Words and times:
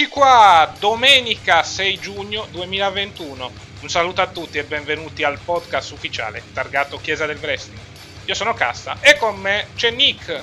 Eccoci 0.00 0.18
qua, 0.18 0.72
domenica 0.78 1.62
6 1.62 1.98
giugno 1.98 2.46
2021. 2.52 3.50
Un 3.82 3.88
saluto 3.90 4.22
a 4.22 4.28
tutti 4.28 4.56
e 4.56 4.64
benvenuti 4.64 5.24
al 5.24 5.38
podcast 5.44 5.90
ufficiale 5.92 6.42
targato 6.54 6.98
Chiesa 6.98 7.26
del 7.26 7.36
Wrestling. 7.38 7.78
Io 8.24 8.32
sono 8.32 8.54
Cassa 8.54 8.96
e 9.00 9.18
con 9.18 9.36
me 9.36 9.66
c'è 9.76 9.90
Nick. 9.90 10.42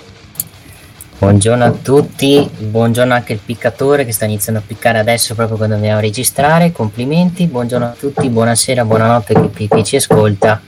Buongiorno 1.17 1.65
a 1.65 1.71
tutti, 1.71 2.47
buongiorno 2.55 3.15
anche 3.15 3.33
il 3.33 3.39
piccatore 3.39 4.05
che 4.05 4.11
sta 4.11 4.25
iniziando 4.25 4.61
a 4.61 4.63
piccare 4.63 4.99
adesso 4.99 5.33
proprio 5.33 5.57
quando 5.57 5.73
dobbiamo 5.73 6.01
registrare. 6.01 6.71
Complimenti, 6.71 7.47
buongiorno 7.47 7.85
a 7.85 7.95
tutti, 7.97 8.29
buonasera, 8.29 8.85
buonanotte 8.85 9.49
chi, 9.55 9.67
chi 9.67 9.83
ci 9.83 9.95
ascolta. 9.95 10.61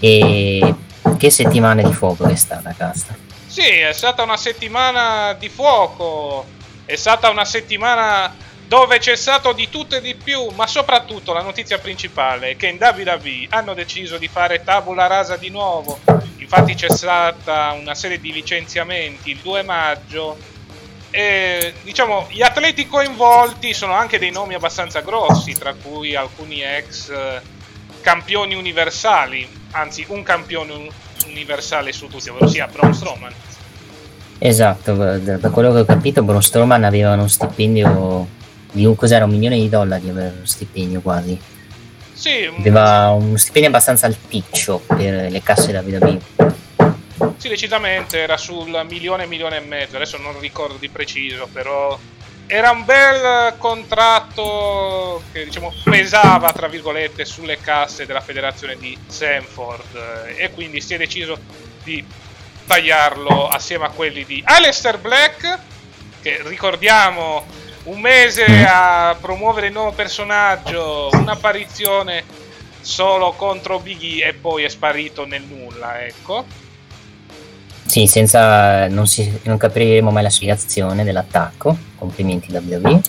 E 0.00 0.74
che 1.16 1.30
settimana 1.30 1.80
di 1.80 1.92
fuoco 1.92 2.24
è 2.24 2.34
stata, 2.34 2.74
Casta. 2.76 3.14
Sì, 3.46 3.68
è 3.68 3.92
stata 3.92 4.24
una 4.24 4.36
settimana 4.36 5.32
di 5.34 5.48
fuoco 5.48 6.62
è 6.84 6.96
stata 6.96 7.30
una 7.30 7.44
settimana 7.44 8.34
dove 8.66 8.98
c'è 8.98 9.14
stato 9.14 9.52
di 9.52 9.68
tutto 9.68 9.96
e 9.96 10.00
di 10.00 10.14
più, 10.14 10.48
ma 10.54 10.66
soprattutto 10.66 11.32
la 11.32 11.42
notizia 11.42 11.78
principale 11.78 12.50
è 12.50 12.56
che 12.56 12.68
in 12.68 12.78
WWE 12.80 13.46
hanno 13.50 13.74
deciso 13.74 14.18
di 14.18 14.28
fare 14.28 14.64
tabula 14.64 15.06
rasa 15.06 15.36
di 15.36 15.50
nuovo. 15.50 16.00
Infatti 16.38 16.74
c'è 16.74 16.90
stata 16.90 17.72
una 17.72 17.94
serie 17.94 18.20
di 18.20 18.32
licenziamenti 18.32 19.30
il 19.30 19.38
2 19.38 19.62
maggio 19.62 20.36
e 21.10 21.74
diciamo 21.82 22.26
gli 22.30 22.42
atleti 22.42 22.88
coinvolti 22.88 23.72
sono 23.72 23.92
anche 23.92 24.18
dei 24.18 24.30
nomi 24.30 24.54
abbastanza 24.54 25.00
grossi, 25.00 25.52
tra 25.52 25.74
cui 25.74 26.14
alcuni 26.14 26.62
ex 26.62 27.10
eh, 27.10 27.40
campioni 28.00 28.54
universali, 28.54 29.48
anzi 29.72 30.04
un 30.08 30.22
campione 30.22 30.88
universale 31.26 31.92
su 31.92 32.08
tutti, 32.08 32.28
ovvero 32.28 32.48
sia 32.48 32.66
Braun 32.66 32.94
Strowman 32.94 33.34
Esatto, 34.38 34.94
da, 34.94 35.50
quello 35.50 35.72
che 35.72 35.80
ho 35.80 35.84
capito 35.84 36.22
Braun 36.22 36.42
Strowman 36.42 36.84
aveva 36.84 37.12
uno 37.12 37.28
stipendio 37.28 38.26
di 38.72 38.84
un, 38.84 38.94
cos'era, 38.96 39.24
un 39.24 39.30
milione 39.30 39.56
di 39.56 39.68
dollari 39.68 40.08
aveva 40.08 40.32
uno 40.34 40.44
stipendio 40.44 41.00
quasi. 41.00 41.38
Sì, 42.12 42.50
aveva 42.58 43.10
uno 43.10 43.36
stipendio 43.36 43.70
abbastanza 43.70 44.06
alticcio 44.06 44.80
per 44.86 45.30
le 45.30 45.42
casse 45.42 45.72
da 45.72 45.80
WWE. 45.80 46.20
Sì, 47.36 47.48
decisamente 47.48 48.18
era 48.18 48.36
sul 48.36 48.84
milione, 48.88 49.26
milione 49.26 49.56
e 49.56 49.60
mezzo, 49.60 49.96
adesso 49.96 50.18
non 50.18 50.38
ricordo 50.40 50.76
di 50.78 50.88
preciso, 50.88 51.48
però 51.52 51.98
era 52.46 52.70
un 52.70 52.84
bel 52.84 53.54
contratto 53.58 55.22
che 55.32 55.44
diciamo 55.44 55.72
pesava 55.82 56.52
tra 56.52 56.68
virgolette 56.68 57.24
sulle 57.24 57.58
casse 57.58 58.04
della 58.04 58.20
federazione 58.20 58.76
di 58.76 58.96
Sanford 59.06 60.34
e 60.36 60.50
quindi 60.50 60.80
si 60.80 60.94
è 60.94 60.98
deciso 60.98 61.38
di 61.82 62.04
tagliarlo 62.66 63.48
assieme 63.48 63.86
a 63.86 63.90
quelli 63.90 64.24
di 64.24 64.42
Aleister 64.44 64.98
Black, 64.98 65.58
che 66.22 66.42
ricordiamo 66.44 67.44
un 67.84 68.00
mese 68.00 68.46
mm. 68.48 68.64
a 68.66 69.16
promuovere 69.20 69.66
il 69.66 69.72
nuovo 69.72 69.92
personaggio, 69.92 71.10
un'apparizione 71.12 72.24
solo 72.80 73.32
contro 73.32 73.78
Biggie 73.78 74.26
e 74.26 74.34
poi 74.34 74.64
è 74.64 74.68
sparito 74.68 75.26
nel 75.26 75.42
nulla, 75.42 76.04
ecco. 76.04 76.62
Sì, 77.86 78.06
senza 78.06 78.88
non, 78.88 79.06
si, 79.06 79.40
non 79.44 79.56
capiremo 79.56 80.10
mai 80.10 80.22
la 80.22 80.30
spiegazione 80.30 81.04
dell'attacco. 81.04 81.76
Complimenti 81.96 82.50
WWE. 82.50 83.00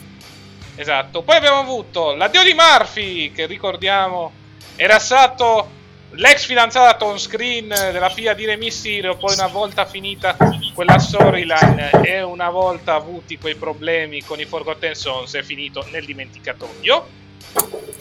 Esatto. 0.76 1.22
Poi 1.24 1.38
abbiamo 1.38 1.60
avuto 1.60 2.14
l'addio 2.14 2.44
di 2.44 2.54
Murphy, 2.54 3.32
che 3.32 3.46
ricordiamo 3.46 4.32
era 4.76 5.00
stato 5.00 5.70
l'ex 6.18 6.46
fidanzata 6.46 7.06
on 7.06 7.18
screen 7.18 7.68
della 7.68 8.10
figlia 8.10 8.34
di 8.34 8.46
Re 8.46 8.58
Mysterio, 8.58 9.18
poi 9.18 9.34
una 9.34 9.48
volta 9.48 9.86
finita 9.86 10.36
quella 10.74 10.98
storyline 10.98 11.92
e 12.04 12.22
una 12.22 12.50
volta 12.50 12.96
avuti 12.96 13.38
quei 13.38 13.56
problemi 13.56 14.22
con 14.22 14.40
i 14.40 14.46
Forgotten 14.46 14.94
Sons 14.94 15.34
è 15.36 15.44
finito 15.44 15.86
nel 15.92 16.06
dimenticatoio. 16.06 17.08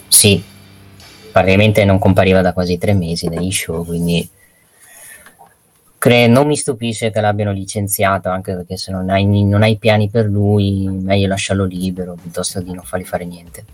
Sì, 0.09 0.43
praticamente 1.31 1.85
non 1.85 1.99
compariva 1.99 2.41
da 2.41 2.53
quasi 2.53 2.79
tre 2.79 2.95
mesi 2.95 3.29
dagli 3.29 3.51
show, 3.51 3.85
quindi 3.85 4.29
cre- 5.99 6.27
non 6.27 6.47
mi 6.47 6.57
stupisce 6.57 7.11
che 7.11 7.21
l'abbiano 7.21 7.53
licenziato, 7.53 8.29
anche 8.29 8.55
perché 8.55 8.77
se 8.77 8.93
non 8.93 9.11
hai, 9.11 9.25
non 9.25 9.63
hai 9.63 9.77
piani 9.77 10.09
per 10.09 10.27
lui, 10.27 10.87
meglio 10.89 11.29
lasciarlo 11.29 11.65
libero 11.65 12.17
piuttosto 12.21 12.61
di 12.61 12.73
non 12.73 12.85
fargli 12.85 13.05
fare 13.05 13.25
niente. 13.25 13.65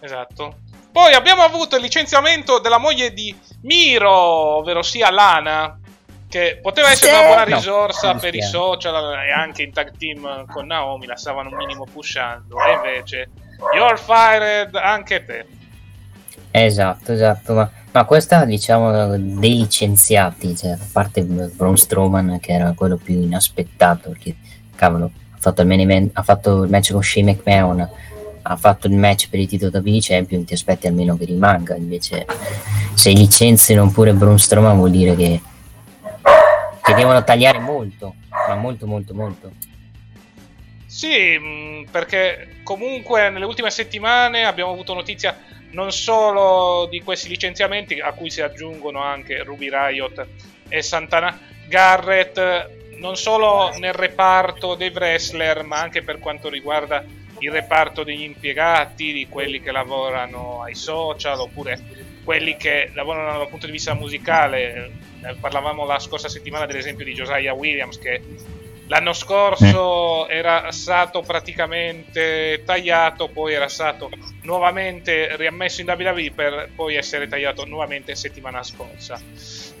Esatto. 0.00 0.54
Poi 0.96 1.12
abbiamo 1.12 1.42
avuto 1.42 1.76
il 1.76 1.82
licenziamento 1.82 2.58
della 2.58 2.78
moglie 2.78 3.12
di 3.12 3.38
Miro, 3.64 4.10
ovvero 4.10 4.80
sia 4.80 5.10
Lana, 5.10 5.78
che 6.26 6.58
poteva 6.62 6.90
essere 6.90 7.12
sì. 7.12 7.18
una 7.18 7.26
buona 7.26 7.44
risorsa 7.44 8.12
no, 8.14 8.18
per 8.18 8.34
i 8.34 8.40
social 8.40 9.12
e 9.22 9.30
anche 9.30 9.62
in 9.62 9.74
tag 9.74 9.94
team 9.98 10.46
con 10.46 10.64
Naomi, 10.64 11.04
la 11.04 11.16
stavano 11.16 11.50
un 11.50 11.56
minimo 11.56 11.84
pushando. 11.84 12.56
E 12.64 12.72
invece, 12.72 13.28
you're 13.74 13.98
fired 13.98 14.74
anche 14.74 15.22
te. 15.22 15.46
Esatto, 16.50 17.12
esatto, 17.12 17.52
ma, 17.52 17.70
ma 17.92 18.04
questa 18.06 18.46
diciamo 18.46 19.18
dei 19.18 19.54
licenziati, 19.54 20.56
cioè, 20.56 20.70
a 20.70 20.78
parte 20.90 21.20
Braun 21.24 21.76
Strowman 21.76 22.40
che 22.40 22.52
era 22.52 22.72
quello 22.72 22.96
più 22.96 23.20
inaspettato, 23.20 24.08
perché 24.08 24.34
cavolo, 24.74 25.10
ha 25.34 25.38
fatto 25.38 25.60
il, 25.60 25.66
main 25.66 26.08
ha 26.14 26.22
fatto 26.22 26.62
il 26.62 26.70
match 26.70 26.92
con 26.92 27.02
Shane 27.02 27.32
McMahon 27.32 27.86
ha 28.48 28.56
fatto 28.56 28.86
il 28.86 28.94
match 28.94 29.28
per 29.28 29.40
il 29.40 29.48
titolo 29.48 29.70
da 29.70 29.80
WWE 29.80 29.98
Champion, 30.00 30.44
ti 30.44 30.54
aspetti 30.54 30.86
almeno 30.86 31.16
che 31.16 31.24
rimanga. 31.24 31.74
Invece, 31.74 32.26
se 32.94 33.10
licenziano 33.10 33.90
pure 33.90 34.12
Braun 34.12 34.38
Strowman, 34.38 34.76
vuol 34.76 34.90
dire 34.90 35.16
che, 35.16 35.40
che 36.82 36.94
devono 36.94 37.24
tagliare 37.24 37.58
molto, 37.58 38.14
ma 38.48 38.54
molto, 38.54 38.86
molto, 38.86 39.14
molto. 39.14 39.52
Sì, 40.86 41.36
mm, 41.38 41.84
perché 41.90 42.60
comunque 42.62 43.28
nelle 43.30 43.44
ultime 43.44 43.70
settimane 43.70 44.44
abbiamo 44.44 44.72
avuto 44.72 44.94
notizia 44.94 45.36
non 45.72 45.92
solo 45.92 46.86
di 46.88 47.02
questi 47.02 47.28
licenziamenti, 47.28 48.00
a 48.00 48.12
cui 48.12 48.30
si 48.30 48.40
aggiungono 48.40 49.02
anche 49.02 49.42
Ruby 49.42 49.68
Riot 49.68 50.26
e 50.68 50.82
Santana 50.82 51.38
Garrett, 51.68 52.70
non 52.98 53.16
solo 53.16 53.76
nel 53.76 53.92
reparto 53.92 54.74
dei 54.74 54.90
wrestler, 54.94 55.64
ma 55.64 55.80
anche 55.80 56.02
per 56.02 56.18
quanto 56.18 56.48
riguarda 56.48 57.04
il 57.40 57.50
reparto 57.50 58.02
degli 58.02 58.22
impiegati, 58.22 59.12
di 59.12 59.26
quelli 59.28 59.60
che 59.60 59.72
lavorano 59.72 60.62
ai 60.62 60.74
social 60.74 61.38
oppure 61.40 61.78
quelli 62.24 62.56
che 62.56 62.90
lavorano 62.94 63.38
dal 63.38 63.48
punto 63.48 63.66
di 63.66 63.72
vista 63.72 63.94
musicale. 63.94 64.90
Eh, 65.22 65.34
parlavamo 65.40 65.84
la 65.84 65.98
scorsa 65.98 66.28
settimana 66.28 66.66
dell'esempio 66.66 67.04
di 67.04 67.14
Josiah 67.14 67.52
Williams 67.52 67.98
che 67.98 68.20
l'anno 68.88 69.12
scorso 69.12 70.28
era 70.28 70.70
stato 70.70 71.22
praticamente 71.22 72.62
tagliato, 72.64 73.28
poi 73.28 73.54
era 73.54 73.68
stato 73.68 74.10
nuovamente 74.42 75.36
riammesso 75.36 75.80
in 75.80 75.88
WWE 75.88 76.32
per 76.34 76.70
poi 76.74 76.96
essere 76.96 77.28
tagliato 77.28 77.64
nuovamente 77.64 78.14
settimana 78.14 78.62
scorsa. 78.62 79.20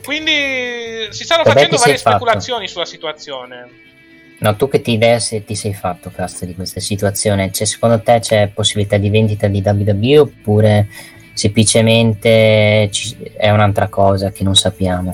Quindi 0.02 1.08
si 1.10 1.24
stanno 1.24 1.42
Vabbè, 1.42 1.54
facendo 1.54 1.76
varie 1.78 1.96
speculazioni 1.96 2.68
sulla 2.68 2.84
situazione. 2.84 3.94
No, 4.38 4.54
tu 4.56 4.68
che 4.68 4.82
ti 4.82 4.92
idea 4.92 5.18
se 5.18 5.44
ti 5.44 5.54
sei 5.54 5.72
fatto, 5.72 6.10
cazzo, 6.10 6.44
di 6.44 6.54
questa 6.54 6.80
situazione? 6.80 7.50
Cioè, 7.52 7.66
secondo 7.66 8.00
te 8.02 8.18
c'è 8.20 8.48
possibilità 8.48 8.98
di 8.98 9.08
vendita 9.08 9.46
di 9.46 9.62
WWE 9.64 10.18
oppure 10.18 10.88
semplicemente 11.32 12.90
è 13.36 13.50
un'altra 13.50 13.88
cosa 13.88 14.30
che 14.30 14.44
non 14.44 14.54
sappiamo? 14.54 15.12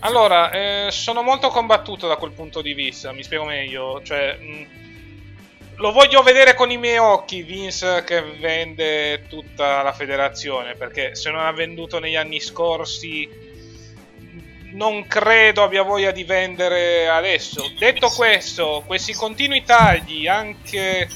Allora, 0.00 0.50
eh, 0.50 0.90
sono 0.90 1.22
molto 1.22 1.48
combattuto 1.48 2.06
da 2.06 2.16
quel 2.16 2.32
punto 2.32 2.62
di 2.62 2.72
vista, 2.72 3.12
mi 3.12 3.22
spiego 3.22 3.44
meglio. 3.44 4.00
Cioè, 4.02 4.38
mh, 4.38 4.66
lo 5.76 5.92
voglio 5.92 6.22
vedere 6.22 6.54
con 6.54 6.70
i 6.70 6.78
miei 6.78 6.98
occhi 6.98 7.42
Vince 7.42 8.02
che 8.04 8.22
vende 8.38 9.26
tutta 9.28 9.82
la 9.82 9.92
federazione, 9.92 10.74
perché 10.74 11.14
se 11.14 11.30
non 11.30 11.40
ha 11.40 11.52
venduto 11.52 11.98
negli 11.98 12.16
anni 12.16 12.40
scorsi 12.40 13.28
non 14.72 15.06
credo 15.06 15.62
abbia 15.62 15.82
voglia 15.82 16.10
di 16.10 16.24
vendere 16.24 17.08
adesso. 17.08 17.70
Detto 17.78 18.08
questo, 18.08 18.82
questi 18.86 19.12
continui 19.14 19.62
tagli, 19.64 20.26
anche 20.26 21.08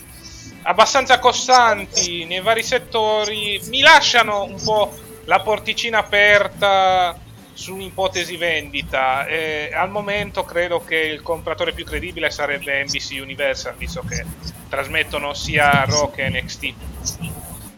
abbastanza 0.63 1.19
costanti 1.19 2.25
nei 2.25 2.41
vari 2.41 2.63
settori, 2.63 3.61
mi 3.69 3.81
lasciano 3.81 4.45
un 4.45 4.61
po' 4.63 4.93
la 5.25 5.41
porticina 5.41 5.99
aperta 5.99 7.19
su 7.53 7.75
un'ipotesi 7.75 8.37
vendita. 8.37 9.27
E 9.27 9.71
al 9.73 9.91
momento 9.91 10.45
credo 10.45 10.83
che 10.85 10.97
il 10.97 11.23
compratore 11.23 11.73
più 11.73 11.85
credibile 11.85 12.31
sarebbe 12.31 12.83
NBC 12.85 13.19
Universal, 13.21 13.75
visto 13.77 14.03
che 14.09 14.25
trasmettono 14.69 15.35
sia 15.35 15.85
Raw 15.85 16.11
che 16.11 16.29
NXT. 16.29 16.73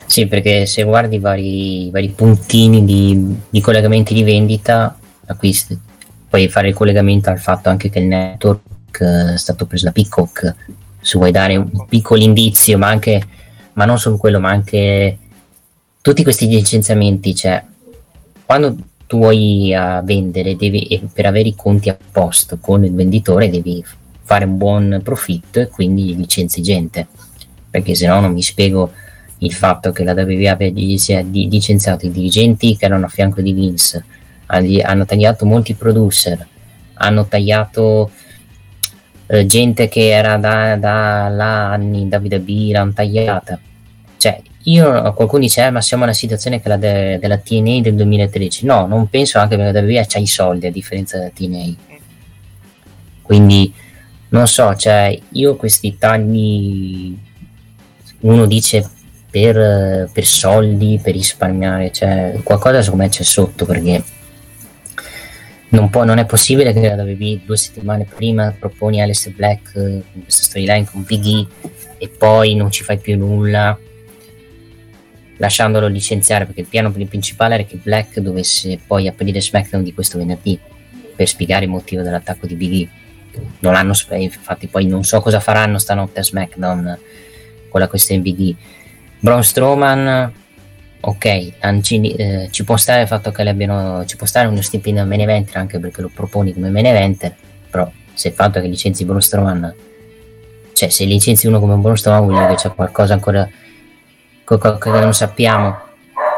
Sì, 0.06 0.26
perché 0.26 0.66
se 0.66 0.84
guardi 0.84 1.16
i 1.16 1.18
vari, 1.18 1.90
vari 1.90 2.10
puntini 2.10 2.84
di, 2.84 3.36
di 3.48 3.60
collegamenti 3.60 4.14
di 4.14 4.22
vendita, 4.22 4.96
acquisti, 5.26 5.78
puoi 6.28 6.48
fare 6.48 6.68
il 6.68 6.74
collegamento 6.74 7.30
al 7.30 7.38
fatto 7.38 7.68
anche 7.68 7.90
che 7.90 8.00
il 8.00 8.06
network 8.06 9.00
eh, 9.00 9.34
è 9.34 9.36
stato 9.36 9.66
preso 9.66 9.84
da 9.84 9.92
Peacock. 9.92 10.54
Se 11.00 11.18
vuoi 11.18 11.30
dare 11.30 11.56
un 11.56 11.86
piccolo 11.88 12.22
indizio, 12.22 12.78
ma 12.78 12.88
anche, 12.88 13.22
ma 13.74 13.84
non 13.84 13.98
solo 13.98 14.16
quello, 14.16 14.40
ma 14.40 14.50
anche 14.50 15.18
tutti 16.00 16.22
questi 16.22 16.48
licenziamenti, 16.48 17.34
cioè 17.34 17.62
quando 18.44 18.76
tu 19.06 19.18
vuoi 19.18 19.72
eh, 19.72 20.00
vendere 20.02 20.56
devi, 20.56 21.08
per 21.12 21.26
avere 21.26 21.48
i 21.48 21.54
conti 21.54 21.88
a 21.88 21.96
posto 22.10 22.58
con 22.60 22.84
il 22.84 22.92
venditore 22.92 23.50
devi 23.50 23.84
fare 24.22 24.44
un 24.44 24.56
buon 24.56 25.00
profitto 25.04 25.60
e 25.60 25.68
quindi 25.68 26.16
licenzi 26.16 26.62
gente. 26.62 27.06
Perché 27.70 27.94
se 27.94 28.06
no 28.06 28.20
non 28.20 28.32
mi 28.32 28.42
spiego 28.42 28.92
il 29.38 29.52
fatto 29.52 29.92
che 29.92 30.04
la 30.04 30.12
WWE 30.12 30.48
abbia 30.48 30.70
licenziato 30.70 32.06
i 32.06 32.10
dirigenti 32.10 32.76
che 32.76 32.84
erano 32.84 33.06
a 33.06 33.08
fianco 33.08 33.40
di 33.40 33.52
Vince 33.52 34.04
hanno 34.46 34.80
hanno 34.82 35.04
tagliato 35.04 35.46
molti 35.46 35.74
producer. 35.74 36.46
Hanno 36.94 37.26
tagliato 37.26 38.10
eh, 39.26 39.46
gente 39.46 39.88
che 39.88 40.10
era 40.10 40.36
da, 40.36 40.76
da 40.76 41.28
là 41.28 41.72
anni 41.72 42.02
in 42.02 42.08
WWE 42.08 42.72
l'hanno 42.72 42.92
tagliata. 42.92 43.58
Cioè 44.16 44.40
io 44.64 45.12
qualcuno 45.12 45.42
dice 45.42 45.64
"Eh, 45.66 45.70
ma 45.70 45.80
siamo 45.80 46.04
nella 46.04 46.16
situazione 46.16 46.60
che 46.60 46.68
la 46.68 46.76
de- 46.76 47.18
della 47.18 47.38
TNA 47.38 47.80
del 47.80 47.94
2013 47.96 48.64
no 48.66 48.86
non 48.86 49.08
penso 49.08 49.38
anche 49.38 49.56
perché 49.56 49.78
WWE 49.78 50.06
c'ha 50.06 50.18
i 50.18 50.26
soldi 50.26 50.66
a 50.66 50.70
differenza 50.70 51.18
della 51.18 51.30
TNA 51.34 51.74
quindi 53.20 53.72
non 54.30 54.46
so 54.46 54.74
cioè 54.74 55.18
io 55.32 55.56
questi 55.56 55.98
tagli 55.98 57.14
uno 58.20 58.46
dice 58.46 58.88
per, 59.30 60.08
per 60.10 60.24
soldi 60.24 60.98
per 61.02 61.12
risparmiare 61.12 61.92
cioè 61.92 62.40
qualcosa 62.42 62.80
secondo 62.82 63.04
me 63.04 63.10
c'è 63.10 63.22
sotto 63.22 63.66
perché 63.66 64.02
non, 65.74 65.90
può, 65.90 66.04
non 66.04 66.18
è 66.18 66.24
possibile 66.24 66.72
che 66.72 66.94
la 66.94 67.02
WWE 67.02 67.40
due 67.44 67.56
settimane 67.56 68.04
prima 68.04 68.54
proponi 68.56 69.02
Alistair 69.02 69.34
Black 69.34 69.74
eh, 69.74 70.02
questa 70.22 70.44
storyline 70.44 70.86
con 70.90 71.02
Big 71.02 71.24
E 71.26 71.46
e 71.98 72.08
poi 72.08 72.54
non 72.54 72.70
ci 72.70 72.84
fai 72.84 72.98
più 72.98 73.16
nulla 73.16 73.76
lasciandolo 75.36 75.88
licenziare 75.88 76.44
perché 76.44 76.60
il 76.60 76.66
piano 76.68 76.92
principale 76.92 77.54
era 77.54 77.64
che 77.64 77.78
Black 77.82 78.20
dovesse 78.20 78.78
poi 78.86 79.08
aprire 79.08 79.40
SmackDown 79.40 79.82
di 79.82 79.92
questo 79.92 80.18
venerdì 80.18 80.58
per 81.14 81.26
spiegare 81.26 81.64
il 81.64 81.70
motivo 81.70 82.02
dell'attacco 82.02 82.46
di 82.46 82.54
Big 82.54 82.72
E 82.72 82.88
non 83.58 83.72
l'hanno 83.72 83.94
sp- 83.94 84.14
infatti 84.14 84.68
poi 84.68 84.86
non 84.86 85.02
so 85.02 85.20
cosa 85.20 85.40
faranno 85.40 85.78
stanotte 85.78 86.20
a 86.20 86.22
SmackDown 86.22 86.98
con 87.68 87.80
la 87.80 87.88
questione 87.88 88.22
Big 88.22 88.40
E 88.40 88.56
Braun 89.18 89.42
Strowman 89.42 90.32
ok 91.06 91.52
anci- 91.60 92.14
eh, 92.14 92.48
ci 92.50 92.64
può 92.64 92.76
stare 92.76 93.02
il 93.02 93.08
fatto 93.08 93.30
che 93.30 93.42
le 93.42 93.50
abbiano 93.50 94.04
ci 94.06 94.16
può 94.16 94.26
stare 94.26 94.46
uno 94.48 94.60
stipendio 94.60 95.02
a 95.02 95.06
main 95.06 95.20
eventer 95.20 95.56
anche 95.56 95.78
perché 95.78 96.00
lo 96.00 96.10
proponi 96.12 96.52
come 96.52 96.70
main 96.70 96.86
eventer 96.86 97.34
però 97.70 97.90
se 98.12 98.28
il 98.28 98.34
fatto 98.34 98.60
che 98.60 98.66
licenzi 98.66 99.04
Braun 99.04 99.20
Strowman 99.20 99.74
cioè 100.74 100.88
se 100.88 101.04
licenzi 101.04 101.46
uno 101.46 101.60
come 101.60 101.76
Braun 101.76 101.96
Strowman 101.96 102.24
vuol 102.24 102.34
dire 102.34 102.48
che 102.48 102.54
c'è 102.56 102.74
qualcosa 102.74 103.14
ancora 103.14 103.48
co- 104.44 104.58
co- 104.58 104.78
che 104.78 104.90
non 104.90 105.14
sappiamo. 105.14 105.78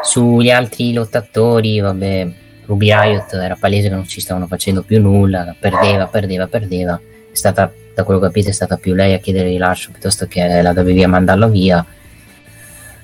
Sugli 0.03 0.51
altri 0.51 0.93
lottatori 0.93 1.81
vabbè 1.81 2.29
Ruby 2.67 2.93
Riot 2.93 3.33
era 3.33 3.57
palese 3.59 3.89
che 3.89 3.95
non 3.95 4.07
ci 4.07 4.21
stavano 4.21 4.47
facendo 4.47 4.83
più 4.83 5.01
nulla 5.01 5.55
perdeva 5.59 6.07
perdeva 6.07 6.47
perdeva. 6.47 7.01
È 7.33 7.35
stata 7.35 7.73
da 7.95 8.05
quello 8.05 8.21
che 8.21 8.27
ho 8.27 8.29
capito 8.29 8.51
è 8.51 8.53
stata 8.53 8.77
più 8.77 8.95
lei 8.95 9.15
a 9.15 9.19
chiedere 9.19 9.49
rilascio 9.49 9.91
piuttosto 9.91 10.27
che 10.27 10.63
la 10.63 10.71
a 10.71 11.09
mandarlo 11.09 11.49
via 11.49 11.85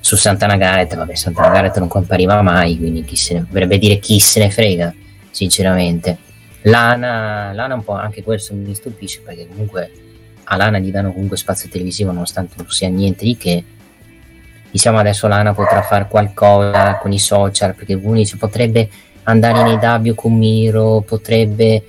su 0.02 0.16
Santana 0.16 0.56
Garrett, 0.56 0.96
vabbè, 0.96 1.14
Santana 1.14 1.50
Garrett 1.50 1.78
non 1.78 1.86
compariva 1.86 2.42
mai, 2.42 2.76
quindi 2.76 3.04
chi 3.04 3.14
se 3.14 3.34
ne, 3.34 3.44
dovrebbe 3.46 3.78
dire 3.78 3.98
chi 3.98 4.18
se 4.18 4.40
ne 4.40 4.50
frega, 4.50 4.92
sinceramente. 5.30 6.18
Lana, 6.62 7.52
Lana 7.52 7.74
un 7.74 7.84
po' 7.84 7.92
anche 7.92 8.24
questo 8.24 8.52
mi 8.52 8.74
stupisce 8.74 9.20
perché 9.20 9.46
comunque 9.46 9.90
a 10.42 10.56
Lana 10.56 10.80
gli 10.80 10.90
danno 10.90 11.12
comunque 11.12 11.36
spazio 11.36 11.68
televisivo 11.68 12.10
nonostante 12.10 12.54
non 12.56 12.68
sia 12.68 12.88
niente 12.88 13.24
di 13.24 13.36
che. 13.36 13.64
Diciamo 14.72 14.98
adesso 14.98 15.28
Lana 15.28 15.54
potrà 15.54 15.82
fare 15.82 16.08
qualcosa 16.08 16.96
con 16.96 17.12
i 17.12 17.20
social 17.20 17.74
perché 17.76 17.96
dice 17.96 18.36
potrebbe 18.36 18.90
andare 19.22 19.70
in 19.70 19.78
AW 19.80 20.14
con 20.14 20.36
Miro, 20.36 21.02
potrebbe... 21.06 21.84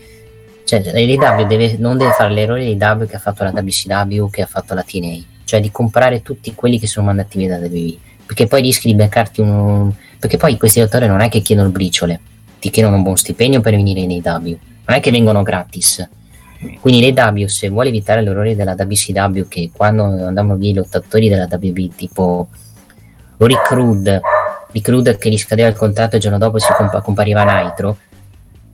Cioè 0.66 0.82
l'AW 0.84 1.48
deve, 1.48 1.78
non 1.80 1.98
deve 1.98 2.12
fare 2.12 2.32
l'errore 2.32 2.64
di 2.64 2.78
AW 2.80 3.08
che 3.08 3.16
ha 3.16 3.20
fatto 3.20 3.44
la 3.44 3.52
WCW, 3.52 4.30
che 4.30 4.44
ha 4.44 4.48
fatto 4.48 4.76
la 4.76 4.84
TNA 4.84 5.32
cioè 5.54 5.62
di 5.62 5.72
comprare 5.72 6.22
tutti 6.22 6.56
quelli 6.56 6.80
che 6.80 6.88
sono 6.88 7.06
mandati 7.06 7.38
via 7.38 7.60
da 7.60 7.66
WWE 7.66 7.98
perché 8.26 8.48
poi 8.48 8.62
rischi 8.62 8.88
di 8.88 8.96
beccarti 8.96 9.42
un 9.42 9.92
perché 10.20 10.38
poi 10.38 10.58
questi 10.58 10.80
autori 10.80 11.08
non 11.08 11.20
è 11.20 11.30
che 11.30 11.42
chiedono 11.42 11.70
briciole 11.70 12.20
ti 12.60 12.70
chiedono 12.70 12.96
un 12.96 13.04
buon 13.04 13.18
stipendio 13.18 13.60
per 13.60 13.76
venire 13.76 14.00
in 14.00 14.22
AW 14.24 14.58
non 14.86 14.98
è 14.98 15.00
che 15.00 15.12
vengono 15.12 15.44
gratis. 15.44 16.08
Quindi 16.80 17.14
l'AW 17.14 17.48
se 17.48 17.70
vuole 17.70 17.90
evitare 17.90 18.22
l'errore 18.22 18.56
della 18.56 18.76
WCW 18.78 19.48
che 19.50 19.70
quando 19.76 20.04
andavano 20.04 20.56
via 20.56 20.72
i 20.72 20.74
lottatori 20.74 21.28
della 21.28 21.48
WB 21.50 21.94
tipo 21.96 22.48
Rick 23.38 23.72
Rude 23.72 24.22
Rick 24.72 24.88
Rude 24.88 25.18
che 25.18 25.30
gli 25.30 25.38
scadeva 25.38 25.68
il 25.68 25.76
contratto 25.76 26.16
il 26.16 26.22
giorno 26.22 26.38
dopo 26.38 26.60
si 26.60 26.72
compa- 26.78 27.02
compariva 27.02 27.44
Nitro 27.44 27.98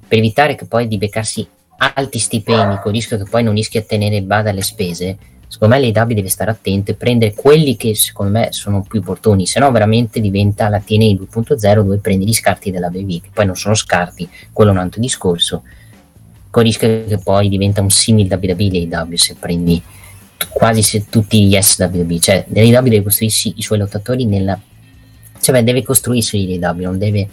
per 0.07 0.19
evitare 0.19 0.53
che 0.53 0.65
poi 0.65 0.87
di 0.87 0.99
beccarsi 0.99 1.47
alti 1.77 2.19
stipendi 2.19 2.75
con 2.75 2.91
il 2.91 2.99
rischio 2.99 3.17
che 3.17 3.25
poi 3.27 3.41
non 3.41 3.55
rischi 3.55 3.79
a 3.79 3.81
tenere 3.81 4.21
bada 4.21 4.51
alle 4.51 4.61
spese 4.61 5.17
secondo 5.49 5.75
me 5.75 5.91
l'AW 5.91 6.13
deve 6.13 6.29
stare 6.29 6.51
attento 6.51 6.91
e 6.91 6.93
prendere 6.93 7.33
quelli 7.33 7.75
che 7.75 7.95
secondo 7.95 8.31
me 8.31 8.49
sono 8.51 8.83
più 8.83 8.99
opportuni, 8.99 9.47
se 9.47 9.59
no 9.59 9.71
veramente 9.71 10.21
diventa 10.21 10.69
la 10.69 10.79
TNA 10.79 11.05
2.0 11.05 11.73
dove 11.81 11.97
prendi 11.97 12.25
gli 12.25 12.33
scarti 12.33 12.69
della 12.69 12.89
BB, 12.89 13.21
che 13.21 13.29
poi 13.33 13.47
non 13.47 13.55
sono 13.55 13.73
scarti, 13.73 14.29
quello 14.53 14.69
è 14.69 14.73
un 14.73 14.79
altro 14.79 15.01
discorso, 15.01 15.63
con 16.51 16.61
il 16.65 16.69
rischio 16.69 17.03
che 17.05 17.17
poi 17.17 17.49
diventa 17.49 17.81
un 17.81 17.89
simile 17.89 18.35
WWE 18.35 18.87
l'AW 18.87 19.15
se 19.15 19.35
prendi 19.39 19.81
quasi 20.49 20.83
se 20.83 21.05
tutti 21.09 21.43
gli 21.43 21.59
SWB, 21.59 22.19
cioè 22.19 22.45
l'AW 22.47 22.83
deve 22.83 23.01
costruirsi 23.01 23.53
i 23.57 23.61
suoi 23.63 23.79
lottatori 23.79 24.25
nella... 24.25 24.59
cioè 25.41 25.55
beh, 25.55 25.63
deve 25.63 25.83
costruirsi 25.83 26.59
l'AW, 26.59 26.77
non 26.81 26.99
deve 26.99 27.27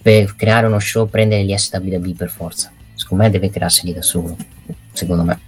per 0.00 0.34
creare 0.36 0.66
uno 0.66 0.78
show 0.78 1.06
prendere 1.06 1.44
gli 1.44 1.54
SWB 1.54 2.16
per 2.16 2.30
forza, 2.30 2.72
secondo 2.94 3.24
me 3.24 3.30
deve 3.30 3.50
crearseli 3.50 3.92
da 3.92 4.02
solo, 4.02 4.36
secondo 4.92 5.22
me. 5.22 5.45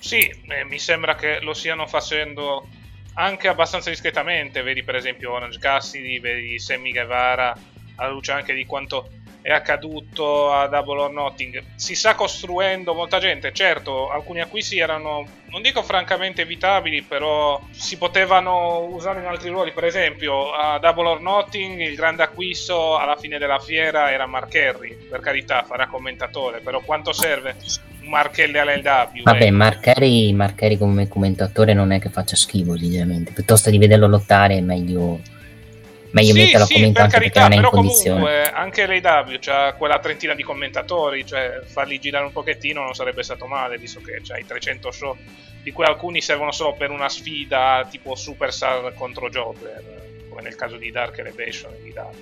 Sì, 0.00 0.20
eh, 0.48 0.64
mi 0.64 0.78
sembra 0.78 1.14
che 1.14 1.40
lo 1.40 1.52
stiano 1.52 1.86
facendo 1.86 2.66
anche 3.14 3.48
abbastanza 3.48 3.90
discretamente. 3.90 4.62
Vedi 4.62 4.82
per 4.82 4.96
esempio 4.96 5.32
Orange 5.32 5.58
Cassidy, 5.58 6.18
vedi 6.20 6.58
Sammy 6.58 6.90
Guevara, 6.90 7.56
alla 7.96 8.10
luce 8.10 8.32
anche 8.32 8.54
di 8.54 8.64
quanto 8.64 9.10
è 9.42 9.52
accaduto 9.52 10.52
a 10.52 10.66
Double 10.68 11.00
or 11.00 11.10
Nothing. 11.12 11.62
Si 11.76 11.94
sta 11.94 12.14
costruendo 12.14 12.94
molta 12.94 13.18
gente, 13.18 13.52
certo, 13.52 14.10
alcuni 14.10 14.40
acquisti 14.40 14.78
erano, 14.78 15.26
non 15.46 15.62
dico 15.62 15.82
francamente 15.82 16.42
evitabili, 16.42 17.02
però 17.02 17.60
si 17.70 17.96
potevano 17.96 18.80
usare 18.84 19.20
in 19.20 19.26
altri 19.26 19.50
ruoli. 19.50 19.72
Per 19.72 19.84
esempio, 19.84 20.52
a 20.52 20.78
Double 20.78 21.08
or 21.08 21.20
Nothing 21.20 21.80
il 21.80 21.94
grande 21.94 22.22
acquisto 22.22 22.98
alla 22.98 23.16
fine 23.16 23.38
della 23.38 23.58
fiera 23.58 24.10
era 24.10 24.26
Mark 24.26 24.54
Henry, 24.54 24.94
per 24.94 25.20
carità, 25.20 25.62
farà 25.62 25.86
commentatore, 25.86 26.60
però 26.60 26.80
quanto 26.80 27.12
serve? 27.12 27.56
Mark 28.10 28.38
Henry 28.38 28.58
all'LW? 28.58 29.22
Vabbè, 29.22 29.44
eh? 29.44 29.78
Henry, 29.82 30.32
Mark 30.32 30.60
Henry 30.60 30.76
come 30.76 31.08
commentatore 31.08 31.72
non 31.72 31.92
è 31.92 32.00
che 32.00 32.10
faccia 32.10 32.34
schifo, 32.34 32.76
sinceramente. 32.76 33.32
Piuttosto 33.32 33.70
di 33.70 33.78
vederlo 33.78 34.08
lottare 34.08 34.56
è 34.56 34.60
meglio 34.60 35.20
meglio 36.12 36.32
sì, 36.32 36.38
metterlo 36.40 36.64
a 36.64 36.66
sì, 36.66 36.72
commento 36.74 36.92
per 36.94 37.02
anche 37.02 37.16
carità, 37.16 37.40
perché 37.40 37.54
non 37.54 37.64
è 37.64 37.66
in 37.66 37.70
condizione. 37.70 38.20
comunque 38.20 38.50
anche 38.52 38.86
l'AW 38.86 39.38
c'ha 39.38 39.72
quella 39.74 39.98
trentina 40.00 40.34
di 40.34 40.42
commentatori, 40.42 41.24
cioè 41.24 41.60
farli 41.64 42.00
girare 42.00 42.24
un 42.24 42.32
pochettino 42.32 42.82
non 42.82 42.94
sarebbe 42.94 43.22
stato 43.22 43.46
male, 43.46 43.78
visto 43.78 44.00
che 44.00 44.20
c'hai 44.22 44.44
300 44.44 44.90
show, 44.90 45.16
di 45.62 45.70
cui 45.70 45.84
alcuni 45.84 46.20
servono 46.20 46.50
solo 46.50 46.74
per 46.74 46.90
una 46.90 47.08
sfida 47.08 47.86
tipo 47.88 48.16
Superstar 48.16 48.92
contro 48.94 49.30
Jobbler, 49.30 50.26
come 50.28 50.42
nel 50.42 50.56
caso 50.56 50.76
di 50.76 50.90
Dark 50.90 51.16
Elevation 51.18 51.72
di 51.80 51.92
Dark. 51.92 52.16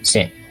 Sì. 0.00 0.46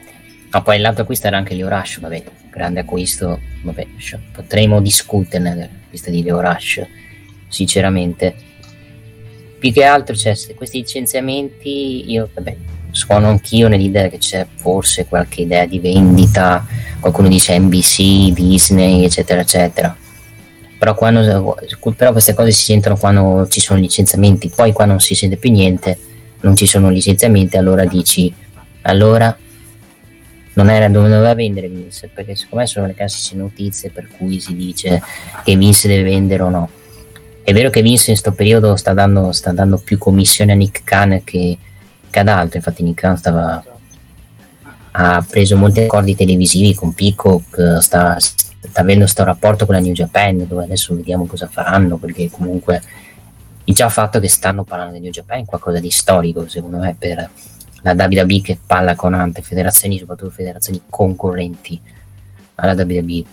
Ma 0.50 0.62
poi 0.62 0.78
l'altro 0.78 1.02
acquisto 1.02 1.26
era 1.26 1.36
anche 1.36 1.54
Leo 1.54 1.68
Rush, 1.68 2.00
vabbè, 2.00 2.22
grande 2.50 2.80
acquisto, 2.80 3.40
vabbè, 3.62 3.86
potremmo 4.32 4.80
discuterne 4.80 5.54
dell'acquisto 5.54 6.10
di 6.10 6.22
Leo 6.22 6.40
Rush, 6.40 6.86
sinceramente. 7.48 8.34
Più 9.58 9.72
che 9.72 9.84
altro 9.84 10.14
cioè, 10.14 10.36
questi 10.54 10.78
licenziamenti 10.78 12.10
io 12.10 12.30
vabbè, 12.32 12.56
suono 12.92 13.28
anch'io 13.28 13.68
nell'idea 13.68 14.08
che 14.08 14.18
c'è 14.18 14.46
forse 14.54 15.06
qualche 15.06 15.42
idea 15.42 15.66
di 15.66 15.80
vendita 15.80 16.64
qualcuno 17.00 17.28
dice 17.28 17.58
NBC, 17.58 18.32
Disney 18.32 19.04
eccetera 19.04 19.40
eccetera. 19.40 19.96
Però, 20.78 20.94
quando, 20.94 21.56
però 21.96 22.12
queste 22.12 22.34
cose 22.34 22.52
si 22.52 22.66
sentono 22.66 22.96
quando 22.96 23.48
ci 23.48 23.58
sono 23.58 23.80
licenziamenti 23.80 24.48
poi 24.54 24.72
quando 24.72 24.92
non 24.92 25.02
si 25.02 25.16
sente 25.16 25.36
più 25.36 25.50
niente 25.50 25.98
non 26.42 26.54
ci 26.54 26.66
sono 26.66 26.88
licenziamenti 26.88 27.56
allora 27.56 27.84
dici 27.84 28.32
allora 28.82 29.36
non 30.58 30.70
era 30.70 30.88
dove 30.88 31.08
doveva 31.08 31.34
vendere 31.34 31.68
Vince 31.68 32.10
perché 32.12 32.34
secondo 32.34 32.56
me 32.56 32.66
sono 32.66 32.86
le 32.86 32.94
classiche 32.94 33.36
notizie 33.36 33.90
per 33.90 34.08
cui 34.08 34.40
si 34.40 34.56
dice 34.56 35.00
che 35.44 35.56
Vince 35.56 35.86
deve 35.86 36.02
vendere 36.02 36.42
o 36.42 36.48
no. 36.48 36.68
È 37.44 37.52
vero 37.52 37.70
che 37.70 37.80
Vince 37.80 38.10
in 38.10 38.18
questo 38.18 38.32
periodo 38.32 38.74
sta 38.74 38.92
dando, 38.92 39.30
sta 39.30 39.52
dando, 39.52 39.78
più 39.78 39.98
commissione 39.98 40.52
a 40.52 40.54
Nick 40.56 40.82
Khan 40.82 41.22
che, 41.22 41.56
che 42.10 42.18
ad 42.18 42.26
altro, 42.26 42.56
infatti 42.56 42.82
Nick 42.82 43.00
Khan 43.00 43.16
stava, 43.16 43.64
ha 44.90 45.26
preso 45.28 45.56
molti 45.56 45.80
accordi 45.80 46.16
televisivi 46.16 46.74
con 46.74 46.92
Peacock, 46.92 47.78
sta, 47.80 48.18
sta 48.18 48.80
avendo 48.80 49.04
questo 49.04 49.22
rapporto 49.22 49.64
con 49.64 49.76
la 49.76 49.80
New 49.80 49.92
Japan, 49.92 50.44
dove 50.46 50.64
adesso 50.64 50.94
vediamo 50.94 51.24
cosa 51.26 51.46
faranno, 51.46 51.96
perché 51.98 52.28
comunque 52.30 52.82
il 53.64 53.74
già 53.74 53.88
fatto 53.88 54.18
che 54.18 54.28
stanno 54.28 54.64
parlando 54.64 54.94
di 54.94 55.00
New 55.00 55.12
Japan 55.12 55.40
è 55.40 55.44
qualcosa 55.44 55.78
di 55.78 55.90
storico, 55.90 56.48
secondo 56.48 56.78
me, 56.78 56.96
per 56.98 57.30
la 57.82 57.92
WWE 57.92 58.40
che 58.40 58.58
parla 58.64 58.94
con 58.94 59.14
altre 59.14 59.42
federazioni, 59.42 59.98
soprattutto 59.98 60.30
federazioni 60.30 60.82
concorrenti 60.88 61.80
alla 62.56 62.72
WWE 62.72 63.24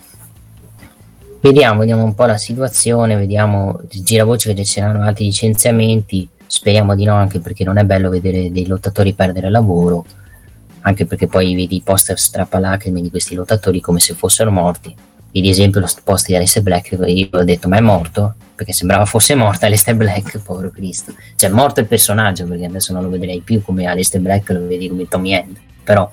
Vediamo, 1.46 1.80
vediamo 1.80 2.02
un 2.02 2.14
po' 2.14 2.24
la 2.24 2.38
situazione, 2.38 3.14
vediamo, 3.14 3.80
gira 3.88 4.24
voce 4.24 4.52
che 4.52 4.64
ci 4.64 4.80
saranno 4.80 5.04
altri 5.04 5.26
licenziamenti, 5.26 6.28
speriamo 6.44 6.96
di 6.96 7.04
no 7.04 7.14
anche 7.14 7.38
perché 7.38 7.62
non 7.62 7.78
è 7.78 7.84
bello 7.84 8.10
vedere 8.10 8.50
dei 8.50 8.66
lottatori 8.66 9.12
perdere 9.12 9.48
lavoro, 9.48 10.04
anche 10.80 11.06
perché 11.06 11.28
poi 11.28 11.54
vedi 11.54 11.76
i 11.76 11.82
poster 11.82 12.18
strappalacrime 12.18 13.00
di 13.00 13.10
questi 13.10 13.36
lottatori 13.36 13.80
come 13.80 14.00
se 14.00 14.14
fossero 14.14 14.50
morti. 14.50 14.92
Vedi 15.36 15.50
esempio 15.50 15.80
lo 15.80 15.88
post 16.02 16.28
di 16.28 16.34
Alistair 16.34 16.64
Black, 16.64 16.96
io 17.08 17.28
ho 17.30 17.44
detto 17.44 17.68
ma 17.68 17.76
è 17.76 17.80
morto? 17.80 18.36
Perché 18.54 18.72
sembrava 18.72 19.04
fosse 19.04 19.34
morta 19.34 19.66
Alistair 19.66 19.94
Black, 19.94 20.38
povero 20.40 20.70
Cristo. 20.70 21.14
Cioè 21.34 21.50
è 21.50 21.52
morto 21.52 21.80
il 21.80 21.86
personaggio 21.86 22.46
perché 22.46 22.64
adesso 22.64 22.94
non 22.94 23.02
lo 23.02 23.10
vedrei 23.10 23.42
più 23.42 23.60
come 23.60 23.84
Alistair 23.84 24.22
Black, 24.22 24.48
lo 24.48 24.66
vedi 24.66 24.88
come 24.88 25.06
Tommy 25.06 25.34
End. 25.34 25.54
Però, 25.84 26.10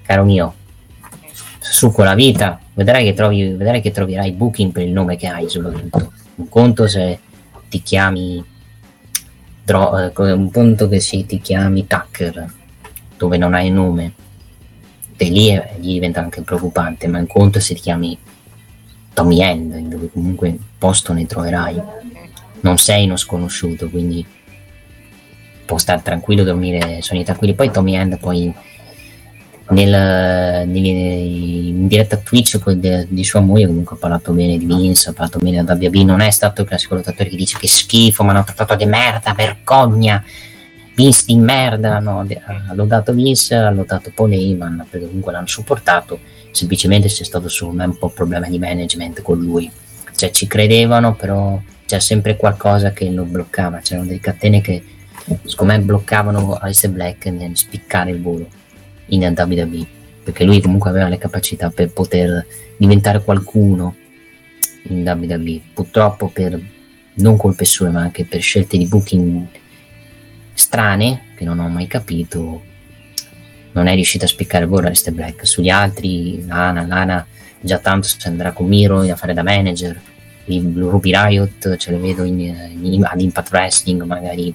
caro 0.00 0.24
mio, 0.24 0.54
su 1.58 1.92
con 1.92 2.06
la 2.06 2.14
vita, 2.14 2.58
vedrai 2.72 3.04
che, 3.04 3.12
trovi, 3.12 3.52
vedrai 3.52 3.82
che 3.82 3.90
troverai 3.90 4.32
booking 4.32 4.72
per 4.72 4.84
il 4.84 4.92
nome 4.92 5.18
che 5.18 5.26
hai 5.26 5.46
soprattutto. 5.46 6.12
Un 6.36 6.48
conto 6.48 6.88
se 6.88 7.18
ti 7.68 7.82
chiami 7.82 8.42
Dro- 9.62 10.10
eh, 10.10 10.32
un 10.32 10.50
punto 10.50 10.88
che 10.88 11.00
se 11.00 11.26
ti 11.26 11.38
chiami 11.38 11.86
Tucker 11.86 12.50
dove 13.18 13.36
non 13.36 13.52
hai 13.52 13.70
nome 13.70 14.12
e 15.18 15.24
lì, 15.26 15.52
lì 15.80 15.92
diventa 15.92 16.20
anche 16.20 16.40
preoccupante 16.40 17.06
ma 17.08 17.18
un 17.18 17.26
conto 17.26 17.60
se 17.60 17.74
ti 17.74 17.80
chiami 17.80 18.18
Tommy 19.14 19.40
End 19.40 19.74
dove 19.88 20.10
comunque 20.12 20.56
posto 20.76 21.12
ne 21.12 21.26
troverai. 21.26 21.80
Non 22.60 22.76
sei 22.76 23.04
uno 23.04 23.16
sconosciuto 23.16 23.88
quindi 23.88 24.24
può 25.64 25.78
stare 25.78 26.02
tranquillo 26.02 26.44
dormire 26.44 27.00
sogni 27.00 27.24
tranquilli. 27.24 27.54
Poi 27.54 27.70
Tommy 27.70 27.94
End 27.94 28.18
poi 28.18 28.52
nel, 29.70 30.68
nel, 30.68 30.76
in 30.76 31.86
diretta 31.86 32.18
Twitch 32.18 32.58
de, 32.72 33.06
di 33.08 33.24
sua 33.24 33.40
moglie 33.40 33.66
comunque 33.66 33.96
ha 33.96 33.98
parlato 33.98 34.32
bene 34.32 34.58
di 34.58 34.66
Vince, 34.66 35.10
ha 35.10 35.12
parlato 35.12 35.38
bene 35.38 35.64
da 35.64 35.74
WB, 35.74 35.94
non 36.04 36.20
è 36.20 36.30
stato 36.30 36.62
il 36.62 36.68
classico 36.68 36.94
lottatore 36.94 37.30
che 37.30 37.36
dice 37.36 37.56
che 37.58 37.68
schifo, 37.68 38.22
ma 38.24 38.32
hanno 38.32 38.44
trattato 38.44 38.74
di 38.74 38.84
merda, 38.84 39.32
vergogna, 39.32 40.22
Vince 40.94 41.22
di 41.26 41.36
merda, 41.36 41.98
no, 41.98 42.20
ha 42.20 42.74
lodato 42.74 43.12
Vince, 43.12 43.54
ha 43.54 43.70
lodato 43.70 44.12
Paul 44.14 44.32
Heyman 44.32 44.86
perché 44.88 45.06
comunque 45.06 45.32
l'hanno 45.32 45.46
supportato, 45.46 46.20
semplicemente 46.54 47.08
c'è 47.08 47.24
stato 47.24 47.48
solo 47.48 47.82
un 47.82 47.98
po' 47.98 48.10
problema 48.10 48.48
di 48.48 48.58
management 48.58 49.22
con 49.22 49.38
lui, 49.38 49.70
cioè 50.14 50.30
ci 50.30 50.46
credevano 50.46 51.14
però 51.14 51.60
c'è 51.84 51.98
sempre 51.98 52.36
qualcosa 52.36 52.92
che 52.92 53.10
lo 53.10 53.24
bloccava, 53.24 53.80
c'erano 53.80 54.06
delle 54.06 54.20
catene 54.20 54.60
che 54.60 54.82
secondo 55.44 55.72
me 55.72 55.80
bloccavano 55.80 56.54
Alice 56.54 56.88
Black 56.88 57.26
nel 57.26 57.56
spiccare 57.56 58.10
il 58.10 58.20
volo 58.20 58.48
in 59.06 59.34
WWE 59.36 59.86
perché 60.22 60.44
lui 60.44 60.60
comunque 60.60 60.90
aveva 60.90 61.08
le 61.08 61.18
capacità 61.18 61.70
per 61.70 61.90
poter 61.90 62.46
diventare 62.76 63.22
qualcuno 63.22 63.94
in 64.88 65.06
WWE 65.06 65.60
purtroppo 65.74 66.28
per 66.28 66.58
non 67.14 67.36
colpe 67.36 67.64
sue 67.64 67.90
ma 67.90 68.00
anche 68.00 68.24
per 68.24 68.40
scelte 68.40 68.76
di 68.76 68.86
booking 68.86 69.46
strane 70.54 71.32
che 71.36 71.44
non 71.44 71.58
ho 71.58 71.68
mai 71.68 71.86
capito 71.86 72.72
non 73.74 73.86
è 73.86 73.94
riuscito 73.94 74.24
a 74.24 74.28
spiccare 74.28 74.64
il 74.64 74.72
Alistair 74.72 75.14
Black 75.14 75.46
sugli 75.46 75.68
altri 75.68 76.44
Lana, 76.46 76.84
Lana 76.86 77.26
già 77.60 77.78
tanto 77.78 78.08
se 78.08 78.16
andrà 78.28 78.50
con 78.50 78.66
Miro 78.66 79.00
a 79.00 79.16
fare 79.16 79.34
da 79.34 79.42
manager 79.42 80.00
i 80.46 80.60
Ruby 80.74 81.12
Riot 81.14 81.76
ce 81.76 81.90
le 81.90 81.98
vedo 81.98 82.24
in, 82.24 82.40
in, 82.40 83.04
ad 83.04 83.20
Impact 83.20 83.50
Wrestling 83.50 84.02
magari 84.02 84.54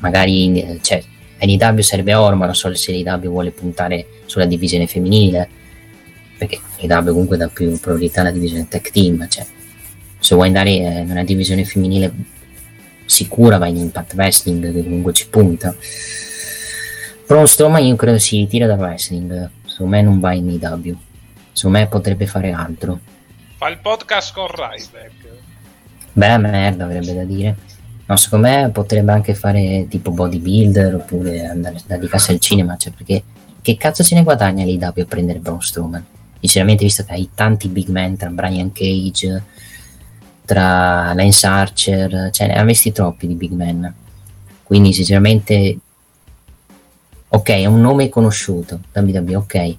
magari 0.00 0.78
cioè, 0.82 1.02
NW 1.42 1.80
serve 1.80 2.14
oro, 2.14 2.36
ma 2.36 2.46
non 2.46 2.54
so 2.54 2.74
se 2.74 2.92
l'IW 2.92 3.28
vuole 3.28 3.50
puntare 3.50 4.06
sulla 4.26 4.44
divisione 4.44 4.86
femminile, 4.86 5.48
perché 6.36 6.58
l'IW 6.78 7.04
comunque 7.04 7.36
dà 7.36 7.48
più 7.48 7.78
priorità 7.78 8.20
alla 8.20 8.30
divisione 8.30 8.68
tech 8.68 8.90
team, 8.90 9.26
cioè 9.28 9.46
se 10.18 10.34
vuoi 10.34 10.48
andare 10.48 10.70
in 10.70 11.10
una 11.10 11.24
divisione 11.24 11.64
femminile 11.64 12.12
sicura 13.06 13.56
vai 13.56 13.70
in 13.70 13.78
Impact 13.78 14.14
Wrestling 14.14 14.72
che 14.72 14.82
comunque 14.82 15.12
ci 15.12 15.28
punta. 15.28 15.74
Però 17.30 17.46
Strowman 17.46 17.84
io 17.84 17.94
credo 17.94 18.18
si 18.18 18.38
ritira 18.38 18.66
dal 18.66 18.80
wrestling, 18.80 19.50
secondo 19.64 19.92
me 19.94 20.02
non 20.02 20.18
va 20.18 20.32
in 20.32 20.50
IW, 20.50 20.96
secondo 21.52 21.78
me 21.78 21.86
potrebbe 21.86 22.26
fare 22.26 22.50
altro. 22.50 22.98
Fa 23.56 23.68
il 23.68 23.78
podcast 23.78 24.34
con 24.34 24.48
Ryback. 24.48 25.12
Beh, 26.12 26.38
merda, 26.38 26.86
avrebbe 26.86 27.14
da 27.14 27.22
dire. 27.22 27.56
No, 28.06 28.16
secondo 28.16 28.48
me 28.48 28.70
potrebbe 28.70 29.12
anche 29.12 29.34
fare 29.34 29.86
tipo 29.88 30.10
bodybuilder 30.10 30.96
oppure 30.96 31.46
andare 31.46 31.76
a 31.76 31.82
dedicarsi 31.86 32.32
al 32.32 32.40
cinema, 32.40 32.76
cioè 32.76 32.92
perché 32.92 33.22
che 33.62 33.76
cazzo 33.76 34.02
se 34.02 34.16
ne 34.16 34.24
guadagna 34.24 34.64
l'IW 34.64 35.02
a 35.02 35.04
prendere 35.04 35.38
Braun 35.38 35.62
Strowman? 35.62 36.04
Sinceramente, 36.40 36.82
visto 36.82 37.04
che 37.04 37.12
hai 37.12 37.30
tanti 37.32 37.68
big 37.68 37.90
man 37.90 38.16
tra 38.16 38.30
Brian 38.30 38.72
Cage, 38.72 39.44
tra 40.44 41.14
Lance 41.14 41.46
Archer, 41.46 42.30
cioè 42.32 42.48
ne 42.48 42.54
avresti 42.54 42.90
troppi 42.90 43.28
di 43.28 43.34
big 43.34 43.52
man. 43.52 43.94
Quindi, 44.64 44.92
sinceramente, 44.92 45.78
ok, 47.32 47.48
è 47.48 47.66
un 47.66 47.80
nome 47.80 48.08
conosciuto, 48.08 48.80
WWE, 48.92 49.36
ok, 49.36 49.76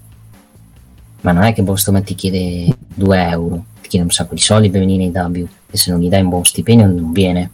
ma 1.21 1.33
non 1.33 1.43
è 1.43 1.53
che 1.53 1.63
Strowman 1.75 2.03
ti 2.03 2.15
chiede 2.15 2.75
2 2.95 3.27
euro, 3.29 3.65
ti 3.81 3.89
chiede 3.89 4.05
un 4.05 4.11
sacco 4.11 4.33
di 4.33 4.41
soldi 4.41 4.69
per 4.69 4.79
venire 4.79 5.03
in 5.03 5.11
W 5.11 5.47
e 5.69 5.77
se 5.77 5.91
non 5.91 5.99
gli 5.99 6.07
dai 6.07 6.21
un 6.21 6.29
buon 6.29 6.45
stipendio 6.45 6.87
non 6.87 7.11
viene. 7.11 7.49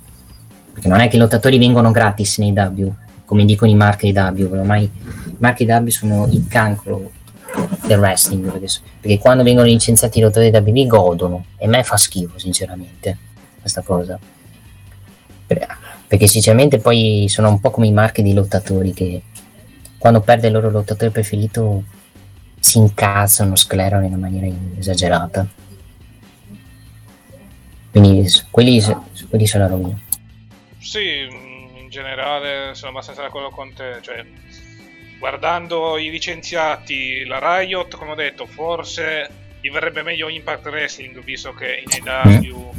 Perché 0.72 0.88
non 0.88 1.00
è 1.00 1.08
che 1.10 1.16
i 1.16 1.20
lottatori 1.20 1.58
vengono 1.58 1.89
gratis 1.89 2.38
nei 2.38 2.51
W, 2.51 2.92
come 3.25 3.44
dicono 3.46 3.72
i 3.72 3.75
marchi 3.75 4.12
W, 4.12 4.44
ormai 4.51 4.84
i 4.84 5.36
marchi 5.39 5.66
W 5.66 5.88
sono 5.88 6.27
il 6.27 6.46
cancro 6.48 7.12
del 7.88 7.98
wrestling, 7.98 8.51
perché, 8.51 8.68
perché 9.01 9.18
quando 9.18 9.42
vengono 9.42 9.66
licenziati 9.66 10.20
i 10.20 10.22
lottatori 10.22 10.56
W 10.56 10.88
godono, 10.88 11.46
e 11.58 11.66
a 11.66 11.70
me 11.70 11.84
fa 11.84 11.98
schifo 11.98 12.38
sinceramente 12.38 13.18
questa 13.60 13.82
cosa. 13.82 14.20
Perché 15.48 16.27
sinceramente 16.27 16.77
poi 16.77 17.25
sono 17.27 17.50
un 17.50 17.60
po' 17.60 17.72
come 17.72 17.88
i 17.88 17.92
marchi 17.92 18.22
dei 18.22 18.34
lottatori 18.34 18.94
che 18.94 19.24
quando 19.98 20.22
perde 20.22 20.48
il 20.48 20.54
loro 20.54 20.70
lottatore 20.70 21.12
preferito 21.12 21.84
si 22.60 22.77
incazzano, 22.77 23.56
sclerano 23.56 24.06
in 24.06 24.13
una 24.13 24.27
maniera 24.27 24.56
esagerata. 24.77 25.46
Quindi 27.92 28.30
quelli, 28.51 28.82
quelli 29.30 29.48
sono 29.48 29.63
la 29.63 29.70
rovina. 29.70 30.00
Sì, 30.77 31.22
in 31.22 31.89
generale 31.89 32.75
sono 32.75 32.92
abbastanza 32.92 33.22
d'accordo 33.22 33.50
con 33.50 33.74
te. 33.74 34.00
Cioè, 34.01 34.25
guardando 35.20 35.98
i 35.98 36.10
licenziati, 36.10 37.25
la 37.25 37.39
Riot, 37.39 37.96
come 37.96 38.12
ho 38.12 38.16
detto, 38.16 38.46
forse 38.46 39.30
gli 39.62 39.72
verrebbe 39.72 40.04
meglio 40.04 40.30
Impact 40.30 40.66
Wrestling, 40.68 41.24
visto 41.24 41.54
che 41.54 41.84
in 41.86 42.08
AW 42.08 42.74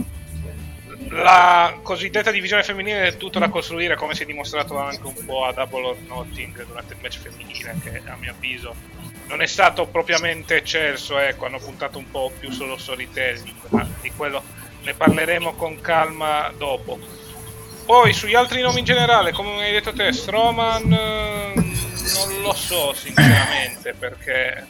la 1.10 1.78
cosiddetta 1.82 2.30
divisione 2.30 2.62
femminile 2.62 3.08
è 3.08 3.16
tutto 3.16 3.38
da 3.38 3.48
costruire, 3.48 3.96
come 3.96 4.14
si 4.14 4.22
è 4.22 4.26
dimostrato 4.26 4.78
anche 4.78 5.06
un 5.06 5.24
po' 5.24 5.44
a 5.44 5.52
Double 5.52 5.86
or 5.86 5.96
Nothing 6.06 6.64
durante 6.66 6.94
il 6.94 6.98
match 7.02 7.18
femminile, 7.18 7.74
che 7.82 8.02
a 8.04 8.16
mio 8.16 8.30
avviso 8.30 8.74
non 9.26 9.42
è 9.42 9.46
stato 9.46 9.86
propriamente 9.86 10.56
eccelso, 10.56 11.18
ecco, 11.18 11.46
hanno 11.46 11.58
puntato 11.58 11.98
un 11.98 12.10
po' 12.10 12.32
più 12.38 12.50
sullo 12.50 12.78
storytelling, 12.78 13.56
ma 13.68 13.86
di 14.00 14.10
quello 14.16 14.42
ne 14.82 14.94
parleremo 14.94 15.52
con 15.52 15.80
calma 15.80 16.52
dopo. 16.56 16.98
Poi 17.84 18.12
sugli 18.12 18.34
altri 18.34 18.60
nomi 18.60 18.80
in 18.80 18.84
generale, 18.84 19.32
come 19.32 19.64
hai 19.64 19.72
detto 19.72 19.92
te, 19.92 20.12
Stroman 20.12 20.92
eh, 20.92 21.52
non 21.54 22.42
lo 22.42 22.52
so 22.52 22.92
sinceramente 22.92 23.94
perché 23.94 24.66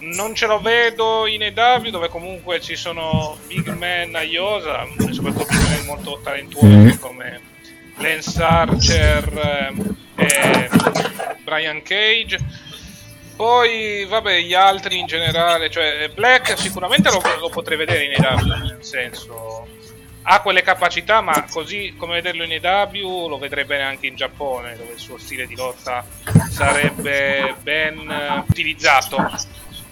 non 0.00 0.34
ce 0.34 0.46
lo 0.46 0.60
vedo 0.60 1.26
in 1.26 1.42
EW 1.42 1.90
dove 1.90 2.08
comunque 2.08 2.60
ci 2.60 2.76
sono 2.76 3.36
big 3.46 3.68
man 3.74 4.14
a 4.14 4.22
Iosa, 4.22 4.86
soprattutto 5.10 5.46
big 5.48 5.68
man 5.68 5.84
molto 5.86 6.20
talentuosi 6.22 6.66
mm. 6.66 6.98
come 7.00 7.40
Lance 7.96 8.42
Archer 8.42 9.72
eh, 10.14 10.24
e 10.24 10.70
Brian 11.42 11.82
Cage. 11.82 12.38
Poi, 13.34 14.04
vabbè, 14.04 14.40
gli 14.40 14.54
altri 14.54 14.98
in 14.98 15.06
generale, 15.06 15.70
cioè 15.70 16.10
Black 16.12 16.58
sicuramente 16.58 17.08
lo, 17.10 17.20
lo 17.38 17.48
potrei 17.50 17.76
vedere 17.76 18.04
in 18.04 18.12
EW, 18.12 18.46
nel 18.46 18.78
senso 18.80 19.66
ha 20.30 20.40
quelle 20.42 20.62
capacità, 20.62 21.22
ma 21.22 21.46
così 21.50 21.94
come 21.96 22.20
vederlo 22.20 22.44
in 22.44 22.52
EW 22.52 23.28
lo 23.28 23.38
vedrei 23.38 23.64
bene 23.64 23.84
anche 23.84 24.06
in 24.08 24.14
Giappone, 24.14 24.76
dove 24.76 24.92
il 24.92 24.98
suo 24.98 25.16
stile 25.16 25.46
di 25.46 25.56
lotta 25.56 26.04
sarebbe 26.50 27.54
ben 27.62 27.98
utilizzato. 28.46 29.16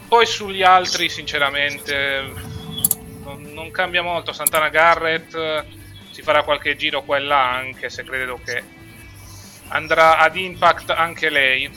Poi 0.08 0.26
sugli 0.26 0.62
altri, 0.62 1.08
sinceramente, 1.08 2.32
non, 3.24 3.42
non, 3.52 3.70
cambia 3.70 4.02
molto. 4.02 4.32
Santana 4.32 4.68
Garrett 4.68 5.34
uh, 5.34 5.64
si 6.10 6.22
farà 6.22 6.42
qualche 6.42 6.76
giro 6.76 7.02
qua 7.02 7.16
e 7.16 7.20
là, 7.20 7.54
anche 7.54 7.90
se 7.90 8.04
credo 8.04 8.38
che 8.44 8.62
andrà 9.68 10.18
ad 10.18 10.36
Impact 10.36 10.90
anche 10.90 11.28
lei. 11.28 11.70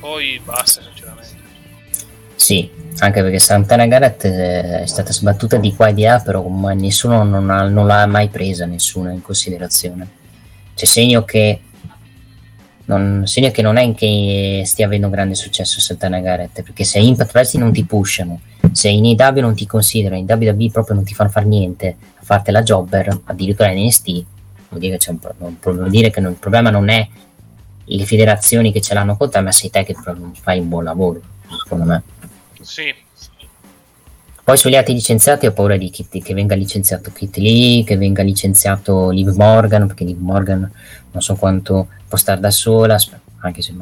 Poi 0.00 0.40
basta, 0.44 0.82
sinceramente. 0.82 1.36
Sì, 2.34 2.70
anche 2.98 3.22
perché 3.22 3.38
Santana 3.38 3.86
Garrett 3.86 4.24
eh, 4.24 4.80
è 4.82 4.86
stata 4.86 5.12
sbattuta 5.12 5.56
di 5.56 5.74
qua 5.74 5.88
e 5.88 5.94
di 5.94 6.02
là, 6.02 6.20
però 6.20 6.46
nessuno 6.74 7.22
non, 7.22 7.50
ha, 7.50 7.68
non 7.68 7.86
l'ha 7.86 8.06
mai 8.06 8.28
presa 8.28 8.64
nessuno 8.64 9.10
in 9.10 9.22
considerazione. 9.22 10.08
C'è 10.74 10.84
segno 10.84 11.24
che 11.24 11.60
non, 12.88 13.22
segno 13.26 13.50
che 13.50 13.62
non 13.62 13.76
è 13.76 13.94
che 13.94 14.62
stia 14.64 14.86
avendo 14.86 15.10
grande 15.10 15.34
successo 15.34 15.80
Santana 15.80 16.20
Garrett, 16.20 16.62
perché 16.62 16.84
se 16.84 16.98
Impact 16.98 17.34
Wrestling 17.34 17.64
non 17.64 17.74
ti 17.74 17.84
pushano, 17.84 18.40
se 18.72 18.88
in 18.88 19.14
AW 19.18 19.40
non 19.40 19.54
ti 19.54 19.66
considerano, 19.66 20.18
in 20.18 20.26
WWE 20.28 20.70
proprio 20.70 20.94
non 20.94 21.04
ti 21.04 21.14
fanno 21.14 21.28
fare 21.28 21.46
niente, 21.46 21.96
a 22.14 22.22
farti 22.22 22.50
la 22.50 22.62
jobber, 22.62 23.20
addirittura 23.24 23.70
in 23.70 23.86
NST, 23.86 24.24
vuol 24.70 24.80
dire 24.80 24.92
che, 24.92 24.98
c'è 24.98 25.10
un, 25.10 25.18
vuol 25.60 25.90
dire 25.90 26.10
che 26.10 26.20
non, 26.20 26.32
il 26.32 26.38
problema 26.38 26.70
non 26.70 26.88
è 26.88 27.06
le 27.84 28.06
federazioni 28.06 28.72
che 28.72 28.80
ce 28.80 28.94
l'hanno 28.94 29.16
con 29.16 29.30
te, 29.30 29.40
ma 29.40 29.52
sei 29.52 29.68
te 29.68 29.84
che 29.84 29.94
fai 29.94 30.58
un 30.58 30.68
buon 30.68 30.84
lavoro, 30.84 31.20
secondo 31.62 31.84
me. 31.84 32.02
Sì. 32.62 32.94
Poi 34.48 34.56
sugli 34.56 34.76
altri 34.76 34.94
licenziati 34.94 35.44
ho 35.44 35.52
paura 35.52 35.76
di 35.76 35.90
Kit, 35.90 36.22
che 36.22 36.32
venga 36.32 36.54
licenziato 36.54 37.12
Kit 37.12 37.36
Lee, 37.36 37.84
che 37.84 37.98
venga 37.98 38.22
licenziato 38.22 39.10
Liv 39.10 39.28
Morgan, 39.36 39.86
perché 39.86 40.04
Liv 40.04 40.18
Morgan 40.18 40.70
non 41.10 41.22
so 41.22 41.34
quanto 41.36 41.88
può 42.08 42.16
stare 42.18 42.40
da 42.40 42.50
sola, 42.50 42.98
anche 43.40 43.62
se 43.62 43.74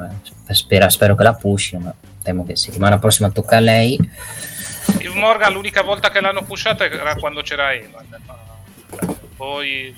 spero, 0.49 0.89
spero 0.89 1.15
che 1.15 1.23
la 1.23 1.35
pushi, 1.35 1.77
ma 1.77 1.95
temo 2.23 2.45
che 2.45 2.57
settimana 2.57 2.99
prossima 2.99 3.31
tocca 3.31 3.57
a 3.57 3.61
lei. 3.61 3.99
Liv 4.99 5.13
Morgan 5.15 5.53
l'unica 5.53 5.83
volta 5.83 6.11
che 6.11 6.21
l'hanno 6.21 6.43
pushata 6.43 6.85
era 6.85 7.15
quando 7.17 7.43
c'era 7.43 7.73
Evan, 7.73 8.05
poi... 9.37 9.95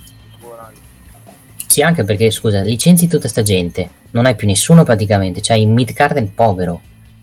Sì, 1.67 1.83
anche 1.83 2.03
perché, 2.05 2.31
scusa, 2.31 2.63
licenzi 2.63 3.09
tutta 3.09 3.29
sta 3.29 3.43
gente, 3.43 3.91
non 4.13 4.27
hai 4.27 4.35
più 4.35 4.47
nessuno 4.47 4.85
praticamente, 4.85 5.41
c'hai 5.41 5.63
il 5.63 5.69
mid 5.69 5.93
card 5.93 6.23
povero. 6.31 6.81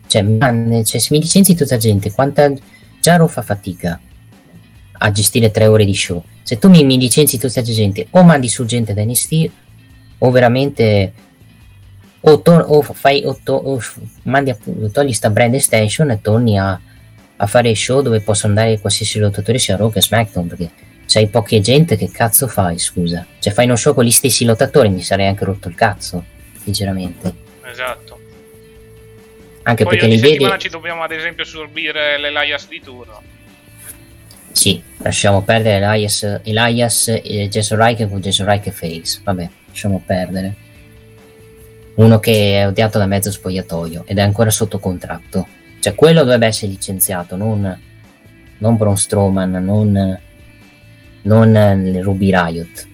Cioè, 0.08 0.22
man, 0.22 0.84
cioè, 0.86 1.00
se 1.00 1.08
mi 1.12 1.20
licenzi 1.20 1.56
tutta 1.56 1.78
gente, 1.78 2.12
quanta 2.12 2.52
già 3.02 3.16
Ro 3.16 3.28
fa 3.28 3.42
fatica 3.42 4.00
a 4.98 5.12
gestire 5.12 5.52
tre 5.52 5.66
ore 5.66 5.84
di 5.84 5.96
show. 5.96 6.24
Se 6.44 6.60
tu 6.60 6.70
mi, 6.70 6.84
mi 6.84 6.98
licenzi 6.98 7.38
tutta 7.38 7.54
questa 7.54 7.74
gente, 7.74 8.08
o 8.12 8.24
mandi 8.24 8.48
su 8.48 8.66
gente 8.66 8.94
da 8.94 9.04
NST, 9.04 9.50
o 10.26 10.32
veramente 10.32 11.14
o, 12.22 12.42
to- 12.42 12.52
o 12.52 12.82
fai 12.82 13.24
o, 13.26 13.38
to- 13.44 13.54
o 13.54 13.82
mandi 14.24 14.50
a, 14.50 14.58
togli 14.92 15.14
sta 15.14 15.30
brand 15.30 15.54
extension 15.54 16.10
e 16.10 16.22
torni 16.22 16.58
a, 16.58 16.80
a, 17.38 17.48
fare 17.48 17.74
show 17.76 18.02
dove 18.02 18.22
possono 18.22 18.54
andare 18.54 18.80
qualsiasi 18.80 19.20
lottatore 19.20 19.60
sia 19.60 19.76
Raw 19.76 19.92
che 19.92 20.02
SmackDown 20.02 20.48
perché 20.48 20.72
c'hai 21.06 21.28
poche 21.28 21.62
gente 21.62 21.96
che 21.96 22.10
cazzo 22.10 22.48
fai 22.48 22.80
scusa. 22.80 23.26
Cioè 23.40 23.54
fai 23.54 23.66
uno 23.66 23.76
show 23.76 23.94
con 23.94 24.04
gli 24.04 24.12
stessi 24.12 24.44
lottatori 24.44 24.90
mi 24.90 25.02
sarei 25.02 25.28
anche 25.28 25.46
rotto 25.46 25.68
il 25.68 25.76
cazzo 25.76 26.24
sinceramente. 26.64 27.34
Esatto. 27.64 28.20
Anche 29.64 29.84
Poi 29.84 29.98
perché 29.98 30.08
li 30.08 30.20
vedi 30.20 30.48
ci 30.58 30.70
dobbiamo 30.70 31.04
ad 31.04 31.12
esempio 31.12 31.44
sorbire 31.44 32.20
l'Elias 32.20 32.68
di 32.68 32.82
turno. 32.82 33.22
Sì 34.52 34.82
lasciamo 34.98 35.44
perdere 35.44 35.86
Elias, 35.86 36.40
Elias 36.44 37.08
e 37.10 37.48
Jason 37.50 37.78
Reich 37.78 38.08
con 38.08 38.20
Jason 38.20 38.48
Reich 38.48 38.68
e 38.68 38.72
Face 38.72 39.20
vabbè 39.24 39.50
lasciamo 39.76 40.02
perdere. 40.04 40.56
Uno 41.96 42.20
che 42.20 42.60
è 42.60 42.68
odiato 42.68 42.98
da 42.98 43.06
mezzo 43.06 43.30
spogliatoio 43.30 44.04
ed 44.08 44.18
è 44.18 44.22
ancora 44.22 44.50
sotto 44.50 44.80
contratto. 44.80 45.48
Cioè 45.80 45.94
quello 45.94 46.22
dovrebbe 46.22 46.48
essere 46.48 46.72
licenziato 46.72 47.36
non, 47.36 47.80
non 48.58 48.78
Braun 48.78 48.98
Strowman 48.98 49.52
non, 49.52 50.20
non 51.24 52.02
Ruby 52.02 52.32
Riot. 52.32 52.88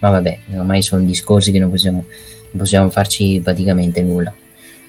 Ma 0.00 0.10
vabbè 0.10 0.38
ormai 0.54 0.82
sono 0.82 1.02
discorsi 1.02 1.50
che 1.50 1.58
non 1.58 1.70
possiamo, 1.70 2.04
non 2.06 2.62
possiamo 2.62 2.90
farci 2.90 3.40
praticamente 3.42 4.02
nulla. 4.02 4.32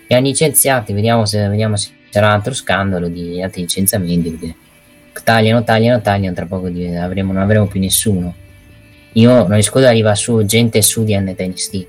E 0.08 0.16
hanno 0.16 0.28
licenziati, 0.28 0.92
vediamo 0.92 1.26
se, 1.26 1.48
vediamo 1.48 1.78
se 1.78 1.90
sarà 2.10 2.28
un 2.28 2.34
altro 2.34 2.54
scandalo 2.54 3.08
di 3.08 3.42
altri 3.42 3.62
licenziamenti, 3.62 4.30
perché 4.30 4.56
tagliano, 5.24 5.64
tagliano, 5.64 6.02
tagliano, 6.02 6.36
tra 6.36 6.46
poco 6.46 6.68
avremo, 6.68 7.32
non 7.32 7.42
avremo 7.42 7.68
più 7.68 7.80
nessuno. 7.80 8.36
Io 9.14 9.34
non 9.34 9.50
riesco 9.50 9.78
ad 9.78 9.86
arrivare 9.86 10.16
su 10.16 10.44
gente 10.46 10.82
su 10.82 11.04
di 11.04 11.18
NTNST. 11.18 11.88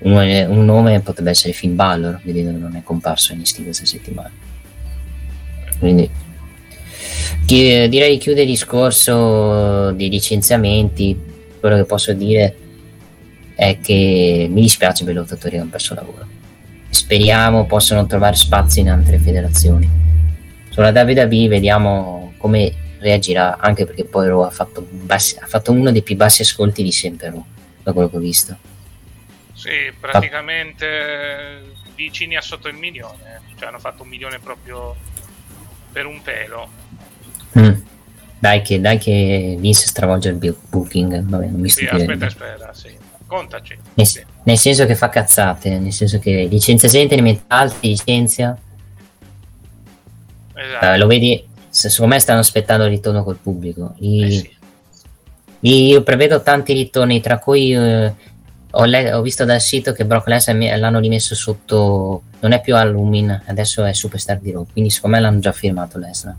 Un, 0.00 0.46
un 0.48 0.64
nome 0.64 1.00
potrebbe 1.00 1.30
essere 1.30 1.52
Finn 1.52 1.74
Balor, 1.74 2.20
vedendo 2.24 2.52
che 2.52 2.58
non 2.58 2.76
è 2.76 2.82
comparso 2.82 3.32
in 3.32 3.40
NXT 3.40 3.62
questa 3.64 3.84
settimana. 3.84 4.32
Quindi 5.78 6.10
chi, 7.44 7.88
direi 7.88 8.12
di 8.12 8.18
chiudere 8.18 8.44
il 8.44 8.50
discorso 8.50 9.90
di 9.92 10.08
licenziamenti. 10.08 11.28
Quello 11.58 11.76
che 11.76 11.84
posso 11.84 12.12
dire 12.12 12.56
è 13.54 13.78
che 13.82 14.46
mi 14.48 14.62
dispiace 14.62 15.04
per 15.04 15.12
i 15.12 15.16
lottatori 15.16 15.50
che 15.50 15.58
hanno 15.58 15.70
perso 15.70 15.94
lavoro. 15.94 16.26
Speriamo 16.88 17.66
possano 17.66 18.06
trovare 18.06 18.36
spazio 18.36 18.80
in 18.80 18.88
altre 18.88 19.18
federazioni. 19.18 19.88
Sulla 20.70 20.90
WWE 20.90 21.48
vediamo 21.48 22.32
come 22.38 22.72
reagirà, 23.00 23.58
anche 23.58 23.84
perché 23.84 24.04
poi 24.04 24.28
Raw 24.28 24.42
ha 24.42 24.50
fatto, 24.50 24.86
bassi, 24.88 25.36
ha 25.38 25.46
fatto 25.46 25.72
uno 25.72 25.90
dei 25.90 26.02
più 26.02 26.16
bassi 26.16 26.42
ascolti 26.42 26.82
di 26.82 26.92
sempre 26.92 27.30
Raw, 27.30 27.44
da 27.82 27.92
quello 27.92 28.08
che 28.08 28.16
ho 28.16 28.20
visto. 28.20 28.56
Sì, 29.54 29.92
praticamente 29.98 31.62
vicini 31.94 32.36
a 32.36 32.40
sotto 32.40 32.68
il 32.68 32.76
milione, 32.76 33.42
cioè 33.58 33.68
hanno 33.68 33.78
fatto 33.78 34.02
un 34.04 34.08
milione 34.08 34.38
proprio 34.38 34.94
per 35.92 36.06
un 36.06 36.22
pelo. 36.22 36.68
Mm. 37.58 37.80
Dai 38.38 38.62
che, 38.62 38.80
dai 38.80 38.96
che 38.96 39.56
Vince 39.58 39.86
stravolge 39.86 40.30
il 40.30 40.56
booking, 40.68 41.22
vabbè 41.24 41.46
non 41.46 41.60
mi 41.60 41.68
sì, 41.68 41.84
aspetta, 41.84 42.26
aspetta, 42.26 42.72
sì 42.72 43.08
contaci. 43.30 43.78
Nel, 43.94 44.08
nel, 44.42 44.58
senso 44.58 44.86
che 44.86 44.96
fa 44.96 45.08
cazzate, 45.08 45.78
nel 45.78 45.92
senso 45.92 46.18
che 46.18 46.48
licenzia 46.50 46.88
gente, 46.88 47.14
ne 47.14 47.22
mette 47.22 47.44
altri, 47.46 47.90
licenzia. 47.90 48.58
Esatto. 50.52 50.86
Uh, 50.86 50.98
lo 50.98 51.06
vedi, 51.06 51.46
secondo 51.70 52.14
me 52.14 52.20
stanno 52.20 52.40
aspettando 52.40 52.84
il 52.84 52.90
ritorno 52.90 53.22
col 53.24 53.36
pubblico. 53.36 53.94
I, 53.98 54.22
eh 54.22 54.30
sì. 54.30 54.58
Io 55.60 56.02
prevedo 56.02 56.42
tanti 56.42 56.72
ritorni, 56.72 57.20
tra 57.20 57.38
cui 57.38 57.74
uh, 57.74 58.14
ho, 58.70 58.84
le- 58.84 59.12
ho, 59.12 59.22
visto 59.22 59.44
dal 59.44 59.60
sito 59.60 59.92
che 59.92 60.04
Brock 60.04 60.26
Lesnar 60.26 60.78
l'hanno 60.78 61.00
rimesso 61.00 61.34
sotto, 61.34 62.22
non 62.40 62.52
è 62.52 62.60
più 62.60 62.74
Allumin, 62.76 63.42
adesso 63.46 63.84
è 63.84 63.92
Superstar 63.92 64.38
di 64.38 64.52
Raw, 64.52 64.66
quindi 64.72 64.90
secondo 64.90 65.16
me 65.16 65.22
l'hanno 65.22 65.38
già 65.38 65.52
firmato 65.52 65.98
Lesnar. 65.98 66.36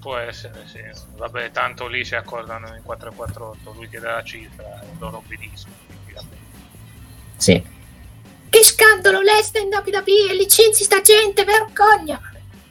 Può 0.00 0.16
essere, 0.16 0.62
sì. 0.66 0.80
Vabbè, 1.16 1.50
tanto 1.52 1.86
lì 1.86 2.04
si 2.04 2.14
accordano 2.14 2.68
in 2.74 2.82
448, 2.82 3.72
lui 3.72 3.88
che 3.88 3.98
dà 3.98 4.14
la 4.14 4.22
cifra 4.22 4.80
e 4.82 4.86
loro 4.98 5.18
obbediscono. 5.18 5.74
Sì, 7.36 7.62
che 8.50 8.64
scandalo, 8.64 9.20
lei 9.20 9.44
sta 9.44 9.60
in 9.60 9.68
WWE 9.68 10.32
e 10.32 10.34
licenzi 10.34 10.82
sta 10.82 11.00
gente, 11.00 11.44
vergogna. 11.44 12.20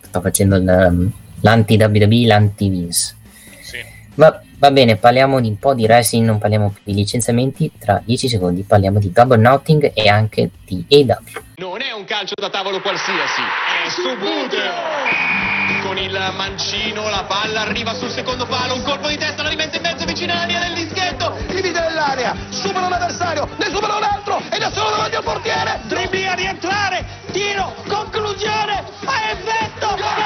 Sto 0.10 0.22
facendo 0.22 0.56
il, 0.56 1.12
l'anti-WWE, 1.42 2.26
l'anti-Vince. 2.26 3.16
Sì. 3.62 3.78
Va, 4.16 4.42
va 4.58 4.72
bene, 4.72 4.98
parliamo 4.98 5.40
di 5.40 5.48
un 5.48 5.60
po' 5.60 5.74
di 5.74 5.84
wrestling, 5.86 6.26
non 6.26 6.40
parliamo 6.40 6.70
più 6.72 6.82
di 6.84 6.94
licenziamenti. 6.96 7.72
Tra 7.78 8.02
10 8.04 8.28
secondi 8.28 8.64
parliamo 8.64 9.00
di 9.00 9.12
Double 9.12 9.38
Notting 9.38 9.92
e 9.94 10.10
anche 10.10 10.50
di 10.66 10.84
AW. 10.90 11.42
Non 11.58 11.82
è 11.82 11.92
un 11.92 12.06
calcio 12.06 12.34
da 12.40 12.50
tavolo 12.50 12.82
qualsiasi, 12.82 13.42
è 13.86 13.90
subuteo! 13.90 15.38
Con 15.84 15.98
il 15.98 16.18
mancino, 16.36 17.08
la 17.10 17.26
palla 17.28 17.62
arriva 17.62 17.94
sul 17.94 18.10
secondo 18.10 18.46
palo, 18.46 18.76
un 18.76 18.84
colpo 18.84 19.08
di 19.08 19.18
testa, 19.18 19.44
la 19.44 19.50
rimette 19.50 19.78
in 19.78 19.84
mezzo 19.84 20.06
vicino 20.06 20.34
alla 20.34 20.46
linea 20.46 20.64
del 20.64 20.74
dischetto, 20.74 21.38
divide 21.48 21.80
nell'area, 21.80 22.36
supera 22.50 22.90
l'avversario, 22.90 23.48
ne 23.58 23.66
supera 23.66 23.96
un 23.96 24.04
altro 24.04 24.42
ed 24.52 24.62
è 24.62 24.70
solo 24.72 24.90
davanti 24.90 25.16
al 25.16 25.24
portiere, 25.24 25.80
dribbling 25.88 26.28
a 26.28 26.34
rientrare, 26.34 27.06
tiro, 27.40 27.74
conclusione, 27.88 28.84
a 29.06 29.32
effetto, 29.32 29.88
gol, 29.88 30.20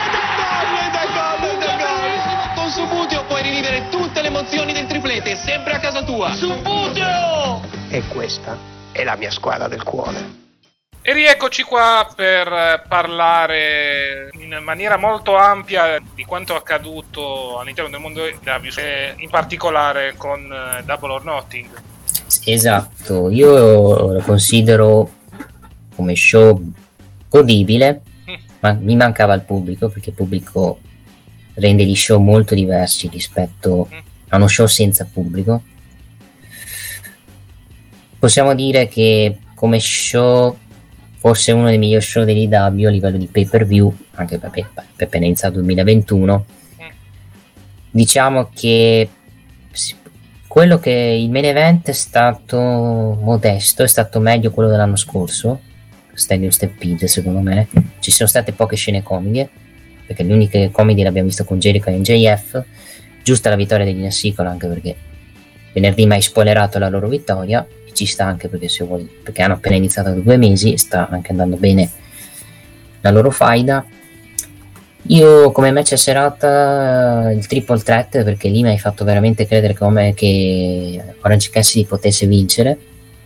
ed 0.82 0.96
è 0.96 1.06
gol! 1.14 2.56
Con 2.56 2.70
Subuteo 2.70 3.24
puoi 3.26 3.44
rivivere 3.44 3.88
tutte 3.90 4.22
le 4.22 4.30
emozioni 4.30 4.74
del 4.74 4.88
triplete, 4.88 5.36
sempre 5.36 5.74
a 5.74 5.80
casa 5.80 6.02
tua. 6.02 6.34
Subuteo! 6.34 7.62
E 7.90 8.02
questa 8.08 8.58
è 8.92 9.04
la 9.04 9.16
mia 9.16 9.30
squadra 9.30 9.68
del 9.68 9.84
cuore. 9.84 10.42
E 11.04 11.14
rieccoci 11.14 11.62
qua 11.62 12.10
per 12.16 12.86
parlare 12.88 14.30
in 14.40 14.60
maniera 14.64 14.98
molto 14.98 15.36
ampia 15.36 16.02
di 16.16 16.24
quanto 16.26 16.56
accaduto 16.56 17.60
all'interno 17.60 17.92
del 17.92 18.00
mondo 18.00 18.26
e 18.26 19.14
in 19.18 19.30
particolare 19.30 20.16
con 20.18 20.52
eh, 20.52 20.82
Double 20.84 21.12
or 21.12 21.24
Nothing. 21.24 21.70
Esatto, 22.46 23.30
io 23.30 24.14
lo 24.14 24.22
considero 24.22 25.12
come 25.96 26.16
show 26.16 26.60
godibile, 27.34 28.02
Mm. 28.30 28.34
ma 28.60 28.74
mi 28.74 28.96
mancava 28.96 29.34
il 29.34 29.42
pubblico 29.42 29.90
perché 29.90 30.10
il 30.10 30.16
pubblico 30.16 30.80
rende 31.56 31.84
gli 31.84 31.96
show 31.96 32.22
molto 32.22 32.54
diversi 32.54 33.08
rispetto 33.10 33.88
Mm. 33.92 33.98
a 34.30 34.36
uno 34.38 34.48
show 34.48 34.68
senza 34.68 35.08
pubblico. 35.12 35.64
Possiamo 38.20 38.54
dire 38.56 38.88
che 38.88 39.38
come 39.56 39.80
show 39.80 40.56
forse 41.18 41.52
uno 41.54 41.68
dei 41.70 41.78
migliori 41.78 42.04
show 42.04 42.24
dell'IW 42.24 42.88
a 42.88 42.92
livello 42.92 43.18
di 43.18 43.28
pay 43.28 43.46
per 43.46 43.66
view, 43.66 43.94
anche 44.16 44.38
per 44.38 45.08
pendenza 45.10 45.50
2021. 45.50 46.46
Mm. 46.82 46.86
Diciamo 47.92 48.50
che 48.54 49.10
quello 50.48 50.78
che 50.78 50.92
il 50.92 51.30
main 51.32 51.46
event 51.46 51.90
è 51.90 51.94
stato 51.94 52.58
modesto, 52.60 53.84
è 53.84 53.88
stato 53.88 54.20
meglio 54.20 54.52
quello 54.52 54.70
dell'anno 54.70 54.96
scorso, 54.96 55.60
Stadium 56.14 56.50
Stampede 56.50 57.08
secondo 57.08 57.40
me. 57.40 57.68
Ci 58.00 58.12
sono 58.12 58.30
state 58.30 58.54
poche 58.54 58.76
scene 58.76 59.04
comiche, 59.04 59.50
perché 60.06 60.24
le 60.24 60.34
uniche 60.34 60.70
comedie 60.72 61.04
le 61.04 61.10
abbiamo 61.10 61.30
con 61.46 61.60
Jericho 61.60 61.90
e 61.90 61.98
NJF. 61.98 62.64
Giusta 63.24 63.50
la 63.50 63.56
vittoria 63.56 63.86
degli 63.86 63.98
Inner 64.00 64.48
anche 64.48 64.68
perché 64.68 64.96
venerdì 65.74 66.06
mi 66.06 66.22
spoilerato 66.22 66.78
la 66.78 66.90
loro 66.90 67.08
vittoria 67.08 67.66
e 67.86 67.94
ci 67.94 68.06
sta 68.06 68.26
anche 68.26 68.48
perché, 68.48 68.68
se 68.68 68.84
vuoi, 68.84 69.10
perché 69.24 69.42
hanno 69.42 69.54
appena 69.54 69.76
iniziato 69.76 70.10
da 70.10 70.20
due 70.20 70.38
mesi 70.38 70.78
sta 70.78 71.08
anche 71.10 71.32
andando 71.32 71.56
bene 71.56 71.90
la 73.02 73.12
loro 73.12 73.32
faida. 73.32 73.86
Io 75.08 75.52
come 75.52 75.72
match 75.72 75.94
a 75.94 75.98
serata 75.98 77.30
eh, 77.30 77.34
il 77.34 77.46
triple 77.48 77.80
threat 77.80 78.24
perché 78.24 78.48
lì 78.48 78.62
mi 78.62 78.70
hai 78.70 78.80
fatto 78.80 79.04
veramente 79.04 79.46
credere 79.46 79.74
come 79.74 80.14
che 80.14 81.02
Orange 81.22 81.50
Cassidy 81.50 81.86
potesse 81.86 82.26
vincere 82.26 82.78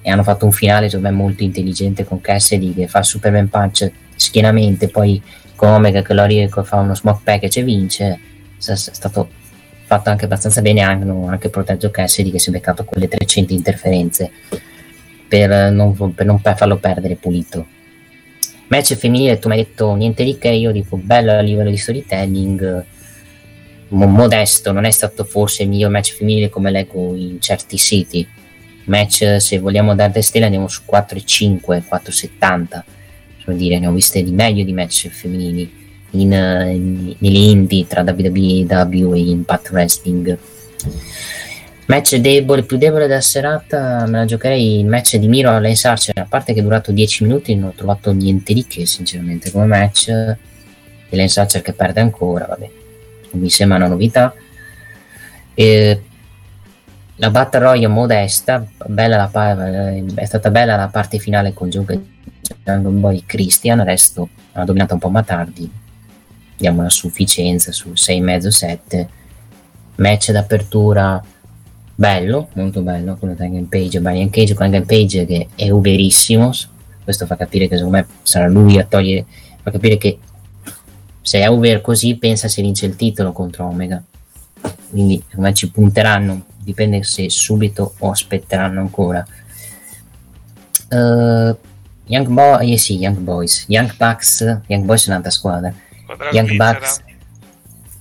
e 0.07 0.09
hanno 0.09 0.23
fatto 0.23 0.45
un 0.45 0.53
finale 0.53 0.87
secondo 0.87 1.09
me 1.09 1.15
molto 1.15 1.43
intelligente 1.43 2.05
con 2.05 2.21
Cassidy 2.21 2.73
che 2.73 2.87
fa 2.87 3.03
Superman 3.03 3.49
Punch 3.49 3.91
schienamente 4.15 4.87
poi 4.87 5.21
con 5.53 5.67
Omega 5.67 6.01
che 6.01 6.13
lo 6.13 6.23
ri- 6.23 6.49
che 6.49 6.63
fa 6.63 6.77
uno 6.77 6.95
smoke 6.95 7.19
package 7.25 7.59
e 7.59 7.63
vince. 7.63 8.19
È 8.57 8.75
stato 8.75 9.27
fatto 9.83 10.09
anche 10.09 10.23
abbastanza 10.23 10.61
bene 10.61 10.79
hanno 10.79 11.27
anche 11.27 11.49
protetto 11.49 11.91
Cassidy 11.91 12.31
che 12.31 12.39
si 12.39 12.47
è 12.47 12.53
beccato 12.53 12.85
quelle 12.85 13.09
300 13.09 13.51
interferenze 13.51 14.31
per 15.27 15.73
non, 15.73 16.13
per 16.13 16.25
non 16.25 16.39
farlo 16.39 16.77
perdere 16.77 17.15
pulito. 17.15 17.67
Match 18.67 18.95
femminile 18.95 19.39
tu 19.39 19.49
mi 19.49 19.55
hai 19.55 19.65
detto 19.65 19.93
niente 19.93 20.23
di 20.23 20.37
che 20.37 20.47
io 20.47 20.71
dico 20.71 20.95
bello 20.95 21.33
a 21.33 21.41
livello 21.41 21.69
di 21.69 21.77
storytelling 21.77 22.85
mo- 23.89 24.07
modesto 24.07 24.71
non 24.71 24.85
è 24.85 24.91
stato 24.91 25.25
forse 25.25 25.63
il 25.63 25.69
miglior 25.69 25.91
match 25.91 26.13
femminile 26.13 26.47
come 26.47 26.71
leggo 26.71 27.13
in 27.13 27.41
certi 27.41 27.77
siti 27.77 28.35
match 28.87 29.37
se 29.39 29.59
vogliamo 29.59 29.95
dare 29.95 30.11
le 30.13 30.21
stelle 30.21 30.45
andiamo 30.45 30.67
su 30.67 30.81
4,5 30.89 31.83
4,70 31.89 32.83
per 33.45 33.55
dire 33.55 33.79
ne 33.79 33.87
ho 33.87 33.93
viste 33.93 34.21
di 34.21 34.31
meglio 34.31 34.63
di 34.63 34.73
match 34.73 35.07
femminili 35.07 35.85
in, 36.11 36.33
eh, 36.33 36.73
in- 36.73 37.15
nelle 37.17 37.37
indie 37.37 37.87
tra 37.87 38.01
WWE 38.01 39.17
e 39.17 39.29
Impact 39.29 39.69
Wrestling. 39.71 40.37
Match 41.85 42.15
debole 42.17 42.63
più 42.63 42.77
debole 42.77 43.07
della 43.07 43.21
serata 43.21 44.05
me 44.07 44.17
la 44.17 44.25
giocherei 44.25 44.79
il 44.79 44.85
match 44.85 45.15
di 45.15 45.29
Miro 45.29 45.51
a 45.51 45.59
Lance 45.59 45.87
Archer 45.87 46.19
a 46.19 46.25
parte 46.25 46.53
che 46.53 46.59
è 46.59 46.63
durato 46.63 46.91
10 46.91 47.23
minuti 47.23 47.55
non 47.55 47.69
ho 47.69 47.73
trovato 47.73 48.11
niente 48.11 48.53
di 48.53 48.65
che 48.67 48.85
sinceramente 48.85 49.51
come 49.51 49.65
match. 49.65 50.09
E 50.09 51.15
Lance 51.15 51.39
Archer 51.39 51.61
che 51.61 51.71
perde 51.71 52.01
ancora 52.01 52.45
vabbè 52.45 52.69
non 53.31 53.41
mi 53.41 53.49
sembra 53.49 53.77
una 53.77 53.87
novità. 53.87 54.33
E 55.53 56.01
la 57.17 57.29
Battle 57.29 57.59
Royale 57.59 57.87
modesta 57.87 58.65
pa- 58.75 59.57
è 60.15 60.25
stata 60.25 60.49
bella 60.49 60.75
la 60.75 60.87
parte 60.87 61.19
finale 61.19 61.53
con 61.53 61.69
Jungle 61.69 62.01
Boy 62.63 63.17
e 63.17 63.23
Christian 63.25 63.79
il 63.79 63.85
resto 63.85 64.29
ha 64.53 64.63
dominato 64.63 64.93
un 64.93 64.99
po' 64.99 65.09
Matardi 65.09 65.69
diamo 66.55 66.79
una 66.79 66.89
sufficienza 66.89 67.71
su 67.71 67.89
6,5-7 67.89 69.07
match 69.95 70.31
d'apertura 70.31 71.23
bello, 71.95 72.49
molto 72.53 72.81
bello 72.81 73.15
quello 73.17 73.33
di 73.33 73.41
Hangman 73.41 73.67
Page 73.67 73.97
e 73.97 74.01
Brian 74.01 74.29
Cage 74.29 74.53
con 74.53 74.65
Hangman 74.65 74.85
Page 74.85 75.25
che 75.25 75.47
è 75.55 75.69
uberissimo 75.69 76.51
questo 77.03 77.25
fa 77.25 77.35
capire 77.35 77.67
che 77.67 77.77
secondo 77.77 77.97
me 77.97 78.07
sarà 78.21 78.47
lui 78.47 78.77
a 78.77 78.85
togliere 78.85 79.25
fa 79.61 79.71
capire 79.71 79.97
che 79.97 80.19
se 81.27 81.39
è 81.39 81.49
over 81.49 81.81
così 81.81 82.15
pensa 82.15 82.47
se 82.47 82.61
vince 82.61 82.85
il 82.85 82.95
titolo 82.95 83.33
contro 83.33 83.65
Omega. 83.65 84.01
Quindi 84.89 85.21
secondo 85.27 85.49
me 85.49 85.53
ci 85.53 85.69
punteranno 85.69 86.45
dipende 86.67 87.01
se 87.03 87.29
subito 87.29 87.93
o 87.99 88.11
aspetteranno 88.11 88.81
ancora. 88.81 89.25
Eh, 90.89 91.55
Young 92.09 92.27
Boy 92.27 92.73
eh 92.73 92.77
sì 92.77 92.97
Young 92.97 93.19
Boys. 93.19 93.65
Young 93.67 93.95
Bucks 93.95 94.41
Young 94.67 94.83
Boys 94.83 95.05
è 95.05 95.09
un'altra 95.09 95.31
squadra. 95.31 95.73
Young. 96.31 96.55
Bucks 96.55 97.03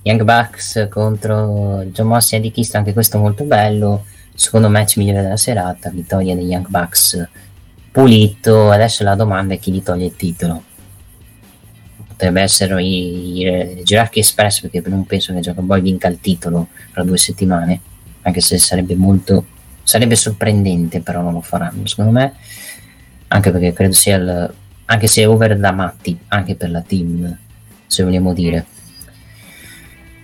Young 0.01 0.23
Bucks 0.23 0.87
contro 0.89 1.83
John 1.85 2.07
Moss 2.07 2.33
e 2.33 2.37
Eddie 2.37 2.51
Kiss 2.51 2.73
anche 2.73 2.91
questo 2.91 3.17
molto 3.17 3.45
bello. 3.45 4.05
Secondo 4.33 4.69
match 4.69 4.97
migliore 4.97 5.21
della 5.21 5.37
serata 5.37 5.89
vittoria 5.89 6.35
dei 6.35 6.45
Young 6.45 6.67
Bucks 6.67 7.27
pulito. 7.91 8.69
Adesso 8.69 9.03
la 9.03 9.15
domanda 9.15 9.53
è 9.53 9.59
chi 9.59 9.71
gli 9.71 9.81
toglie 9.81 10.05
il 10.05 10.15
titolo. 10.15 10.63
Potrebbe 12.07 12.41
essere 12.41 12.81
i, 12.83 13.41
i 13.41 13.83
Gerarchi 13.83 14.19
Express 14.19 14.59
perché 14.61 14.81
non 14.85 15.05
penso 15.05 15.33
che 15.33 15.39
Jacob 15.39 15.63
Boy 15.65 15.81
vinca 15.81 16.07
il 16.07 16.19
titolo 16.19 16.67
fra 16.91 17.03
due 17.03 17.17
settimane 17.17 17.81
anche 18.27 18.41
se 18.41 18.57
sarebbe 18.57 18.95
molto 18.95 19.45
sarebbe 19.83 20.15
sorprendente 20.15 20.99
però 20.99 21.21
non 21.21 21.33
lo 21.33 21.41
faranno 21.41 21.85
secondo 21.85 22.11
me. 22.11 22.33
Anche 23.29 23.51
perché 23.51 23.73
credo 23.73 23.93
sia 23.93 24.15
il 24.17 24.53
anche 24.89 25.07
se 25.07 25.21
è 25.21 25.27
over 25.27 25.57
da 25.57 25.71
matti 25.71 26.17
anche 26.29 26.55
per 26.55 26.69
la 26.69 26.81
team 26.81 27.37
se 27.87 28.03
vogliamo 28.03 28.33
dire. 28.33 28.65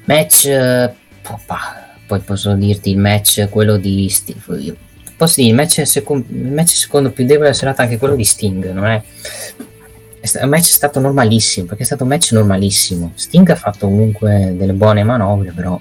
Match 0.06 0.46
eh, 0.46 0.94
oppa, 1.26 1.96
poi 2.06 2.20
posso 2.20 2.54
dirti 2.56 2.92
il 2.92 2.98
match 2.98 3.48
quello 3.50 3.78
di 3.78 4.10
Sting 4.10 4.76
posso 5.16 5.36
dire 5.39 5.50
il 5.50 5.56
match, 5.56 5.88
secondo, 5.88 6.26
il 6.30 6.52
match 6.52 6.72
secondo 6.72 7.12
più 7.12 7.24
debole 7.24 7.46
della 7.46 7.58
serata 7.58 7.84
anche 7.84 7.98
quello 7.98 8.16
di 8.16 8.26
Sting 8.26 8.72
non 8.72 8.86
è? 8.86 9.02
Il 10.42 10.48
match 10.48 10.70
è 10.70 10.74
stato 10.74 11.00
normalissimo 11.00 11.68
perché 11.68 11.84
è 11.84 11.86
stato 11.86 12.04
un 12.04 12.10
match 12.10 12.32
normalissimo. 12.32 13.12
Sting 13.16 13.50
ha 13.50 13.56
fatto 13.56 13.88
comunque 13.88 14.54
delle 14.58 14.72
buone 14.74 15.04
manovre 15.04 15.52
però 15.52 15.80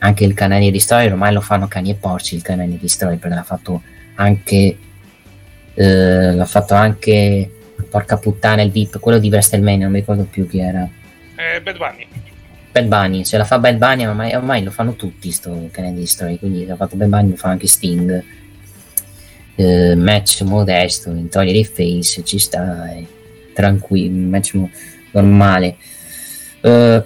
anche 0.00 0.24
il 0.24 0.34
Canadian 0.34 0.72
Destroyer 0.72 1.12
ormai 1.12 1.32
lo 1.32 1.40
fanno 1.40 1.68
cani 1.68 1.90
e 1.90 1.94
porci 1.94 2.34
il 2.34 2.42
Canadian 2.42 2.78
Destroyer 2.80 3.18
perché 3.18 3.34
l'ha 3.34 3.42
fatto 3.42 3.82
anche 4.14 4.76
eh, 5.74 6.34
l'ha 6.34 6.44
fatto 6.44 6.74
anche 6.74 7.50
porca 7.88 8.16
puttana 8.16 8.62
il 8.62 8.70
VIP 8.70 8.98
quello 8.98 9.18
di 9.18 9.28
WrestleMania 9.28 9.84
non 9.84 9.92
mi 9.92 10.00
ricordo 10.00 10.24
più 10.24 10.46
chi 10.46 10.60
era. 10.60 10.88
Eh, 11.36 11.60
Bad 11.60 11.76
Bunny. 11.76 12.06
Bad 12.72 12.86
Bunny, 12.86 13.24
se 13.24 13.36
la 13.36 13.44
fa 13.44 13.58
Bad 13.58 13.76
Bunny 13.76 14.06
ormai, 14.06 14.34
ormai 14.34 14.62
lo 14.62 14.70
fanno 14.70 14.94
tutti 14.94 15.30
sto 15.30 15.68
Canadian 15.70 16.00
Destroyer 16.00 16.38
quindi 16.38 16.64
l'ha 16.64 16.76
fatto 16.76 16.96
Bad 16.96 17.08
Bunny 17.08 17.30
lo 17.30 17.36
fa 17.36 17.48
anche 17.48 17.66
Sting. 17.66 18.24
Eh, 19.56 19.94
match 19.94 20.40
modesto 20.42 21.10
in 21.10 21.28
togliere 21.28 21.58
i 21.58 21.64
face 21.64 22.24
ci 22.24 22.38
sta 22.38 22.90
è 22.90 23.04
tranquillo 23.52 24.28
match 24.28 24.54
mo- 24.54 24.70
normale. 25.12 25.76
Eh, 26.62 27.04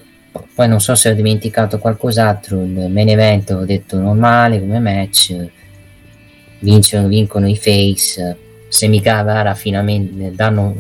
poi 0.55 0.69
non 0.69 0.81
so 0.81 0.95
se 0.95 1.11
ho 1.11 1.15
dimenticato 1.15 1.79
qualcos'altro 1.79 2.63
il 2.63 2.91
main 2.91 3.09
event 3.09 3.51
ho 3.51 3.65
detto 3.65 3.99
normale 3.99 4.59
come 4.59 4.79
match 4.79 5.35
vincono, 6.61 7.07
vincono 7.07 7.49
i 7.49 7.57
face 7.57 8.37
Sammy 8.69 9.01
Guevara 9.01 9.55
finalmente 9.55 10.33
danno 10.35 10.75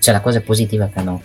cioè 0.00 0.14
la 0.14 0.20
cosa 0.20 0.40
positiva 0.40 0.88
che 0.92 0.98
hanno 0.98 1.22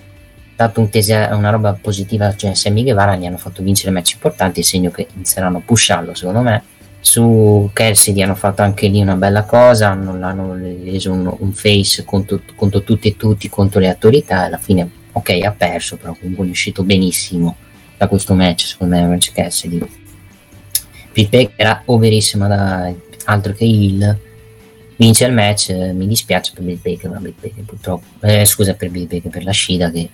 dato 0.55 0.79
un 0.79 0.89
tese- 0.89 1.29
una 1.31 1.49
roba 1.49 1.73
positiva 1.73 2.35
cioè 2.35 2.53
Sammy 2.53 2.83
Guevara 2.83 3.15
gli 3.15 3.25
hanno 3.25 3.37
fatto 3.37 3.63
vincere 3.63 3.91
match 3.91 4.13
importanti 4.13 4.61
segno 4.61 4.91
che 4.91 5.07
inizieranno 5.15 5.57
a 5.57 5.61
pusharlo 5.63 6.13
secondo 6.13 6.41
me. 6.41 6.63
Su 7.03 7.67
Cassidy 7.73 8.21
hanno 8.21 8.35
fatto 8.35 8.61
anche 8.61 8.87
lì 8.87 9.01
una 9.01 9.15
bella 9.15 9.43
cosa 9.43 9.89
hanno, 9.89 10.23
hanno 10.23 10.53
reso 10.53 11.11
un, 11.11 11.35
un 11.35 11.51
face 11.51 12.05
contro, 12.05 12.41
contro 12.53 12.83
tutti 12.83 13.07
e 13.07 13.17
tutti 13.17 13.49
contro 13.49 13.79
le 13.79 13.89
autorità 13.89 14.41
alla 14.41 14.59
fine 14.59 14.87
ok 15.13 15.39
ha 15.43 15.51
perso 15.51 15.97
però 15.97 16.15
comunque 16.19 16.45
è 16.45 16.49
uscito 16.51 16.83
benissimo 16.83 17.55
da 18.01 18.07
questo 18.07 18.33
match 18.33 18.65
secondo 18.65 18.95
me 18.95 19.05
match 19.05 19.31
Cassidy. 19.31 19.77
Britt 21.11 21.29
Baker 21.29 21.53
era 21.55 21.83
overissima 21.85 22.47
da 22.47 22.91
altro 23.25 23.53
che 23.53 23.65
Hill. 23.65 24.19
Vince 24.95 25.25
il 25.25 25.33
match 25.33 25.69
mi 25.69 26.07
dispiace 26.07 26.51
per 26.55 26.63
Britt 26.63 26.81
Baker 26.81 27.11
ma 27.11 27.19
Britt 27.19 27.39
Baker 27.39 27.63
purtroppo 27.63 28.05
eh, 28.21 28.43
scusa 28.45 28.73
per 28.73 28.89
Britt 28.89 29.07
Baker 29.07 29.29
per 29.29 29.43
la 29.43 29.53
Shida 29.53 29.91
che 29.91 30.09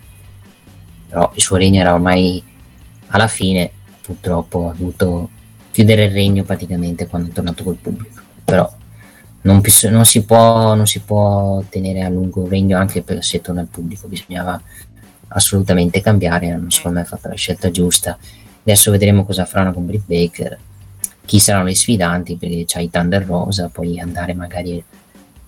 però 1.07 1.31
il 1.33 1.41
suo 1.41 1.55
regno 1.55 1.79
era 1.79 1.93
ormai 1.93 2.43
alla 3.07 3.29
fine 3.29 3.71
purtroppo 4.01 4.67
ha 4.67 4.73
dovuto 4.73 5.29
chiudere 5.71 6.05
il 6.05 6.11
regno 6.11 6.43
praticamente 6.43 7.07
quando 7.07 7.29
è 7.29 7.31
tornato 7.31 7.63
col 7.63 7.77
pubblico. 7.77 8.21
Però 8.43 8.69
non, 9.41 9.61
non 9.91 10.05
si 10.05 10.25
può, 10.25 10.73
non 10.73 10.87
si 10.87 10.99
può 10.99 11.63
tenere 11.69 12.01
a 12.03 12.09
lungo 12.09 12.41
un 12.41 12.49
regno 12.49 12.77
anche 12.77 13.01
per 13.01 13.23
se 13.23 13.39
torna 13.39 13.61
il 13.61 13.67
pubblico 13.67 14.09
bisognava 14.09 14.61
assolutamente 15.29 16.01
cambiare 16.01 16.51
hanno 16.51 16.69
secondo 16.69 16.99
me 16.99 17.05
fatto 17.05 17.27
la 17.27 17.35
scelta 17.35 17.71
giusta. 17.71 18.17
Adesso 18.61 18.91
vedremo 18.91 19.25
cosa 19.25 19.45
faranno 19.45 19.73
con 19.73 19.85
Britt 19.85 20.05
Baker 20.05 20.57
chi 21.27 21.39
saranno 21.39 21.65
le 21.65 21.75
sfidanti 21.75 22.37
perché 22.37 22.63
c'hai 22.65 22.89
Thunder 22.89 23.25
Rosa 23.25 23.67
puoi 23.67 23.99
andare 23.99 24.33
magari 24.33 24.81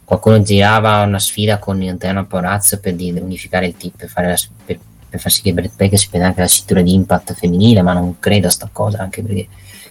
qualcuno 0.03 0.41
girava 0.41 1.01
una 1.03 1.19
sfida 1.19 1.57
con 1.57 1.81
Interno 1.81 2.25
Porazzo 2.25 2.79
per 2.79 2.95
unificare 2.99 3.67
il 3.67 3.77
team 3.77 3.93
per, 3.95 4.09
fare 4.09 4.27
la, 4.27 4.37
per, 4.65 4.77
per 5.09 5.19
far 5.19 5.31
sì 5.31 5.41
che 5.41 5.53
Brett 5.53 5.75
Baker 5.77 5.97
si 5.97 6.09
prenda 6.09 6.27
anche 6.27 6.41
la 6.41 6.47
cintura 6.47 6.81
di 6.81 6.93
impact 6.93 7.33
femminile 7.33 7.81
ma 7.81 7.93
non 7.93 8.19
credo 8.19 8.47
a 8.47 8.51
sta 8.51 8.69
cosa 8.71 8.99
anche 8.99 9.23
perché 9.23 9.47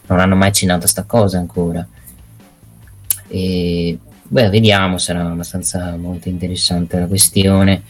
non 0.07 0.21
hanno 0.21 0.37
mai 0.37 0.49
accennato 0.49 0.85
a 0.85 0.89
sta 0.89 1.05
cosa 1.05 1.39
ancora. 1.39 1.87
E 3.29 3.99
beh 4.23 4.49
vediamo 4.51 4.99
sarà 4.99 5.27
abbastanza 5.27 5.97
molto 5.97 6.29
interessante 6.29 6.99
la 6.99 7.07
questione 7.07 7.83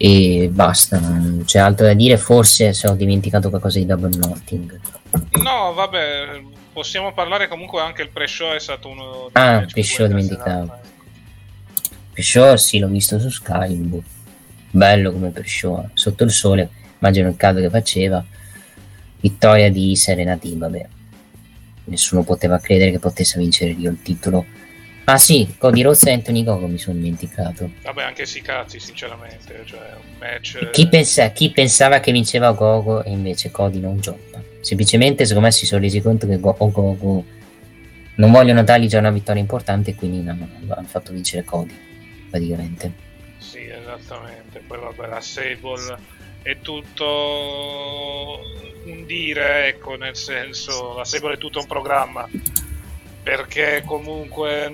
e 0.00 0.48
basta 0.52 0.98
non 1.00 1.42
c'è 1.44 1.58
altro 1.58 1.84
da 1.86 1.92
dire 1.94 2.16
forse 2.18 2.72
se 2.72 2.88
ho 2.88 2.94
dimenticato 2.94 3.50
qualcosa 3.50 3.78
di 3.80 3.86
double 3.86 4.16
nothing 4.16 4.80
No, 5.42 5.72
vabbè, 5.72 6.40
possiamo 6.72 7.12
parlare 7.12 7.48
comunque 7.48 7.80
anche 7.80 8.02
il 8.02 8.10
pre-show 8.10 8.52
è 8.54 8.60
stato 8.60 8.88
uno 8.88 9.28
Ah, 9.32 9.64
pre-show 9.68 10.06
dimenticavo. 10.06 10.64
ecco. 10.64 10.88
pre-show 12.12 12.54
sì 12.56 12.78
l'ho 12.78 12.88
visto 12.88 13.18
su 13.18 13.28
Sky 13.28 13.74
boh. 13.74 14.02
bello 14.70 15.10
come 15.12 15.30
pre-show 15.30 15.80
eh. 15.80 15.88
sotto 15.94 16.22
il 16.24 16.30
sole 16.30 16.68
immagino 17.00 17.28
il 17.28 17.36
caldo 17.36 17.60
che 17.60 17.70
faceva 17.70 18.24
vittoria 19.20 19.70
di 19.70 19.96
Serena 19.96 20.36
Team 20.36 20.58
vabbè 20.58 20.86
nessuno 21.84 22.22
poteva 22.22 22.58
credere 22.58 22.90
che 22.92 22.98
potesse 23.00 23.38
vincere 23.38 23.72
Rio 23.72 23.90
il 23.90 24.02
titolo 24.02 24.44
ah 25.08 25.16
sì 25.18 25.54
Cody 25.58 25.82
Rhodes 25.82 26.04
e 26.06 26.12
Anthony 26.12 26.44
Gogo 26.44 26.66
mi 26.66 26.78
sono 26.78 26.96
dimenticato 26.96 27.70
Vabbè, 27.82 28.02
anche 28.02 28.26
si 28.26 28.42
cazzi, 28.42 28.78
sinceramente, 28.78 29.62
cioè 29.64 29.94
un 29.96 30.18
match 30.18 30.70
chi, 30.70 30.86
pensa- 30.88 31.30
chi 31.30 31.50
pensava 31.50 32.00
che 32.00 32.12
vinceva 32.12 32.52
Gogo 32.52 33.02
e 33.02 33.10
invece 33.10 33.50
Cody 33.50 33.80
non 33.80 33.98
gioca 34.00 34.42
semplicemente 34.60 35.24
secondo 35.24 35.48
me 35.48 35.52
si 35.52 35.66
sono 35.66 35.80
resi 35.80 36.00
conto 36.00 36.26
che 36.26 36.38
Go- 36.38 36.56
Gogo 36.58 37.24
non 38.16 38.30
vogliono 38.30 38.62
dargli 38.64 38.86
già 38.88 38.98
una 38.98 39.10
vittoria 39.10 39.40
importante 39.40 39.94
quindi 39.94 40.22
non 40.22 40.46
hanno 40.68 40.86
fatto 40.88 41.12
vincere 41.12 41.44
Cody 41.44 41.74
praticamente 42.30 42.92
Sì, 43.38 43.66
esattamente. 43.66 44.60
Poi 44.66 44.78
vabbè, 44.78 45.06
la 45.06 45.20
Sable 45.20 45.96
è 46.42 46.58
tutto 46.60 48.40
un 48.84 49.06
dire, 49.06 49.68
ecco, 49.68 49.96
nel 49.96 50.16
senso, 50.16 50.94
la 50.96 51.04
Sable 51.04 51.34
è 51.34 51.38
tutto 51.38 51.60
un 51.60 51.66
programma. 51.66 52.28
Perché 53.28 53.82
comunque 53.84 54.72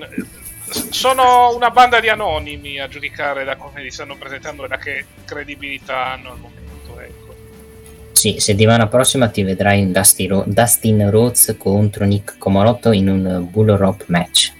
sono 0.90 1.52
una 1.56 1.70
banda 1.70 1.98
di 1.98 2.08
anonimi 2.08 2.78
a 2.78 2.86
giudicare 2.86 3.42
da 3.42 3.56
come 3.56 3.82
li 3.82 3.90
stanno 3.90 4.16
presentando 4.16 4.64
e 4.64 4.68
da 4.68 4.76
che 4.78 5.06
credibilità 5.24 6.12
hanno 6.12 6.30
al 6.30 6.38
momento, 6.38 7.00
ecco. 7.00 7.34
Sì, 8.12 8.36
settimana 8.38 8.86
prossima 8.86 9.26
ti 9.26 9.42
vedrai 9.42 9.80
in 9.80 9.90
Dusty 9.90 10.28
Ro- 10.28 10.44
Dustin 10.46 11.10
Rhodes 11.10 11.56
contro 11.58 12.04
Nick 12.04 12.38
Comorotto 12.38 12.92
in 12.92 13.08
un 13.08 13.48
Bull 13.50 13.74
Rope 13.74 14.04
match. 14.06 14.52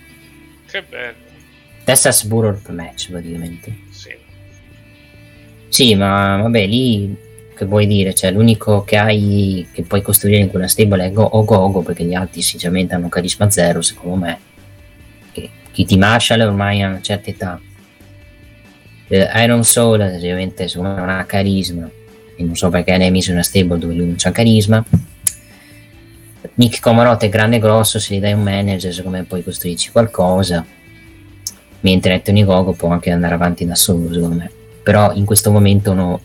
Che 0.68 0.82
bello, 0.82 1.14
Texas 1.84 2.24
Bull 2.24 2.46
Rope 2.46 2.72
match 2.72 3.10
praticamente. 3.12 3.78
sì. 3.90 4.12
Sì, 5.68 5.94
ma 5.94 6.42
vabbè, 6.42 6.66
lì 6.66 7.16
che 7.54 7.64
vuoi 7.64 7.86
dire? 7.86 8.14
Cioè, 8.14 8.30
l'unico 8.30 8.84
che 8.84 8.96
hai 8.96 9.66
che 9.72 9.82
puoi 9.82 10.02
costruire 10.02 10.40
in 10.40 10.50
quella 10.50 10.68
stable 10.68 11.06
è 11.06 11.12
Go- 11.12 11.22
o 11.22 11.44
Gogo, 11.44 11.82
perché 11.82 12.04
gli 12.04 12.14
altri 12.14 12.42
sinceramente 12.42 12.94
hanno 12.94 13.08
carisma 13.08 13.50
zero, 13.50 13.80
secondo 13.82 14.16
me. 14.16 14.38
Che 15.32 15.50
Kitty 15.70 15.96
Marshall 15.96 16.40
ormai 16.40 16.82
ha 16.82 16.88
una 16.88 17.00
certa 17.00 17.30
età. 17.30 17.60
Eh, 19.08 19.28
Iron 19.42 19.64
Soul, 19.64 20.00
ovviamente, 20.00 20.68
secondo 20.68 20.94
me 20.94 21.00
non 21.00 21.08
ha 21.08 21.24
carisma. 21.24 21.88
E 22.36 22.42
non 22.42 22.56
so 22.56 22.68
perché 22.68 22.96
ne 22.96 23.04
hai 23.04 23.10
messo 23.10 23.30
una 23.30 23.42
stable 23.42 23.78
dove 23.78 23.94
lui 23.94 24.06
non 24.06 24.16
c'ha 24.16 24.32
carisma. 24.32 24.84
Nick 26.56 26.80
Comarotto 26.80 27.24
è 27.24 27.28
grande 27.28 27.56
e 27.56 27.58
grosso, 27.60 27.98
se 27.98 28.14
gli 28.14 28.20
dai 28.20 28.32
un 28.32 28.42
manager, 28.42 28.92
secondo 28.92 29.18
me 29.18 29.24
puoi 29.24 29.42
costruirci 29.42 29.90
qualcosa. 29.90 30.64
Mentre 31.80 32.14
Anthony 32.14 32.44
Gogo 32.44 32.72
può 32.72 32.88
anche 32.90 33.10
andare 33.10 33.34
avanti 33.34 33.64
da 33.64 33.74
solo, 33.74 34.12
secondo 34.12 34.36
me 34.36 34.50
però 34.84 35.12
in 35.14 35.24
questo 35.24 35.50
momento 35.50 35.94
no- 35.94 36.20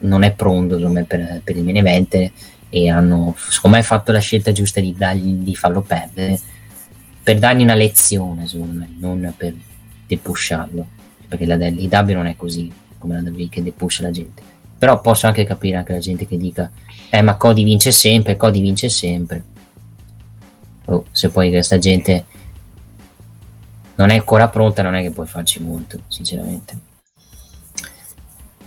non 0.00 0.22
è 0.22 0.32
pronto 0.32 0.78
me, 0.88 1.04
per, 1.04 1.40
per 1.42 1.56
il 1.56 1.64
main 1.64 1.76
event 1.76 2.30
e 2.68 2.88
hanno 2.88 3.34
secondo 3.36 3.76
me 3.76 3.82
fatto 3.82 4.12
la 4.12 4.18
scelta 4.18 4.52
giusta 4.52 4.80
di, 4.80 4.94
dargli, 4.96 5.32
di 5.34 5.54
farlo 5.54 5.80
perdere 5.80 6.38
per 7.22 7.38
dargli 7.38 7.62
una 7.62 7.74
lezione 7.74 8.46
secondo 8.46 8.80
me 8.80 8.94
non 8.98 9.32
per 9.36 9.54
depusharlo 10.06 10.86
perché 11.28 11.46
la 11.46 11.56
l'IW 11.56 12.12
non 12.12 12.26
è 12.26 12.36
così 12.36 12.72
come 12.98 13.20
la 13.20 13.30
WWE 13.30 13.48
che 13.48 13.62
depusha 13.62 14.02
la 14.02 14.10
gente. 14.10 14.42
Però 14.78 15.00
posso 15.00 15.26
anche 15.26 15.44
capire 15.44 15.76
anche 15.76 15.92
la 15.92 15.98
gente 15.98 16.26
che 16.26 16.36
dica 16.36 16.70
eh 17.10 17.22
ma 17.22 17.36
Cody 17.36 17.64
vince 17.64 17.92
sempre 17.92 18.36
Cody 18.36 18.60
vince 18.60 18.88
sempre. 18.88 19.44
Oh, 20.86 21.04
se 21.12 21.30
poi 21.30 21.50
questa 21.50 21.78
gente 21.78 22.24
non 23.94 24.10
è 24.10 24.14
ancora 24.14 24.48
pronta 24.48 24.82
non 24.82 24.94
è 24.94 25.02
che 25.02 25.10
puoi 25.10 25.26
farci 25.26 25.62
molto 25.62 26.00
sinceramente 26.08 26.92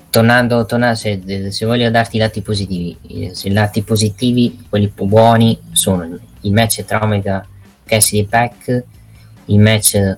tornando, 0.10 0.66
tornando 0.66 0.96
se, 0.96 1.52
se 1.52 1.66
voglio 1.66 1.90
darti 1.90 2.18
i 2.18 2.20
lati 2.20 2.42
positivi, 2.42 2.98
eh, 3.08 3.34
i 3.44 3.52
lati 3.52 3.82
positivi, 3.84 4.66
quelli 4.70 4.92
buoni, 4.94 5.60
sono 5.72 6.20
il 6.42 6.54
match 6.54 6.84
tra 6.86 7.04
Omega 7.04 7.46
Cassidy 7.86 8.26
Pack, 8.26 8.84
il 9.46 9.60
match 9.60 10.18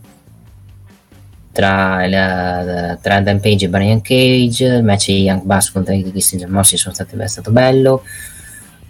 tra, 1.51 2.07
la, 2.07 2.97
tra 3.01 3.15
Adam 3.15 3.39
Page 3.39 3.65
e 3.65 3.69
Brian 3.69 4.01
Cage, 4.01 4.65
il 4.65 4.83
match 4.83 5.07
di 5.07 5.23
Young 5.23 5.43
Bucks 5.43 5.71
contro 5.71 5.93
i 5.93 6.11
Kissinger 6.11 6.49
Mossi 6.49 6.77
sono 6.77 6.93
stati 6.93 7.15
è 7.17 7.27
stato 7.27 7.51
bello, 7.51 8.03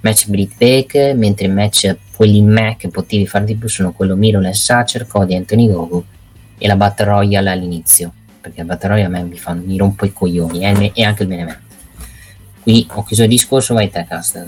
match 0.01 0.27
Britt 0.27 0.57
Baker, 0.57 1.15
mentre 1.15 1.47
il 1.47 1.53
match 1.53 1.95
quelli 2.15 2.41
me 2.41 2.75
che 2.77 2.89
potevi 2.89 3.25
fare 3.25 3.45
di 3.45 3.55
più 3.55 3.69
sono 3.69 3.93
quello 3.93 4.15
Miro 4.15 4.39
Les 4.39 4.62
Sacher, 4.62 5.07
Cody 5.07 5.35
Anthony 5.35 5.71
Gogo 5.71 6.03
e 6.57 6.67
la 6.67 6.75
Battle 6.75 7.05
Royale 7.05 7.49
all'inizio 7.49 8.13
perché 8.39 8.65
Royale 8.65 9.04
a 9.04 9.10
me 9.10 9.23
mi, 9.23 9.38
fa, 9.38 9.54
mi 9.54 9.78
rompo 9.78 10.06
i 10.06 10.13
coglioni 10.13 10.65
eh, 10.65 10.91
e 10.93 11.04
anche 11.04 11.23
il 11.23 11.30
Benevento 11.30 11.67
qui 12.62 12.88
ho 12.91 13.04
chiuso 13.04 13.23
il 13.23 13.30
discorso 13.30 13.73
vai 13.73 13.89
te 13.89 14.06
casta 14.08 14.45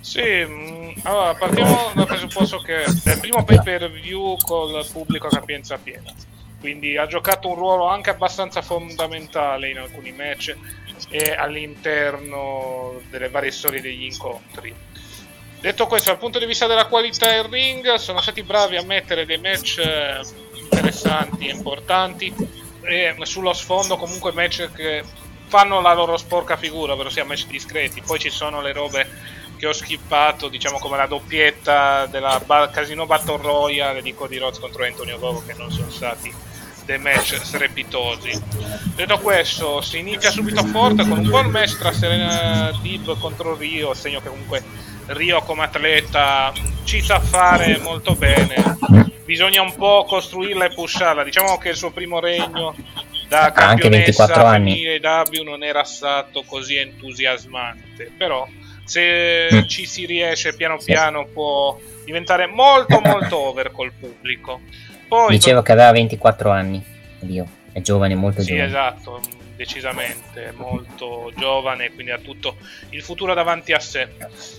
Sì, 0.00 0.20
mh, 0.20 1.00
allora 1.02 1.34
partiamo 1.34 1.92
dal 1.94 2.06
presupposto 2.06 2.58
che 2.58 2.82
è 2.82 2.88
il 2.88 3.18
primo 3.20 3.44
pay 3.44 3.62
per 3.62 3.90
view 3.90 4.36
col 4.44 4.84
pubblico 4.90 5.28
a 5.28 5.30
capienza 5.30 5.78
piena. 5.78 6.12
Quindi 6.58 6.96
ha 6.96 7.06
giocato 7.06 7.48
un 7.48 7.54
ruolo 7.54 7.88
anche 7.88 8.10
abbastanza 8.10 8.60
fondamentale 8.60 9.70
in 9.70 9.78
alcuni 9.78 10.12
match 10.12 10.54
e 11.08 11.32
all'interno 11.32 13.00
delle 13.08 13.28
varie 13.28 13.50
storie 13.50 13.80
degli 13.80 14.04
incontri. 14.04 14.74
Detto 15.60 15.86
questo, 15.86 16.10
dal 16.10 16.18
punto 16.18 16.38
di 16.38 16.46
vista 16.46 16.66
della 16.66 16.86
qualità 16.86 17.30
del 17.30 17.44
ring, 17.44 17.94
sono 17.94 18.20
stati 18.20 18.42
bravi 18.42 18.76
a 18.76 18.82
mettere 18.82 19.24
dei 19.24 19.38
match 19.38 19.78
eh, 19.78 20.20
interessanti 20.70 21.46
e 21.46 21.52
importanti 21.52 22.34
e 22.82 23.14
sullo 23.22 23.52
sfondo 23.52 23.96
comunque 23.96 24.32
match 24.32 24.70
che 24.72 25.04
fanno 25.46 25.80
la 25.80 25.92
loro 25.92 26.16
sporca 26.16 26.56
figura, 26.56 26.92
ovvero 26.92 27.10
sia 27.10 27.24
match 27.24 27.46
discreti. 27.46 28.02
Poi 28.02 28.18
ci 28.18 28.30
sono 28.30 28.60
le 28.60 28.72
robe 28.72 29.08
che 29.56 29.66
ho 29.66 29.72
skippato, 29.72 30.48
diciamo 30.48 30.78
come 30.78 30.96
la 30.96 31.06
doppietta 31.06 32.06
della 32.06 32.40
ba- 32.44 32.70
Casino 32.70 33.04
Battle 33.04 33.42
Royale 33.42 34.00
di 34.00 34.14
Cody 34.14 34.38
Rhodes 34.38 34.58
contro 34.58 34.84
Antonio 34.84 35.18
Gogo 35.18 35.42
che 35.44 35.54
non 35.54 35.70
sono 35.70 35.90
stati 35.90 36.32
dei 36.86 36.98
match 36.98 37.38
strepitosi. 37.42 38.42
Detto 38.94 39.18
questo, 39.18 39.80
si 39.80 39.98
inizia 39.98 40.30
subito 40.30 40.64
forte 40.64 41.06
con 41.06 41.18
un 41.18 41.28
buon 41.28 41.50
match 41.50 41.76
tra 41.76 41.92
Serena 41.92 42.72
Dib 42.80 43.18
contro 43.18 43.54
Rio, 43.54 43.92
segno 43.92 44.20
che 44.20 44.28
comunque 44.28 44.64
Rio 45.12 45.40
come 45.42 45.64
atleta 45.64 46.52
ci 46.84 47.00
sa 47.00 47.18
fare 47.20 47.78
molto 47.78 48.14
bene. 48.14 48.78
bisogna 49.24 49.62
un 49.62 49.74
po' 49.76 50.04
costruirla 50.08 50.64
e 50.66 50.74
pusharla. 50.74 51.22
Diciamo 51.22 51.56
che 51.58 51.70
il 51.70 51.76
suo 51.76 51.90
primo 51.90 52.18
regno 52.20 52.74
da 53.28 53.52
anche 53.54 53.88
24 53.88 54.44
anni. 54.44 54.82
W 55.00 55.42
non 55.42 55.62
era 55.62 55.84
stato 55.84 56.42
così 56.44 56.76
entusiasmante, 56.76 58.10
però 58.16 58.46
se 58.84 59.48
Mm. 59.52 59.66
ci 59.68 59.86
si 59.86 60.04
riesce 60.04 60.54
piano 60.54 60.78
Sì. 60.80 60.86
piano 60.86 61.26
può 61.26 61.78
diventare 62.04 62.46
molto 62.46 63.00
molto 63.00 63.38
over 63.38 63.70
col 63.70 63.92
pubblico. 63.92 64.60
Poi 65.06 65.30
Dicevo 65.30 65.62
che 65.62 65.72
aveva 65.72 65.92
24 65.92 66.50
anni. 66.50 66.82
Dio, 67.20 67.46
è 67.72 67.80
giovane, 67.82 68.14
molto 68.16 68.40
Sì, 68.42 68.48
giovane. 68.48 68.66
esatto, 68.66 69.20
mh, 69.22 69.39
decisamente, 69.60 70.54
molto 70.56 71.30
giovane, 71.36 71.92
quindi 71.92 72.12
ha 72.12 72.18
tutto 72.18 72.56
il 72.90 73.02
futuro 73.02 73.34
davanti 73.34 73.74
a 73.74 73.78
sé. 73.78 74.08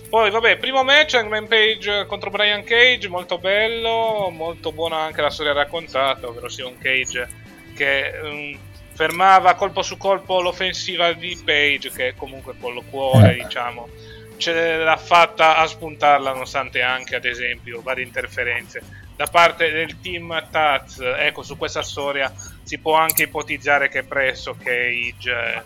Poi, 0.08 0.30
vabbè, 0.30 0.58
primo 0.58 0.84
match, 0.84 1.14
Hangman 1.14 1.48
Page 1.48 2.06
contro 2.06 2.30
Brian 2.30 2.62
Cage, 2.62 3.08
molto 3.08 3.38
bello, 3.38 4.30
molto 4.30 4.70
buona 4.70 4.98
anche 4.98 5.20
la 5.20 5.30
storia 5.30 5.52
raccontata, 5.52 6.28
ovvero 6.28 6.48
sia 6.48 6.68
un 6.68 6.78
Cage 6.78 7.28
che 7.74 8.12
mh, 8.12 8.58
fermava 8.94 9.54
colpo 9.54 9.82
su 9.82 9.96
colpo 9.96 10.40
l'offensiva 10.40 11.12
di 11.12 11.36
Page, 11.44 11.90
che 11.90 12.14
comunque 12.16 12.54
con 12.60 12.76
il 12.76 12.84
cuore, 12.88 13.32
Eh. 13.32 13.42
diciamo, 13.42 13.88
ce 14.36 14.76
l'ha 14.76 14.96
fatta 14.96 15.56
a 15.56 15.66
spuntarla, 15.66 16.30
nonostante 16.30 16.80
anche, 16.80 17.16
ad 17.16 17.24
esempio, 17.24 17.82
varie 17.82 18.04
interferenze 18.04 19.00
da 19.22 19.26
parte 19.28 19.70
del 19.70 20.00
team 20.00 20.48
Taz. 20.50 20.98
Ecco, 21.00 21.42
su 21.42 21.56
questa 21.56 21.82
storia 21.82 22.32
si 22.62 22.78
può 22.78 22.94
anche 22.96 23.24
ipotizzare 23.24 23.88
che 23.88 24.02
presto 24.02 24.56
Cage 24.58 25.30
eh, 25.30 25.62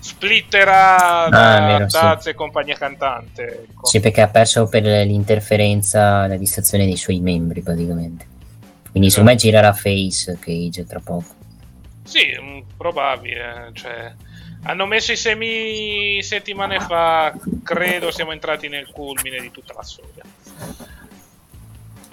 splitterà 0.00 1.24
Ah, 1.24 1.28
da 1.28 1.66
vero, 1.66 1.88
sì. 1.88 1.98
Taz 1.98 2.26
e 2.26 2.34
compagnia 2.34 2.76
cantante. 2.76 3.66
Ecco. 3.68 3.86
Sì, 3.86 4.00
perché 4.00 4.22
ha 4.22 4.28
perso 4.28 4.66
per 4.66 4.84
l'interferenza 4.84 6.26
la 6.26 6.36
distrazione 6.36 6.86
dei 6.86 6.96
suoi 6.96 7.20
membri, 7.20 7.60
praticamente. 7.60 8.26
Quindi 8.90 9.10
secondo 9.10 9.32
me 9.32 9.36
girerà 9.36 9.74
face 9.74 10.38
Cage 10.40 10.86
tra 10.86 11.00
poco. 11.00 11.34
Sì, 12.04 12.34
mm, 12.40 12.60
probabile. 12.78 13.72
Cioè, 13.74 14.14
hanno 14.62 14.86
messo 14.86 15.12
i 15.12 15.16
semi 15.16 16.22
settimane 16.22 16.80
fa, 16.80 17.34
credo 17.62 18.10
siamo 18.10 18.32
entrati 18.32 18.68
nel 18.68 18.88
culmine 18.90 19.38
di 19.38 19.50
tutta 19.50 19.74
la 19.74 19.82
storia. 19.82 20.22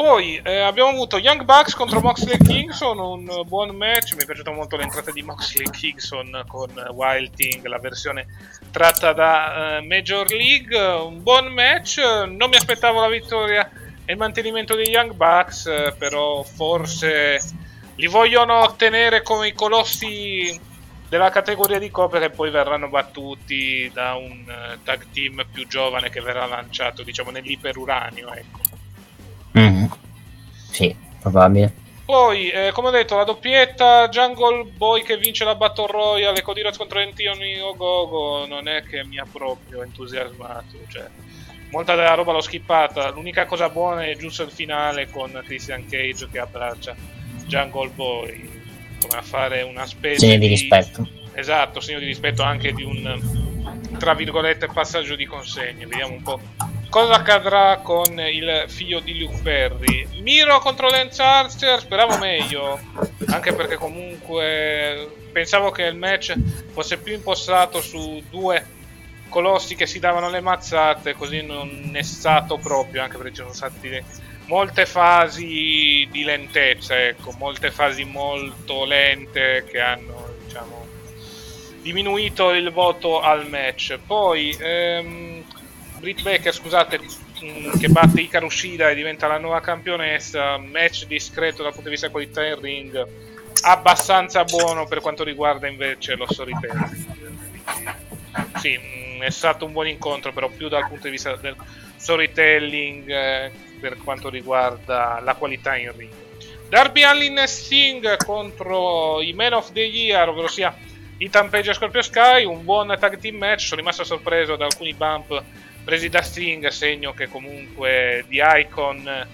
Poi 0.05 0.37
eh, 0.43 0.59
abbiamo 0.59 0.89
avuto 0.89 1.17
Young 1.17 1.43
Bucks 1.43 1.75
contro 1.75 2.01
Moxley 2.01 2.33
e 2.33 2.37
Kingston, 2.37 2.99
un 2.99 3.43
buon 3.45 3.73
match. 3.73 4.15
Mi 4.15 4.23
è 4.23 4.25
piaciuta 4.25 4.51
molto 4.51 4.75
l'entrata 4.75 5.11
di 5.11 5.21
Moxley 5.21 5.65
e 5.65 5.69
Kingston 5.69 6.43
con 6.45 6.71
Wild 6.91 7.33
Thing, 7.33 7.65
la 7.67 7.79
versione 7.79 8.27
tratta 8.69 9.13
da 9.13 9.77
eh, 9.77 9.81
Major 9.83 10.29
League. 10.29 10.77
Un 10.77 11.23
buon 11.23 11.53
match. 11.53 11.99
Non 11.99 12.49
mi 12.49 12.57
aspettavo 12.57 12.99
la 12.99 13.07
vittoria 13.07 13.71
e 14.03 14.11
il 14.11 14.17
mantenimento 14.17 14.75
dei 14.75 14.89
Young 14.89 15.13
Bucks, 15.13 15.67
eh, 15.67 15.95
però 15.97 16.43
forse 16.43 17.39
li 17.95 18.07
vogliono 18.07 18.59
ottenere 18.59 19.21
come 19.21 19.47
i 19.47 19.53
colossi 19.53 20.59
della 21.07 21.29
categoria 21.29 21.79
di 21.79 21.89
coppia 21.89 22.19
che 22.19 22.29
poi 22.29 22.51
verranno 22.51 22.89
battuti 22.89 23.89
da 23.93 24.15
un 24.15 24.43
eh, 24.49 24.79
tag 24.83 25.05
team 25.13 25.45
più 25.49 25.65
giovane 25.65 26.09
che 26.09 26.19
verrà 26.19 26.45
lanciato, 26.45 27.03
diciamo, 27.03 27.31
nell'iperuranio, 27.31 28.33
ecco. 28.33 28.72
Mhm. 29.53 29.89
Sì, 30.69 30.95
probabile. 31.19 31.81
Poi, 32.05 32.49
eh, 32.49 32.71
come 32.73 32.89
ho 32.89 32.91
detto, 32.91 33.15
la 33.15 33.23
doppietta 33.23 34.09
Jungle 34.09 34.65
Boy 34.65 35.03
che 35.03 35.17
vince 35.17 35.45
la 35.45 35.55
Battle 35.55 35.87
Royale 35.87 36.39
e 36.39 36.41
Cody 36.41 36.61
Rhodes 36.61 36.77
contro 36.77 36.99
Anthony 36.99 37.59
Ogogo 37.59 38.45
non 38.45 38.67
è 38.67 38.83
che 38.83 39.05
mi 39.05 39.17
ha 39.17 39.25
proprio 39.31 39.83
entusiasmato, 39.83 40.77
cioè 40.89 41.07
molta 41.71 41.95
della 41.95 42.13
roba 42.13 42.33
l'ho 42.33 42.41
skippata, 42.41 43.09
l'unica 43.09 43.45
cosa 43.45 43.69
buona 43.69 44.05
è 44.05 44.15
giusto 44.17 44.43
il 44.43 44.51
finale 44.51 45.09
con 45.09 45.41
Christian 45.45 45.87
Cage 45.87 46.27
che 46.29 46.39
abbraccia 46.39 46.95
Jungle 47.45 47.89
Boy 47.89 48.49
come 49.01 49.17
a 49.17 49.21
fare 49.21 49.61
una 49.61 49.85
specie 49.85 50.19
Segno 50.19 50.39
di 50.39 50.47
rispetto. 50.47 51.07
Esatto, 51.33 51.79
segno 51.79 51.99
di 51.99 52.05
rispetto 52.05 52.43
anche 52.43 52.73
di 52.73 52.83
un 52.83 53.51
tra 53.97 54.13
virgolette 54.13 54.67
passaggio 54.67 55.15
di 55.15 55.25
consegne. 55.25 55.85
Vediamo 55.85 56.13
un 56.13 56.21
po' 56.21 56.39
cosa 56.93 57.13
accadrà 57.15 57.79
con 57.81 58.19
il 58.19 58.65
figlio 58.67 58.99
di 58.99 59.17
Luke 59.17 59.39
Perry. 59.41 60.07
Miro 60.21 60.59
contro 60.59 60.91
Lance 60.91 61.23
Archer, 61.23 61.79
speravo 61.79 62.19
meglio, 62.19 62.79
anche 63.29 63.51
perché 63.51 63.77
comunque 63.77 65.11
pensavo 65.31 65.71
che 65.71 65.85
il 65.85 65.95
match 65.95 66.35
fosse 66.71 66.99
più 66.99 67.13
impostato 67.13 67.81
su 67.81 68.21
due 68.29 68.63
colossi 69.27 69.73
che 69.73 69.87
si 69.87 69.97
davano 69.97 70.29
le 70.29 70.39
mazzate, 70.39 71.15
così 71.15 71.41
non 71.41 71.93
è 71.95 72.03
stato 72.03 72.59
proprio, 72.59 73.01
anche 73.01 73.17
perché 73.17 73.33
ci 73.33 73.41
sono 73.41 73.53
state 73.53 74.03
molte 74.45 74.85
fasi 74.85 76.07
di 76.11 76.23
lentezza, 76.23 77.07
ecco, 77.07 77.33
molte 77.39 77.71
fasi 77.71 78.03
molto 78.03 78.85
lente 78.85 79.65
che 79.67 79.79
hanno, 79.79 80.35
diciamo, 80.43 80.85
diminuito 81.81 82.51
il 82.51 82.71
voto 82.71 83.19
al 83.19 83.49
match. 83.49 83.97
Poi 84.05 84.55
ehm, 84.59 85.32
Britt 86.03 86.21
Baker, 86.21 86.53
scusate, 86.53 86.99
mh, 86.99 87.79
che 87.79 87.87
batte 87.87 88.19
Ikaru 88.19 88.49
Shida 88.49 88.89
e 88.89 88.93
diventa 88.93 89.25
la 89.27 89.37
nuova 89.37 89.61
campionessa, 89.61 90.57
match 90.57 91.05
discreto 91.05 91.63
dal 91.63 91.71
punto 91.71 91.87
di 91.87 91.91
vista 91.91 92.09
qualità 92.09 92.45
in 92.45 92.59
ring, 92.59 93.07
abbastanza 93.61 94.43
buono 94.43 94.85
per 94.85 94.99
quanto 94.99 95.23
riguarda 95.23 95.65
invece 95.69 96.15
lo 96.15 96.25
storytelling. 96.29 97.05
Sì, 98.57 98.77
mh, 98.77 99.21
è 99.21 99.29
stato 99.29 99.63
un 99.63 99.71
buon 99.71 99.87
incontro, 99.87 100.33
però 100.33 100.49
più 100.49 100.67
dal 100.67 100.89
punto 100.89 101.05
di 101.05 101.11
vista 101.11 101.37
del 101.37 101.55
storytelling 101.95 103.09
eh, 103.09 103.51
per 103.79 103.95
quanto 104.03 104.27
riguarda 104.27 105.21
la 105.23 105.35
qualità 105.35 105.77
in 105.77 105.95
ring. 105.95 106.11
Darby 106.67 107.03
Allin 107.03 107.37
e 107.37 107.47
Sting 107.47 108.17
contro 108.25 109.21
i 109.21 109.31
Men 109.31 109.53
of 109.53 109.71
the 109.71 109.83
Year, 109.83 110.27
ovvero 110.27 110.49
sia 110.49 110.75
Ethan 111.17 111.49
Page 111.49 111.69
e 111.69 111.73
Scorpio 111.73 112.01
Sky, 112.01 112.43
un 112.43 112.65
buon 112.65 112.93
tag 112.99 113.17
team 113.19 113.37
match. 113.37 113.67
Sono 113.67 113.79
rimasto 113.79 114.03
sorpreso 114.03 114.57
da 114.57 114.65
alcuni 114.65 114.93
bump 114.93 115.41
presi 115.83 116.09
da 116.09 116.21
Sting, 116.21 116.67
segno 116.67 117.13
che 117.13 117.27
comunque 117.27 118.25
di 118.27 118.41
Icon 118.43 119.27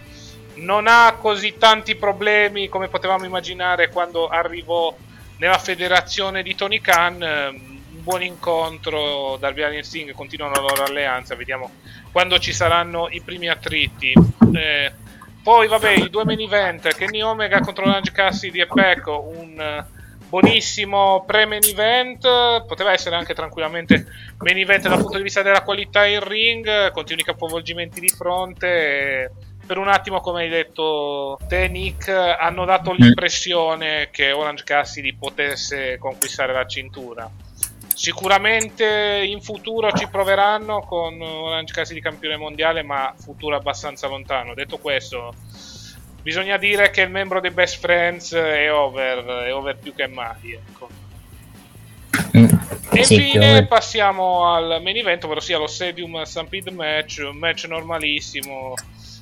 non 0.56 0.88
ha 0.88 1.16
così 1.20 1.56
tanti 1.58 1.96
problemi 1.96 2.68
come 2.68 2.88
potevamo 2.88 3.26
immaginare 3.26 3.90
quando 3.90 4.28
arrivò 4.28 4.96
nella 5.38 5.58
federazione 5.58 6.44
di 6.44 6.56
Tony 6.56 6.82
Khan. 6.82 7.22
Un 7.22 8.04
buon 8.04 8.24
incontro, 8.24 9.38
Darby 9.38 9.62
Allin 9.62 9.80
e 9.80 9.84
Sting 9.84 10.12
continuano 10.12 10.56
la 10.56 10.62
loro 10.62 10.84
alleanza, 10.84 11.36
vediamo 11.36 11.72
quando 12.12 12.40
ci 12.40 12.54
saranno 12.54 13.08
i 13.10 13.22
primi 13.22 13.48
attriti. 13.50 14.14
Eh, 14.54 14.92
poi, 15.42 15.68
vabbè, 15.68 15.92
i 15.92 16.10
due 16.10 16.26
main 16.26 16.40
event, 16.42 16.94
Kenny 16.96 17.22
Omega 17.22 17.60
contro 17.62 17.86
Orange 17.86 18.12
Cassidy 18.12 18.60
e 18.62 18.68
Pecco, 18.68 19.32
un 19.36 19.86
buonissimo 20.30 21.24
pre-main 21.26 21.64
event, 21.64 22.66
poteva 22.68 22.94
essere 22.94 23.16
anche 23.16 23.34
tranquillamente 23.34 24.06
main 24.38 24.58
event 24.58 24.88
dal 24.88 25.02
punto 25.02 25.18
di 25.18 25.24
vista 25.24 25.42
della 25.42 25.64
qualità 25.64 26.06
in 26.06 26.24
ring, 26.26 26.92
continui 26.92 27.24
capovolgimenti 27.24 28.00
di 28.00 28.10
fronte. 28.10 29.32
per 29.70 29.78
un 29.78 29.88
attimo, 29.88 30.20
come 30.20 30.42
hai 30.42 30.50
detto 30.50 31.38
te, 31.48 31.68
Nick, 31.68 32.08
hanno 32.08 32.66
dato 32.66 32.92
l'impressione 32.92 34.10
che 34.12 34.32
Orange 34.32 34.64
Cassidy 34.64 35.16
potesse 35.16 36.00
conquistare 36.00 36.54
la 36.54 36.66
cintura. 36.66 37.30
Sicuramente 37.94 39.22
in 39.24 39.42
futuro 39.42 39.92
ci 39.92 40.08
proveranno 40.08 40.82
con 40.82 41.22
Orange 41.22 41.72
Cassidy 41.72 42.00
campione 42.00 42.36
mondiale, 42.36 42.82
ma 42.82 43.14
futuro 43.16 43.56
abbastanza 43.56 44.08
lontano. 44.08 44.56
Detto 44.56 44.80
questo, 44.80 45.36
bisogna 46.22 46.58
dire 46.58 46.90
che 46.92 47.02
il 47.02 47.10
membro 47.10 47.40
dei 47.40 47.52
Best 47.52 47.80
Friends 47.80 48.34
è 48.34 48.72
over, 48.72 49.24
è 49.46 49.54
over 49.54 49.78
più 49.78 49.94
che 49.94 50.08
mai. 50.08 50.54
Ecco. 50.54 50.90
Mm. 52.38 52.46
E 52.92 53.04
Sì, 53.04 53.16
infine 53.16 53.66
passiamo 53.66 54.54
al 54.54 54.80
main 54.82 54.98
event, 54.98 55.24
ovvero 55.24 55.40
sia 55.40 55.58
lo 55.58 55.68
Stadium 55.68 56.22
Stampede 56.24 56.72
match, 56.72 57.22
un 57.24 57.38
match 57.38 57.66
normalissimo. 57.66 58.74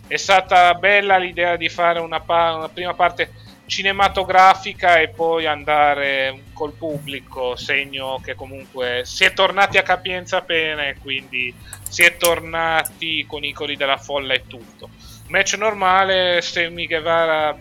È 0.08 0.18
stata 0.18 0.74
bella 0.76 1.18
l'idea 1.18 1.58
di 1.58 1.68
fare 1.68 2.00
una, 2.00 2.22
pa- 2.22 2.56
una 2.56 2.70
prima 2.70 2.94
parte 2.94 3.32
cinematografica 3.68 5.00
e 5.00 5.10
poi 5.10 5.46
andare 5.46 6.44
col 6.54 6.72
pubblico, 6.72 7.58
segno 7.58 8.20
che 8.24 8.34
comunque 8.34 9.02
si 9.04 9.26
è 9.26 9.34
tornati 9.34 9.78
a 9.78 9.84
capienza 9.84 10.42
piena 10.42 10.88
e 10.88 10.96
quindi 10.98 11.54
si 11.88 12.04
è 12.04 12.16
tornati 12.16 13.26
con 13.28 13.44
i 13.44 13.52
cori 13.52 13.76
della 13.76 13.98
folla 13.98 14.34
e 14.34 14.44
tutto. 14.48 14.90
Match 15.28 15.54
normale, 15.56 16.42
Sammy 16.42 16.88
Guevara 16.88 17.56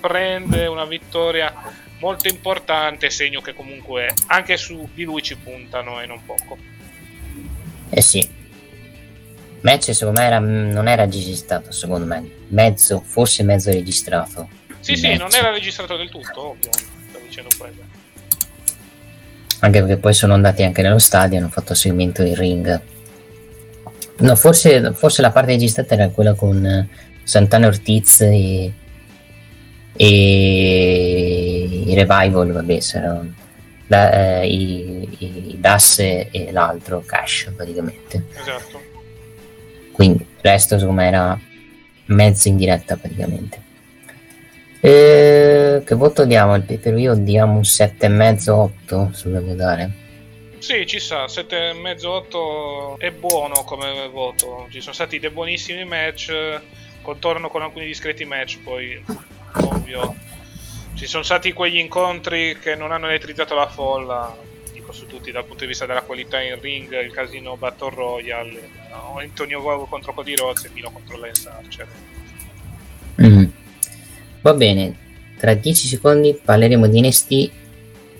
prende 0.00 0.66
una 0.66 0.84
vittoria 0.84 1.52
molto 1.98 2.28
importante, 2.28 3.10
segno 3.10 3.40
che 3.40 3.54
comunque 3.54 4.14
anche 4.26 4.56
su 4.56 4.88
di 4.94 5.02
lui 5.02 5.22
ci 5.22 5.36
puntano 5.36 6.00
e 6.00 6.06
non 6.06 6.24
poco. 6.24 6.56
Eh 7.90 8.00
sì. 8.00 8.36
Match 9.62 9.92
secondo 9.92 10.20
me 10.20 10.26
era- 10.26 10.38
non 10.38 10.86
era 10.86 11.04
registrato, 11.04 11.72
secondo 11.72 12.06
me. 12.06 12.24
Mezzo, 12.48 13.00
forse 13.04 13.42
mezzo 13.42 13.70
registrato. 13.72 14.48
Sì, 14.78 14.94
sì, 14.94 15.08
match. 15.08 15.18
non 15.18 15.30
era 15.34 15.50
registrato 15.50 15.96
del 15.96 16.08
tutto, 16.10 16.50
ovvio, 16.50 16.70
sto 16.70 17.18
dicendo 17.26 17.50
quello. 17.58 17.82
Anche 19.60 19.80
perché 19.80 19.96
poi 19.96 20.14
sono 20.14 20.34
andati 20.34 20.62
anche 20.62 20.82
nello 20.82 21.00
stadio, 21.00 21.38
hanno 21.38 21.48
fatto 21.48 21.74
seguimento 21.74 22.22
in 22.22 22.36
ring. 22.36 22.80
No, 24.18 24.36
forse, 24.36 24.92
forse 24.94 25.20
la 25.20 25.32
parte 25.32 25.50
registrata 25.52 25.94
era 25.94 26.08
quella 26.10 26.34
con 26.34 26.88
Santana 27.28 27.66
Ortiz 27.66 28.22
e, 28.22 28.72
e 29.94 31.82
i 31.86 31.94
revival, 31.94 32.52
vabbè, 32.52 32.80
saranno 32.80 33.34
da, 33.86 34.40
eh, 34.40 34.46
i, 34.46 35.50
i 35.50 35.60
DAS 35.60 35.98
e 35.98 36.48
l'altro 36.52 37.02
cash 37.04 37.52
praticamente. 37.54 38.24
Esatto. 38.34 38.80
Quindi 39.92 40.22
il 40.22 40.38
resto 40.40 40.90
me 40.90 41.06
era 41.06 41.38
mezzo 42.06 42.48
in 42.48 42.56
diretta 42.56 42.96
praticamente. 42.96 43.62
E 44.80 45.82
che 45.84 45.94
voto 45.96 46.24
diamo 46.24 46.54
al 46.54 46.62
pay 46.62 46.78
per 46.78 46.94
view? 46.94 47.14
Diamo 47.22 47.56
un 47.56 47.60
7,5-8 47.60 49.12
se 49.12 49.28
vogliamo 49.28 49.54
dare. 49.54 49.90
Sì, 50.60 50.86
ci 50.86 50.98
sta, 50.98 51.26
7,5-8 51.26 52.96
è 52.96 53.10
buono 53.10 53.64
come 53.64 54.08
voto. 54.10 54.66
Ci 54.70 54.80
sono 54.80 54.94
stati 54.94 55.18
dei 55.18 55.28
buonissimi 55.28 55.84
match, 55.84 56.32
contorno 57.02 57.48
con 57.48 57.62
alcuni 57.62 57.86
discreti 57.86 58.24
match, 58.24 58.58
poi 58.62 59.02
ovvio. 59.54 60.14
Ci 60.94 61.06
sono 61.06 61.22
stati 61.22 61.52
quegli 61.52 61.78
incontri 61.78 62.58
che 62.58 62.74
non 62.74 62.90
hanno 62.90 63.06
elettrizzato 63.06 63.54
la 63.54 63.68
folla, 63.68 64.36
dico 64.72 64.92
su 64.92 65.06
tutti 65.06 65.30
dal 65.30 65.44
punto 65.44 65.60
di 65.60 65.68
vista 65.68 65.86
della 65.86 66.02
qualità 66.02 66.40
in 66.40 66.60
ring, 66.60 66.90
il 67.00 67.12
casino 67.12 67.56
Battle 67.56 67.90
Royale, 67.90 68.68
no? 68.90 69.18
Antonio 69.18 69.60
Gogo 69.60 69.84
contro 69.84 70.12
Cody 70.12 70.34
Rhodes 70.34 70.64
e 70.64 70.70
Milo 70.72 70.90
contro 70.90 71.18
Lance 71.18 71.48
Archer. 71.48 71.86
Mm. 73.22 73.44
Va 74.40 74.54
bene, 74.54 74.96
tra 75.38 75.54
10 75.54 75.86
secondi 75.86 76.34
parleremo 76.34 76.86
di 76.86 77.00
NST 77.00 77.50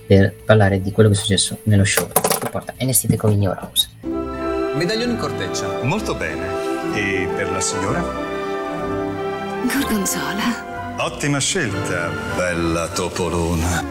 per 0.07 0.35
parlare 0.45 0.81
di 0.81 0.93
quello 0.93 1.09
che 1.11 1.17
è 1.17 1.19
successo 1.19 1.59
nello 1.65 1.85
show 1.85 2.09
che 2.11 2.49
porta 2.49 2.75
NST 2.81 3.09
The 3.09 3.17
Coming 3.17 3.43
Your 3.43 3.59
House. 3.61 3.91
Medaglione 4.03 5.13
in 5.13 5.19
corteccia. 5.19 5.83
Molto 5.83 6.15
bene. 6.15 6.47
E 6.95 7.29
per 7.35 7.51
la 7.51 7.61
signora? 7.61 8.28
Gorgonzola. 9.67 10.97
Ottima 10.99 11.41
scelta, 11.41 12.09
bella 12.37 12.89
topolona. 12.89 13.85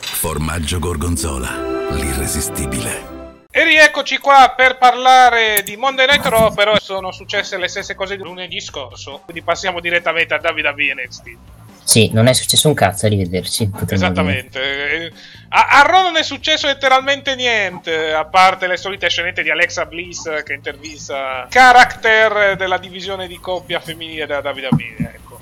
Formaggio 0.00 0.78
gorgonzola, 0.78 1.90
l'irresistibile. 1.90 3.12
E 3.50 3.64
rieccoci 3.64 4.18
qua 4.18 4.52
per 4.56 4.78
parlare 4.78 5.62
di 5.64 5.76
Monday 5.76 6.06
Night 6.06 6.26
Raw, 6.26 6.52
però 6.52 6.76
sono 6.80 7.12
successe 7.12 7.56
le 7.56 7.68
stesse 7.68 7.94
cose 7.94 8.16
di 8.16 8.22
lunedì 8.22 8.60
scorso, 8.60 9.20
quindi 9.24 9.42
passiamo 9.42 9.80
direttamente 9.80 10.34
a 10.34 10.40
WWE 10.42 10.94
NXT. 10.94 11.36
Sì, 11.84 12.10
non 12.12 12.26
è 12.26 12.32
successo 12.32 12.66
un 12.66 12.74
cazzo, 12.74 13.06
arrivederci. 13.06 13.68
potremmo 13.68 14.10
dire. 14.10 15.12
A, 15.56 15.68
a 15.68 15.86
Raw 15.86 16.02
non 16.02 16.16
è 16.16 16.24
successo 16.24 16.66
letteralmente 16.66 17.36
niente, 17.36 18.12
a 18.12 18.24
parte 18.24 18.66
le 18.66 18.76
solite 18.76 19.08
scenette 19.08 19.44
di 19.44 19.50
Alexa 19.50 19.86
Bliss 19.86 20.42
che 20.42 20.52
intervista 20.52 21.46
character 21.48 22.56
della 22.56 22.76
divisione 22.76 23.28
di 23.28 23.38
coppia 23.38 23.78
femminile 23.78 24.26
della 24.26 24.40
WWE. 24.40 24.96
Ecco. 24.98 25.38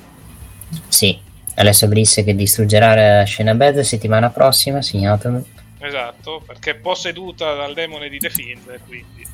Sì, 0.87 1.19
Alessio 1.55 1.89
Brisse 1.89 2.25
che 2.25 2.35
distruggerà 2.35 3.25
Scena 3.25 3.55
Bad 3.55 3.81
settimana 3.81 4.29
prossima, 4.29 4.83
segnatelo. 4.83 5.47
Esatto, 5.79 6.43
perché 6.47 6.73
è 6.73 6.75
posseduta 6.75 7.55
dal 7.55 7.73
demone 7.73 8.11
di 8.11 8.19
The 8.19 8.29
Fiend, 8.29 8.81
quindi. 8.87 9.27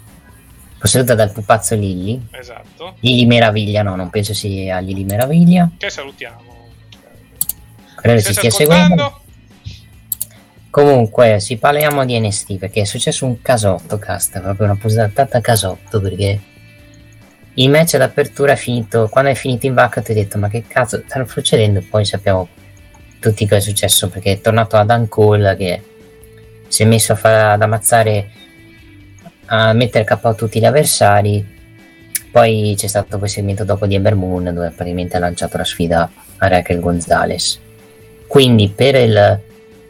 Posseduta 0.78 1.16
dal 1.16 1.32
pupazzo 1.32 1.74
Lilly. 1.74 2.28
Esatto. 2.30 2.94
Lili 3.00 3.26
Meraviglia, 3.26 3.82
no, 3.82 3.96
non 3.96 4.10
penso 4.10 4.32
sia 4.32 4.78
Lili 4.78 5.02
Meraviglia. 5.02 5.70
Che 5.76 5.90
salutiamo. 5.90 6.68
Credo 7.96 8.20
stai 8.20 8.34
stia 8.34 8.50
seguendo. 8.52 9.22
Comunque, 10.70 11.40
si 11.40 11.56
parliamo 11.56 12.04
di 12.04 12.18
NST 12.18 12.58
perché 12.58 12.82
è 12.82 12.84
successo 12.84 13.24
un 13.24 13.40
casotto, 13.40 13.98
casta, 13.98 14.40
proprio 14.40 14.66
una 14.66 14.76
puntata 14.76 15.40
casotto 15.40 16.00
perché 16.00 16.40
il 17.54 17.70
match 17.70 17.96
d'apertura 17.96 18.52
è 18.52 18.56
finito, 18.56 19.08
quando 19.08 19.30
è 19.30 19.34
finito 19.34 19.66
in 19.66 19.74
vacca 19.74 20.00
ti 20.00 20.12
ho 20.12 20.14
detto 20.14 20.38
ma 20.38 20.48
che 20.48 20.64
cazzo 20.68 21.02
sta 21.06 21.24
succedendo? 21.26 21.82
Poi 21.88 22.04
sappiamo 22.04 22.48
tutti 23.18 23.44
cosa 23.46 23.56
è 23.56 23.60
successo 23.60 24.08
perché 24.08 24.32
è 24.32 24.40
tornato 24.40 24.76
Adam 24.76 25.08
Cole 25.08 25.56
che 25.56 25.82
si 26.68 26.82
è 26.82 26.86
messo 26.86 27.14
a 27.14 27.16
fare 27.16 27.52
ad 27.54 27.62
ammazzare, 27.62 28.30
a 29.46 29.72
mettere 29.72 30.04
KO 30.04 30.34
tutti 30.34 30.60
gli 30.60 30.66
avversari. 30.66 31.56
Poi 32.30 32.74
c'è 32.76 32.86
stato 32.86 33.18
quel 33.18 33.30
segmento 33.30 33.64
dopo 33.64 33.86
di 33.86 33.94
Ember 33.94 34.14
Moon 34.14 34.44
dove 34.44 34.68
praticamente 34.68 35.16
ha 35.16 35.20
lanciato 35.20 35.56
la 35.56 35.64
sfida 35.64 36.08
a 36.36 36.46
Raquel 36.46 36.78
Gonzalez. 36.78 37.58
Quindi 38.28 38.68
per 38.68 38.94
il 38.94 39.40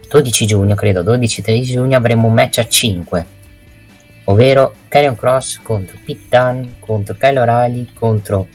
12 0.09 0.47
giugno, 0.47 0.75
credo 0.75 1.03
12-13 1.03 1.63
giugno, 1.63 1.97
avremo 1.97 2.29
un 2.29 2.35
match 2.35 2.59
a 2.59 2.67
5, 2.67 3.27
ovvero 4.25 4.75
Karrion 4.89 5.17
Cross 5.17 5.61
contro 5.63 5.99
Pete 6.05 6.27
Dunne, 6.29 6.75
contro 6.79 7.15
Kyle 7.15 7.41
O'Reilly, 7.41 7.93
contro 7.93 8.49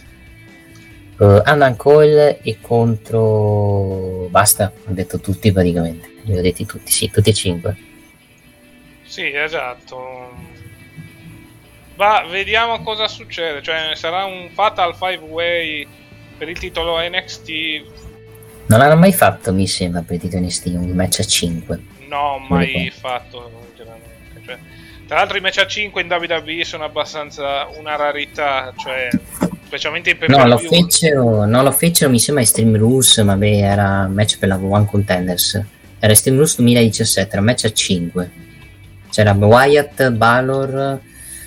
uh, 1.18 1.42
Andan 1.44 1.76
Cole 1.76 2.40
e 2.42 2.58
contro... 2.60 4.28
basta, 4.30 4.72
ho 4.74 4.92
detto 4.92 5.20
tutti 5.20 5.52
praticamente, 5.52 6.10
li 6.24 6.38
ho 6.38 6.42
detti 6.42 6.66
tutti, 6.66 6.92
sì, 6.92 7.10
tutti 7.10 7.30
e 7.30 7.34
5. 7.34 7.78
Sì, 9.04 9.32
esatto. 9.32 10.32
Va, 11.96 12.26
vediamo 12.28 12.82
cosa 12.82 13.08
succede. 13.08 13.62
Cioè, 13.62 13.92
sarà 13.94 14.26
un 14.26 14.50
Fatal 14.52 14.96
5-Way 15.00 15.88
per 16.38 16.50
il 16.50 16.58
titolo 16.58 16.98
NXT. 17.00 18.03
Non 18.66 18.82
hanno 18.82 18.96
mai 18.96 19.14
fatto, 19.14 19.54
mi 19.54 19.68
sembra, 19.68 20.02
per 20.02 20.16
il 20.16 20.22
titolo 20.22 20.44
NXT 20.44 20.66
un 20.68 20.90
match 20.92 21.20
a 21.20 21.24
5. 21.24 21.80
No, 22.08 22.38
mai 22.48 22.92
fatto. 22.96 23.52
Cioè, 24.46 24.58
tra 25.08 25.18
l'altro, 25.18 25.38
i 25.38 25.42
match 25.42 25.58
a 25.60 25.68
5 25.68 26.02
in 26.02 26.10
WWE 26.12 26.64
sono 26.64 26.84
abbastanza 26.84 27.68
una 27.78 27.96
rarità. 27.96 28.74
Cioè, 28.76 29.10
specialmente 29.66 30.12
in 30.12 30.18
No, 30.28 30.48
lo 30.48 30.58
fecero, 30.58 31.46
no, 31.46 31.62
lo 31.62 31.72
fecero, 31.72 32.10
mi 32.10 32.20
sembra 32.20 32.44
Extreme 32.44 32.78
Rules, 32.78 33.18
ma 33.20 33.36
beh, 33.36 33.60
era 33.60 34.06
un 34.08 34.14
match 34.14 34.38
per 34.40 34.50
la 34.50 34.58
One 34.58 34.86
Contenders. 34.86 35.62
Era 36.00 36.12
Extreme 36.12 36.38
Rules 36.38 36.56
2017, 36.56 37.30
era 37.32 37.40
un 37.40 37.46
match 37.46 37.66
a 37.66 37.72
5. 37.72 38.32
C'era 39.10 39.32
Wyatt, 39.34 40.10
Balor, 40.10 41.00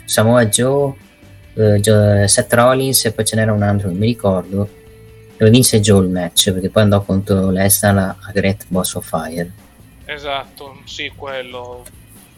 Samoa 0.05 0.47
Joe, 0.47 0.95
eh, 1.55 1.81
Gio- 1.81 2.27
Seth 2.27 2.53
Rollins 2.53 3.05
e 3.07 3.13
poi 3.13 3.25
ce 3.25 3.37
n'era 3.37 3.53
un 3.53 3.63
altro, 3.63 3.89
non 3.89 3.97
mi 3.99 4.07
ricordo. 4.07 4.69
Dove 5.37 5.51
vinse 5.51 5.81
Joe 5.81 6.05
il 6.05 6.11
match, 6.11 6.53
perché 6.53 6.71
poi 6.71 6.83
andò 6.85 7.03
contro 7.03 7.51
Lesnar 7.51 8.17
a 8.21 8.31
Great 8.33 8.67
Boss 8.69 8.95
of 8.95 9.07
Fire. 9.07 9.51
Esatto, 10.07 10.79
sì, 10.85 11.13
quello. 11.15 11.85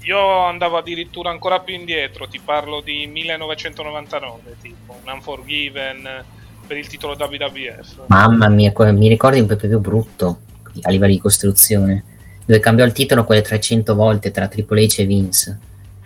Io 0.03 0.45
andavo 0.45 0.79
addirittura 0.79 1.31
ancora 1.31 1.61
più 1.61 1.75
indietro, 1.75 2.27
ti 2.27 2.41
parlo 2.43 2.81
di 2.81 3.07
1999, 3.07 4.57
tipo 4.61 4.99
un 5.05 5.13
Unforgiven 5.13 6.25
per 6.67 6.77
il 6.77 6.87
titolo 6.87 7.15
WWF. 7.19 8.07
Mamma 8.07 8.49
mia, 8.49 8.73
mi 8.93 9.09
ricordi 9.09 9.41
un 9.41 9.47
po' 9.47 9.57
più 9.57 9.79
brutto 9.79 10.41
a 10.83 10.91
livello 10.91 11.13
di 11.13 11.21
costruzione, 11.21 12.05
dove 12.45 12.59
cambiò 12.61 12.85
il 12.85 12.93
titolo 12.93 13.25
quelle 13.25 13.43
300 13.43 13.95
volte 13.95 14.31
tra 14.31 14.49
Triple 14.49 14.87
H 14.87 15.01
e 15.01 15.05
Vince. 15.05 15.59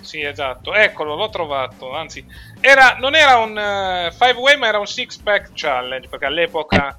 Sì, 0.03 0.21
esatto, 0.21 0.75
eccolo, 0.75 1.15
l'ho 1.15 1.31
trovato. 1.31 1.95
Anzi, 1.95 2.25
era, 2.61 2.97
non 2.99 3.15
era 3.15 3.39
un 3.39 3.55
5-way, 3.55 4.57
ma 4.57 4.67
era 4.67 4.79
un 4.79 4.87
six-pack 4.87 5.51
challenge, 5.55 6.09
perché 6.09 6.27
all'epoca 6.27 6.95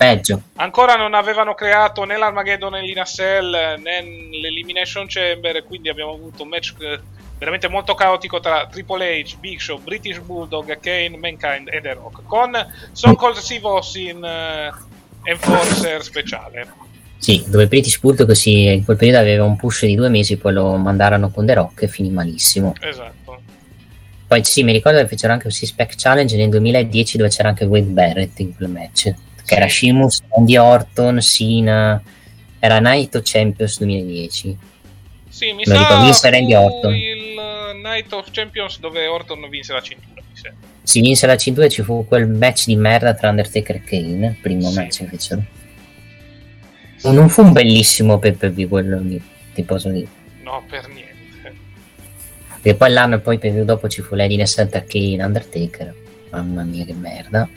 ancora 0.55 0.95
non 0.95 1.13
avevano 1.13 1.53
creato 1.53 2.05
né 2.05 2.17
l'Armageddon 2.17 2.71
né 2.73 2.81
l'Inacell 2.81 3.79
né 3.79 4.01
l'Elimination 4.01 5.05
Chamber, 5.07 5.63
quindi 5.65 5.89
abbiamo 5.89 6.13
avuto 6.13 6.43
un 6.43 6.49
match 6.49 6.73
eh, 6.79 6.99
veramente 7.37 7.67
molto 7.67 7.93
caotico 7.93 8.39
tra 8.39 8.67
Triple 8.67 9.21
H, 9.21 9.37
Big 9.37 9.59
Show, 9.59 9.79
British 9.79 10.19
Bulldog, 10.19 10.79
Kane, 10.79 11.17
Mankind 11.17 11.67
e 11.71 11.81
The 11.81 11.93
Rock, 11.93 12.23
con 12.25 12.51
Stone 12.93 13.15
Cold 13.15 13.35
Steve 13.35 13.67
Austin 13.67 14.23
eh, 14.23 14.71
Enforcer 15.23 16.01
speciale. 16.03 16.82
Sì, 17.23 17.41
dove 17.47 17.67
British 17.67 17.99
Bulldog 18.01 18.31
si, 18.33 18.65
in 18.65 18.83
quel 18.83 18.97
periodo 18.97 19.19
aveva 19.19 19.45
un 19.45 19.55
push 19.55 19.85
di 19.85 19.95
due 19.95 20.09
mesi, 20.09 20.35
poi 20.35 20.51
lo 20.51 20.75
mandarono 20.75 21.29
con 21.31 21.45
The 21.45 21.53
Rock 21.53 21.83
e 21.83 21.87
finì 21.87 22.09
malissimo. 22.09 22.73
Esatto. 22.81 23.39
Poi 24.27 24.43
sì, 24.43 24.63
mi 24.63 24.73
ricordo 24.73 24.99
che 24.99 25.07
fecero 25.07 25.31
anche 25.31 25.45
un 25.47 25.53
six-pack 25.53 25.93
challenge 25.95 26.35
nel 26.35 26.49
2010 26.49 27.17
dove 27.17 27.29
c'era 27.29 27.47
anche 27.47 27.63
Wade 27.63 27.85
Barrett 27.91 28.37
in 28.39 28.53
quel 28.53 28.67
match, 28.69 29.13
che 29.45 29.55
era 29.55 29.67
Sheamus, 29.69 30.19
Randy 30.35 30.57
Orton, 30.57 31.21
Cena, 31.21 32.01
era 32.59 32.79
Night 32.79 33.15
of 33.15 33.21
Champions 33.23 33.77
2010. 33.77 34.57
Sì, 35.29 35.53
mi 35.53 35.63
Lo 35.65 35.75
sa 35.75 36.01
vinse 36.01 36.29
Randy 36.29 36.53
Orton. 36.55 36.93
il 36.93 37.35
Night 37.81 38.11
of 38.11 38.27
Champions 38.31 38.79
dove 38.79 39.07
Orton 39.07 39.47
vinse 39.49 39.71
la 39.71 39.81
cintura, 39.81 40.15
mi 40.29 40.35
sembra. 40.37 40.67
Si 40.83 40.99
vinse 40.99 41.25
la 41.25 41.37
cintura 41.37 41.67
e 41.67 41.69
ci 41.69 41.83
fu 41.83 42.05
quel 42.05 42.27
match 42.27 42.65
di 42.65 42.75
merda 42.75 43.13
tra 43.13 43.29
Undertaker 43.29 43.77
e 43.77 43.83
Kane, 43.85 44.27
il 44.27 44.37
primo 44.41 44.69
Sì. 44.69 44.75
match 44.75 44.97
che 44.97 45.05
fecero. 45.05 45.43
Non 47.03 47.29
fu 47.29 47.41
un 47.41 47.51
bellissimo 47.51 48.17
pay 48.19 48.33
per 48.33 48.51
view 48.51 48.69
quello 48.69 48.99
lì, 48.99 49.21
ti 49.53 49.63
posso 49.63 49.89
dire. 49.89 50.07
No, 50.43 50.63
per 50.69 50.87
niente. 50.87 51.11
Perché 52.61 52.75
poi 52.75 52.91
l'anno 52.91 53.19
poi 53.19 53.37
per 53.37 53.51
view 53.51 53.65
dopo 53.65 53.87
ci 53.89 54.01
fu 54.01 54.15
Lady 54.15 54.39
in 54.39 54.47
Santa 54.47 54.83
Kane 54.83 55.23
Undertaker. 55.23 55.93
Mamma 56.31 56.63
mia 56.63 56.85
che 56.85 56.93
merda. 56.93 57.47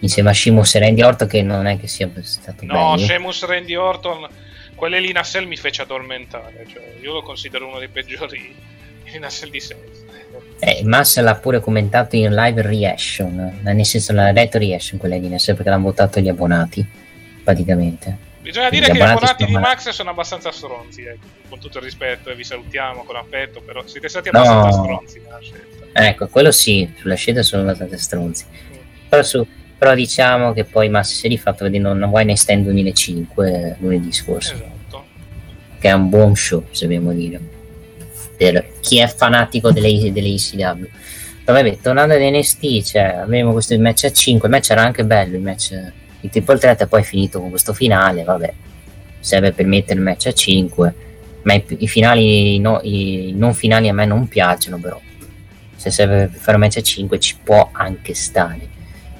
Insieme 0.00 0.30
a 0.30 0.32
Sheamus 0.34 0.74
e 0.74 0.78
Randy 0.80 1.02
Orton 1.02 1.28
che 1.28 1.42
non 1.42 1.66
è 1.66 1.78
che 1.78 1.86
sia 1.86 2.10
stato 2.20 2.64
No, 2.64 2.94
bello. 2.94 2.98
Sheamus 2.98 3.44
Randy 3.44 3.74
Orton, 3.74 4.28
quelle 4.74 5.00
lì 5.00 5.12
Nassel 5.12 5.46
mi 5.46 5.56
fece 5.56 5.82
addormentare. 5.82 6.66
Cioè, 6.70 6.96
io 7.00 7.12
lo 7.12 7.22
considero 7.22 7.66
uno 7.66 7.78
dei 7.78 7.88
peggiori 7.88 8.54
di 9.10 9.18
Nassel 9.18 9.50
di 9.50 9.60
sempre. 9.60 10.04
Eh, 10.58 10.82
Massa 10.84 11.22
l'ha 11.22 11.34
pure 11.34 11.60
commentato 11.60 12.16
in 12.16 12.34
live 12.34 12.60
reaction, 12.62 13.60
nel 13.62 13.86
senso 13.86 14.12
l'ha 14.12 14.32
letto 14.32 14.58
reaction 14.58 14.98
quella 14.98 15.16
di 15.18 15.28
Nessel 15.28 15.54
perché 15.54 15.70
l'hanno 15.70 15.84
votato 15.84 16.20
gli 16.20 16.28
abbonati. 16.28 16.84
praticamente. 17.42 18.18
Bisogna 18.46 18.70
dire 18.70 18.86
che 18.86 18.94
gli 18.94 19.00
abbonati 19.00 19.44
di 19.44 19.56
Max 19.56 19.88
sono 19.88 20.10
abbastanza 20.10 20.52
stronzi, 20.52 21.02
ecco. 21.02 21.26
con 21.48 21.58
tutto 21.58 21.78
il 21.78 21.84
rispetto 21.84 22.30
e 22.30 22.36
vi 22.36 22.44
salutiamo 22.44 23.02
con 23.02 23.16
affetto, 23.16 23.60
però 23.60 23.84
siete 23.86 24.08
stati 24.08 24.28
abbastanza 24.28 24.76
no. 24.76 24.84
stronzi 24.84 25.20
nella 25.20 25.38
scelta. 25.40 25.86
Ecco, 25.92 26.28
quello 26.28 26.52
sì, 26.52 26.88
sulla 26.96 27.16
scelta 27.16 27.42
sono 27.42 27.62
abbastanza 27.62 27.96
stronzi. 27.96 28.44
Mm. 28.46 28.76
Però, 29.08 29.22
su, 29.24 29.44
però, 29.76 29.96
diciamo 29.96 30.52
che 30.52 30.62
poi 30.62 30.88
Max 30.88 31.14
si 31.14 31.26
è 31.26 31.28
rifatto 31.28 31.64
vedendo 31.64 31.90
una 31.90 32.06
Wine 32.06 32.36
Stand 32.36 32.62
2005 32.66 33.78
lunedì 33.80 34.12
scorso. 34.12 34.54
Esatto. 34.54 35.04
Che 35.80 35.88
è 35.88 35.92
un 35.92 36.08
buon 36.08 36.36
show, 36.36 36.66
se 36.70 36.84
dobbiamo 36.84 37.12
dire. 37.12 37.40
Per 38.36 38.74
chi 38.78 38.98
è 38.98 39.08
fanatico 39.08 39.72
delle, 39.72 40.12
delle. 40.12 40.36
Però 40.54 41.58
vabbè, 41.58 41.78
tornando 41.82 42.14
ad 42.14 42.20
NST, 42.20 42.82
cioè, 42.84 43.02
avevamo 43.02 43.54
questo 43.54 43.76
match 43.80 44.04
a 44.04 44.12
5, 44.12 44.46
il 44.46 44.54
match 44.54 44.70
era 44.70 44.82
anche 44.82 45.04
bello, 45.04 45.34
il 45.34 45.42
match 45.42 45.92
il 46.26 46.32
triple 46.32 46.58
threat 46.58 46.82
è 46.82 46.86
poi 46.86 47.04
finito 47.04 47.40
con 47.40 47.50
questo 47.50 47.72
finale, 47.72 48.24
vabbè, 48.24 48.52
serve 49.20 49.52
per 49.52 49.66
mettere 49.66 49.98
il 49.98 50.04
match 50.04 50.26
a 50.26 50.32
5, 50.32 50.94
ma 51.42 51.54
i, 51.54 51.64
i 51.78 51.88
finali, 51.88 52.58
no, 52.58 52.80
i 52.82 53.32
non 53.34 53.54
finali 53.54 53.88
a 53.88 53.94
me 53.94 54.04
non 54.04 54.28
piacciono, 54.28 54.78
però. 54.78 55.00
Se 55.76 55.90
serve 55.90 56.26
per 56.26 56.40
fare 56.40 56.56
un 56.56 56.62
match 56.62 56.78
a 56.78 56.82
5 56.82 57.20
ci 57.20 57.36
può 57.42 57.68
anche 57.72 58.14
stare, 58.14 58.68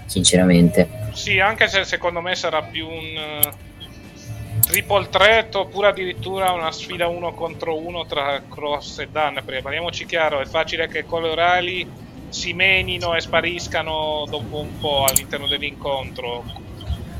sinceramente. 0.06 0.88
Sì, 1.12 1.38
anche 1.38 1.68
se 1.68 1.84
secondo 1.84 2.20
me 2.20 2.34
sarà 2.34 2.62
più 2.62 2.88
un 2.88 3.16
uh, 3.44 4.60
triple 4.66 5.08
threat 5.08 5.54
oppure 5.54 5.88
addirittura 5.88 6.50
una 6.50 6.72
sfida 6.72 7.06
uno 7.06 7.32
contro 7.32 7.78
uno 7.78 8.04
tra 8.04 8.42
Cross 8.48 8.98
e 8.98 9.08
Dan, 9.10 9.40
perché 9.44 9.62
parliamoci 9.62 10.06
chiaro, 10.06 10.40
è 10.40 10.46
facile 10.46 10.88
che 10.88 11.04
Colorali 11.04 12.04
si 12.28 12.52
menino 12.52 13.14
e 13.14 13.20
spariscano 13.20 14.26
dopo 14.28 14.58
un 14.58 14.78
po' 14.80 15.04
all'interno 15.04 15.46
dell'incontro 15.46 16.65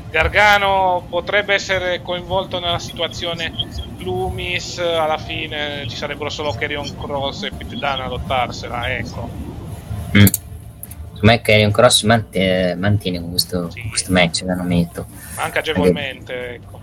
Gargano 0.09 1.05
potrebbe 1.09 1.53
essere 1.53 2.01
coinvolto 2.01 2.59
nella 2.59 2.79
situazione 2.79 3.51
Loomis 3.99 4.77
alla 4.79 5.17
fine 5.17 5.85
ci 5.87 5.97
sarebbero 5.97 6.29
solo 6.29 6.53
Carrion 6.53 6.95
Cross 6.97 7.43
e 7.43 7.51
Pete 7.51 7.75
Dunne 7.75 8.03
a 8.03 8.07
lottarsela 8.07 8.89
ecco 8.95 9.29
mm. 10.17 10.23
secondo 10.23 11.19
me 11.21 11.41
Carrion 11.41 11.71
Cross 11.71 12.03
mantiene, 12.03 12.75
mantiene 12.75 13.21
questo, 13.21 13.69
sì. 13.69 13.81
questo 13.89 14.13
match 14.13 14.43
lo 14.43 14.63
metto 14.63 15.07
anche 15.35 15.59
agevolmente 15.59 16.53
ecco. 16.53 16.79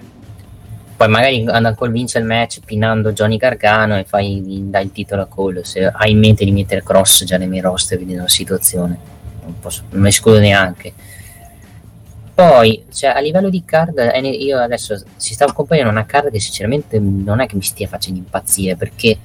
poi 0.97 1.09
magari 1.09 1.39
andando 1.39 1.69
a 1.69 1.75
convincere 1.75 2.25
il 2.25 2.31
match 2.31 2.61
pinnando 2.63 3.13
Johnny 3.13 3.39
Gargano 3.39 3.97
e 3.97 4.05
fai 4.05 4.43
dai 4.69 4.85
il 4.85 4.93
titolo 4.93 5.23
a 5.23 5.27
Cole 5.27 5.65
se 5.65 5.87
hai 5.87 6.11
in 6.11 6.19
mente 6.19 6.45
di 6.45 6.53
mettere 6.53 6.83
Cross 6.83 7.25
già 7.25 7.39
nei 7.39 7.49
miei 7.49 7.63
roster 7.63 7.99
vedendo 7.99 8.23
la 8.23 8.29
situazione 8.29 8.99
non, 9.43 9.59
posso, 9.61 9.83
non 9.89 10.03
mi 10.03 10.09
escludo 10.09 10.41
neanche 10.41 10.93
poi, 12.35 12.85
cioè, 12.93 13.11
a 13.11 13.21
livello 13.21 13.49
di 13.49 13.65
card, 13.65 13.97
eh, 13.97 14.19
io 14.19 14.59
adesso 14.59 15.01
si 15.15 15.35
sta 15.35 15.45
accompagnando 15.45 15.93
una 15.93 16.05
card 16.05 16.33
che 16.33 16.41
sinceramente 16.41 16.99
non 16.99 17.39
è 17.39 17.47
che 17.47 17.55
mi 17.55 17.63
stia 17.63 17.87
facendo 17.87 18.19
impazzire 18.19 18.75
perché 18.75 19.17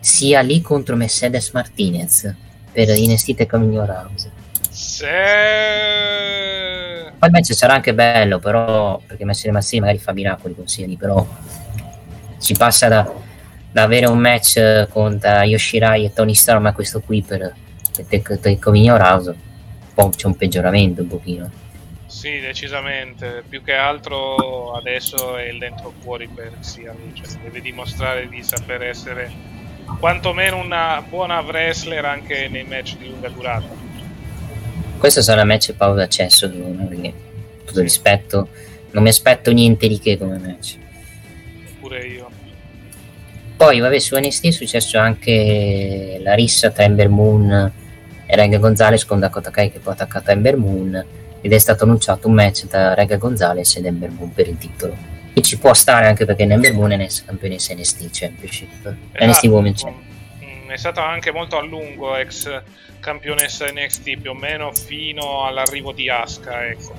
sia 0.00 0.40
lì 0.40 0.62
contro 0.62 0.96
Mercedes 0.96 1.50
Martinez 1.50 2.34
per 2.72 2.88
Inestite 2.96 3.44
Camino 3.44 3.82
House. 3.82 4.30
Se... 4.70 5.06
Poi 7.18 7.28
il 7.28 7.30
match 7.30 7.52
sarà 7.52 7.74
anche 7.74 7.92
bello, 7.92 8.38
però 8.38 8.98
perché 9.06 9.26
Mercedes 9.26 9.52
Martinez 9.52 9.80
magari 9.82 9.98
fa 10.02 10.12
miracoli 10.14 10.54
con 10.54 10.64
lì, 10.78 10.96
però 10.96 11.26
si 12.38 12.54
passa 12.54 12.88
da, 12.88 13.12
da, 13.70 13.82
avere 13.82 14.06
un 14.06 14.18
match 14.18 14.88
contro 14.88 15.42
Yoshirai 15.42 16.06
e 16.06 16.12
Tony 16.14 16.34
Storm 16.34 16.64
a 16.64 16.72
questo 16.72 17.00
qui 17.02 17.22
per, 17.22 17.54
per, 18.08 18.38
per 18.40 18.58
Camino 18.58 18.94
House. 18.94 19.34
Poi 19.92 20.08
c'è 20.08 20.26
un 20.26 20.36
peggioramento 20.36 21.02
un 21.02 21.08
pochino. 21.08 21.62
Sì, 22.14 22.38
decisamente. 22.38 23.42
Più 23.46 23.64
che 23.64 23.74
altro 23.74 24.72
adesso 24.72 25.36
è 25.36 25.48
il 25.48 25.58
dentro 25.58 25.92
fuori 26.00 26.28
per 26.28 26.52
sia 26.60 26.94
cioè, 27.12 27.26
deve 27.42 27.60
dimostrare 27.60 28.28
di 28.28 28.40
saper 28.40 28.82
essere 28.82 29.30
quantomeno 29.98 30.58
una 30.58 31.04
buona 31.06 31.40
wrestler 31.40 32.04
anche 32.04 32.48
nei 32.48 32.62
match 32.62 32.96
di 32.98 33.08
lunga 33.08 33.28
durata. 33.28 33.66
Questo 34.96 35.22
sarà 35.22 35.42
match 35.42 35.72
pausa 35.72 36.02
d'accesso, 36.02 36.48
perché 36.48 37.12
tutto 37.64 37.80
rispetto, 37.80 38.48
non 38.92 39.02
mi 39.02 39.08
aspetto 39.08 39.50
niente 39.50 39.88
di 39.88 39.98
che 39.98 40.16
come 40.16 40.38
match. 40.38 40.76
Pure 41.80 42.06
io. 42.06 42.30
Poi, 43.56 43.80
vabbè, 43.80 43.98
su 43.98 44.16
NXT 44.16 44.46
è 44.46 44.50
successo 44.52 44.98
anche 44.98 46.20
la 46.22 46.34
rissa 46.34 46.70
tra 46.70 46.84
Ember 46.84 47.08
Moon 47.08 47.72
e 48.24 48.36
Ranga 48.36 48.58
Gonzalez 48.58 49.04
con 49.04 49.18
Dakota 49.18 49.50
Kai 49.50 49.72
che 49.72 49.80
poi 49.80 49.92
ha 49.92 49.96
attaccato 49.96 50.30
Ember 50.30 50.56
Moon 50.56 51.22
ed 51.44 51.52
è 51.52 51.58
stato 51.58 51.84
annunciato 51.84 52.26
un 52.26 52.32
match 52.32 52.66
tra 52.68 52.94
Rega 52.94 53.18
Gonzalez 53.18 53.76
ed 53.76 53.84
Ember 53.84 54.08
Moon 54.08 54.32
per 54.32 54.48
il 54.48 54.56
titolo. 54.56 54.96
E 55.34 55.42
ci 55.42 55.58
può 55.58 55.74
stare 55.74 56.06
anche 56.06 56.24
perché 56.24 56.44
Ember 56.44 56.72
Moon 56.72 56.92
è 56.92 57.06
campionessa 57.26 57.74
NST 57.74 58.08
Championship, 58.10 58.70
esatto. 59.12 59.24
NST 59.26 59.44
Women 59.44 59.74
Championship. 59.74 60.12
Mm, 60.42 60.70
è 60.70 60.76
stata 60.78 61.06
anche 61.06 61.32
molto 61.32 61.58
a 61.58 61.62
lungo 61.62 62.16
ex 62.16 62.62
campionessa 62.98 63.66
NXT 63.70 64.16
più 64.16 64.30
o 64.30 64.34
meno 64.34 64.72
fino 64.72 65.44
all'arrivo 65.44 65.92
di 65.92 66.08
Asuka, 66.08 66.66
ecco. 66.66 66.94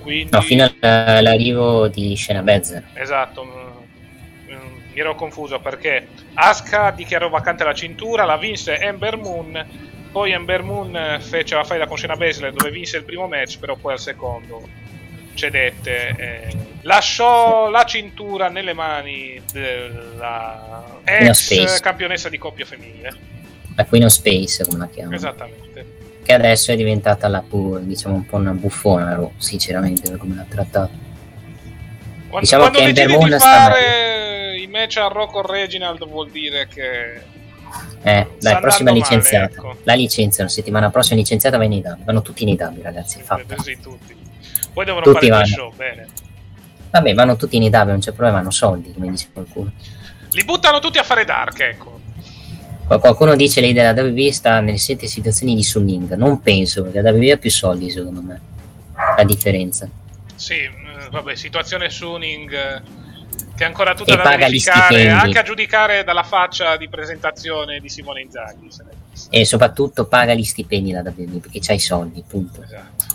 Quindi... 0.00 0.30
No, 0.32 0.40
fino 0.40 0.72
all'arrivo 0.80 1.88
di 1.88 2.16
Shayna 2.16 2.40
Bezzer. 2.40 2.82
Esatto, 2.94 3.44
mm, 3.44 4.54
mm, 4.54 4.76
mi 4.90 5.00
ero 5.00 5.14
confuso 5.14 5.60
perché 5.60 6.08
Asuka 6.32 6.92
dichiarò 6.92 7.28
vacante 7.28 7.62
la 7.62 7.74
cintura, 7.74 8.24
la 8.24 8.38
vinse 8.38 8.78
Ember 8.78 9.18
Moon 9.18 9.90
poi 10.12 10.32
Ember 10.32 10.62
Moon 10.62 11.18
fece 11.20 11.54
la 11.54 11.64
faida 11.64 11.86
con 11.86 11.96
Shayna 11.96 12.16
Baszler 12.16 12.52
dove 12.52 12.70
vinse 12.70 12.98
il 12.98 13.04
primo 13.04 13.26
match, 13.26 13.58
però 13.58 13.76
poi 13.76 13.94
al 13.94 13.98
secondo 13.98 14.68
cedette. 15.34 16.14
Eh, 16.16 16.56
lasciò 16.82 17.70
la 17.70 17.84
cintura 17.84 18.48
nelle 18.48 18.74
mani 18.74 19.40
della 19.50 21.00
ex 21.04 21.80
campionessa 21.80 22.28
di 22.28 22.38
coppia 22.38 22.66
femminile. 22.66 23.30
La 23.74 23.86
Queen 23.86 24.04
of 24.04 24.10
Space, 24.10 24.64
come 24.64 24.78
la 24.78 24.88
chiamano. 24.88 25.16
Esattamente. 25.16 26.00
Che 26.22 26.32
adesso 26.32 26.70
è 26.72 26.76
diventata 26.76 27.26
la 27.28 27.42
pur, 27.42 27.80
diciamo 27.80 28.14
un 28.14 28.26
po' 28.26 28.36
una 28.36 28.52
buffona, 28.52 29.18
sinceramente, 29.38 30.10
per 30.10 30.18
come 30.18 30.34
l'ha 30.34 30.46
trattata. 30.48 30.90
Quando, 32.28 32.40
diciamo 32.40 32.68
quando 32.68 32.78
che 32.78 32.84
Ember 32.84 33.08
Moon 33.08 33.30
di 33.30 33.38
fare 33.38 34.56
i 34.58 34.66
match 34.66 34.98
a 34.98 35.08
Rocco 35.08 35.40
Reginald 35.40 36.06
vuol 36.06 36.30
dire 36.30 36.68
che 36.68 37.22
eh, 38.02 38.28
dai, 38.40 38.60
prossima 38.60 38.90
licenziata. 38.90 39.60
Male, 39.60 39.72
ecco. 39.72 39.80
La 39.84 39.94
licenziano, 39.94 40.48
settimana 40.48 40.90
prossima 40.90 41.18
licenziata 41.18 41.56
va 41.56 41.64
in 41.64 41.72
Italia. 41.72 42.04
Vanno 42.04 42.22
tutti 42.22 42.42
in 42.42 42.48
Italia, 42.50 42.82
ragazzi. 42.82 43.20
Fatta. 43.22 43.54
tutti. 43.80 44.16
Poi 44.72 44.84
devono 44.84 45.04
tutti 45.04 45.28
fare 45.28 45.28
vanno. 45.28 45.46
show, 45.46 45.72
bene. 45.74 46.06
Vabbè, 46.90 47.14
vanno 47.14 47.36
tutti 47.36 47.56
in 47.56 47.62
Italia, 47.62 47.92
non 47.92 48.00
c'è 48.00 48.12
problema, 48.12 48.38
hanno 48.38 48.50
soldi, 48.50 48.92
come 48.92 49.10
dice 49.10 49.28
qualcuno. 49.32 49.72
Li 50.30 50.44
buttano 50.44 50.78
tutti 50.78 50.98
a 50.98 51.02
fare 51.02 51.24
dark, 51.24 51.60
ecco. 51.60 52.00
Qualcuno 52.86 53.36
dice 53.36 53.60
lei 53.60 53.72
della 53.72 53.92
WWE 53.92 54.32
sta 54.32 54.60
nelle 54.60 54.76
sette 54.76 55.06
situazioni 55.06 55.54
di 55.54 55.62
Sunning. 55.62 56.14
Non 56.14 56.42
penso, 56.42 56.82
perché 56.82 57.00
la 57.00 57.10
WWE 57.10 57.32
ha 57.32 57.36
più 57.38 57.50
soldi, 57.50 57.90
secondo 57.90 58.20
me. 58.20 58.40
La 59.16 59.24
differenza. 59.24 59.88
Sì, 60.34 60.68
mm, 60.68 61.10
vabbè, 61.10 61.34
situazione 61.34 61.88
Sunning 61.88 62.82
che 63.54 63.64
è 63.64 63.66
ancora 63.66 63.94
tutta 63.94 64.16
da 64.16 64.36
verificare, 64.36 65.08
anche 65.08 65.38
a 65.38 65.42
giudicare 65.42 66.04
dalla 66.04 66.22
faccia 66.22 66.76
di 66.76 66.88
presentazione 66.88 67.80
di 67.80 67.88
Simone 67.88 68.22
Inzaghi. 68.22 68.68
E 69.30 69.44
soprattutto 69.44 70.06
paga 70.06 70.34
gli 70.34 70.44
stipendi 70.44 70.92
da 70.92 71.00
WWE 71.00 71.38
perché 71.38 71.60
c'hai 71.60 71.76
i 71.76 71.80
soldi, 71.80 72.24
punto. 72.26 72.62
Esatto. 72.62 73.06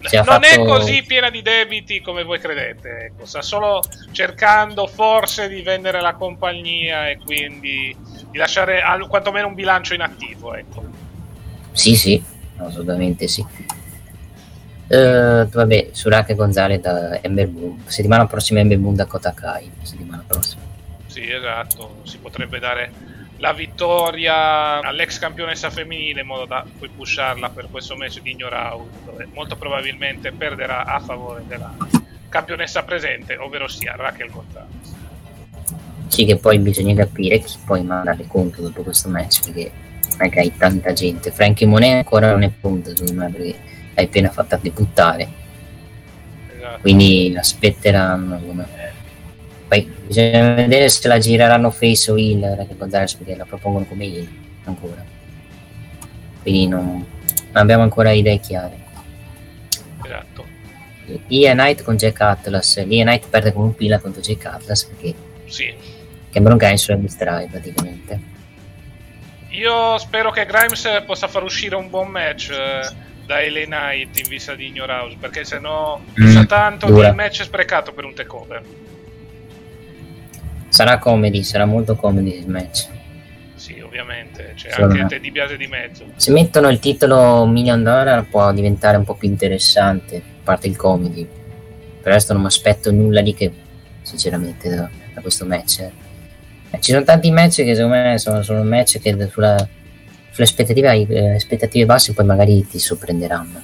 non 0.00 0.24
fatto... 0.24 0.46
è 0.46 0.64
così 0.64 1.02
piena 1.04 1.30
di 1.30 1.42
debiti 1.42 2.00
come 2.00 2.24
voi 2.24 2.38
credete, 2.38 3.06
ecco. 3.06 3.24
sta 3.24 3.40
solo 3.40 3.80
cercando 4.10 4.86
forse 4.86 5.48
di 5.48 5.62
vendere 5.62 6.00
la 6.00 6.14
compagnia 6.14 7.08
e 7.08 7.18
quindi 7.18 7.96
di 8.30 8.38
lasciare 8.38 8.82
quantomeno 9.08 9.46
un 9.46 9.54
bilancio 9.54 9.94
inattivo. 9.94 10.54
Ecco. 10.54 10.84
Sì, 11.72 11.96
sì, 11.96 12.22
assolutamente 12.56 13.26
sì. 13.28 13.80
Uh, 14.92 15.48
vabbè, 15.48 15.88
Suraka 15.92 16.34
Gonzalez 16.34 16.80
da 16.80 17.18
Ember 17.22 17.48
Moon. 17.48 17.82
Settimana 17.86 18.26
prossima 18.26 18.60
Ember 18.60 18.76
Moon 18.78 18.94
da 18.94 19.06
Kotakai. 19.06 19.70
Settimana 19.80 20.22
prossima. 20.26 20.60
Sì, 21.06 21.30
esatto. 21.30 22.00
Si 22.02 22.18
potrebbe 22.18 22.58
dare 22.58 22.92
la 23.38 23.54
vittoria 23.54 24.80
all'ex 24.80 25.18
campionessa 25.18 25.70
femminile 25.70 26.20
in 26.20 26.26
modo 26.26 26.44
da 26.44 26.64
poi 26.78 26.90
pusharla 26.90 27.48
per 27.48 27.68
questo 27.70 27.96
match 27.96 28.20
di 28.20 28.32
Ignorau 28.32 28.86
dove 29.06 29.26
molto 29.32 29.56
probabilmente 29.56 30.30
perderà 30.30 30.84
a 30.84 31.00
favore 31.00 31.42
della 31.46 31.74
campionessa 32.28 32.82
presente, 32.82 33.36
ovvero 33.36 33.68
sia 33.68 33.96
Raquel 33.96 34.30
Gonzalez. 34.30 34.94
Sì, 36.08 36.26
che 36.26 36.36
poi 36.36 36.58
bisogna 36.58 36.94
capire 36.94 37.38
chi 37.38 37.56
poi 37.64 37.82
mandare 37.82 38.26
conto 38.26 38.60
dopo 38.60 38.82
questo 38.82 39.08
match 39.08 39.40
perché 40.18 40.38
hai 40.38 40.54
tanta 40.54 40.92
gente. 40.92 41.30
Frankie 41.30 41.66
Monet 41.66 41.94
ancora 41.94 42.30
non 42.30 42.42
è 42.42 42.50
pronto, 42.50 42.90
secondo 42.94 43.22
me, 43.22 43.30
perché 43.30 43.70
hai 43.94 44.04
appena 44.04 44.30
fatto 44.30 44.58
debuttare. 44.60 45.28
Esatto. 46.56 46.80
Quindi 46.80 47.34
aspetteranno. 47.36 48.40
Come... 48.44 48.66
Poi 49.68 49.90
bisogna 50.06 50.54
vedere 50.54 50.88
se 50.88 51.08
la 51.08 51.18
gireranno 51.18 51.70
face 51.70 52.10
o 52.10 52.14
Raquel 52.14 52.76
Gonzalez 52.76 53.14
perché 53.14 53.36
la 53.36 53.44
propongono 53.44 53.84
come 53.84 54.04
heel 54.04 54.28
ancora. 54.64 55.04
Quindi 56.42 56.68
non, 56.68 57.04
abbiamo 57.52 57.82
ancora 57.82 58.10
idee 58.10 58.38
chiare. 58.38 58.80
Esatto. 60.04 60.44
Ia 61.28 61.52
Knight 61.52 61.82
con 61.82 61.96
Jack 61.96 62.20
Atlas. 62.20 62.84
Ia 62.86 63.04
Knight 63.04 63.28
perde 63.28 63.52
con 63.52 63.64
un 63.64 63.74
pila 63.74 63.98
contro 63.98 64.20
Jack 64.20 64.44
Atlas 64.46 64.84
perché 64.84 65.14
Sì. 65.46 65.74
Cameron 66.30 66.56
Grimes 66.56 66.82
sulla 66.82 66.96
distrai 66.96 67.46
praticamente. 67.46 68.30
Io 69.50 69.98
spero 69.98 70.30
che 70.30 70.46
Grimes 70.46 71.02
possa 71.04 71.28
far 71.28 71.42
uscire 71.42 71.74
un 71.76 71.90
buon 71.90 72.08
match 72.08 72.50
eh, 72.50 72.88
da 73.32 73.40
LA 73.40 73.64
Knight 73.64 74.18
in 74.18 74.28
vista 74.28 74.54
di 74.54 74.70
New 74.70 74.84
House, 74.84 75.16
perché 75.18 75.44
sennò 75.44 76.00
Mm, 76.20 76.28
sa 76.32 76.44
tanto 76.44 76.86
dura. 76.86 77.10
di 77.10 77.16
match 77.16 77.42
sprecato 77.42 77.92
per 77.92 78.04
un 78.04 78.14
takeover. 78.14 78.62
Sarà 80.68 80.98
comedy, 80.98 81.42
sarà 81.42 81.64
molto 81.66 81.96
comedy 81.96 82.38
il 82.38 82.48
match. 82.48 82.86
Sì, 83.56 83.78
ovviamente, 83.80 84.52
c'è 84.56 84.70
Sì, 84.72 84.80
anche. 84.80 85.06
Teddy 85.06 85.30
Biase 85.30 85.56
di 85.56 85.66
mezzo. 85.66 86.04
Se 86.16 86.30
mettono 86.32 86.68
il 86.68 86.78
titolo 86.78 87.44
Million 87.46 87.82
Dollar 87.82 88.24
può 88.28 88.52
diventare 88.52 88.96
un 88.96 89.04
po' 89.04 89.14
più 89.14 89.28
interessante, 89.28 90.16
a 90.16 90.20
parte 90.42 90.66
il 90.68 90.76
comedy. 90.76 91.24
Per 91.24 92.10
il 92.10 92.12
resto 92.12 92.32
non 92.32 92.42
mi 92.42 92.48
aspetto 92.48 92.90
nulla 92.90 93.20
di 93.20 93.34
che, 93.34 93.52
sinceramente, 94.02 94.68
da, 94.74 94.88
da 95.14 95.20
questo 95.20 95.44
match. 95.44 95.80
eh. 95.80 95.90
Eh, 96.70 96.80
Ci 96.80 96.90
sono 96.92 97.04
tanti 97.04 97.30
match 97.30 97.56
che 97.62 97.74
secondo 97.74 97.96
me 97.96 98.18
sono, 98.18 98.42
sono 98.42 98.62
match 98.64 98.98
che 98.98 99.28
sulla, 99.30 99.68
sulle 100.32 100.46
aspettative, 100.46 101.06
eh, 101.08 101.34
aspettative 101.34 101.84
basse 101.86 102.12
poi 102.12 102.24
magari 102.24 102.66
ti 102.66 102.78
sorprenderanno. 102.78 103.62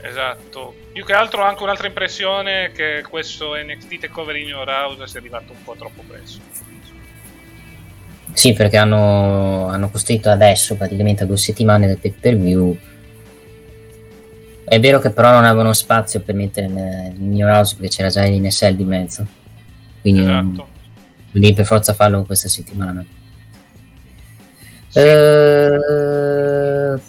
Esatto. 0.00 0.74
Più 0.92 1.04
che 1.04 1.12
altro 1.12 1.42
ho 1.42 1.44
anche 1.44 1.62
un'altra 1.62 1.86
impressione 1.86 2.72
che 2.72 3.04
questo 3.08 3.54
NXT 3.54 3.98
Takeover 4.00 4.36
in 4.36 4.48
Your 4.48 4.68
House 4.68 5.06
sia 5.06 5.20
arrivato 5.20 5.52
un 5.52 5.62
po' 5.62 5.74
troppo 5.78 6.02
presto. 6.06 6.40
Sì, 8.32 8.52
perché 8.54 8.76
hanno, 8.76 9.66
hanno 9.68 9.90
costruito 9.90 10.30
adesso, 10.30 10.76
praticamente 10.76 11.24
a 11.24 11.26
due 11.26 11.36
settimane 11.36 11.86
del 11.86 11.98
pay 11.98 12.12
per 12.12 12.36
view. 12.36 12.76
È 14.64 14.78
vero 14.78 15.00
che 15.00 15.10
però 15.10 15.32
non 15.32 15.44
avevano 15.44 15.72
spazio 15.72 16.20
per 16.20 16.34
mettere 16.34 16.66
il 16.66 17.12
il 17.16 17.22
New 17.22 17.46
House 17.48 17.74
perché 17.74 17.96
c'era 17.96 18.08
già 18.08 18.24
l'NSL 18.24 18.74
di 18.76 18.84
mezzo. 18.84 19.26
Quindi 20.00 20.24
non- 20.24 20.52
Esatto. 20.52 20.68
devi 21.32 21.52
per 21.54 21.66
forza 21.66 21.92
farlo 21.92 22.24
questa 22.24 22.48
settimana. 22.48 23.04
Eh, 24.92 25.78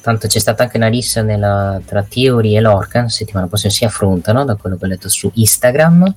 tanto 0.02 0.28
c'è 0.28 0.40
stata 0.40 0.64
anche 0.64 0.78
una 0.78 0.88
rissa 0.88 1.22
nella- 1.22 1.82
tra 1.86 2.04
Theory 2.04 2.56
e 2.56 2.62
Lorcan. 2.62 3.10
Settimana 3.10 3.48
prossima 3.48 3.72
si 3.72 3.86
affrontano, 3.86 4.46
da 4.46 4.56
quello 4.56 4.78
che 4.78 4.86
ho 4.86 4.88
letto 4.88 5.10
su 5.10 5.32
Instagram. 5.34 6.14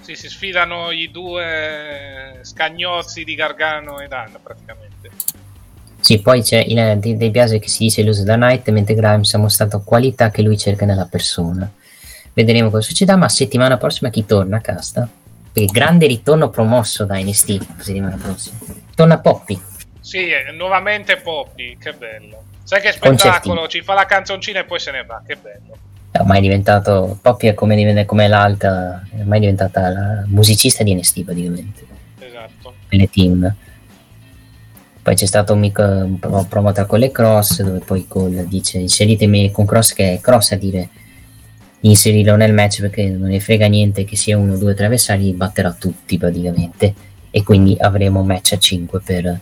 Sì, 0.00 0.14
si 0.14 0.28
sfidano 0.28 0.90
i 0.92 1.10
due 1.10 2.38
scagnozzi 2.42 3.24
di 3.24 3.34
Gargano 3.34 3.98
e 4.00 4.06
Dan 4.06 4.36
praticamente. 4.42 5.10
Sì, 5.98 6.20
poi 6.20 6.42
c'è 6.42 6.58
il, 6.58 6.98
De, 7.00 7.16
De 7.16 7.30
Biase 7.30 7.58
che 7.58 7.68
si 7.68 7.78
dice 7.84 8.02
illuso 8.02 8.22
da 8.22 8.36
Knight, 8.36 8.68
mentre 8.70 8.94
Grimes 8.94 9.34
ha 9.34 9.38
mostrato 9.38 9.80
qualità 9.80 10.30
che 10.30 10.42
lui 10.42 10.56
cerca 10.56 10.84
nella 10.84 11.06
persona. 11.06 11.68
Vedremo 12.32 12.70
cosa 12.70 12.86
succederà, 12.86 13.16
ma 13.16 13.28
settimana 13.28 13.76
prossima 13.78 14.10
chi 14.10 14.24
torna 14.24 14.58
a 14.58 14.60
casta? 14.60 15.08
Perché 15.52 15.72
grande 15.72 16.06
ritorno 16.06 16.50
promosso 16.50 17.04
da 17.04 17.16
NST 17.16 17.80
settimana 17.80 18.16
prossima. 18.16 18.58
Torna 18.94 19.18
Poppy. 19.18 19.60
Sì, 20.06 20.28
eh, 20.28 20.52
nuovamente 20.52 21.16
Poppy, 21.16 21.76
che 21.78 21.92
bello. 21.92 22.44
Sai 22.62 22.80
che 22.80 22.94
Concertino. 22.96 23.18
spettacolo, 23.18 23.66
ci 23.66 23.82
fa 23.82 23.94
la 23.94 24.06
canzoncina 24.06 24.60
e 24.60 24.64
poi 24.64 24.78
se 24.78 24.92
ne 24.92 25.02
va, 25.04 25.20
che 25.26 25.34
bello. 25.34 25.76
È 26.12 26.20
ormai 26.20 26.40
diventato 26.40 27.18
Poppy 27.20 27.48
è 27.48 27.54
come, 27.54 28.04
come 28.04 28.28
l'alta, 28.28 29.04
è 29.12 29.18
ormai 29.18 29.40
diventata 29.40 29.88
la 29.90 30.22
musicista 30.26 30.84
di 30.84 30.94
NST 30.94 31.24
praticamente, 31.24 31.84
Esatto. 32.20 32.74
nelle 32.90 33.10
team. 33.10 33.52
Poi 35.02 35.14
c'è 35.16 35.26
stato 35.26 35.54
un, 35.54 35.58
mic- 35.58 35.78
un 35.78 36.20
pro- 36.20 36.44
promo 36.48 36.70
tra 36.70 36.84
Cole 36.84 37.06
e 37.06 37.10
Cross, 37.10 37.62
dove 37.62 37.80
poi 37.80 38.06
Cole 38.06 38.46
dice 38.46 38.78
inseritemi 38.78 39.50
con 39.50 39.66
Cross, 39.66 39.92
che 39.92 40.12
è 40.12 40.20
Cross 40.20 40.52
a 40.52 40.56
dire 40.56 40.88
di 41.80 41.88
inserirlo 41.88 42.36
nel 42.36 42.52
match 42.52 42.80
perché 42.80 43.08
non 43.08 43.30
ne 43.30 43.40
frega 43.40 43.66
niente 43.66 44.04
che 44.04 44.14
sia 44.14 44.38
uno, 44.38 44.56
due, 44.56 44.74
tre 44.74 44.86
avversari, 44.86 45.32
batterà 45.32 45.72
tutti 45.72 46.16
praticamente. 46.16 46.94
E 47.28 47.42
quindi 47.42 47.76
avremo 47.80 48.20
un 48.20 48.26
match 48.26 48.52
a 48.52 48.58
5 48.58 49.00
per, 49.00 49.40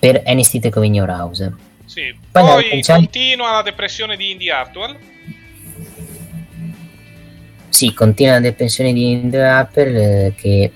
per 0.00 0.22
in 0.24 0.94
Your 0.94 1.08
House. 1.10 1.52
Sì. 1.84 2.14
Poi 2.32 2.42
Poi, 2.42 2.82
continua 2.82 3.52
la 3.52 3.62
depressione 3.62 4.16
di 4.16 4.30
Indy 4.30 4.48
Hartwell. 4.48 4.96
Sì, 7.68 7.94
continua 7.94 8.34
la 8.34 8.40
depressione 8.40 8.92
di 8.92 9.10
Indie 9.10 9.40
Rapper 9.40 9.96
eh, 9.96 10.34
che 10.36 10.72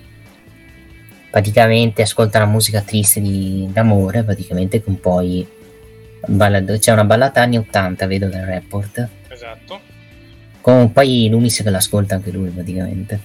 praticamente 1.28 2.02
ascolta 2.02 2.38
la 2.38 2.46
musica 2.46 2.82
triste 2.82 3.20
di, 3.20 3.68
d'amore, 3.72 4.22
praticamente 4.22 4.82
con 4.82 5.00
poi 5.00 5.46
balla- 6.26 6.62
c'è 6.62 6.92
una 6.92 7.04
ballata 7.04 7.40
anni 7.42 7.58
80, 7.58 8.06
vedo 8.06 8.28
dal 8.28 8.44
report. 8.44 9.08
Esatto. 9.28 9.80
Con 10.60 10.92
poi 10.92 11.28
Lumis 11.28 11.62
che 11.62 11.70
l'ascolta 11.70 12.14
anche 12.14 12.30
lui 12.30 12.50
praticamente. 12.50 13.20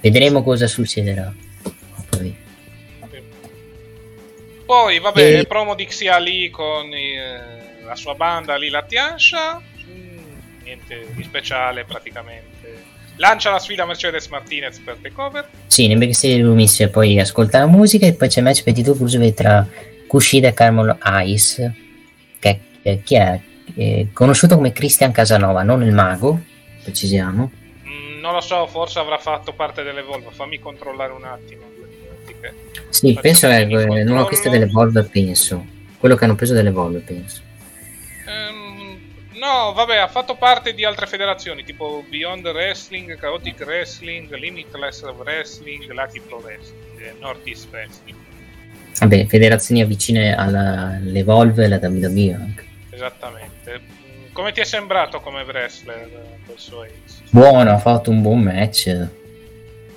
Vedremo 0.00 0.42
cosa 0.42 0.66
succederà. 0.66 1.34
Poi. 2.08 2.44
Poi, 4.66 4.98
vabbè, 4.98 5.20
E- 5.22 5.38
il 5.38 5.46
promo 5.46 5.74
di 5.74 5.86
Xia 5.86 6.18
Lee 6.18 6.50
con 6.50 6.92
eh, 6.92 7.82
la 7.84 7.94
sua 7.94 8.14
banda 8.14 8.56
Lila 8.56 8.82
Tiansha. 8.82 9.62
Mm, 9.88 10.18
niente 10.64 11.06
di 11.14 11.22
speciale 11.22 11.84
praticamente. 11.84 12.54
Lancia 13.18 13.50
la 13.50 13.58
sfida 13.60 13.84
a 13.84 13.86
Mercedes 13.86 14.26
Martinez 14.26 14.78
per 14.80 14.96
takeover. 15.00 15.48
Sì, 15.68 15.86
nel 15.86 15.96
backstage 15.98 16.36
Lumis 16.38 16.88
poi 16.92 17.18
ascolta 17.18 17.60
la 17.60 17.66
musica 17.66 18.04
e 18.06 18.12
poi 18.12 18.28
c'è 18.28 18.40
il 18.40 18.44
match 18.44 18.62
per 18.62 18.74
titolo 18.74 18.96
cruiserweight 18.96 19.34
tra 19.36 19.66
Kushida 20.06 20.48
e 20.48 20.52
Carmelo 20.52 20.98
Ice, 21.24 21.74
che 22.38 22.60
che- 22.82 23.00
chi 23.02 23.14
è? 23.14 23.40
Eh, 23.74 24.08
conosciuto 24.12 24.54
come 24.56 24.72
Christian 24.72 25.12
Casanova, 25.12 25.62
non 25.62 25.82
il 25.82 25.92
mago, 25.92 26.40
precisiamo. 26.82 27.50
Mm, 27.86 28.20
non 28.20 28.32
lo 28.34 28.40
so, 28.40 28.66
forse 28.66 28.98
avrà 28.98 29.18
fatto 29.18 29.52
parte 29.54 29.82
delle 29.82 30.02
Volvo. 30.02 30.30
Fammi 30.30 30.58
controllare 30.58 31.12
un 31.12 31.24
attimo. 31.24 31.64
Che- 32.72 32.82
Sì, 32.90 33.18
penso 33.20 33.46
è 33.48 33.60
eh, 33.60 33.68
controllo. 33.68 34.02
non 34.04 34.18
acquista 34.18 34.48
delle 34.48 34.66
Volve, 34.66 35.02
penso. 35.04 35.64
Quello 35.98 36.14
che 36.14 36.24
hanno 36.24 36.34
preso 36.34 36.54
delle 36.54 36.70
Volve, 36.70 37.00
penso. 37.00 37.40
Ehm, 38.26 38.98
no, 39.34 39.72
vabbè, 39.74 39.96
ha 39.96 40.08
fatto 40.08 40.36
parte 40.36 40.74
di 40.74 40.84
altre 40.84 41.06
federazioni 41.06 41.64
tipo 41.64 42.04
Beyond 42.08 42.46
Wrestling, 42.46 43.18
Chaotic 43.18 43.60
Wrestling, 43.64 44.32
Limitless 44.34 45.02
Wrestling, 45.02 45.90
Lucky 45.90 46.20
Pro 46.20 46.38
Wrestling, 46.38 47.00
e 47.00 47.14
Northeast 47.20 47.68
Wrestling. 47.70 48.16
Vabbè, 48.98 49.26
federazioni 49.26 49.84
vicine 49.84 50.34
alla- 50.34 50.96
alle 51.00 51.22
Volve 51.22 51.62
e 51.62 51.66
alla 51.66 51.78
WWE 51.82 52.34
anche. 52.34 52.64
Esattamente. 52.90 53.80
Come 54.32 54.52
ti 54.52 54.60
è 54.60 54.64
sembrato 54.64 55.20
come 55.20 55.42
wrestler 55.42 55.98
eh? 55.98 56.90
Buono, 57.30 57.70
ha 57.70 57.78
fatto 57.78 58.10
un 58.10 58.22
buon 58.22 58.40
match. 58.40 58.94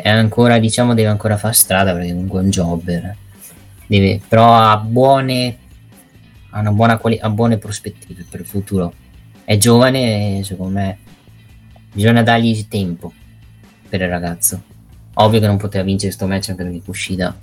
È 0.01 0.07
ancora, 0.07 0.59
diciamo, 0.59 0.93
deve 0.93 1.09
ancora 1.09 1.35
fare 1.35 1.53
strada 1.53 1.91
perché 1.91 2.13
comunque 2.13 2.39
è 2.39 2.43
un 2.43 2.49
jobber. 2.49 3.15
Deve, 3.85 4.21
però 4.25 4.55
ha 4.55 4.77
buone, 4.77 5.57
ha 6.51 6.59
una 6.61 6.71
buona 6.71 6.97
quali- 6.97 7.19
ha 7.19 7.29
buone 7.29 7.57
prospettive 7.57 8.25
per 8.29 8.39
il 8.39 8.45
futuro. 8.45 8.93
È 9.43 9.57
giovane 9.57 10.39
e 10.39 10.43
secondo 10.45 10.79
me 10.79 10.97
bisogna 11.91 12.23
dargli 12.23 12.65
tempo 12.69 13.11
per 13.89 13.99
il 13.99 14.07
ragazzo. 14.07 14.63
Ovvio 15.15 15.41
che 15.41 15.47
non 15.47 15.57
poteva 15.57 15.83
vincere 15.83 16.13
questo 16.13 16.27
match 16.27 16.49
anche 16.51 16.69
di 16.69 16.81
Kushida. 16.81 17.37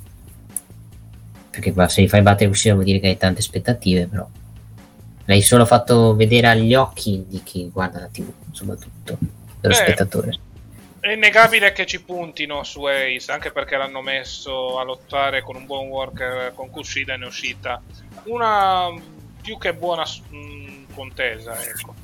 Perché 1.50 1.74
qua, 1.74 1.88
se 1.88 2.00
gli 2.00 2.08
fai 2.08 2.22
battere 2.22 2.48
Kushida 2.48 2.72
vuol 2.72 2.86
dire 2.86 3.00
che 3.00 3.08
hai 3.08 3.18
tante 3.18 3.40
aspettative, 3.40 4.06
però. 4.06 4.26
L'hai 5.26 5.42
solo 5.42 5.66
fatto 5.66 6.16
vedere 6.16 6.46
agli 6.46 6.74
occhi 6.74 7.22
di 7.28 7.42
chi 7.42 7.68
guarda 7.70 8.00
la 8.00 8.08
TV, 8.10 8.32
soprattutto, 8.50 9.18
dello 9.60 9.74
Beh, 9.74 9.80
spettatore. 9.82 10.38
È 11.06 11.12
innegabile 11.12 11.70
che 11.70 11.86
ci 11.86 12.02
puntino 12.02 12.64
su 12.64 12.82
Ace, 12.82 13.30
anche 13.30 13.52
perché 13.52 13.76
l'hanno 13.76 14.02
messo 14.02 14.80
a 14.80 14.82
lottare 14.82 15.40
con 15.40 15.54
un 15.54 15.64
buon 15.64 15.86
worker 15.86 16.52
con 16.52 16.68
Kushida 16.68 17.14
e 17.14 17.16
ne 17.16 17.26
è 17.26 17.28
uscita 17.28 17.80
una 18.24 18.92
più 19.40 19.56
che 19.56 19.72
buona 19.72 20.02
mm, 20.34 20.86
contesa, 20.92 21.62
ecco. 21.62 21.94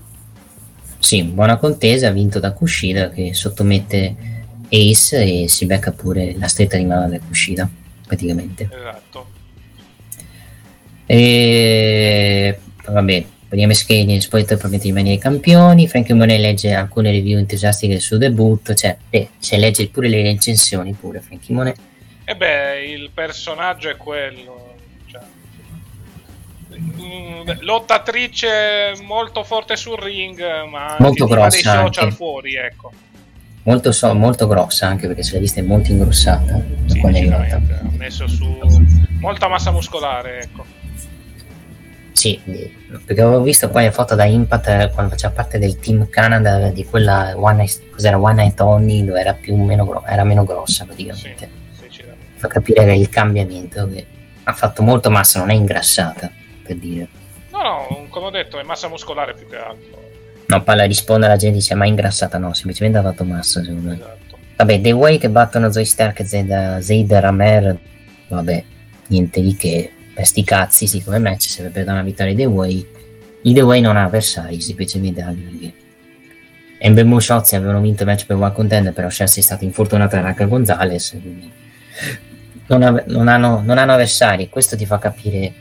Sì, 1.01 1.25
buona 1.25 1.57
contesa, 1.57 2.13
vinto 2.13 2.39
da 2.39 2.53
Kushida 2.53 3.11
che 3.11 3.35
sottomette 3.35 4.15
Ace 4.69 5.43
e 5.43 5.49
si 5.49 5.67
becca 5.67 5.91
pure 5.91 6.37
la 6.39 6.47
stretta 6.47 6.77
di 6.77 6.85
mano 6.85 7.09
da 7.09 7.19
Kushida, 7.19 7.69
praticamente. 8.07 8.69
Esatto. 8.73 9.31
E 11.07 12.57
vabbè, 12.87 13.25
vediamo 13.53 13.75
che 13.87 14.05
nel 14.05 14.21
spoiler 14.23 14.57
promette 14.57 14.83
di 14.85 14.89
rimanere 14.89 15.19
campioni. 15.19 15.87
Frankie 15.87 16.15
Monet 16.15 16.41
legge 16.41 16.73
alcune 16.73 17.11
review 17.11 17.39
entusiastiche 17.39 18.01
sul 18.01 18.19
debutto, 18.19 18.73
cioè, 18.75 18.97
eh, 19.11 19.29
se 19.39 19.59
legge 19.59 19.89
pure 19.89 20.09
le 20.09 20.23
recensioni 20.23 20.93
pure 20.95 21.21
Frankie 21.21 21.55
Monet. 21.55 21.77
E 22.25 22.35
beh, 22.35 22.85
il 22.87 23.11
personaggio 23.13 23.91
è 23.91 23.97
quello. 23.97 24.75
Cioè, 25.07 25.21
mm, 26.79 27.51
lottatrice 27.61 28.95
molto 29.05 29.45
forte 29.45 29.77
sul 29.77 29.99
ring, 29.99 30.41
ma 30.69 30.97
Molto 30.99 31.27
fa 31.27 31.35
dei 31.35 31.61
grossa 31.61 31.85
social 31.85 32.05
anche. 32.05 32.17
fuori, 32.17 32.55
ecco. 32.57 32.91
Molto, 33.65 33.93
so- 33.93 34.15
molto 34.15 34.49
grossa 34.49 34.87
anche 34.89 35.07
perché 35.07 35.23
se 35.23 35.35
l'ha 35.35 35.39
vista 35.39 35.61
è 35.61 35.63
molto 35.63 35.93
ingrossata 35.93 36.61
Sì, 36.87 36.99
è. 36.99 37.53
Ha 37.53 37.61
messo 37.97 38.27
su 38.27 38.45
molta 39.21 39.47
massa 39.47 39.71
muscolare, 39.71 40.41
ecco. 40.43 40.65
Sì, 42.13 42.41
perché 43.05 43.21
avevo 43.21 43.43
visto 43.43 43.69
poi 43.71 43.85
le 43.85 43.91
foto 43.91 44.15
da 44.15 44.25
Impact 44.25 44.69
eh, 44.69 44.91
quando 44.93 45.13
faceva 45.13 45.33
parte 45.33 45.59
del 45.59 45.79
team 45.79 46.09
Canada 46.09 46.69
di 46.69 46.85
quella 46.85 47.33
One 47.37 47.57
Night, 47.57 47.91
cos'era 47.91 48.19
One 48.19 48.35
Night 48.35 48.61
Only 48.61 49.05
dove 49.05 49.21
era 49.21 49.33
più 49.35 49.57
meno, 49.57 49.85
gro- 49.85 50.05
era 50.07 50.23
meno 50.23 50.45
grossa 50.45 50.85
praticamente. 50.85 51.51
Sì, 51.73 51.87
sì. 51.91 52.05
Fa 52.37 52.49
capire 52.49 52.85
che 52.85 52.93
il 52.93 53.09
cambiamento 53.09 53.89
che 53.89 54.07
ha 54.45 54.53
fatto 54.53 54.83
molto 54.83 55.11
massa, 55.11 55.39
non 55.39 55.51
è 55.51 55.55
ingrassata, 55.55 56.31
per 56.63 56.77
dire. 56.77 57.09
No, 57.51 57.63
no, 57.63 58.07
come 58.09 58.27
ho 58.27 58.31
detto, 58.31 58.59
è 58.59 58.63
massa 58.63 58.89
muscolare 58.89 59.35
più 59.35 59.49
che 59.49 59.57
altro. 59.57 60.01
No, 60.47 60.63
palla 60.63 60.85
risponde 60.85 61.27
alla 61.27 61.37
gente 61.37 61.57
dice 61.57 61.75
ma 61.75 61.85
è 61.87 61.89
ingrassata 61.89 62.37
no, 62.37 62.53
semplicemente 62.53 62.99
ha 62.99 63.03
fatto 63.03 63.25
massa 63.25 63.63
secondo 63.63 63.89
me. 63.89 63.95
Esatto. 63.95 64.39
Vabbè, 64.57 64.81
The 64.81 64.93
Way 64.93 65.19
che 65.19 65.31
battono 65.31 65.73
Zoe 65.73 65.85
Stark 65.85 66.21
e 66.21 66.25
Zayd, 66.25 66.79
Zayd 66.79 67.13
Ramer, 67.13 67.79
vabbè, 68.29 68.65
niente 69.07 69.41
di 69.41 69.57
che. 69.57 69.93
Per 70.15 70.27
sti 70.27 70.45
cazzi, 70.45 70.87
sì, 70.87 71.03
come 71.03 71.19
match, 71.19 71.49
se 71.49 71.63
per 71.69 71.87
una 71.89 72.03
vittoria 72.03 72.35
The 72.35 72.45
Way. 72.45 72.87
I 73.43 73.53
The 73.53 73.63
Way 73.63 73.81
non 73.81 73.97
ha 73.97 74.05
avversari, 74.05 74.61
semplicemente 74.61 75.21
anche 75.23 75.41
perché 75.41 75.73
Ember 76.79 77.05
Moon 77.05 77.21
Shotzi 77.21 77.55
avevano 77.55 77.81
vinto 77.81 78.03
il 78.03 78.09
match 78.09 78.27
per 78.27 78.37
One 78.37 78.53
Contender, 78.53 78.93
però 78.93 79.09
Chelsea 79.09 79.41
è 79.41 79.45
stata 79.45 79.65
infortunata 79.65 80.17
da 80.17 80.23
Raquel 80.29 80.49
Gonzalez, 80.49 81.11
quindi 81.21 81.51
non, 82.67 82.83
ave- 82.83 83.05
non 83.07 83.29
hanno, 83.29 83.63
non 83.65 83.79
hanno 83.79 83.93
avversari. 83.93 84.49
Questo 84.49 84.77
ti 84.77 84.85
fa 84.85 84.99
capire 84.99 85.53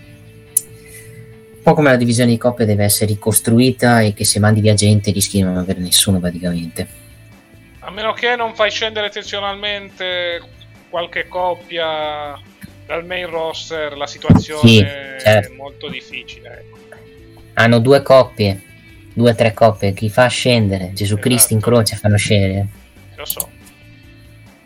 un 1.61 1.61
po' 1.61 1.75
come 1.75 1.91
la 1.91 1.95
divisione 1.95 2.31
di 2.31 2.37
coppie 2.37 2.65
deve 2.65 2.85
essere 2.85 3.11
ricostruita 3.11 4.01
e 4.01 4.13
che 4.13 4.25
se 4.25 4.39
mandi 4.39 4.61
via 4.61 4.73
gente 4.73 5.11
rischi 5.11 5.37
di 5.37 5.43
non 5.43 5.57
avere 5.57 5.79
nessuno 5.79 6.19
praticamente. 6.19 6.87
A 7.81 7.91
meno 7.91 8.13
che 8.13 8.35
non 8.35 8.55
fai 8.55 8.71
scendere 8.71 9.07
eccezionalmente 9.07 10.41
qualche 10.89 11.27
coppia 11.27 12.33
dal 12.91 13.05
main 13.05 13.25
roster, 13.29 13.95
la 13.95 14.05
situazione 14.05 14.67
Sì, 14.67 14.79
è 14.81 15.15
certo. 15.21 15.53
molto 15.53 15.87
difficile. 15.87 16.65
Ecco. 16.67 16.77
Hanno 17.53 17.79
due 17.79 18.01
coppie, 18.01 18.61
due 19.13 19.31
o 19.31 19.35
tre 19.35 19.53
coppie, 19.53 19.93
chi 19.93 20.09
fa 20.09 20.27
scendere? 20.27 20.89
Gesù 20.91 21.13
Esatto. 21.13 21.21
Cristo 21.21 21.53
in 21.53 21.61
croce 21.61 21.95
fanno 21.95 22.17
scendere. 22.17 22.67
Lo 23.15 23.23
so. 23.25 23.49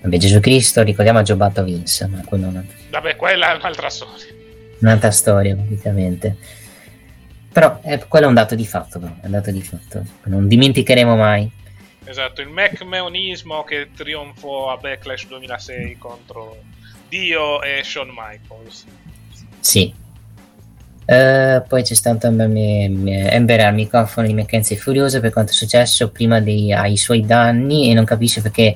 Vabbè, 0.01 0.17
Gesù 0.17 0.39
Cristo, 0.39 0.81
ricordiamo 0.81 1.19
ha 1.19 1.23
giocato 1.23 1.63
Vince, 1.63 2.07
ma 2.07 2.21
quello 2.25 2.45
è 2.45 2.49
una- 2.49 2.65
Vabbè, 2.89 3.15
quella 3.15 3.53
è 3.53 3.55
un'altra 3.57 3.89
storia. 3.89 4.25
un'altra 4.79 5.11
storia, 5.11 5.55
praticamente. 5.55 6.35
Però 7.51 7.79
eh, 7.83 8.05
quello 8.07 8.25
è 8.25 8.27
un 8.27 8.33
dato 8.35 8.55
di 8.55 8.65
fatto, 8.65 8.99
però, 8.99 9.13
è 9.21 9.25
un 9.25 9.31
dato 9.31 9.51
di 9.51 9.61
fatto. 9.61 10.03
Non 10.23 10.47
dimenticheremo 10.47 11.15
mai. 11.15 11.49
Esatto, 12.03 12.41
il 12.41 12.49
McMeonismo 12.49 13.63
che 13.63 13.89
trionfò 13.95 14.71
a 14.71 14.77
Backlash 14.77 15.27
2006 15.27 15.97
contro 15.97 16.57
Dio 17.15 17.61
e 17.61 17.81
Shawn 17.81 18.09
Michaels. 18.09 18.85
Sì. 19.61 19.93
Eh, 21.07 21.63
poi 21.65 21.83
c'è 21.83 21.93
stato 21.93 22.27
Ember 22.27 23.59
al 23.61 23.73
microfono 23.73 24.27
di 24.27 24.33
Mackenzie 24.33 24.75
Furiosa 24.75 25.19
per 25.19 25.31
quanto 25.31 25.51
è 25.51 25.53
successo 25.53 26.09
prima 26.09 26.41
dei, 26.41 26.73
ai 26.73 26.97
suoi 26.97 27.25
danni 27.25 27.89
e 27.89 27.93
non 27.93 28.05
capisce 28.05 28.41
perché 28.41 28.75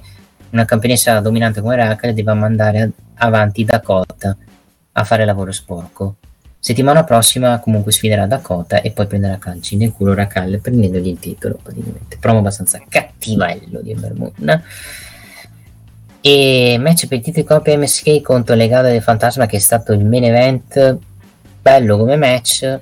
una 0.51 0.65
campionessa 0.65 1.19
dominante 1.19 1.59
come 1.59 1.75
Raquel 1.75 2.13
deve 2.13 2.33
mandare 2.33 2.91
avanti 3.15 3.65
Dakota 3.65 4.37
a 4.93 5.03
fare 5.03 5.25
lavoro 5.25 5.51
sporco. 5.51 6.15
Settimana 6.61 7.03
prossima 7.03 7.59
comunque 7.59 7.91
sfiderà 7.91 8.25
Dakota 8.25 8.81
e 8.81 8.91
poi 8.91 9.07
prenderà 9.07 9.37
calci 9.37 9.75
nel 9.75 9.91
culo 9.91 10.13
Raquel 10.13 10.61
prendendogli 10.61 11.07
il 11.07 11.19
titolo 11.19 11.59
praticamente. 11.61 12.17
Promo 12.19 12.39
abbastanza 12.39 12.81
cattivello 12.87 13.81
di 13.81 13.91
Ember 13.91 14.13
Moon. 14.13 14.63
E 16.21 16.77
match 16.79 17.07
per 17.07 17.19
il 17.19 17.23
titolo 17.23 17.45
coppia 17.45 17.77
MSK 17.77 18.21
contro 18.21 18.53
Legado 18.53 18.89
del 18.89 19.01
Fantasma 19.01 19.45
che 19.45 19.55
è 19.55 19.59
stato 19.59 19.93
il 19.93 20.03
main 20.03 20.25
event 20.25 20.97
bello 21.61 21.97
come 21.97 22.17
match. 22.17 22.79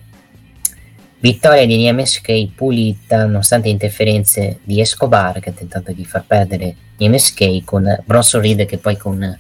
Vittoria 1.20 1.66
di 1.66 1.92
MSK 1.92 2.54
pulita 2.56 3.26
nonostante 3.26 3.70
interferenze 3.70 4.60
di 4.64 4.82
Escobar 4.82 5.40
che 5.40 5.50
ha 5.50 5.54
tentato 5.54 5.92
di 5.92 6.04
far 6.04 6.24
perdere 6.26 6.76
MSK 6.98 7.64
con 7.64 8.04
Bronson 8.06 8.42
Reed 8.42 8.66
che 8.66 8.78
poi 8.78 8.98
con 8.98 9.38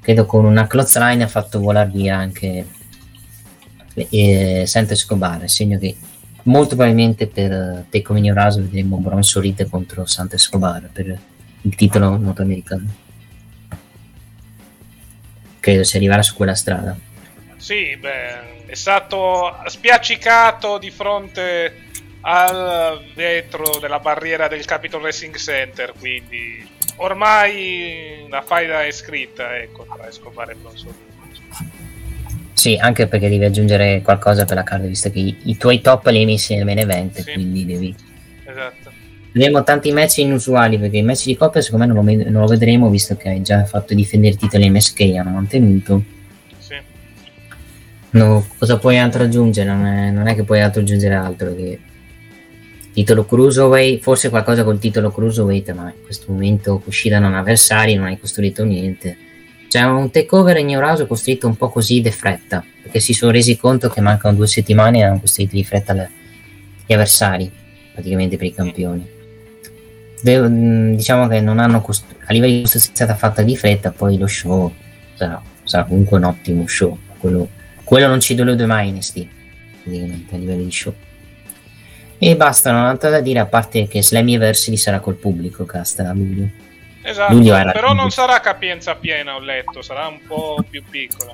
credo 0.00 0.24
con 0.24 0.44
una 0.44 0.66
clothesline 0.66 1.22
ha 1.22 1.28
fatto 1.28 1.60
volare 1.60 1.90
via 1.90 2.16
anche 2.16 2.66
eh, 3.94 4.64
Santo 4.66 4.92
Escobar. 4.94 5.48
Segno 5.48 5.78
che 5.78 5.96
molto 6.44 6.74
probabilmente 6.74 7.28
per 7.28 7.84
Over 7.92 8.20
New 8.20 8.34
House 8.34 8.60
vedremo 8.60 8.96
Bronson 8.96 9.42
Reed 9.42 9.68
contro 9.68 10.04
Santo 10.06 10.34
Escobar 10.34 10.88
per 10.92 11.18
il 11.62 11.74
titolo 11.74 12.16
nordamericano 12.16 12.86
credo 15.60 15.84
si 15.84 15.96
arriverà 15.96 16.22
su 16.22 16.34
quella 16.34 16.54
strada 16.54 16.96
Sì, 17.56 17.96
beh, 17.96 18.66
è 18.66 18.74
stato 18.74 19.56
spiaccicato 19.66 20.78
di 20.78 20.90
fronte 20.90 21.86
al 22.20 23.04
vetro 23.14 23.78
della 23.80 23.98
barriera 24.00 24.48
del 24.48 24.64
Capitol 24.64 25.00
Wrestling 25.02 25.36
Center, 25.36 25.92
quindi 25.98 26.66
ormai 26.96 28.26
la 28.28 28.42
faida 28.42 28.84
è 28.84 28.90
scritta, 28.90 29.56
ecco, 29.56 29.86
tra 29.94 30.08
Escobar 30.08 30.50
e 30.50 30.54
Bronson. 30.54 30.94
Sì, 32.52 32.76
anche 32.76 33.06
perché 33.06 33.28
devi 33.28 33.44
aggiungere 33.44 34.02
qualcosa 34.02 34.44
per 34.44 34.56
la 34.56 34.64
card, 34.64 34.86
visto 34.86 35.10
che 35.10 35.20
i, 35.20 35.36
i 35.44 35.56
tuoi 35.56 35.80
top 35.80 36.06
li 36.08 36.18
hai 36.18 36.24
messi 36.26 36.54
nel 36.56 36.64
main 36.64 36.78
event, 36.78 37.20
Sì. 37.20 37.32
quindi 37.32 37.64
devi... 37.64 37.94
Esatto. 38.44 38.87
Vedremo 39.32 39.62
tanti 39.62 39.92
match 39.92 40.18
inusuali, 40.18 40.78
perché 40.78 40.98
i 40.98 41.02
match 41.02 41.26
di 41.26 41.36
coppia 41.36 41.60
secondo 41.60 41.86
me 41.86 41.92
non 41.92 42.04
lo, 42.04 42.30
non 42.30 42.42
lo 42.42 42.46
vedremo, 42.46 42.88
visto 42.88 43.16
che 43.16 43.28
hai 43.28 43.42
già 43.42 43.64
fatto 43.64 43.94
difendere 43.94 44.34
i 44.34 44.36
titoli 44.38 44.70
MSK, 44.70 45.00
hanno 45.18 45.30
mantenuto. 45.30 46.02
Sì. 46.58 46.74
No, 48.10 48.46
cosa 48.56 48.78
puoi 48.78 48.98
altro 48.98 49.24
aggiungere? 49.24 49.68
Non 49.68 49.86
è, 49.86 50.10
non 50.10 50.26
è 50.26 50.34
che 50.34 50.44
puoi 50.44 50.60
altro 50.60 50.80
aggiungere 50.80 51.14
altro 51.14 51.54
che... 51.54 51.78
Titolo 52.92 53.26
Cruiserweight, 53.26 54.02
forse 54.02 54.28
qualcosa 54.28 54.64
col 54.64 54.80
titolo 54.80 55.12
Cruiserweight, 55.12 55.72
ma 55.72 55.84
in 55.84 56.02
questo 56.02 56.32
momento 56.32 56.78
Kushida 56.78 57.20
non 57.20 57.34
ha 57.34 57.38
avversari, 57.38 57.94
non 57.94 58.06
hai 58.06 58.18
costruito 58.18 58.64
niente. 58.64 59.16
C'è 59.68 59.82
un 59.82 60.10
takeover 60.10 60.56
in 60.56 60.66
Neuraso 60.66 61.06
costruito 61.06 61.46
un 61.46 61.54
po' 61.56 61.68
così 61.68 62.00
di 62.00 62.10
fretta, 62.10 62.64
perché 62.82 62.98
si 62.98 63.12
sono 63.12 63.30
resi 63.30 63.56
conto 63.56 63.88
che 63.88 64.00
mancano 64.00 64.34
due 64.34 64.48
settimane 64.48 64.98
e 64.98 65.04
hanno 65.04 65.20
costruito 65.20 65.54
di 65.54 65.62
fretta 65.62 65.92
le- 65.92 66.10
gli 66.86 66.92
avversari, 66.92 67.48
praticamente 67.92 68.36
per 68.36 68.46
i 68.46 68.54
campioni. 68.54 69.16
Diciamo 70.20 71.28
che 71.28 71.40
non 71.40 71.58
hanno 71.58 71.80
costru- 71.80 72.16
a 72.24 72.32
livello 72.32 72.54
di 72.54 72.60
costruzione 72.62 72.94
è 72.94 72.96
stata 72.96 73.14
fatta 73.14 73.42
di 73.42 73.56
fretta, 73.56 73.92
poi 73.92 74.18
lo 74.18 74.26
show 74.26 74.72
sarà, 75.14 75.40
sarà 75.62 75.84
comunque 75.84 76.16
un 76.16 76.24
ottimo 76.24 76.66
show. 76.66 76.98
Quello, 77.18 77.48
quello 77.84 78.06
non 78.08 78.20
ci 78.20 78.34
delude 78.34 78.66
mai 78.66 78.88
in 78.88 78.98
praticamente 79.82 80.34
a 80.34 80.38
livello 80.38 80.64
di 80.64 80.72
show. 80.72 80.94
E 82.18 82.36
basta, 82.36 82.72
non 82.72 82.84
ho 82.84 82.88
altro 82.88 83.10
da 83.10 83.20
dire, 83.20 83.38
a 83.38 83.46
parte 83.46 83.86
che 83.86 84.02
Slammiversary 84.02 84.76
sarà 84.76 84.98
col 84.98 85.14
pubblico, 85.14 85.64
casta 85.64 86.08
a 86.08 86.12
luglio. 86.12 86.48
Esatto, 87.00 87.32
Luglio 87.32 87.54
però 87.72 87.94
non 87.94 88.10
sarà 88.10 88.40
capienza 88.40 88.96
piena, 88.96 89.36
ho 89.36 89.40
letto, 89.40 89.80
sarà 89.82 90.08
un 90.08 90.20
po' 90.26 90.62
più 90.68 90.82
piccola. 90.90 91.32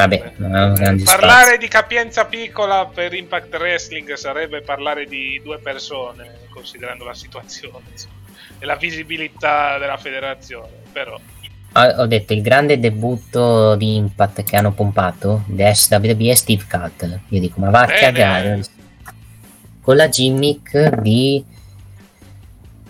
Vabbè, 0.00 0.32
grandi 0.36 1.02
Parlare 1.04 1.58
di 1.58 1.68
capienza 1.68 2.24
piccola 2.24 2.86
per 2.86 3.12
Impact 3.14 3.54
Wrestling 3.54 4.12
sarebbe 4.14 4.62
parlare 4.62 5.06
di 5.06 5.40
due 5.42 5.58
persone, 5.58 6.46
considerando 6.50 7.04
la 7.04 7.14
situazione 7.14 7.84
insomma, 7.90 8.14
e 8.58 8.66
la 8.66 8.76
visibilità 8.76 9.78
della 9.78 9.96
federazione. 9.96 10.68
Però, 10.92 11.18
Ah, 11.72 12.00
ho 12.00 12.06
detto 12.06 12.32
il 12.32 12.42
grande 12.42 12.80
debutto 12.80 13.76
di 13.76 13.94
Impact 13.94 14.42
che 14.42 14.56
hanno 14.56 14.72
pompato 14.72 15.44
the 15.46 15.72
SWB 15.72 16.22
è 16.22 16.34
Steve 16.34 16.64
Cutler 16.68 17.20
io 17.28 17.38
dico 17.38 17.60
ma 17.60 17.70
va 17.70 17.82
a 17.82 17.86
cagare 17.86 18.60
con 19.80 19.94
la 19.94 20.08
gimmick 20.08 21.00
di 21.00 21.44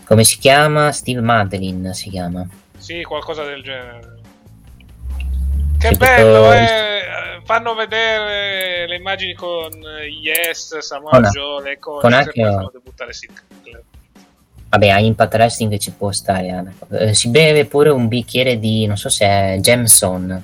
come 0.04 0.24
si 0.24 0.38
chiama? 0.38 0.92
Steve 0.92 1.20
Madeline 1.20 1.92
si 1.92 2.08
chiama 2.08 2.48
sì, 2.80 3.02
qualcosa 3.02 3.44
del 3.44 3.62
genere. 3.62 4.19
Che 5.80 5.96
bello, 5.96 6.52
eh! 6.52 7.40
Fanno 7.44 7.74
vedere 7.74 8.86
le 8.86 8.96
immagini 8.96 9.32
con 9.34 9.70
Yes, 10.22 10.78
Samoa 10.78 11.10
Con- 11.10 11.22
Joe, 11.30 11.62
le 11.62 11.78
cose, 11.78 12.00
con 12.02 12.12
anche- 12.12 12.32
poi 12.42 12.52
fanno 12.52 12.70
debuttare 12.72 13.12
Cutler. 13.12 13.82
vabbè 14.68 14.88
a 14.88 14.98
Impact 15.00 15.34
Wrestling 15.34 15.76
ci 15.78 15.90
può 15.92 16.12
stare 16.12 16.50
Anna. 16.50 16.72
Eh, 16.92 17.14
si 17.14 17.28
beve 17.28 17.64
pure 17.64 17.88
un 17.90 18.06
bicchiere 18.08 18.58
di 18.60 18.86
non 18.86 18.96
so 18.96 19.08
se 19.08 19.24
è 19.26 19.56
Jameson 19.60 20.42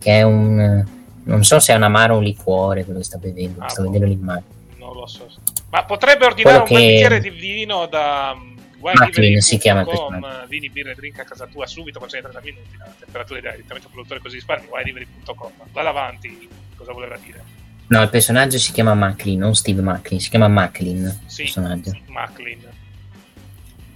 che 0.00 0.10
è 0.18 0.22
un 0.22 0.84
non 1.22 1.44
so 1.44 1.60
se 1.60 1.72
è 1.72 1.76
un 1.76 1.82
amaro 1.84 2.14
o 2.14 2.16
un 2.18 2.24
liquore 2.24 2.82
quello 2.84 2.98
che 2.98 3.04
sta 3.04 3.18
bevendo 3.18 3.62
Ah, 3.62 3.68
sto 3.68 3.82
boh. 3.82 3.90
vedendo 3.90 4.08
l'immagine 4.12 4.46
Non 4.78 4.94
lo 4.94 5.06
so. 5.06 5.28
Ma 5.70 5.84
potrebbe 5.84 6.24
ordinare 6.24 6.58
un 6.58 6.64
Quello 6.66 6.80
bel 6.80 6.88
che- 6.88 6.92
bicchiere 6.94 7.20
di 7.20 7.30
vino 7.30 7.86
da 7.86 8.34
Macklin 8.80 9.40
si 9.40 9.58
chiama 9.58 9.84
personaggio. 9.84 10.46
vini, 10.48 10.70
birra 10.70 10.90
e 10.90 10.94
drink 10.94 11.18
a 11.18 11.24
casa 11.24 11.46
tua 11.46 11.66
subito, 11.66 11.98
consegna 11.98 12.28
30 12.28 12.40
minuti, 12.40 12.76
la 12.78 12.92
temperatura 12.98 13.38
ideale, 13.38 13.56
direttamente 13.56 13.86
al 13.88 13.92
produttore 13.92 14.20
così 14.20 14.36
risparmi, 14.36 14.66
wildlivery.com. 14.70 15.52
Vada 15.72 15.88
avanti, 15.90 16.48
cosa 16.76 16.92
voleva 16.92 17.16
dire? 17.22 17.58
no 17.90 18.02
il 18.02 18.08
personaggio 18.08 18.56
si 18.56 18.70
chiama 18.70 18.94
Macklin 18.94 19.40
non 19.40 19.56
Steve 19.56 19.82
Macklin 19.82 20.20
si 20.20 20.28
chiama 20.30 20.46
Macklin 20.46 20.98
il 20.98 21.18
Sì, 21.26 21.42
personaggio 21.42 21.98
Macklin. 22.06 22.58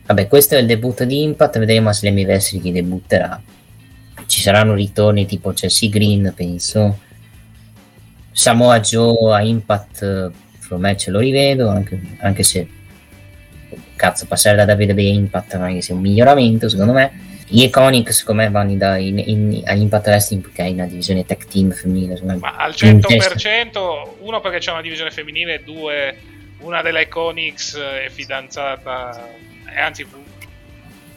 Vabbè, 0.06 0.28
questo 0.28 0.54
è 0.56 0.58
il 0.58 0.66
debutto 0.66 1.04
di 1.06 1.22
Impact, 1.22 1.58
vedremo 1.58 1.88
a 1.88 1.92
Slammiversary 1.94 2.60
chi 2.60 2.72
debutterà. 2.72 3.40
Ci 4.26 4.40
saranno 4.42 4.74
ritorni 4.74 5.24
tipo 5.24 5.52
Chelsea 5.52 5.88
Green, 5.88 6.30
penso. 6.36 6.98
Samoa 8.30 8.80
Joe 8.80 9.34
a 9.34 9.40
Impact 9.42 10.02
eh, 10.02 10.30
secondo 10.60 10.86
me 10.88 10.96
ce 10.96 11.10
lo 11.10 11.20
rivedo 11.20 11.68
anche, 11.68 12.16
anche 12.18 12.42
se 12.42 12.68
cazzo 13.96 14.26
passare 14.26 14.56
da 14.56 14.64
Davide 14.64 14.92
a 14.92 15.00
Impact 15.00 15.56
non 15.56 15.68
è 15.70 15.74
che 15.74 15.82
sia 15.82 15.94
un 15.94 16.00
miglioramento 16.00 16.68
secondo 16.68 16.92
me. 16.92 17.32
Gli 17.46 17.62
Iconic 17.62 18.12
secondo 18.12 18.42
me 18.42 18.50
vanno 18.50 18.74
da 18.76 18.96
in, 18.96 19.18
in, 19.18 19.62
all'Impact 19.64 20.06
Wrestling 20.06 20.42
perché 20.42 20.62
hai 20.62 20.72
una 20.72 20.86
divisione 20.86 21.24
tech 21.26 21.46
team 21.46 21.70
femminile 21.70 22.18
ma 22.38 22.56
al 22.56 22.72
100% 22.72 24.08
uno 24.20 24.40
perché 24.40 24.58
c'è 24.58 24.72
una 24.72 24.80
divisione 24.80 25.10
femminile 25.10 25.62
due 25.62 26.16
una 26.60 26.80
delle 26.80 27.02
Iconics 27.02 27.76
è 27.76 28.08
fidanzata 28.10 29.28
e 29.72 29.78
anzi 29.78 30.06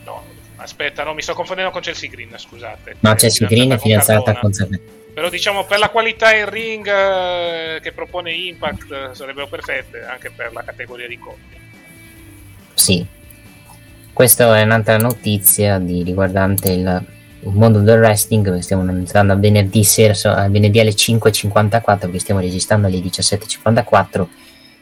no 0.03 0.23
aspetta 0.57 1.03
no 1.03 1.13
mi 1.13 1.21
sto 1.21 1.33
confondendo 1.33 1.71
con 1.71 1.81
Chelsea 1.81 2.09
Green 2.09 2.33
scusate. 2.35 2.97
No 2.99 3.13
Chelsea 3.15 3.47
Green 3.47 3.71
è 3.71 3.77
fidanzata 3.77 4.37
con, 4.37 4.51
con 4.51 4.79
però 5.13 5.29
diciamo 5.29 5.63
per 5.63 5.79
la 5.79 5.89
qualità 5.89 6.35
in 6.35 6.47
ring 6.49 6.85
eh, 6.87 7.79
che 7.81 7.91
propone 7.93 8.33
Impact 8.33 8.91
eh, 8.91 9.15
sarebbero 9.15 9.47
perfette 9.47 10.03
anche 10.03 10.29
per 10.29 10.51
la 10.53 10.63
categoria 10.63 11.07
di 11.07 11.17
coppia 11.17 11.57
sì. 12.77 13.05
Questa 14.13 14.57
è 14.57 14.63
un'altra 14.63 14.97
notizia 14.97 15.79
di, 15.79 16.03
riguardante 16.03 16.71
il, 16.71 17.05
il, 17.41 17.51
mondo 17.51 17.79
del 17.79 17.99
wrestling 17.99 18.57
stiamo 18.59 18.89
iniziando 18.89 19.33
a 19.33 19.35
venerdì 19.35 19.83
sera 19.83 20.13
a 20.35 20.49
venerdì 20.49 20.79
alle 20.79 20.91
5.54 20.91 21.99
perché 21.99 22.19
stiamo 22.19 22.39
registrando 22.39 22.87
alle 22.87 22.99
17.54 22.99 24.25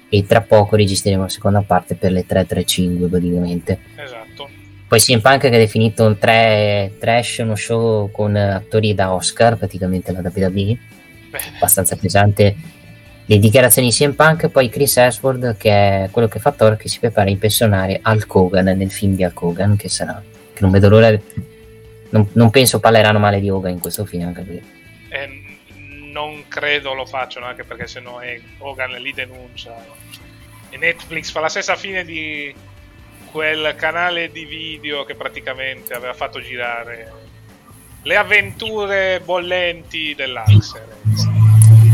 e 0.09 0.25
tra 0.25 0.41
poco 0.41 0.75
registreremo 0.75 1.23
la 1.23 1.29
seconda 1.29 1.61
parte 1.61 1.95
per 1.95 2.11
le 2.11 2.25
3.35 2.25 3.09
praticamente. 3.09 3.79
Esatto. 3.95 4.49
Poi 4.87 4.99
CM 4.99 5.19
Punk 5.19 5.39
che 5.39 5.47
ha 5.47 5.57
definito 5.57 6.05
un 6.05 6.17
tre, 6.17 6.93
trash 6.99 7.39
uno 7.39 7.55
show 7.55 8.11
con 8.11 8.35
attori 8.35 8.93
da 8.93 9.13
Oscar 9.13 9.57
praticamente 9.57 10.11
la 10.11 10.21
WWE 10.21 10.77
abbastanza 11.57 11.95
pesante 11.95 12.55
le 13.28 13.39
dichiarazioni 13.39 13.89
di 13.89 13.93
CM 13.93 14.13
Punk 14.13 14.49
poi 14.49 14.69
Chris 14.69 14.97
Ashford 14.97 15.57
che 15.57 15.69
è 15.71 16.09
quello 16.11 16.28
che 16.28 16.39
fa 16.39 16.51
Thor 16.51 16.78
che 16.78 16.88
si 16.88 16.99
prepara 16.99 17.28
a 17.28 17.32
impersonare 17.32 18.01
Hulk 18.03 18.36
Hogan 18.36 18.65
nel 18.65 18.91
film 18.91 19.15
di 19.15 19.23
Hulk 19.23 19.41
Hogan 19.41 19.76
che 19.76 19.89
sarà 19.89 20.21
che 20.53 20.61
non 20.61 20.71
vedo 20.71 20.89
l'ora 20.89 21.17
non, 22.09 22.30
non 22.34 22.49
penso 22.51 22.80
parleranno 22.80 23.19
male 23.19 23.39
di 23.39 23.49
Hogan 23.49 23.71
in 23.71 23.80
questo 23.80 24.05
film 24.05 24.28
anche 24.28 24.41
perché 24.41 24.63
eh, 25.09 25.45
non 26.15 26.47
credo 26.47 26.93
lo 26.93 27.05
facciano 27.05 27.45
anche 27.45 27.65
perché 27.65 27.88
se 27.88 27.99
no 27.99 28.19
Hogan 28.59 28.91
li 28.91 29.11
denuncia. 29.11 29.76
E 30.69 30.78
Netflix 30.78 31.30
fa 31.30 31.41
la 31.41 31.49
stessa 31.49 31.76
fine 31.76 32.05
di 32.05 32.53
quel 33.32 33.76
canale 33.76 34.32
di 34.32 34.45
video 34.45 35.03
che 35.03 35.15
praticamente 35.15 35.93
aveva 35.93 36.13
fatto 36.13 36.39
girare. 36.39 37.11
Le 38.01 38.15
avventure 38.15 39.21
bollenti 39.23 40.13
dell'Axer. 40.15 40.97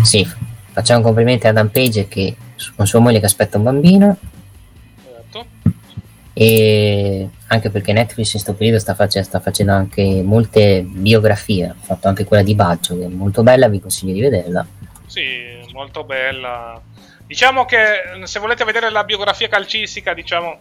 Sì, 0.03 0.27
facciamo 0.71 1.01
complimenti 1.01 1.47
ad 1.47 1.55
Adam 1.55 1.69
Page 1.69 2.07
che 2.07 2.35
con 2.75 2.85
sua 2.87 2.99
moglie 2.99 3.19
che 3.19 3.25
aspetta 3.25 3.57
un 3.57 3.63
bambino. 3.63 4.17
Esatto. 5.05 5.45
E 6.33 7.29
anche 7.47 7.69
perché 7.69 7.93
Netflix 7.93 8.27
in 8.27 8.31
questo 8.31 8.53
periodo 8.53 8.79
sta, 8.79 8.95
face- 8.95 9.23
sta, 9.23 9.39
facendo 9.39 9.73
anche 9.73 10.21
molte 10.23 10.81
biografie, 10.81 11.67
ha 11.67 11.75
fatto 11.79 12.07
anche 12.07 12.23
quella 12.23 12.43
di 12.43 12.55
Baggio 12.55 12.97
che 12.97 13.05
è 13.05 13.09
molto 13.09 13.43
bella, 13.43 13.67
vi 13.67 13.81
consiglio 13.81 14.13
di 14.13 14.21
vederla. 14.21 14.65
Sì, 15.05 15.59
molto 15.73 16.03
bella. 16.03 16.81
Diciamo 17.25 17.65
che 17.65 17.77
se 18.23 18.39
volete 18.39 18.63
vedere 18.63 18.89
la 18.89 19.03
biografia 19.03 19.47
calcistica, 19.47 20.13
diciamo 20.13 20.59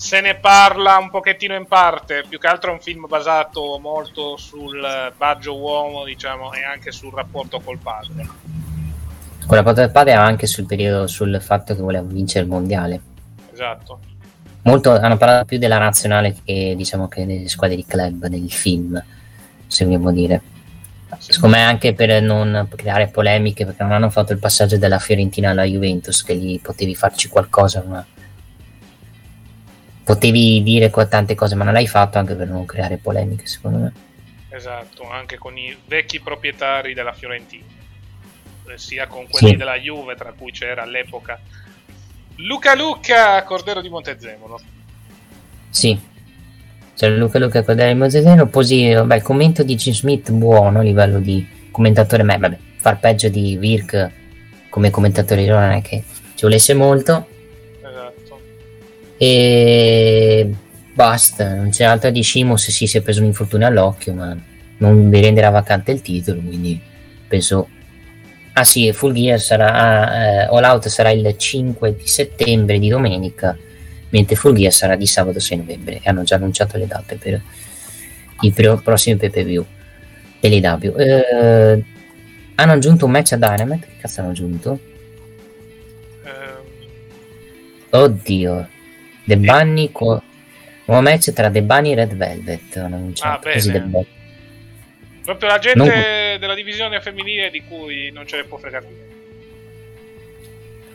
se 0.00 0.22
ne 0.22 0.34
parla 0.36 0.96
un 0.96 1.10
pochettino 1.10 1.54
in 1.54 1.66
parte, 1.66 2.24
più 2.26 2.38
che 2.38 2.46
altro 2.46 2.70
è 2.70 2.72
un 2.72 2.80
film 2.80 3.06
basato 3.06 3.78
molto 3.78 4.38
sul 4.38 5.12
baggio 5.14 5.58
uomo, 5.58 6.04
diciamo, 6.04 6.54
e 6.54 6.64
anche 6.64 6.90
sul 6.90 7.12
rapporto 7.12 7.60
col 7.60 7.76
padre. 7.76 8.26
Con 9.50 9.58
la 9.58 9.64
porta 9.64 9.80
del 9.80 9.90
padre 9.90 10.12
anche 10.12 10.46
sul 10.46 10.64
periodo, 10.64 11.08
sul 11.08 11.40
fatto 11.42 11.74
che 11.74 11.82
voleva 11.82 12.06
vincere 12.06 12.44
il 12.44 12.50
mondiale. 12.52 13.00
Esatto. 13.52 13.98
Molto, 14.62 14.92
hanno 14.92 15.16
parlato 15.16 15.44
più 15.44 15.58
della 15.58 15.78
nazionale 15.78 16.36
che 16.44 16.74
diciamo 16.76 17.08
che 17.08 17.26
delle 17.26 17.48
squadre 17.48 17.74
di 17.74 17.84
club 17.84 18.26
nel 18.26 18.48
film, 18.52 19.02
se 19.66 19.84
vogliamo 19.84 20.12
dire. 20.12 20.40
Sì. 21.18 21.32
Secondo 21.32 21.56
me 21.56 21.64
anche 21.64 21.94
per 21.94 22.22
non 22.22 22.68
creare 22.76 23.08
polemiche, 23.08 23.64
perché 23.64 23.82
non 23.82 23.90
hanno 23.90 24.08
fatto 24.08 24.32
il 24.32 24.38
passaggio 24.38 24.78
dalla 24.78 25.00
Fiorentina 25.00 25.50
alla 25.50 25.64
Juventus, 25.64 26.22
che 26.22 26.34
lì 26.34 26.60
potevi 26.60 26.94
farci 26.94 27.26
qualcosa, 27.26 27.82
ma 27.84 28.06
potevi 30.04 30.62
dire 30.62 30.90
tante 31.08 31.34
cose, 31.34 31.56
ma 31.56 31.64
non 31.64 31.72
l'hai 31.72 31.88
fatto 31.88 32.18
anche 32.18 32.36
per 32.36 32.46
non 32.46 32.64
creare 32.66 32.98
polemiche, 32.98 33.48
secondo 33.48 33.78
me. 33.78 33.92
Esatto, 34.50 35.10
anche 35.10 35.38
con 35.38 35.58
i 35.58 35.76
vecchi 35.88 36.20
proprietari 36.20 36.94
della 36.94 37.12
Fiorentina, 37.12 37.64
sia 38.78 39.06
con 39.06 39.26
quelli 39.28 39.50
sì. 39.50 39.56
della 39.56 39.76
Juve, 39.76 40.14
tra 40.14 40.32
cui 40.36 40.50
c'era 40.52 40.82
all'epoca 40.82 41.40
Luca 42.42 42.74
Luca, 42.74 43.42
Cordero 43.44 43.80
di 43.80 43.88
Montezemolo. 43.88 44.60
Sì, 45.68 45.98
Luca 47.00 47.38
Luca, 47.38 47.62
Cordero 47.62 47.92
di 47.92 47.98
Montezemolo, 47.98 48.46
poi 48.46 48.94
vabbè, 48.94 49.20
commento 49.20 49.62
di 49.62 49.74
Jim 49.74 49.92
Smith 49.92 50.30
buono 50.30 50.80
a 50.80 50.82
livello 50.82 51.18
di 51.18 51.46
commentatore, 51.70 52.22
ma 52.22 52.38
vabbè, 52.38 52.58
far 52.76 52.98
peggio 52.98 53.28
di 53.28 53.56
Virk 53.56 54.10
come 54.70 54.90
commentatore 54.90 55.44
non 55.46 55.70
è 55.70 55.82
che 55.82 56.02
ci 56.34 56.44
volesse 56.44 56.74
molto 56.74 57.26
e 59.18 60.50
basta, 60.94 61.54
non 61.54 61.68
c'è 61.68 61.84
altro 61.84 62.10
di 62.10 62.22
Shimos, 62.22 62.70
sì, 62.70 62.86
si 62.86 62.96
è 62.96 63.02
preso 63.02 63.20
un 63.20 63.26
infortunio 63.26 63.66
all'occhio, 63.66 64.14
ma 64.14 64.34
non 64.78 65.10
vi 65.10 65.20
renderà 65.20 65.50
vacante 65.50 65.92
il 65.92 66.00
titolo, 66.00 66.40
quindi 66.40 66.80
penso... 67.28 67.68
Ah 68.52 68.64
sì, 68.64 68.92
Full 68.92 69.12
Gear 69.12 69.40
sarà, 69.40 70.42
eh, 70.42 70.48
All 70.50 70.64
Out 70.64 70.88
sarà 70.88 71.10
il 71.10 71.34
5 71.36 71.96
di 71.96 72.06
settembre 72.06 72.78
di 72.78 72.88
domenica, 72.88 73.56
mentre 74.10 74.36
Full 74.36 74.54
Gear 74.54 74.72
sarà 74.72 74.96
di 74.96 75.06
sabato 75.06 75.38
6 75.38 75.58
novembre 75.58 76.00
e 76.02 76.08
hanno 76.08 76.24
già 76.24 76.34
annunciato 76.34 76.76
le 76.76 76.86
date 76.86 77.16
per 77.16 77.40
i 78.40 78.50
pro- 78.50 78.78
prossimi 78.78 79.16
PPV 79.16 79.64
dell'IW. 80.40 80.98
Eh, 80.98 81.84
hanno 82.56 82.72
aggiunto 82.72 83.06
un 83.06 83.10
match 83.12 83.32
a 83.32 83.36
Dynamite, 83.36 83.86
che 83.86 83.96
cazzo 84.00 84.20
hanno 84.20 84.30
aggiunto? 84.30 84.78
Um... 86.24 87.98
Oddio, 88.00 88.68
The 89.24 89.36
Bunny 89.36 89.90
con 89.92 90.20
nuovo 90.86 91.02
match 91.02 91.32
tra 91.32 91.50
The 91.50 91.62
Bunny 91.62 91.92
e 91.92 91.94
Red 91.94 92.14
Velvet 92.14 92.76
ah, 92.76 93.38
bene. 93.38 94.06
Proprio 95.30 95.48
la 95.50 95.58
gente 95.58 95.78
non... 95.78 95.88
della 96.38 96.54
divisione 96.54 97.00
femminile 97.00 97.50
di 97.50 97.62
cui 97.68 98.10
non 98.12 98.26
ce 98.26 98.38
ne 98.38 98.44
può 98.44 98.58
fregare 98.58 98.86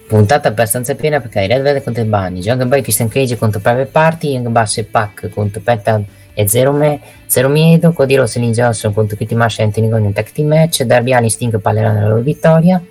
puntata 0.08 0.50
abbastanza 0.50 0.94
piena 0.96 1.22
perché 1.22 1.40
hai 1.40 1.48
Red 1.48 1.62
Velvet 1.62 1.84
contro 1.84 2.04
The 2.04 2.10
Bunny 2.10 2.42
Jungle 2.42 2.68
Boy 2.68 2.82
Christian 2.82 3.08
Cage 3.08 3.38
contro 3.38 3.62
Private 3.62 3.90
Party 3.90 4.32
Young 4.32 4.48
Bass 4.50 4.78
e 4.78 4.84
Pac 4.84 5.30
contro 5.30 5.62
Penta 5.62 6.02
e 6.34 6.48
Zero, 6.50 6.74
Me, 6.74 7.00
Zero 7.28 7.48
Miedo 7.48 7.94
Cody 7.94 8.16
Ross 8.16 8.36
e 8.36 8.40
Lynn 8.42 8.52
Johnson 8.52 8.94
contro 8.94 9.16
Kitty 9.16 9.36
Marsh 9.36 9.60
e 9.60 9.64
Anthony 9.64 9.88
Gordon 9.88 10.08
in 10.08 10.14
tag 10.14 10.30
team 10.32 10.48
match 10.50 10.84
Darby 10.84 11.14
Allin 11.14 11.30
Sting 11.30 11.60
parleranno 11.60 12.00
della 12.00 12.10
loro 12.10 12.22
vittoria 12.22 12.84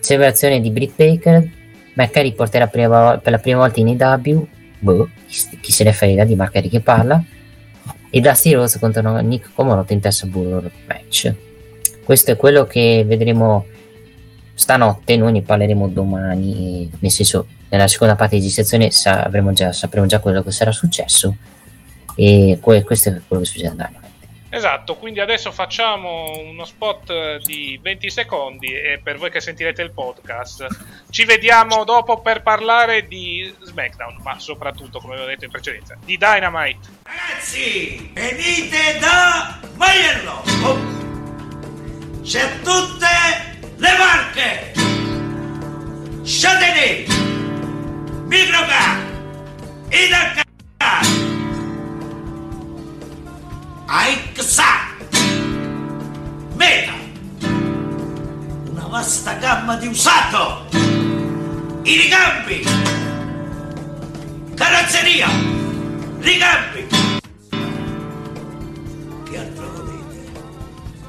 celebrazione 0.00 0.60
di 0.60 0.70
Britt 0.70 0.94
Baker 0.96 1.46
McCary 1.92 2.32
porterà 2.32 2.66
per 2.68 3.20
la 3.30 3.38
prima 3.38 3.58
volta 3.58 3.80
in 3.80 3.88
EW 3.88 4.46
boh, 4.78 5.08
chi 5.26 5.72
se 5.72 5.84
ne 5.84 5.92
frega 5.92 6.24
di 6.24 6.34
Marcari 6.34 6.70
che 6.70 6.80
parla 6.80 7.22
e 8.10 8.20
Dusty 8.20 8.52
Rose 8.52 8.78
contro 8.78 9.18
Nick 9.20 9.50
Comoroto 9.54 9.92
in 9.92 10.00
Tessa 10.00 10.26
Bullor 10.26 10.70
match. 10.86 11.32
Questo 12.04 12.32
è 12.32 12.36
quello 12.36 12.66
che 12.66 13.04
vedremo 13.06 13.66
stanotte 14.54 15.16
noi 15.16 15.32
ne 15.32 15.42
parleremo 15.42 15.88
domani. 15.88 16.90
Nel 16.98 17.10
senso 17.10 17.46
nella 17.70 17.88
seconda 17.88 18.16
parte 18.16 18.34
di 18.34 18.42
registrazione 18.42 18.90
sapremo 18.90 19.52
già, 19.52 19.72
sapremo 19.72 20.06
già 20.06 20.18
quello 20.18 20.42
che 20.42 20.50
sarà 20.50 20.72
successo. 20.72 21.36
E 22.16 22.58
questo 22.60 23.08
è 23.08 23.20
quello 23.26 23.42
che 23.42 23.48
succede 23.48 23.68
a 23.68 23.74
Esatto, 24.52 24.96
quindi 24.96 25.20
adesso 25.20 25.52
facciamo 25.52 26.32
uno 26.38 26.64
spot 26.64 27.36
di 27.44 27.78
20 27.80 28.10
secondi 28.10 28.66
e 28.66 29.00
per 29.02 29.16
voi 29.16 29.30
che 29.30 29.40
sentirete 29.40 29.80
il 29.80 29.92
podcast 29.92 30.66
ci 31.10 31.24
vediamo 31.24 31.84
dopo 31.84 32.20
per 32.20 32.42
parlare 32.42 33.06
di 33.06 33.54
SmackDown, 33.62 34.18
ma 34.22 34.38
soprattutto, 34.40 34.98
come 34.98 35.14
avevo 35.14 35.28
detto 35.28 35.44
in 35.44 35.52
precedenza, 35.52 35.96
di 36.04 36.16
Dynamite. 36.16 36.88
Ragazzi, 37.04 38.10
venite 38.12 38.98
da 38.98 39.60
Maiello! 39.76 40.42
Oh. 40.64 40.78
C'è 42.22 42.60
tutte 42.60 43.06
le 43.76 43.98
marche! 43.98 44.72
Châtenay, 46.24 47.06
Microcar, 48.26 48.98
Idacar, 49.90 50.44
Aixa, 53.92 54.94
Meta, 56.54 56.92
una 58.70 58.86
vasta 58.86 59.32
gamma 59.32 59.74
di 59.74 59.88
usato, 59.88 60.68
i 61.82 61.96
ricambi, 61.96 62.64
carrozzeria, 64.54 65.28
ricambi. 66.20 66.86
Che 69.28 69.36
altro 69.36 69.68
volete? 69.74 70.30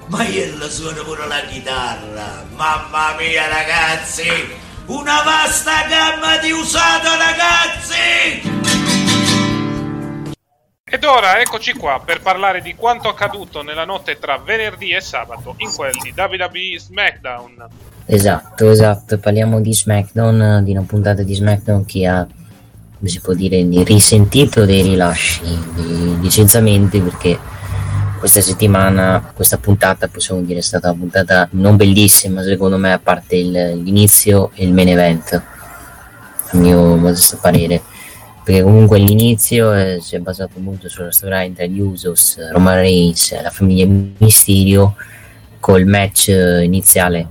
Ma 0.08 0.24
io 0.24 0.58
lo 0.58 0.68
suono 0.68 1.04
pure 1.04 1.28
la 1.28 1.42
chitarra. 1.42 2.48
Mamma 2.56 3.14
mia, 3.16 3.48
ragazzi! 3.48 4.58
Una 4.88 5.22
vasta 5.22 5.86
gamma 5.88 6.38
di 6.38 6.52
usato, 6.52 7.10
ragazzi! 7.16 9.21
Ed 10.94 11.06
ora 11.06 11.40
eccoci 11.40 11.72
qua 11.72 12.02
per 12.04 12.20
parlare 12.20 12.62
di 12.62 12.76
quanto 12.76 13.08
accaduto 13.08 13.62
nella 13.62 13.86
notte 13.86 14.20
tra 14.20 14.38
venerdì 14.38 14.92
e 14.92 15.00
sabato 15.00 15.54
in 15.60 15.72
quel 15.74 15.94
di 15.94 16.14
WWE 16.14 16.78
SmackDown. 16.78 17.66
Esatto, 18.06 18.70
esatto, 18.70 19.18
parliamo 19.18 19.62
di 19.62 19.74
SmackDown, 19.74 20.66
di 20.66 20.72
una 20.72 20.84
puntata 20.86 21.24
di 21.24 21.34
SmackDown 21.34 21.86
che 21.86 22.06
ha, 22.06 22.28
come 22.28 23.10
si 23.10 23.22
può 23.22 23.32
dire, 23.32 23.66
risentito 23.86 24.66
dei 24.66 24.82
rilasci, 24.82 25.42
dei 25.76 26.20
licenziamenti 26.20 27.00
perché 27.00 27.40
questa 28.20 28.42
settimana, 28.42 29.32
questa 29.34 29.60
puntata 29.60 30.10
possiamo 30.10 30.42
dire 30.42 30.60
è 30.60 30.62
stata 30.62 30.90
una 30.90 31.00
puntata 31.00 31.48
non 31.52 31.78
bellissima 31.78 32.44
secondo 32.44 32.78
me 32.78 32.92
a 32.92 33.00
parte 33.00 33.38
il, 33.38 33.82
l'inizio 33.82 34.52
e 34.56 34.66
il 34.66 34.74
main 34.74 34.90
event, 34.90 35.42
a 36.52 36.58
mio 36.58 36.98
modesto 36.98 37.38
parere 37.42 37.82
perché 38.44 38.64
comunque 38.64 38.98
all'inizio 38.98 39.74
eh, 39.74 40.00
si 40.02 40.16
è 40.16 40.20
basato 40.20 40.60
molto 40.60 40.90
sulla 40.90 41.12
storia 41.12 41.50
tra 41.54 41.66
gli 41.66 41.80
Usos, 41.80 42.38
Roman 42.52 42.76
Reigns 42.76 43.32
e 43.34 43.42
la 43.42 43.52
famiglia 43.52 43.86
Mysterio 44.18 44.96
col 45.60 45.86
match 45.86 46.30
eh, 46.30 46.64
iniziale 46.64 47.28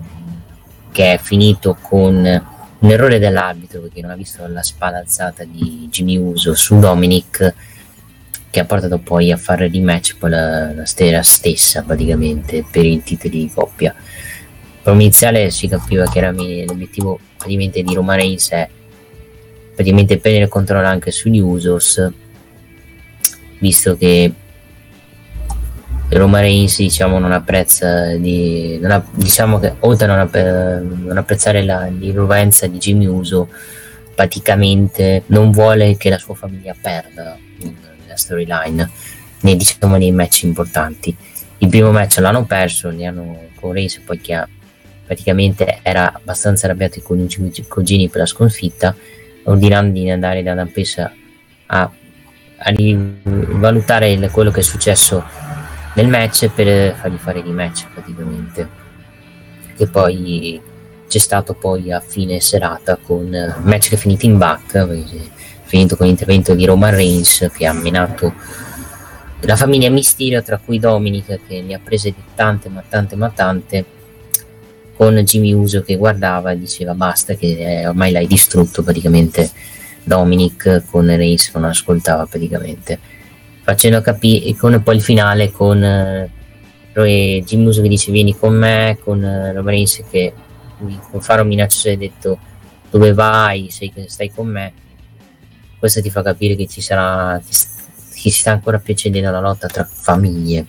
che 0.92 1.14
è 1.14 1.18
finito 1.18 1.76
con 1.80 2.14
un 2.80 2.90
errore 2.90 3.18
dell'arbitro 3.18 3.80
perché 3.80 4.00
non 4.00 4.12
ha 4.12 4.16
visto 4.16 4.46
la 4.46 4.62
spada 4.62 4.98
alzata 4.98 5.44
di 5.44 5.88
Jimmy 5.90 6.16
Uso 6.16 6.54
su 6.54 6.78
Dominic 6.78 7.54
che 8.48 8.60
ha 8.60 8.64
portato 8.64 8.98
poi 8.98 9.30
a 9.32 9.36
fare 9.36 9.66
il 9.66 9.72
rematch 9.72 10.16
poi 10.16 10.30
la, 10.30 10.72
la 10.72 10.84
stera 10.84 11.22
stessa 11.22 11.82
praticamente 11.82 12.64
per 12.68 12.84
i 12.84 13.02
titoli 13.02 13.38
di 13.38 13.50
coppia. 13.52 13.94
Per 14.82 14.94
iniziale 14.94 15.50
si 15.50 15.68
capiva 15.68 16.06
era 16.18 16.30
l'obiettivo 16.30 17.18
di 17.46 17.94
Roman 17.94 18.16
Reigns 18.16 18.50
è 18.50 18.68
praticamente 19.80 20.18
prendere 20.18 20.44
il 20.44 20.50
controllo 20.50 20.86
anche 20.86 21.10
sugli 21.10 21.38
Usos 21.38 22.06
visto 23.60 23.96
che 23.96 24.30
Roma 26.10 26.40
Reigns 26.40 26.76
diciamo 26.76 27.18
non 27.18 27.32
apprezza 27.32 28.14
di, 28.16 28.78
non 28.78 28.90
ha, 28.90 29.02
diciamo 29.10 29.58
che 29.58 29.76
oltre 29.80 30.04
a 30.04 30.08
non, 30.08 30.18
app- 30.18 30.82
non 31.06 31.16
apprezzare 31.16 31.64
la, 31.64 31.86
l'irruenza 31.86 32.66
di 32.66 32.76
Jimmy 32.76 33.06
Uso 33.06 33.48
praticamente 34.14 35.22
non 35.26 35.50
vuole 35.50 35.96
che 35.96 36.10
la 36.10 36.18
sua 36.18 36.34
famiglia 36.34 36.76
perda 36.78 37.38
nella 37.56 38.16
storyline 38.16 38.90
nei, 39.40 39.56
diciamo, 39.56 39.96
nei 39.96 40.12
match 40.12 40.42
importanti. 40.42 41.16
Il 41.58 41.68
primo 41.68 41.90
match 41.90 42.18
l'hanno 42.18 42.44
perso 42.44 42.90
li 42.90 43.06
hanno 43.06 43.48
con 43.54 43.72
Reigns 43.72 43.98
poi 44.00 44.20
che 44.20 44.34
ha, 44.34 44.46
praticamente 45.06 45.78
era 45.80 46.12
abbastanza 46.12 46.66
arrabbiato 46.66 47.00
con 47.00 47.18
i 47.18 47.64
cugini 47.66 48.08
per 48.10 48.20
la 48.20 48.26
sconfitta 48.26 48.94
ordinando 49.50 49.98
di 49.98 50.10
andare 50.10 50.42
da 50.42 50.54
Dampesa 50.54 51.12
a, 51.66 51.90
a 52.56 52.70
rivalutare 52.70 54.10
il, 54.10 54.30
quello 54.30 54.50
che 54.50 54.60
è 54.60 54.62
successo 54.62 55.22
nel 55.94 56.08
match 56.08 56.48
per 56.48 56.94
fargli 56.94 57.16
fare 57.16 57.40
i 57.40 57.52
match 57.52 57.86
praticamente. 57.92 58.68
Che 59.76 59.86
poi 59.88 60.60
c'è 61.08 61.18
stato 61.18 61.54
poi 61.54 61.92
a 61.92 62.00
fine 62.00 62.40
serata 62.40 62.96
con 62.96 63.26
uh, 63.26 63.66
match 63.66 63.88
che 63.88 63.94
è 63.96 63.98
finito 63.98 64.26
in 64.26 64.38
back 64.38 64.86
finito 65.64 65.96
con 65.96 66.06
l'intervento 66.06 66.54
di 66.54 66.64
Roman 66.64 66.94
Reigns 66.94 67.48
che 67.52 67.66
ha 67.66 67.72
menato 67.72 68.34
la 69.40 69.56
famiglia 69.56 69.88
Mysterio 69.88 70.42
tra 70.42 70.58
cui 70.58 70.78
Dominic 70.78 71.40
che 71.46 71.62
ne 71.62 71.74
ha 71.74 71.80
prese 71.82 72.12
tante 72.34 72.68
ma 72.68 72.82
tante 72.88 73.16
ma 73.16 73.30
tante 73.30 73.84
con 75.00 75.16
Jimmy 75.16 75.54
Uso 75.54 75.80
che 75.80 75.96
guardava 75.96 76.50
e 76.50 76.58
diceva 76.58 76.92
basta 76.92 77.32
che 77.32 77.56
eh, 77.56 77.86
ormai 77.86 78.12
l'hai 78.12 78.26
distrutto 78.26 78.82
praticamente. 78.82 79.50
Dominic 80.04 80.84
con 80.90 81.06
Reigns 81.06 81.50
non 81.54 81.64
ascoltava 81.64 82.26
praticamente. 82.26 82.98
Facendo 83.62 84.02
capire 84.02 84.54
con 84.56 84.82
poi 84.82 84.96
il 84.96 85.00
finale 85.00 85.50
con 85.52 85.82
eh, 85.82 87.42
Jimmy 87.46 87.64
Uso 87.64 87.80
che 87.80 87.88
dice 87.88 88.12
vieni 88.12 88.36
con 88.36 88.54
me 88.54 88.98
con 89.02 89.24
eh, 89.24 89.54
Roman 89.54 89.72
Reigns 89.72 90.04
che 90.10 90.34
con 91.10 91.22
Faro 91.22 91.44
minaccia 91.44 91.90
ha 91.90 91.96
detto 91.96 92.38
dove 92.90 93.14
vai? 93.14 93.70
Sei, 93.70 93.90
stai 94.04 94.30
con 94.30 94.48
me. 94.48 94.70
Questo 95.78 96.02
ti 96.02 96.10
fa 96.10 96.20
capire 96.22 96.56
che 96.56 96.66
ci 96.66 96.82
sarà 96.82 97.40
che 97.42 97.54
si 97.54 98.28
sta 98.28 98.50
ancora 98.50 98.78
più 98.78 98.92
accendendo 98.92 99.30
la 99.30 99.40
lotta 99.40 99.66
tra 99.66 99.88
famiglie 99.90 100.66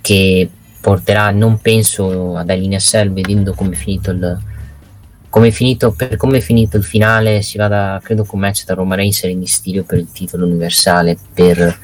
che 0.00 0.48
porterà, 0.86 1.32
non 1.32 1.58
penso 1.58 2.36
ad 2.36 2.48
Alina 2.48 2.78
Cell 2.78 3.12
vedendo 3.12 3.54
come 3.54 3.72
è 3.72 3.74
finito 3.74 4.12
il 4.12 4.38
come 5.28 5.48
è 5.48 5.50
finito, 5.50 5.90
per 5.90 6.16
come 6.16 6.38
è 6.38 6.40
finito 6.40 6.76
il 6.76 6.84
finale 6.84 7.42
si 7.42 7.58
vada 7.58 8.00
credo 8.00 8.24
con 8.24 8.38
match 8.38 8.64
tra 8.64 8.76
Roma 8.76 8.94
Reigns 8.94 9.24
e 9.24 9.34
Mysterio 9.34 9.82
per 9.82 9.98
il 9.98 10.12
titolo 10.12 10.46
universale 10.46 11.18
per 11.34 11.76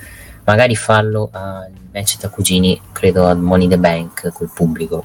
magari 0.45 0.77
farlo 0.77 1.31
al 1.33 1.69
match 1.93 2.17
tra 2.19 2.29
cugini 2.29 2.81
credo 2.93 3.27
al 3.27 3.41
Money 3.41 3.67
the 3.67 3.77
Bank 3.77 4.31
col 4.33 4.51
pubblico. 4.55 5.05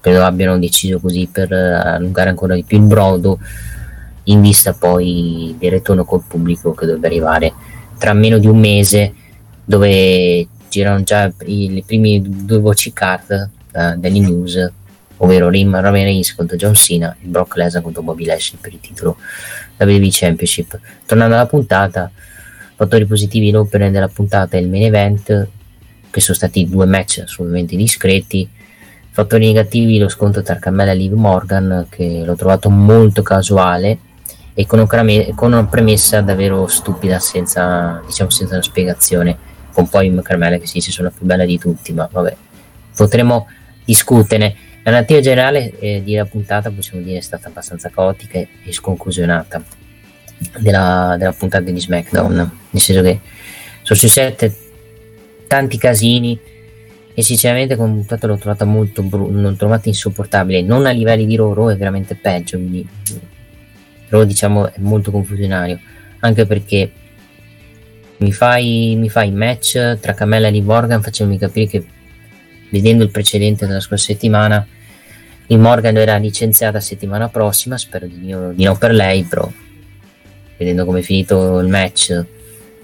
Credo 0.00 0.22
abbiano 0.22 0.58
deciso 0.58 1.00
così 1.00 1.26
per 1.32 1.50
allungare 1.50 2.28
ancora 2.28 2.54
di 2.54 2.62
più 2.62 2.76
il 2.76 2.84
brodo 2.84 3.38
in 4.24 4.42
vista 4.42 4.74
poi 4.74 5.56
del 5.58 5.70
ritorno 5.70 6.04
col 6.04 6.24
pubblico 6.28 6.74
che 6.74 6.84
dovrebbe 6.84 7.06
arrivare 7.06 7.54
tra 7.96 8.12
meno 8.12 8.36
di 8.36 8.46
un 8.46 8.58
mese 8.58 9.14
dove 9.64 10.46
girano 10.74 11.02
già 11.04 11.32
i, 11.46 11.72
le 11.72 11.82
prime 11.86 12.20
due 12.20 12.58
voci 12.58 12.92
card 12.92 13.50
uh, 13.72 13.96
delle 13.96 14.18
news, 14.18 14.72
ovvero 15.18 15.48
Rim 15.48 15.78
Reigns 15.80 16.34
contro 16.34 16.56
John 16.56 16.74
Cena 16.74 17.14
e 17.20 17.26
Brock 17.26 17.54
Lesnar 17.56 17.82
contro 17.82 18.02
Bobby 18.02 18.24
Lashley 18.24 18.58
per 18.60 18.72
il 18.72 18.80
titolo 18.80 19.16
WWE 19.78 20.08
Championship. 20.10 20.78
Tornando 21.06 21.34
alla 21.34 21.46
puntata, 21.46 22.10
fattori 22.74 23.06
positivi 23.06 23.52
l'opera 23.52 23.88
della 23.88 24.08
puntata 24.08 24.56
e 24.56 24.60
il 24.60 24.68
main 24.68 24.84
event, 24.84 25.48
che 26.10 26.20
sono 26.20 26.36
stati 26.36 26.68
due 26.68 26.86
match 26.86 27.22
assolutamente 27.24 27.76
discreti. 27.76 28.48
Fattori 29.10 29.46
negativi 29.46 29.98
lo 29.98 30.08
scontro 30.08 30.42
tra 30.42 30.58
Carmella 30.58 30.90
e 30.90 30.96
Liv 30.96 31.12
Morgan, 31.12 31.86
che 31.88 32.22
l'ho 32.24 32.34
trovato 32.34 32.68
molto 32.68 33.22
casuale 33.22 33.98
e 34.54 34.66
con 34.66 34.84
una 35.38 35.66
premessa 35.66 36.20
davvero 36.20 36.66
stupida 36.66 37.20
senza, 37.20 38.02
diciamo, 38.04 38.30
senza 38.30 38.54
una 38.54 38.62
spiegazione 38.62 39.52
con 39.74 39.88
poi 39.88 40.16
Carmela 40.22 40.56
che 40.56 40.66
si 40.66 40.74
dice 40.74 40.92
sono 40.92 41.10
più 41.10 41.26
bella 41.26 41.44
di 41.44 41.58
tutti, 41.58 41.92
ma 41.92 42.08
vabbè, 42.10 42.36
potremo 42.96 43.48
discuterne. 43.84 44.54
La 44.84 44.92
narrativa 44.92 45.20
generale 45.20 45.72
eh, 45.80 46.02
della 46.04 46.26
puntata 46.26 46.70
possiamo 46.70 47.02
dire 47.02 47.18
è 47.18 47.22
stata 47.22 47.48
abbastanza 47.48 47.88
caotica 47.88 48.38
e 48.38 48.72
sconclusionata 48.72 49.62
della, 50.60 51.16
della 51.18 51.32
puntata 51.32 51.68
di 51.68 51.80
SmackDown, 51.80 52.34
nel 52.70 52.82
senso 52.82 53.02
che 53.02 53.20
sono 53.82 53.98
successi 53.98 54.56
tanti 55.48 55.76
casini 55.76 56.38
e 57.14 57.22
sinceramente 57.22 57.76
come 57.76 57.94
puntata 57.94 58.26
l'ho 58.26 58.36
trovata 58.36 58.64
molto 58.64 59.02
bru- 59.02 59.30
l'ho 59.30 59.54
trovata 59.54 59.88
insopportabile, 59.88 60.62
non 60.62 60.86
a 60.86 60.90
livelli 60.90 61.26
di 61.26 61.36
Roro 61.36 61.70
è 61.70 61.76
veramente 61.76 62.14
peggio, 62.14 62.58
quindi 62.58 62.86
Roro 64.08 64.24
diciamo 64.24 64.72
è 64.72 64.78
molto 64.78 65.10
confusionario, 65.10 65.80
anche 66.20 66.46
perché 66.46 66.90
mi 68.18 68.32
fai, 68.32 68.94
mi 68.96 69.08
fai 69.08 69.30
match 69.32 69.98
tra 70.00 70.14
Camella 70.14 70.48
e 70.48 70.62
Morgan 70.62 71.02
facendomi 71.02 71.38
capire 71.38 71.66
che 71.66 71.86
vedendo 72.70 73.02
il 73.02 73.10
precedente 73.10 73.66
della 73.66 73.80
scorsa 73.80 74.06
settimana 74.12 74.66
Liv 75.46 75.60
Morgan 75.60 75.94
verrà 75.94 76.16
licenziata 76.16 76.80
settimana 76.80 77.28
prossima 77.28 77.76
spero 77.76 78.06
di, 78.06 78.16
mio, 78.16 78.52
di 78.52 78.64
no 78.64 78.76
per 78.76 78.92
lei 78.92 79.24
però 79.24 79.50
vedendo 80.56 80.84
come 80.84 81.00
è 81.00 81.02
finito 81.02 81.58
il 81.58 81.68
match 81.68 82.24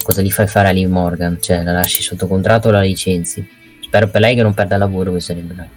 cosa 0.02 0.22
gli 0.22 0.30
fai 0.30 0.46
fare 0.46 0.68
a 0.68 0.70
Liv 0.72 0.90
Morgan? 0.90 1.38
Cioè 1.40 1.62
la 1.62 1.72
lasci 1.72 2.02
sotto 2.02 2.26
contratto 2.26 2.68
o 2.68 2.70
la 2.70 2.80
licenzi? 2.80 3.46
Spero 3.80 4.08
per 4.08 4.20
lei 4.20 4.34
che 4.34 4.42
non 4.42 4.54
perda 4.54 4.76
lavoro 4.76 5.12
che 5.12 5.20
sarebbe, 5.20 5.68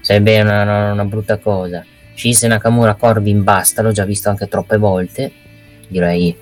sarebbe 0.00 0.40
una, 0.40 0.62
una, 0.62 0.92
una 0.92 1.04
brutta 1.04 1.38
cosa. 1.38 1.84
Shinsuke 2.14 2.48
Nakamura 2.48 2.94
Corbin 2.94 3.44
basta 3.44 3.82
l'ho 3.82 3.92
già 3.92 4.04
visto 4.04 4.28
anche 4.28 4.48
troppe 4.48 4.76
volte 4.76 5.32
direi 5.86 6.36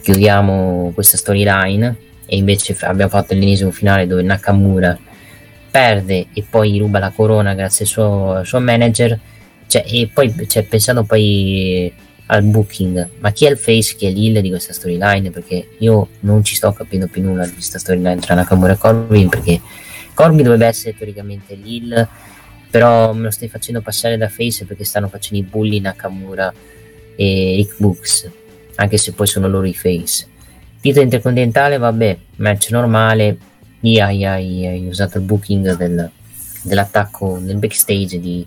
chiudiamo 0.00 0.92
questa 0.94 1.16
storyline 1.16 1.96
e 2.26 2.36
invece 2.36 2.76
abbiamo 2.80 3.10
fatto 3.10 3.34
l'ennesimo 3.34 3.70
finale 3.70 4.06
dove 4.06 4.22
Nakamura 4.22 4.98
perde 5.70 6.26
e 6.32 6.44
poi 6.48 6.78
ruba 6.78 6.98
la 6.98 7.10
corona 7.10 7.54
grazie 7.54 7.84
al 7.84 7.90
suo, 7.90 8.32
al 8.32 8.46
suo 8.46 8.60
manager. 8.60 9.18
Cioè, 9.66 9.84
e 9.86 10.10
poi 10.12 10.34
cioè, 10.48 10.64
pensando 10.64 11.04
poi 11.04 11.92
al 12.26 12.42
booking 12.42 13.08
ma 13.18 13.32
chi 13.32 13.46
è 13.46 13.50
il 13.50 13.56
face 13.56 13.96
chi 13.96 14.06
è 14.06 14.10
l'hill 14.10 14.40
di 14.40 14.48
questa 14.48 14.72
storyline? 14.72 15.30
Perché 15.30 15.70
io 15.78 16.08
non 16.20 16.42
ci 16.44 16.54
sto 16.54 16.72
capendo 16.72 17.06
più 17.06 17.22
nulla 17.22 17.44
di 17.44 17.52
questa 17.52 17.78
storyline 17.78 18.18
tra 18.18 18.34
Nakamura 18.34 18.72
e 18.72 18.78
Corbin 18.78 19.28
perché 19.28 19.60
Corbin 20.14 20.42
dovrebbe 20.42 20.66
essere 20.66 20.96
teoricamente 20.96 21.54
l'hill 21.54 22.08
però 22.70 23.12
me 23.12 23.24
lo 23.24 23.30
stai 23.30 23.48
facendo 23.48 23.80
passare 23.80 24.16
da 24.16 24.28
face 24.28 24.64
perché 24.64 24.84
stanno 24.84 25.08
facendo 25.08 25.44
i 25.44 25.48
bulli 25.48 25.80
Nakamura 25.80 26.52
e 27.16 27.54
Rick 27.56 27.74
Books 27.78 28.30
anche 28.80 28.96
se 28.96 29.12
poi 29.12 29.26
sono 29.26 29.46
loro 29.46 29.66
i 29.66 29.74
face. 29.74 30.26
Titolo 30.80 31.04
intercontinentale, 31.04 31.76
vabbè, 31.76 32.18
match 32.36 32.70
normale, 32.70 33.36
hai, 33.82 34.86
usato 34.88 35.18
il 35.18 35.24
booking 35.24 35.76
del, 35.76 36.10
dell'attacco 36.62 37.38
nel 37.38 37.56
backstage 37.56 38.18
di, 38.18 38.46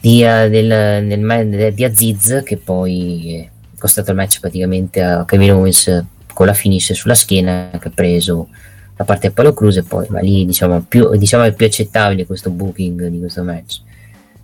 di, 0.00 0.22
uh, 0.22 0.48
del, 0.48 1.06
del, 1.06 1.72
di 1.74 1.84
Aziz 1.84 2.42
che 2.44 2.56
poi 2.56 3.36
è 3.36 3.78
costato 3.78 4.10
il 4.10 4.16
match 4.16 4.40
praticamente 4.40 5.02
a 5.02 5.24
Kevin 5.24 5.52
Owens 5.52 6.04
con 6.32 6.46
la 6.46 6.54
finish 6.54 6.92
sulla 6.92 7.14
schiena 7.14 7.70
che 7.78 7.88
ha 7.88 7.92
preso 7.94 8.48
da 8.94 9.04
parte 9.04 9.26
di 9.26 9.26
Apollo 9.28 9.54
Cruz 9.54 9.76
e 9.76 9.82
poi 9.82 10.06
ma 10.08 10.20
lì 10.20 10.44
diciamo, 10.44 10.82
più, 10.82 11.14
diciamo 11.16 11.44
è 11.44 11.52
più 11.54 11.66
accettabile 11.66 12.26
questo 12.26 12.50
booking 12.50 13.06
di 13.06 13.18
questo 13.18 13.42
match 13.42 13.80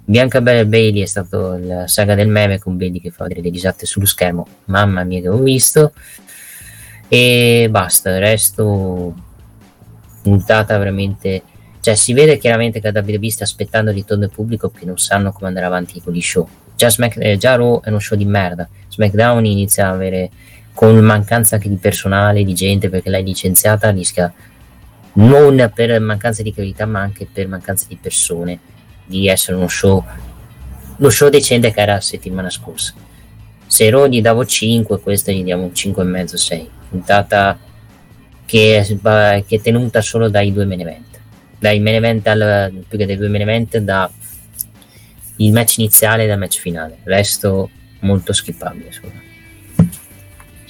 Bianca 0.05 0.41
Bella 0.41 0.65
Bailey 0.65 1.03
è 1.03 1.07
stata 1.07 1.57
la 1.59 1.87
saga 1.87 2.15
del 2.15 2.29
meme 2.29 2.59
con 2.59 2.77
Bailey 2.77 3.01
che 3.01 3.11
fa 3.11 3.27
delle 3.29 3.49
risate 3.49 3.87
sullo 3.87 4.07
schermo. 4.07 4.47
Mamma 4.65 5.05
mia 5.05 5.21
che 5.21 5.29
ho 5.29 5.39
visto. 5.39 5.93
E 7.09 7.69
basta 7.71 8.11
il 8.11 8.21
resto 8.21 9.15
puntata 10.23 10.79
veramente 10.79 11.43
cioè 11.83 11.97
si 11.97 12.13
vede 12.13 12.39
chiaramente 12.39 12.81
che 12.81 12.93
la 12.93 13.01
WWE 13.01 13.31
sta 13.31 13.43
aspettando 13.43 13.91
il 13.91 13.97
ritorno 13.97 14.25
del 14.25 14.33
pubblico 14.33 14.71
che 14.71 14.85
non 14.85 14.99
sanno 14.99 15.33
come 15.33 15.49
andare 15.49 15.67
avanti 15.67 16.01
con 16.01 16.13
gli 16.13 16.21
show. 16.21 16.49
Già, 16.77 16.89
Smack, 16.89 17.17
eh, 17.19 17.37
già 17.37 17.57
Raw 17.57 17.81
è 17.83 17.89
uno 17.89 17.99
show 17.99 18.17
di 18.17 18.25
merda. 18.25 18.69
SmackDown 18.89 19.45
inizia 19.45 19.89
a 19.89 19.91
avere 19.91 20.31
con 20.73 20.97
mancanza 20.99 21.57
anche 21.57 21.69
di 21.69 21.77
personale, 21.77 22.45
di 22.45 22.55
gente 22.55 22.89
perché 22.89 23.11
l'hai 23.11 23.25
licenziata 23.25 23.91
rischia 23.91 24.33
non 25.15 25.71
per 25.75 26.01
mancanza 26.01 26.43
di 26.43 26.55
qualità 26.55 26.87
ma 26.87 27.01
anche 27.01 27.27
per 27.31 27.49
mancanza 27.49 27.87
di 27.89 27.99
persone 28.01 28.59
di 29.13 29.29
essere 29.29 29.57
uno 29.57 29.69
show 29.69 30.03
lo 30.97 31.11
show 31.11 31.29
decente 31.29 31.73
che 31.73 31.81
era 31.81 31.95
la 31.95 32.01
settimana 32.01 32.49
scorsa. 32.49 32.95
Se 33.67 33.91
Raw 33.91 34.07
gli 34.07 34.21
davo 34.21 34.45
5 34.45 35.01
questo 35.01 35.31
gli 35.31 35.43
diamo 35.43 35.65
un 35.65 35.71
5,5 35.71 36.35
6 36.35 36.71
puntata 36.91 37.59
che 38.45 38.85
che 39.47 39.57
è 39.57 39.61
tenuta 39.61 40.01
solo 40.01 40.29
dai 40.29 40.53
due 40.53 40.65
main 40.65 40.81
event. 40.81 41.21
Dai 41.59 41.81
main 41.81 41.97
event 41.97 42.27
al, 42.27 42.85
più 42.89 42.99
che 42.99 43.07
dai 43.07 43.17
due 43.17 43.29
main 43.29 43.43
event 43.43 43.79
da 43.79 44.11
il 45.37 45.53
match 45.53 45.79
iniziale 45.79 46.25
e 46.25 46.27
dal 46.27 46.39
match 46.39 46.59
finale. 46.59 46.99
Resto 47.05 47.71
molto 48.01 48.33
skippabile 48.33 48.93
secondo 48.93 49.17
me 49.17 49.31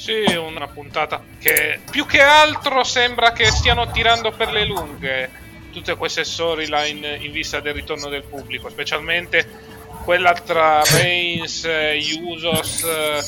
sì, 0.02 0.34
una 0.34 0.66
puntata 0.66 1.22
che 1.38 1.78
più 1.88 2.06
che 2.06 2.20
altro 2.20 2.82
sembra 2.82 3.30
che 3.30 3.44
stiano 3.52 3.88
tirando 3.92 4.32
per 4.32 4.50
le 4.50 4.64
lunghe 4.64 5.30
tutte 5.72 5.96
queste 5.96 6.24
storyline 6.24 7.16
in 7.20 7.32
vista 7.32 7.60
del 7.60 7.74
ritorno 7.74 8.08
del 8.08 8.22
pubblico, 8.22 8.68
specialmente 8.68 9.70
quella 10.04 10.32
tra 10.32 10.82
Reigns 10.82 11.64
e 11.64 12.00
Usos 12.20 12.84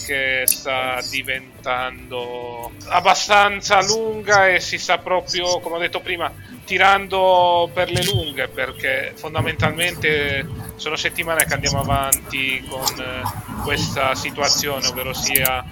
che 0.06 0.42
sta 0.46 1.00
diventando 1.08 2.72
abbastanza 2.88 3.80
lunga 3.82 4.48
e 4.48 4.60
si 4.60 4.78
sta 4.78 4.98
proprio, 4.98 5.60
come 5.60 5.76
ho 5.76 5.78
detto 5.78 6.00
prima, 6.00 6.32
tirando 6.64 7.70
per 7.72 7.90
le 7.90 8.02
lunghe 8.04 8.48
perché 8.48 9.12
fondamentalmente 9.14 10.46
sono 10.76 10.96
settimane 10.96 11.44
che 11.44 11.54
andiamo 11.54 11.80
avanti 11.80 12.64
con 12.68 12.84
questa 13.62 14.14
situazione, 14.14 14.88
ovvero 14.88 15.12
sia 15.12 15.64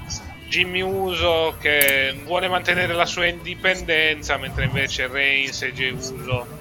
Jimmy 0.46 0.82
Uso 0.82 1.56
che 1.60 2.14
vuole 2.24 2.46
mantenere 2.46 2.92
la 2.92 3.06
sua 3.06 3.26
indipendenza, 3.26 4.36
mentre 4.36 4.64
invece 4.64 5.08
Reigns 5.08 5.62
e 5.62 5.72
Jey 5.72 5.90
Uso 5.90 6.60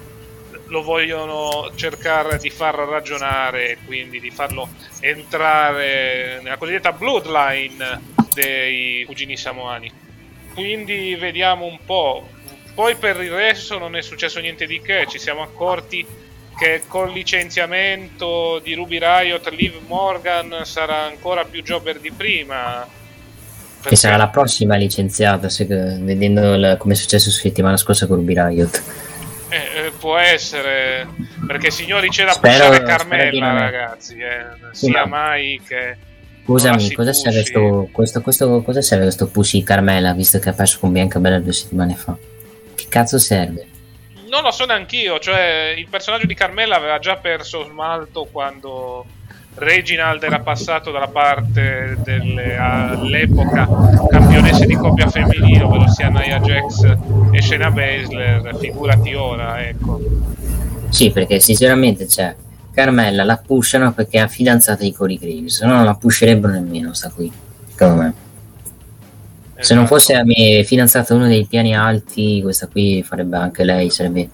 lo 0.72 0.82
vogliono 0.82 1.70
cercare 1.74 2.38
di 2.38 2.48
far 2.48 2.74
ragionare, 2.74 3.76
quindi 3.84 4.18
di 4.18 4.30
farlo 4.30 4.70
entrare 5.00 6.40
nella 6.42 6.56
cosiddetta 6.56 6.92
bloodline 6.92 8.00
dei 8.32 9.04
cugini 9.04 9.36
samoani. 9.36 9.92
Quindi 10.54 11.14
vediamo 11.14 11.66
un 11.66 11.78
po'. 11.84 12.26
Poi 12.74 12.96
per 12.96 13.20
il 13.20 13.30
resto 13.30 13.78
non 13.78 13.96
è 13.96 14.00
successo 14.00 14.40
niente 14.40 14.66
di 14.66 14.80
che, 14.80 15.06
ci 15.08 15.18
siamo 15.18 15.42
accorti 15.42 16.06
che 16.58 16.84
col 16.88 17.12
licenziamento 17.12 18.58
di 18.60 18.72
Ruby 18.72 18.98
Riot 18.98 19.48
Liv 19.50 19.74
Morgan 19.86 20.62
sarà 20.64 21.02
ancora 21.02 21.44
più 21.44 21.62
jobber 21.62 21.98
di 21.98 22.10
prima 22.10 23.00
che 23.84 23.96
sarà 23.96 24.16
la 24.16 24.28
prossima 24.28 24.76
licenziata, 24.76 25.48
se, 25.48 25.64
vedendo 25.64 26.56
la, 26.56 26.76
come 26.76 26.94
è 26.94 26.96
successo 26.96 27.32
settimana 27.32 27.76
scorsa 27.76 28.06
con 28.06 28.16
Ruby 28.16 28.34
Riot. 28.34 28.82
Eh, 29.52 29.86
eh, 29.86 29.90
può 29.90 30.16
essere, 30.16 31.06
perché 31.46 31.70
signori 31.70 32.08
c'è 32.08 32.24
da 32.24 32.32
spero, 32.32 32.68
pushare 32.68 32.82
Carmella, 32.84 33.52
ragazzi, 33.58 34.16
eh, 34.16 34.46
sia 34.70 35.04
mai 35.04 35.60
che... 35.62 35.94
Scusami, 36.44 36.92
cosa 36.92 37.12
serve, 37.12 37.44
sto, 37.44 37.88
questo, 37.92 38.22
questo, 38.22 38.62
cosa 38.62 38.80
serve 38.80 39.04
questo 39.04 39.28
push 39.28 39.52
di 39.52 39.62
Carmela 39.62 40.14
visto 40.14 40.38
che 40.38 40.48
ha 40.48 40.52
perso 40.54 40.78
con 40.80 40.90
Bianca 40.90 41.18
Bella 41.18 41.38
due 41.38 41.52
settimane 41.52 41.94
fa? 41.94 42.16
Che 42.74 42.86
cazzo 42.88 43.18
serve? 43.18 43.66
Non 44.30 44.42
lo 44.42 44.50
so 44.50 44.64
neanch'io, 44.64 45.18
cioè 45.18 45.74
il 45.76 45.86
personaggio 45.86 46.24
di 46.24 46.34
Carmela 46.34 46.76
aveva 46.76 46.98
già 46.98 47.16
perso 47.16 47.62
smalto 47.64 48.26
quando 48.32 49.04
Reginald 49.54 50.22
era 50.22 50.40
passato 50.40 50.90
dalla 50.90 51.08
parte 51.08 51.98
delle, 52.02 52.56
all'epoca 52.56 53.68
campionesse 54.08 54.66
di 54.66 54.74
coppia 54.74 55.08
femminile, 55.08 55.62
ovvero 55.64 55.88
sia 55.88 56.08
Nia 56.08 56.40
Jax 56.40 56.96
e 57.32 57.42
Shayna 57.42 57.70
Baszler, 57.70 58.56
figurati 58.58 59.14
ora, 59.14 59.62
ecco. 59.66 60.00
Sì, 60.88 61.10
perché 61.10 61.38
sinceramente 61.38 62.08
cioè, 62.08 62.34
Carmella 62.72 63.24
la 63.24 63.36
pushano 63.36 63.92
perché 63.92 64.22
è 64.22 64.28
fidanzata 64.28 64.82
di 64.82 64.92
Corey 64.92 65.18
Graves, 65.18 65.58
se 65.58 65.66
no 65.66 65.74
non 65.74 65.84
la 65.84 65.94
pusherebbero 65.94 66.54
nemmeno 66.54 66.94
sta 66.94 67.10
qui, 67.10 67.30
secondo 67.68 68.02
me. 68.02 68.14
Esatto. 69.54 69.62
Se 69.62 69.74
non 69.74 69.84
esatto. 69.84 69.98
fosse 69.98 70.14
la 70.14 70.24
mia 70.24 70.64
fidanzata 70.64 71.14
uno 71.14 71.26
dei 71.26 71.46
piani 71.46 71.76
alti, 71.76 72.40
questa 72.42 72.66
qui 72.68 73.02
farebbe 73.02 73.36
anche 73.36 73.64
lei, 73.64 73.90
sarebbe 73.90 74.28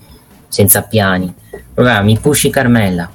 senza 0.46 0.82
piani. 0.82 1.32
Vabbè, 1.74 2.02
mi 2.02 2.16
pushi 2.18 2.50
Carmella, 2.50 3.10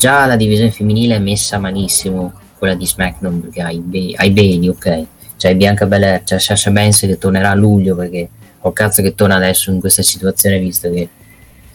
già 0.00 0.24
la 0.24 0.36
divisione 0.36 0.70
femminile 0.70 1.16
è 1.16 1.18
messa 1.18 1.58
malissimo 1.58 2.32
quella 2.56 2.74
di 2.74 2.86
SmackDown 2.86 3.42
perché 3.42 3.60
hai, 3.60 3.80
be- 3.80 4.14
Bailey 4.16 4.68
ok. 4.68 5.06
C'è 5.36 5.54
Bianca 5.54 5.84
Belair 5.84 6.22
c'è 6.22 6.38
Sasha 6.38 6.70
Banks 6.70 7.00
che 7.00 7.18
tornerà 7.18 7.50
a 7.50 7.54
luglio 7.54 7.94
perché 7.94 8.30
ho 8.60 8.72
cazzo 8.72 9.02
che 9.02 9.14
torna 9.14 9.36
adesso 9.36 9.70
in 9.70 9.78
questa 9.78 10.00
situazione 10.02 10.58
visto 10.58 10.90
che 10.90 11.06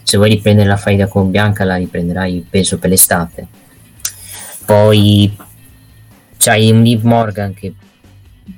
se 0.02 0.16
vuoi 0.16 0.30
riprendere 0.30 0.68
la 0.68 0.76
faida 0.76 1.06
con 1.06 1.30
Bianca 1.30 1.62
la 1.62 1.76
riprenderai 1.76 2.44
penso 2.50 2.78
per 2.78 2.90
l'estate. 2.90 3.46
Poi 4.64 5.36
c'hai 6.36 6.70
un 6.72 6.82
Liv 6.82 7.04
Morgan 7.04 7.54
che 7.54 7.74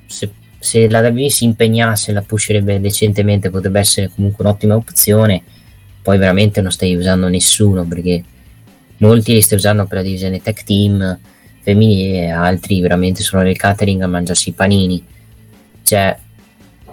se, 0.07 0.31
se 0.59 0.89
la 0.89 1.01
WWE 1.01 1.29
si 1.29 1.45
impegnasse 1.45 2.13
la 2.13 2.23
pusherebbe 2.23 2.81
decentemente 2.81 3.51
potrebbe 3.51 3.81
essere 3.81 4.11
comunque 4.15 4.45
un'ottima 4.47 4.77
opzione. 4.77 5.43
Poi 6.01 6.17
veramente 6.17 6.63
non 6.63 6.71
stai 6.71 6.95
usando 6.97 7.29
nessuno 7.29 7.85
perché 7.85 8.25
molti 8.99 9.33
li 9.33 9.43
stai 9.43 9.59
usando 9.59 9.87
per 9.87 9.99
la 9.99 10.03
divisione 10.03 10.41
tech 10.41 10.63
team 10.65 11.19
femminile 11.63 12.25
e 12.25 12.31
altri 12.31 12.81
veramente 12.81 13.23
sono 13.23 13.43
nel 13.43 13.57
catering 13.57 14.03
a 14.03 14.07
mangiarsi 14.07 14.51
i 14.51 14.53
panini. 14.53 15.05
Cioè 15.83 16.17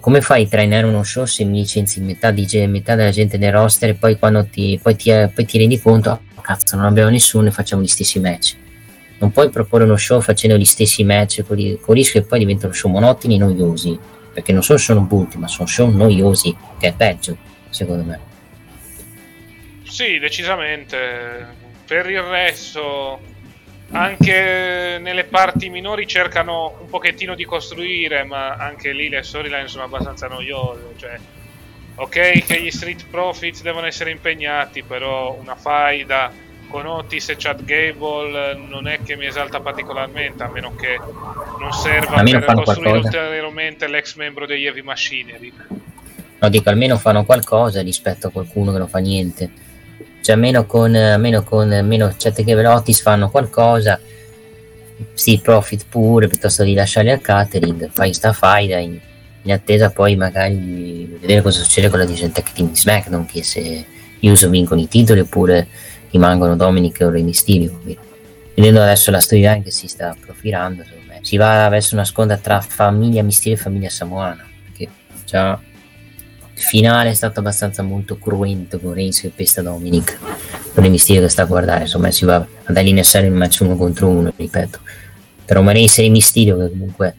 come 0.06 0.22
fai 0.22 0.44
a 0.44 0.48
trainare 0.48 0.86
uno 0.86 1.02
show 1.02 1.26
se 1.26 1.44
mi 1.46 1.62
licenzi 1.62 2.00
metà, 2.00 2.30
di, 2.30 2.46
metà 2.68 2.94
della 2.94 3.10
gente 3.10 3.40
nel 3.40 3.52
roster 3.52 3.90
e 3.90 3.94
poi 3.96 4.20
ti, 4.52 4.80
poi 4.80 4.96
ti, 4.96 5.12
poi 5.34 5.46
ti 5.46 5.58
rendi 5.58 5.82
conto 5.82 6.12
oh, 6.36 6.42
cazzo 6.42 6.76
non 6.76 6.86
abbiamo 6.86 7.10
nessuno 7.10 7.48
e 7.48 7.52
facciamo 7.52 7.82
gli 7.82 7.88
stessi 7.88 8.20
match. 8.20 8.56
Non 9.18 9.32
puoi 9.32 9.50
proporre 9.50 9.86
uno 9.86 9.98
show 9.98 10.22
facendo 10.22 10.58
gli 10.58 10.66
stessi 10.66 11.04
match 11.04 11.44
con, 11.44 11.58
con 11.82 11.96
rischio 11.96 12.22
che 12.22 12.28
poi 12.28 12.38
diventano 12.38 12.72
show 12.72 12.92
monotoni 12.92 13.36
e 13.36 13.38
noiosi 13.40 13.98
perché 14.32 14.52
non 14.52 14.62
sono 14.62 14.78
solo 14.78 15.02
brutti 15.02 15.38
ma 15.38 15.48
sono 15.48 15.68
show 15.68 15.90
noiosi 15.90 16.56
che 16.78 16.90
è 16.90 16.94
peggio 16.94 17.36
secondo 17.70 18.04
me. 18.04 18.20
Sì 19.88 20.20
decisamente 20.20 21.64
per 21.86 22.10
il 22.10 22.22
resto 22.22 23.20
anche 23.92 24.98
nelle 25.00 25.26
parti 25.26 25.70
minori 25.70 26.08
cercano 26.08 26.78
un 26.82 26.90
pochettino 26.90 27.36
di 27.36 27.46
costruire 27.46 28.24
ma 28.24 28.56
anche 28.56 28.92
lì 28.92 29.10
le 29.10 29.22
storyline 29.22 29.68
sono 29.68 29.84
abbastanza 29.84 30.28
noiose 30.28 30.94
cioè 30.98 31.18
ok 31.96 32.46
che 32.46 32.62
gli 32.62 32.72
street 32.72 33.06
profits 33.10 33.62
devono 33.62 33.86
essere 33.86 34.10
impegnati 34.12 34.84
però 34.84 35.34
una 35.40 35.56
faida 35.56 36.32
con 36.68 36.86
Otis 36.88 37.30
e 37.30 37.36
Chad 37.38 37.64
Gable 37.64 38.56
non 38.56 38.88
è 38.88 39.00
che 39.02 39.16
mi 39.16 39.28
esalta 39.28 39.62
particolarmente 39.62 40.44
a 40.44 40.50
meno 40.50 40.76
che 40.76 41.00
non 41.60 41.72
serva 41.72 42.22
per 42.22 42.44
costruire 42.54 42.98
ulteriormente 42.98 43.88
l'ex 43.88 44.16
membro 44.16 44.46
degli 44.46 44.66
Heavy 44.66 44.82
Machinery. 44.82 45.54
No 46.40 46.50
dico 46.50 46.70
almeno 46.70 46.98
fanno 46.98 47.24
qualcosa 47.24 47.82
rispetto 47.82 48.28
a 48.28 48.32
qualcuno 48.32 48.72
che 48.72 48.78
non 48.80 48.90
fa 48.90 48.98
niente 48.98 49.50
cioè 50.26 50.36
meno 50.38 50.66
con, 50.66 50.90
meno 50.92 51.44
con 51.44 51.68
meno 51.84 52.12
certe 52.18 52.44
che 52.44 52.56
Otis 52.56 53.00
fanno 53.02 53.30
qualcosa 53.30 54.00
sì 55.14 55.40
profit 55.40 55.86
pure 55.88 56.28
piuttosto 56.28 56.64
di 56.64 56.74
lasciarli 56.74 57.12
al 57.12 57.22
catering 57.22 57.92
fai 57.92 58.12
sta 58.12 58.34
faida 58.34 58.80
in, 58.80 59.00
in, 59.44 59.52
attesa 59.52 59.92
poi 59.92 60.16
magari 60.16 61.16
vedere 61.20 61.44
cosa 61.44 61.62
succede 61.62 61.90
con 61.90 62.00
la 62.00 62.06
Tech 62.06 62.54
Team 62.54 62.70
di 62.70 62.76
SmackDown 62.76 63.28
che 63.28 63.44
se 63.44 63.86
Uso 64.22 64.50
vincono 64.50 64.82
i 64.82 64.88
titoli 64.88 65.20
oppure 65.20 65.68
rimangono 66.10 66.56
Dominic 66.56 67.02
o 67.02 67.12
Re 67.12 67.22
Mysterio 67.22 67.80
vedendo 68.56 68.82
adesso 68.82 69.12
la 69.12 69.20
storyline 69.20 69.62
che 69.62 69.70
si 69.70 69.88
sta 69.88 70.16
profilando 70.20 70.84
si 71.22 71.38
va 71.38 71.70
verso 71.70 71.94
una 71.94 72.04
sconda 72.04 72.38
tra 72.38 72.62
famiglia 72.62 73.22
Mysterio 73.22 73.60
e 73.60 73.62
famiglia 73.62 73.90
Samoana 73.90 74.44
perché 74.64 74.92
già 75.24 75.60
il 76.56 76.62
finale 76.62 77.10
è 77.10 77.14
stato 77.14 77.42
abbastanza 77.42 77.84
molto 77.84 78.18
cruento 78.18 78.80
con 78.80 78.94
Reigns 78.94 79.20
che 79.20 79.30
pesta 79.30 79.62
Dominic. 79.62 80.18
Non 80.74 80.86
è 80.86 80.90
mistero 80.90 81.22
che 81.22 81.30
sta 81.30 81.42
a 81.42 81.46
guardare, 81.46 81.82
insomma 81.82 82.10
si 82.12 82.24
va 82.24 82.36
ad 82.36 82.78
alineare 82.78 83.26
in 83.26 83.34
un 83.34 83.38
match 83.38 83.60
uno 83.62 83.76
contro 83.76 84.08
uno, 84.08 84.34
ripeto. 84.36 84.80
Però 85.44 85.62
ma 85.62 85.74
Reigns 85.74 85.98
e 86.00 86.10
Mysterio 86.10 86.58
che 86.58 86.70
comunque 86.70 87.16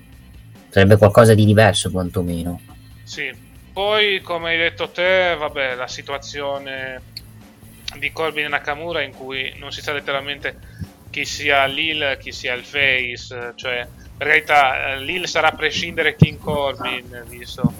sarebbe 0.70 0.96
qualcosa 0.96 1.34
di 1.34 1.44
diverso 1.44 1.90
quantomeno. 1.90 2.60
Sì, 3.02 3.30
poi 3.72 4.22
come 4.22 4.50
hai 4.50 4.56
detto 4.56 4.88
te, 4.88 5.36
vabbè, 5.38 5.74
la 5.74 5.86
situazione 5.86 7.02
di 7.98 8.10
Corbin 8.12 8.46
e 8.46 8.48
Nakamura 8.48 9.02
in 9.02 9.12
cui 9.12 9.54
non 9.58 9.70
si 9.70 9.82
sa 9.82 9.92
letteralmente 9.92 10.58
chi 11.10 11.26
sia 11.26 11.64
l'Hill, 11.66 12.16
chi 12.18 12.32
sia 12.32 12.54
il 12.54 12.64
Face, 12.64 13.52
cioè 13.54 13.86
per 14.16 14.28
carità 14.28 14.94
l'Hill 14.96 15.24
sarà 15.24 15.48
a 15.48 15.54
prescindere 15.54 16.16
King 16.16 16.38
Corbin, 16.38 17.24
visto 17.28 17.72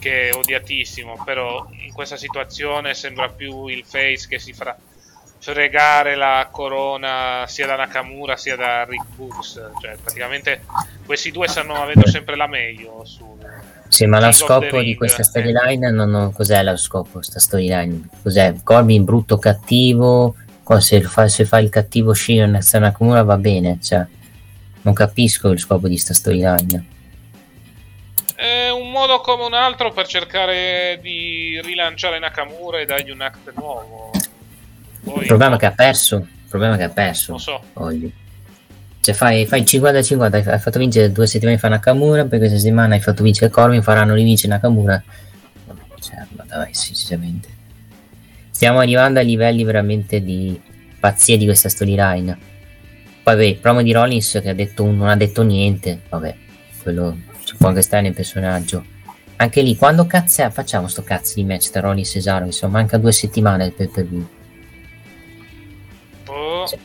che 0.00 0.30
è 0.30 0.34
odiatissimo, 0.34 1.22
però 1.24 1.68
in 1.84 1.92
questa 1.92 2.16
situazione 2.16 2.94
sembra 2.94 3.28
più 3.28 3.68
il 3.68 3.84
Face 3.86 4.26
che 4.26 4.40
si 4.40 4.52
farà 4.52 4.76
fregare 5.38 6.16
la 6.16 6.48
corona 6.50 7.44
sia 7.46 7.66
da 7.66 7.76
Nakamura 7.76 8.36
sia 8.36 8.56
da 8.56 8.84
Rick 8.84 9.06
Books, 9.14 9.70
cioè 9.80 9.96
praticamente 10.02 10.62
questi 11.06 11.30
due 11.30 11.46
stanno 11.46 11.80
avendo 11.80 12.06
sempre 12.08 12.36
la 12.36 12.48
meglio 12.48 13.04
su 13.04 13.38
sì, 13.90 14.06
ma 14.06 14.20
lo 14.20 14.30
scopo 14.30 14.80
di 14.80 14.94
questa 14.94 15.24
storyline 15.24 15.90
non, 15.90 16.10
non, 16.10 16.32
cos'è 16.32 16.62
lo 16.62 16.76
scopo 16.76 17.14
questa 17.14 17.40
storyline? 17.40 18.08
Cos'è? 18.22 18.54
Corbin 18.62 19.02
brutto 19.02 19.36
cattivo, 19.36 20.36
se 20.78 21.00
fa, 21.02 21.26
se 21.26 21.44
fa 21.44 21.58
il 21.58 21.70
cattivo 21.70 22.14
Shion 22.14 22.56
Nakamura 22.72 23.24
va 23.24 23.36
bene, 23.36 23.78
cioè 23.82 24.06
non 24.82 24.94
capisco 24.94 25.48
il 25.48 25.58
scopo 25.58 25.88
di 25.88 25.94
questa 25.94 26.14
storyline. 26.14 26.84
Un 28.90 28.96
modo 28.96 29.20
come 29.20 29.44
un 29.44 29.54
altro 29.54 29.92
per 29.92 30.08
cercare 30.08 30.98
di 31.00 31.60
rilanciare 31.62 32.18
Nakamura 32.18 32.80
e 32.80 32.86
dargli 32.86 33.10
un 33.10 33.20
act 33.20 33.52
nuovo. 33.54 34.10
Poi, 35.04 35.20
il 35.20 35.26
problema 35.26 35.54
è 35.54 35.58
che 35.60 35.66
ha 35.66 35.70
perso, 35.70 36.16
il 36.16 36.48
problema 36.48 36.74
è 36.74 36.76
che 36.76 36.82
ha 36.82 36.88
perso. 36.88 37.30
Lo 37.30 37.38
so. 37.38 37.62
Oggi. 37.74 38.12
Cioè 39.00 39.14
fai, 39.14 39.46
fai 39.46 39.62
50-50, 39.62 40.48
hai 40.50 40.58
fatto 40.58 40.80
vincere 40.80 41.12
due 41.12 41.28
settimane 41.28 41.56
fa 41.56 41.68
Nakamura, 41.68 42.24
per 42.24 42.40
questa 42.40 42.58
settimana 42.58 42.96
hai 42.96 43.00
fatto 43.00 43.22
vincere 43.22 43.48
Corbin, 43.48 43.80
faranno 43.80 44.12
rivincere 44.12 44.54
Nakamura. 44.54 45.00
Cioè, 46.00 46.26
ma 46.34 46.44
dai, 46.48 46.74
sinceramente. 46.74 47.48
Stiamo 48.50 48.80
arrivando 48.80 49.20
a 49.20 49.22
livelli 49.22 49.62
veramente 49.62 50.20
di 50.20 50.60
pazzia 50.98 51.36
di 51.36 51.44
questa 51.44 51.68
storyline. 51.68 52.36
Poi 53.22 53.34
vabbè, 53.34 53.44
il 53.44 53.56
promo 53.58 53.82
di 53.82 53.92
Rollins 53.92 54.40
che 54.42 54.48
ha 54.48 54.54
detto, 54.54 54.84
non 54.84 55.06
ha 55.06 55.16
detto 55.16 55.44
niente, 55.44 56.00
vabbè, 56.08 56.34
quello 56.82 57.28
anche 57.58 57.82
stare 57.82 58.02
nel 58.02 58.14
personaggio. 58.14 58.84
Anche 59.36 59.62
lì, 59.62 59.76
quando 59.76 60.06
cazzo 60.06 60.48
facciamo 60.50 60.86
sto 60.86 61.02
cazzo 61.02 61.34
di 61.36 61.44
match 61.44 61.70
tra 61.70 61.80
Rollins 61.80 62.08
e 62.08 62.12
Cesaro? 62.12 62.44
Insomma, 62.44 62.78
manca 62.78 62.98
due 62.98 63.12
settimane 63.12 63.70
per 63.70 63.88
per 63.88 64.06
view. 64.06 64.28
Oh. 66.26 66.66
Cioè, 66.66 66.78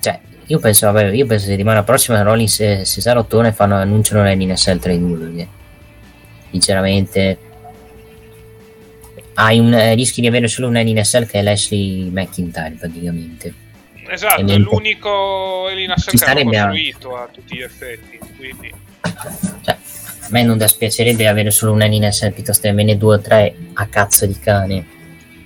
cioè 0.00 0.20
io 0.46 0.58
penso, 0.58 0.90
vabbè, 0.90 1.12
io 1.12 1.26
penso 1.26 1.46
settimana 1.46 1.82
prossima 1.82 2.22
Rollins 2.22 2.60
e 2.60 2.84
Cesaro 2.84 3.20
Ottone 3.20 3.52
fanno, 3.52 3.76
annunciano 3.76 4.22
l'N 4.22 4.40
in 4.40 4.56
SL 4.56 4.78
tra 4.78 4.92
i 4.92 4.98
due 4.98 5.16
perché 5.16 5.48
sinceramente 6.50 7.38
hai 9.34 9.58
un, 9.58 9.72
eh, 9.72 9.94
rischi 9.94 10.20
di 10.20 10.26
avere 10.26 10.48
solo 10.48 10.68
un 10.68 10.76
in 10.76 11.02
SL 11.02 11.26
che 11.26 11.38
è 11.38 11.42
Leslie 11.42 12.10
McIntyre 12.10 12.76
praticamente 12.78 13.54
esatto, 14.08 14.44
è 14.44 14.56
l'unico 14.58 15.68
Elina 15.68 15.94
hanno 15.96 16.42
costruito 16.50 17.16
a 17.16 17.28
tutti 17.32 17.56
gli 17.56 17.62
effetti 17.62 18.18
quindi 18.36 18.72
cioè, 19.62 19.76
a 20.20 20.28
me 20.28 20.42
non 20.42 20.58
dispiacerebbe 20.58 21.26
avere 21.26 21.50
solo 21.50 21.72
un 21.72 21.82
in 21.82 22.08
SL 22.10 22.32
piuttosto 22.32 22.62
che 22.62 22.68
averne 22.68 22.96
due 22.96 23.16
o 23.16 23.20
tre 23.20 23.54
a 23.74 23.86
cazzo 23.86 24.26
di 24.26 24.38
cane 24.38 24.98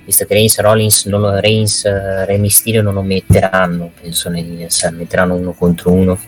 visto 0.05 0.26
che 0.26 0.35
Reigns, 0.35 0.59
Rollins, 0.60 1.06
non 1.06 1.40
Reigns, 1.40 1.85
uh, 1.85 2.24
Re 2.26 2.36
Mysterio 2.36 2.82
non 2.82 2.94
lo 2.94 3.02
metteranno, 3.02 3.90
penso 4.01 4.28
nei 4.28 4.68
metteranno 4.93 5.35
uno 5.35 5.52
contro 5.52 5.93
uno 5.93 6.18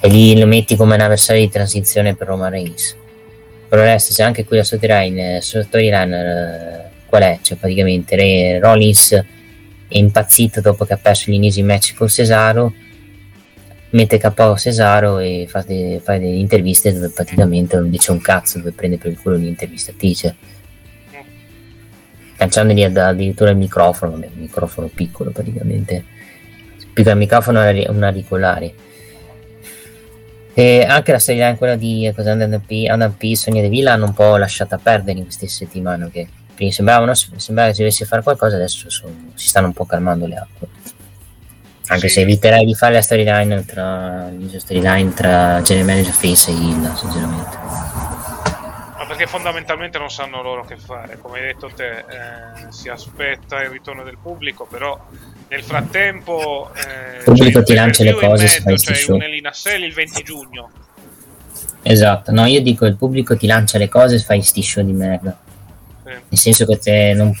e 0.00 0.08
lì 0.08 0.38
lo 0.38 0.46
metti 0.46 0.76
come 0.76 0.94
un 0.94 1.00
avversario 1.00 1.42
di 1.42 1.50
transizione 1.50 2.14
per 2.14 2.28
Roman 2.28 2.50
Reigns. 2.50 2.96
Per 3.68 3.78
il 3.78 3.84
resto 3.84 4.12
c'è 4.12 4.22
anche 4.22 4.44
qui 4.44 4.58
la 4.58 4.64
storyline, 4.64 5.40
storyline 5.40 6.90
uh, 6.92 7.06
qual 7.06 7.22
è? 7.22 7.38
Cioè 7.42 7.56
praticamente 7.56 8.14
Re, 8.14 8.60
Rollins 8.60 9.12
è 9.12 9.24
impazzito 9.88 10.60
dopo 10.60 10.84
che 10.84 10.92
ha 10.92 10.98
perso 10.98 11.30
l'inizio 11.30 11.64
match 11.64 11.94
con 11.94 12.08
Cesaro 12.08 12.72
mette 13.94 14.18
KO 14.18 14.56
Cesaro 14.56 15.18
e 15.18 15.46
fa, 15.48 15.62
de, 15.62 16.00
fa 16.02 16.18
delle 16.18 16.36
interviste 16.36 16.92
dove 16.92 17.10
praticamente 17.10 17.76
non 17.76 17.90
dice 17.90 18.12
un 18.12 18.20
cazzo 18.20 18.58
dove 18.58 18.72
prende 18.72 18.98
per 18.98 19.10
il 19.10 19.18
culo 19.18 19.36
l'intervistatrice 19.36 20.52
lanciandogli 22.36 22.82
addirittura 22.82 23.50
il 23.50 23.56
microfono, 23.56 24.12
vabbè, 24.12 24.28
un 24.34 24.40
microfono 24.40 24.88
piccolo 24.88 25.30
praticamente, 25.30 26.04
più 26.92 27.04
che 27.04 27.10
il 27.10 27.16
microfono 27.16 27.60
è 27.62 27.86
un 27.88 28.02
auricolare. 28.02 28.74
E 30.56 30.84
anche 30.88 31.10
la 31.10 31.18
storyline 31.18 31.56
quella 31.56 31.74
di 31.74 32.06
Adam 32.06 32.60
P, 33.16 33.34
Sonia 33.34 33.62
De 33.62 33.68
Villa 33.68 33.92
hanno 33.92 34.06
un 34.06 34.14
po' 34.14 34.36
lasciata 34.36 34.78
perdere 34.78 35.18
in 35.18 35.24
queste 35.24 35.48
settimane 35.48 36.08
che 36.10 36.28
prima 36.54 36.70
sembravano, 36.70 37.12
sembrava 37.14 37.68
che 37.70 37.74
si 37.74 37.80
dovesse 37.80 38.04
fare 38.04 38.22
qualcosa, 38.22 38.54
adesso 38.54 38.88
sono, 38.88 39.32
si 39.34 39.48
stanno 39.48 39.66
un 39.66 39.72
po' 39.72 39.84
calmando 39.84 40.26
le 40.26 40.36
acque. 40.36 40.68
Anche 41.86 42.08
sì. 42.08 42.14
se 42.14 42.20
eviterei 42.22 42.64
di 42.64 42.74
fare 42.74 42.94
la 42.94 43.02
storyline 43.02 43.64
tra, 43.64 44.30
storyline 44.56 45.12
tra 45.12 45.60
General 45.62 45.86
Manager 45.86 46.14
Face 46.14 46.50
e 46.50 46.54
Hill, 46.54 46.94
sinceramente 46.94 47.94
perché 49.14 49.26
fondamentalmente 49.28 49.98
non 49.98 50.10
sanno 50.10 50.42
loro 50.42 50.64
che 50.64 50.76
fare. 50.76 51.18
Come 51.18 51.38
hai 51.38 51.46
detto 51.46 51.70
te, 51.74 51.98
eh, 51.98 52.04
si 52.70 52.88
aspetta 52.88 53.62
il 53.62 53.70
ritorno 53.70 54.02
del 54.02 54.18
pubblico, 54.20 54.66
però 54.68 55.00
nel 55.48 55.62
frattempo 55.62 56.70
eh, 56.74 57.18
il 57.18 57.24
pubblico 57.24 57.62
ti 57.62 57.74
lancia 57.74 58.02
le 58.02 58.14
cose 58.14 58.48
se 58.48 58.60
fai 58.60 58.76
c'è 58.76 59.12
un 59.12 59.22
Elina 59.22 59.52
Sell 59.52 59.82
il 59.82 59.92
20 59.92 60.22
giugno. 60.22 60.70
Esatto, 61.82 62.32
no, 62.32 62.44
io 62.46 62.60
dico 62.60 62.86
il 62.86 62.96
pubblico 62.96 63.36
ti 63.36 63.46
lancia 63.46 63.78
le 63.78 63.88
cose 63.88 64.16
e 64.16 64.18
fai 64.18 64.42
sti 64.42 64.62
show 64.62 64.84
di 64.84 64.92
merda. 64.92 65.38
Sì. 66.02 66.10
Nel 66.10 66.38
senso 66.38 66.66
che 66.66 66.78
te 66.78 67.12
non, 67.14 67.32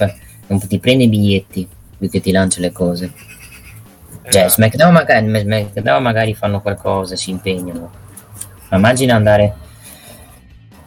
non, 0.46 0.66
ti 0.66 0.78
prendi 0.78 1.04
i 1.04 1.08
biglietti 1.08 1.66
più 1.98 2.08
che 2.08 2.20
ti 2.20 2.30
lancia 2.30 2.60
le 2.60 2.70
cose. 2.72 3.12
Cioè. 4.24 4.32
Cioè, 4.32 4.48
SmackDown 4.48 4.92
magari, 4.92 5.28
SmackDown 5.28 6.02
magari 6.02 6.34
fanno 6.34 6.60
qualcosa, 6.60 7.14
si 7.14 7.30
impegnano. 7.30 7.92
Ma 8.70 8.76
immagina 8.76 9.14
andare 9.14 9.54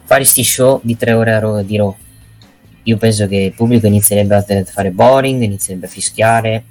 fare 0.04 0.24
sti 0.24 0.42
show 0.42 0.80
di 0.82 0.96
tre 0.96 1.12
ore 1.12 1.64
di 1.64 1.76
Raw. 1.76 1.94
Io 2.84 2.96
penso 2.96 3.26
che 3.26 3.36
il 3.36 3.52
pubblico 3.52 3.86
inizierebbe 3.86 4.34
a 4.34 4.64
fare 4.64 4.90
boring, 4.90 5.42
inizierebbe 5.42 5.86
a 5.86 5.90
fischiare 5.90 6.64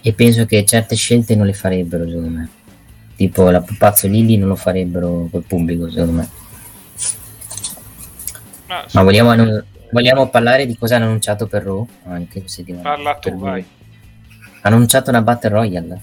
e 0.00 0.12
penso 0.12 0.44
che 0.44 0.64
certe 0.64 0.96
scelte 0.96 1.36
non 1.36 1.46
le 1.46 1.52
farebbero 1.52 2.06
secondo 2.06 2.28
me. 2.28 2.48
Tipo 3.16 3.48
la 3.50 3.62
pupazzo 3.62 4.08
Lilly 4.08 4.36
non 4.36 4.48
lo 4.48 4.56
farebbero 4.56 5.28
col 5.30 5.44
pubblico 5.44 5.88
secondo 5.88 6.12
me. 6.12 6.28
Ma, 8.66 8.84
Ma 8.92 9.02
vogliamo, 9.02 9.62
vogliamo, 9.92 10.28
parlare 10.28 10.66
di 10.66 10.76
cosa 10.76 10.96
hanno 10.96 11.06
annunciato 11.06 11.46
per 11.46 11.62
Raw? 11.62 11.86
Anche 12.08 12.42
settimana. 12.46 12.82
Parla 12.82 13.14
tu, 13.14 13.38
vai. 13.38 13.60
Hanno 13.60 13.83
annunciato 14.68 15.10
una 15.10 15.22
Battle 15.22 15.50
Royale. 15.50 16.00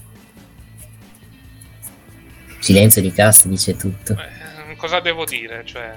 Silenzio 2.58 3.02
di 3.02 3.12
cast 3.12 3.46
dice 3.46 3.76
tutto. 3.76 4.14
Beh 4.14 4.42
cosa 4.82 4.98
devo 4.98 5.24
dire? 5.24 5.62
Cioè, 5.64 5.92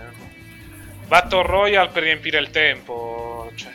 Battle 1.07 1.41
Royale 1.41 1.89
per 1.89 2.03
riempire 2.03 2.37
il 2.37 2.51
tempo, 2.51 3.51
cioè, 3.55 3.71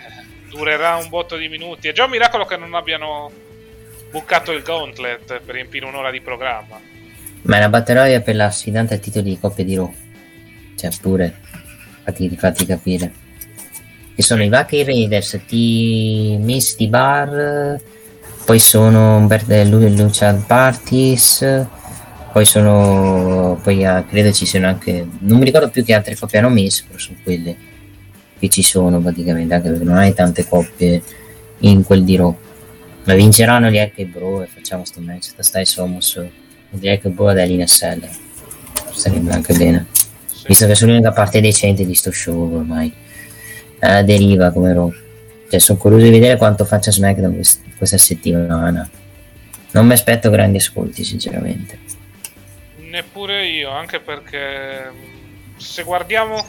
durerà 0.48 0.94
un 0.94 1.08
botto 1.08 1.36
di 1.36 1.48
minuti. 1.48 1.88
È 1.88 1.92
già 1.92 2.04
un 2.04 2.10
miracolo 2.10 2.44
che 2.44 2.56
non 2.56 2.74
abbiano 2.74 3.28
bucato 4.12 4.52
il 4.52 4.62
gauntlet 4.62 5.40
per 5.40 5.54
riempire 5.54 5.84
un'ora 5.84 6.12
di 6.12 6.20
programma. 6.20 6.78
Ma 7.42 7.56
è 7.56 7.58
una 7.58 7.68
Battle 7.68 7.94
Royale 7.94 8.20
per 8.20 8.36
la 8.36 8.50
sfidante 8.52 8.94
al 8.94 9.00
titolo 9.00 9.24
di 9.24 9.36
coppia 9.36 9.64
di 9.64 9.74
Raw. 9.74 9.92
Cioè, 10.76 10.90
pure, 11.00 11.40
fatti, 12.04 12.36
fatti 12.36 12.64
capire. 12.64 13.12
Che 14.14 14.22
sono 14.22 14.44
i 14.44 14.48
Vaca 14.48 14.80
Raiders, 14.84 15.40
di 15.46 16.36
Miss 16.38 16.76
di 16.76 16.86
Bar, 16.86 17.80
poi 18.44 18.58
sono 18.58 19.16
Umberto 19.16 19.54
Lucia 19.64 20.34
Parties 20.34 21.66
poi 22.32 22.44
sono 22.44 23.58
poi 23.62 23.84
uh, 23.84 24.04
credo 24.06 24.32
ci 24.32 24.46
siano 24.46 24.66
anche 24.66 25.06
non 25.20 25.38
mi 25.38 25.44
ricordo 25.44 25.68
più 25.68 25.84
che 25.84 25.94
altre 25.94 26.16
coppie 26.16 26.38
hanno 26.38 26.48
messo 26.48 26.84
però 26.86 26.98
sono 26.98 27.18
quelle 27.22 27.56
che 28.38 28.48
ci 28.48 28.62
sono 28.62 29.00
praticamente 29.00 29.54
anche 29.54 29.68
perché 29.68 29.84
non 29.84 29.96
hai 29.96 30.14
tante 30.14 30.46
coppie 30.46 31.02
in 31.60 31.82
quel 31.82 32.04
di 32.04 32.16
Raw 32.16 32.36
ma 33.04 33.14
vinceranno 33.14 33.70
gli 33.70 33.78
Hack 33.78 33.98
e 33.98 34.06
Bro 34.06 34.42
e 34.42 34.46
facciamo 34.46 34.84
sto 34.84 35.00
match 35.00 35.32
stai 35.38 35.64
Somos 35.64 36.20
gli 36.70 36.88
Hack 36.88 37.06
e 37.06 37.08
Bro 37.08 37.30
ed 37.30 37.64
SL 37.66 38.08
sarebbe 38.92 39.32
anche 39.32 39.54
bene. 39.54 39.86
Visto 40.46 40.66
che 40.66 40.74
sono 40.74 40.92
l'unica 40.92 41.12
parte 41.12 41.40
decente 41.40 41.86
di 41.86 41.94
sto 41.94 42.10
show 42.10 42.54
ormai. 42.56 42.92
Alla 43.80 44.02
deriva 44.02 44.50
come 44.50 44.72
Raw 44.72 44.92
cioè 45.48 45.58
sono 45.58 45.78
curioso 45.78 46.04
di 46.04 46.10
vedere 46.10 46.36
quanto 46.36 46.64
faccia 46.64 46.92
SmackDown 46.92 47.34
quest- 47.34 47.60
questa 47.81 47.97
settimana. 47.97 48.86
Non 49.70 49.86
mi 49.86 49.94
aspetto 49.94 50.28
grandi 50.28 50.59
ascolti 50.59 51.02
sinceramente. 51.02 51.78
Neppure 52.77 53.47
io, 53.47 53.70
anche 53.70 54.01
perché 54.01 54.93
se 55.57 55.82
guardiamo 55.82 56.44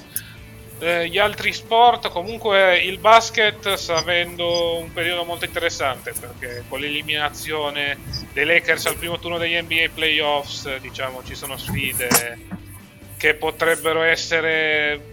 eh, 0.80 1.08
gli 1.08 1.18
altri 1.18 1.53
sport, 1.53 2.10
comunque 2.10 2.80
il 2.80 2.98
basket 2.98 3.76
sta 3.76 3.95
avendo 3.95 4.80
un 4.80 4.91
periodo 4.91 5.24
molto 5.24 5.45
interessante 5.45 6.12
perché 6.20 6.66
con 6.68 6.82
l'eliminazione 6.82 7.98
dei 8.34 8.44
Lakers 8.44 8.88
al 8.88 8.98
primo 8.98 9.18
turno 9.18 9.38
degli 9.38 9.56
NBA 9.56 9.91
playoffs, 9.94 10.76
diciamo, 10.80 11.24
ci 11.24 11.36
sono 11.36 11.56
sfide 11.56 12.40
che 13.16 13.36
potrebbero 13.36 14.02
essere 14.02 15.11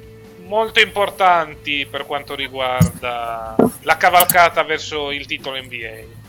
molto 0.49 0.81
importanti 0.81 1.87
per 1.89 2.07
quanto 2.07 2.35
riguarda 2.35 3.55
la 3.83 3.97
cavalcata 3.97 4.65
verso 4.65 5.11
il 5.13 5.27
titolo 5.27 5.57
NBA. 5.57 6.27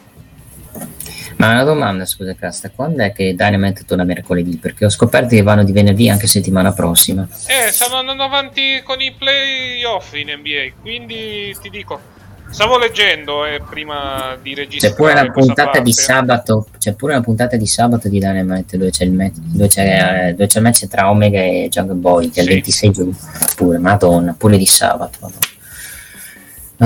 Ma 1.38 1.52
una 1.52 1.64
domanda, 1.64 2.06
scusa 2.06 2.36
Casta, 2.36 2.70
quando 2.70 3.02
è 3.02 3.14
che 3.14 3.34
Dynamite 3.34 3.86
torna 3.86 4.04
mercoledì? 4.04 4.58
Perché 4.58 4.84
ho 4.84 4.90
scoperto 4.90 5.30
che 5.30 5.42
vanno 5.42 5.64
di 5.64 5.72
venerdì 5.72 6.10
anche 6.10 6.28
settimana 6.28 6.74
prossima. 6.74 7.26
Eh, 7.48 7.72
stanno 7.72 7.96
andando 7.96 8.24
avanti 8.24 8.82
con 8.84 9.00
i 9.00 9.14
playoff 9.14 10.14
in 10.16 10.36
NBA, 10.38 10.82
quindi 10.82 11.56
ti 11.62 11.70
dico, 11.70 12.18
stavo 12.50 12.78
leggendo 12.78 13.46
eh, 13.46 13.62
prima 13.68 14.38
di 14.42 14.54
registrare 14.54 14.94
C'è 14.94 15.00
pure 15.00 15.12
una 15.14 15.32
puntata 15.32 15.64
parte. 15.66 15.82
di 15.82 15.94
sabato, 15.94 16.68
c'è 16.78 16.94
pure 16.94 17.14
una 17.14 17.22
puntata 17.22 17.56
di 17.56 17.66
sabato 17.68 18.10
di 18.10 18.20
Dynamite 18.20 18.78
dove 18.78 18.90
c'è 18.92 19.04
il 19.06 19.12
match, 19.12 19.34
dove 19.38 19.68
c'è, 19.68 20.28
eh, 20.28 20.32
dove 20.32 20.48
c'è 20.48 20.58
il 20.58 20.64
match 20.64 20.88
tra 20.88 21.10
Omega 21.10 21.40
e 21.40 21.68
Jungle 21.70 21.96
Boy, 21.96 22.30
che 22.30 22.40
è 22.42 22.44
il 22.44 22.48
Sì. 22.50 22.54
26 22.56 22.92
giugno. 22.92 23.16
Pure, 23.56 23.78
madonna, 23.78 24.36
pure 24.38 24.58
di 24.58 24.66
sabato. 24.66 25.18
madonna. 25.22 25.48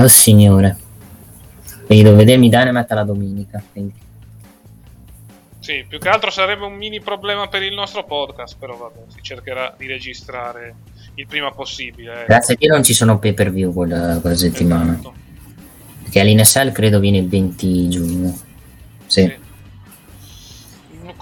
Oh 0.06 0.08
signore. 0.08 0.76
Quindi 1.86 2.04
devo 2.04 2.16
vedermi 2.16 2.48
Dynamite 2.48 2.92
alla 2.92 3.04
domenica. 3.04 3.62
quindi. 3.72 4.02
Sì, 5.60 5.84
più 5.88 5.98
che 5.98 6.08
altro 6.08 6.30
sarebbe 6.30 6.64
un 6.66 6.74
mini 6.74 7.00
problema 7.00 7.48
per 7.48 7.62
il 7.62 7.72
nostro 7.72 8.04
podcast, 8.04 8.56
però 8.58 8.76
vabbè, 8.76 8.98
si 9.08 9.20
cercherà 9.22 9.74
di 9.78 9.86
registrare 9.86 10.74
il 11.14 11.26
prima 11.26 11.52
possibile. 11.52 12.12
ecco. 12.12 12.24
Grazie 12.26 12.54
a 12.54 12.56
Dio 12.60 12.68
non 12.72 12.82
ci 12.82 12.92
sono 12.92 13.18
pay 13.18 13.32
per 13.32 13.50
view 13.50 13.72
quella, 13.72 14.18
quella 14.20 14.36
settimana. 14.36 14.92
Esatto. 14.92 15.14
Perché 16.14 16.30
all'INSL 16.30 16.70
credo 16.70 17.00
viene 17.00 17.18
il 17.18 17.28
20 17.28 17.88
giugno. 17.88 18.38
Sì. 19.06 19.34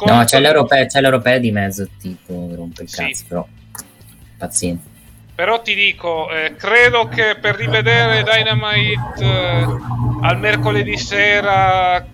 No, 0.05 0.24
c'è 0.24 0.39
l'europeo, 0.39 0.85
c'è 0.85 1.01
l'europeo 1.01 1.39
di 1.39 1.51
mezzo 1.51 1.89
tipo, 1.98 2.51
rompe 2.55 2.82
il 2.82 2.90
Sì. 2.90 2.97
cazzo, 2.97 3.24
però. 3.27 3.47
Pazienza. 4.36 4.85
Però 5.35 5.62
ti 5.62 5.74
dico, 5.74 6.31
eh, 6.31 6.56
credo 6.56 7.09
che 7.09 7.36
per 7.40 7.55
rivedere 7.55 8.23
Dynamite 8.23 9.24
eh, 9.24 9.66
al 10.20 10.39
mercoledì 10.39 10.98
sera 10.98 12.05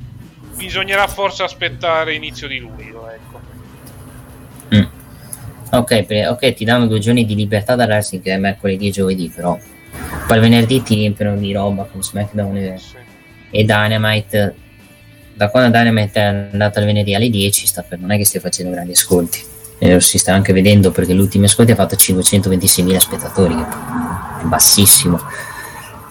bisognerà 0.54 1.08
forse 1.08 1.42
aspettare 1.42 2.14
inizio 2.14 2.46
di 2.46 2.58
luglio, 2.58 3.10
ecco. 3.10 3.40
Mm. 4.76 4.84
Ok, 5.72 6.04
per- 6.04 6.28
ok, 6.28 6.52
ti 6.54 6.64
danno 6.64 6.86
due 6.86 7.00
giorni 7.00 7.24
di 7.24 7.34
libertà 7.34 7.74
da 7.74 7.86
wrestling 7.86 8.22
che 8.22 8.34
è 8.34 8.38
mercoledì 8.38 8.86
e 8.86 8.90
giovedì, 8.92 9.28
però 9.34 9.58
poi 10.26 10.36
il 10.36 10.42
venerdì 10.42 10.82
ti 10.82 10.94
riempiono 10.94 11.36
di 11.36 11.52
roba 11.52 11.84
con 11.84 12.02
SmackDown 12.02 12.56
e, 12.56 12.80
e 13.50 13.64
Dynamite. 13.64 14.54
Da 15.34 15.48
quando 15.48 15.76
Dynamite 15.76 16.20
è 16.20 16.24
andato 16.24 16.80
il 16.80 16.84
venerdì 16.84 17.14
alle 17.14 17.30
10, 17.30 17.66
sta 17.66 17.82
per, 17.82 17.98
non 17.98 18.10
è 18.10 18.18
che 18.18 18.24
stia 18.24 18.40
facendo 18.40 18.72
grandi 18.72 18.92
ascolti. 18.92 19.42
E 19.78 19.92
lo 19.92 20.00
si 20.00 20.18
sta 20.18 20.34
anche 20.34 20.52
vedendo 20.52 20.90
perché 20.90 21.14
l'ultimo 21.14 21.44
ascolti 21.44 21.70
ha 21.72 21.76
fatto 21.76 21.96
526.000 21.96 22.96
spettatori, 22.98 23.54
che 23.54 24.42
è 24.42 24.44
bassissimo 24.44 25.18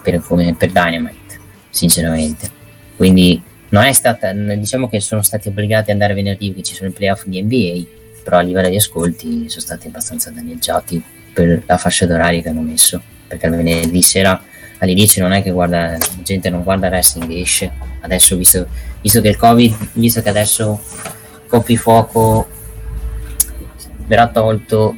per, 0.01 0.19
come, 0.21 0.55
per 0.55 0.71
Dynamite, 0.71 1.39
sinceramente. 1.69 2.49
Quindi 2.95 3.41
non 3.69 3.83
è 3.83 3.91
stata, 3.91 4.31
diciamo 4.31 4.87
che 4.87 4.99
sono 4.99 5.21
stati 5.21 5.49
obbligati 5.49 5.91
ad 5.91 6.01
andare 6.01 6.13
venerdì 6.13 6.47
perché 6.47 6.63
ci 6.63 6.75
sono 6.75 6.89
i 6.89 6.93
playoff 6.93 7.25
di 7.25 7.41
NBA, 7.41 8.21
però 8.23 8.37
a 8.37 8.41
livello 8.41 8.69
di 8.69 8.77
ascolti 8.77 9.49
sono 9.49 9.61
stati 9.61 9.87
abbastanza 9.87 10.31
danneggiati 10.31 11.03
per 11.33 11.61
la 11.65 11.77
fascia 11.77 12.05
d'orario 12.05 12.41
che 12.41 12.49
hanno 12.49 12.61
messo, 12.61 13.01
perché 13.27 13.47
il 13.47 13.55
venerdì 13.55 14.01
sera 14.01 14.41
alle 14.79 14.93
10 14.93 15.19
non 15.19 15.33
è 15.33 15.41
che 15.41 15.51
guarda, 15.51 15.91
la 15.91 15.97
gente 16.21 16.49
non 16.49 16.63
guarda 16.63 16.87
wrestling 16.87 17.31
esce, 17.31 17.71
adesso 18.01 18.35
visto, 18.35 18.67
visto 19.01 19.21
che 19.21 19.29
il 19.29 19.37
covid, 19.37 19.75
visto 19.93 20.21
che 20.21 20.29
adesso 20.29 20.79
coprifuoco 21.47 22.47
verrà 24.05 24.27
tolto, 24.27 24.95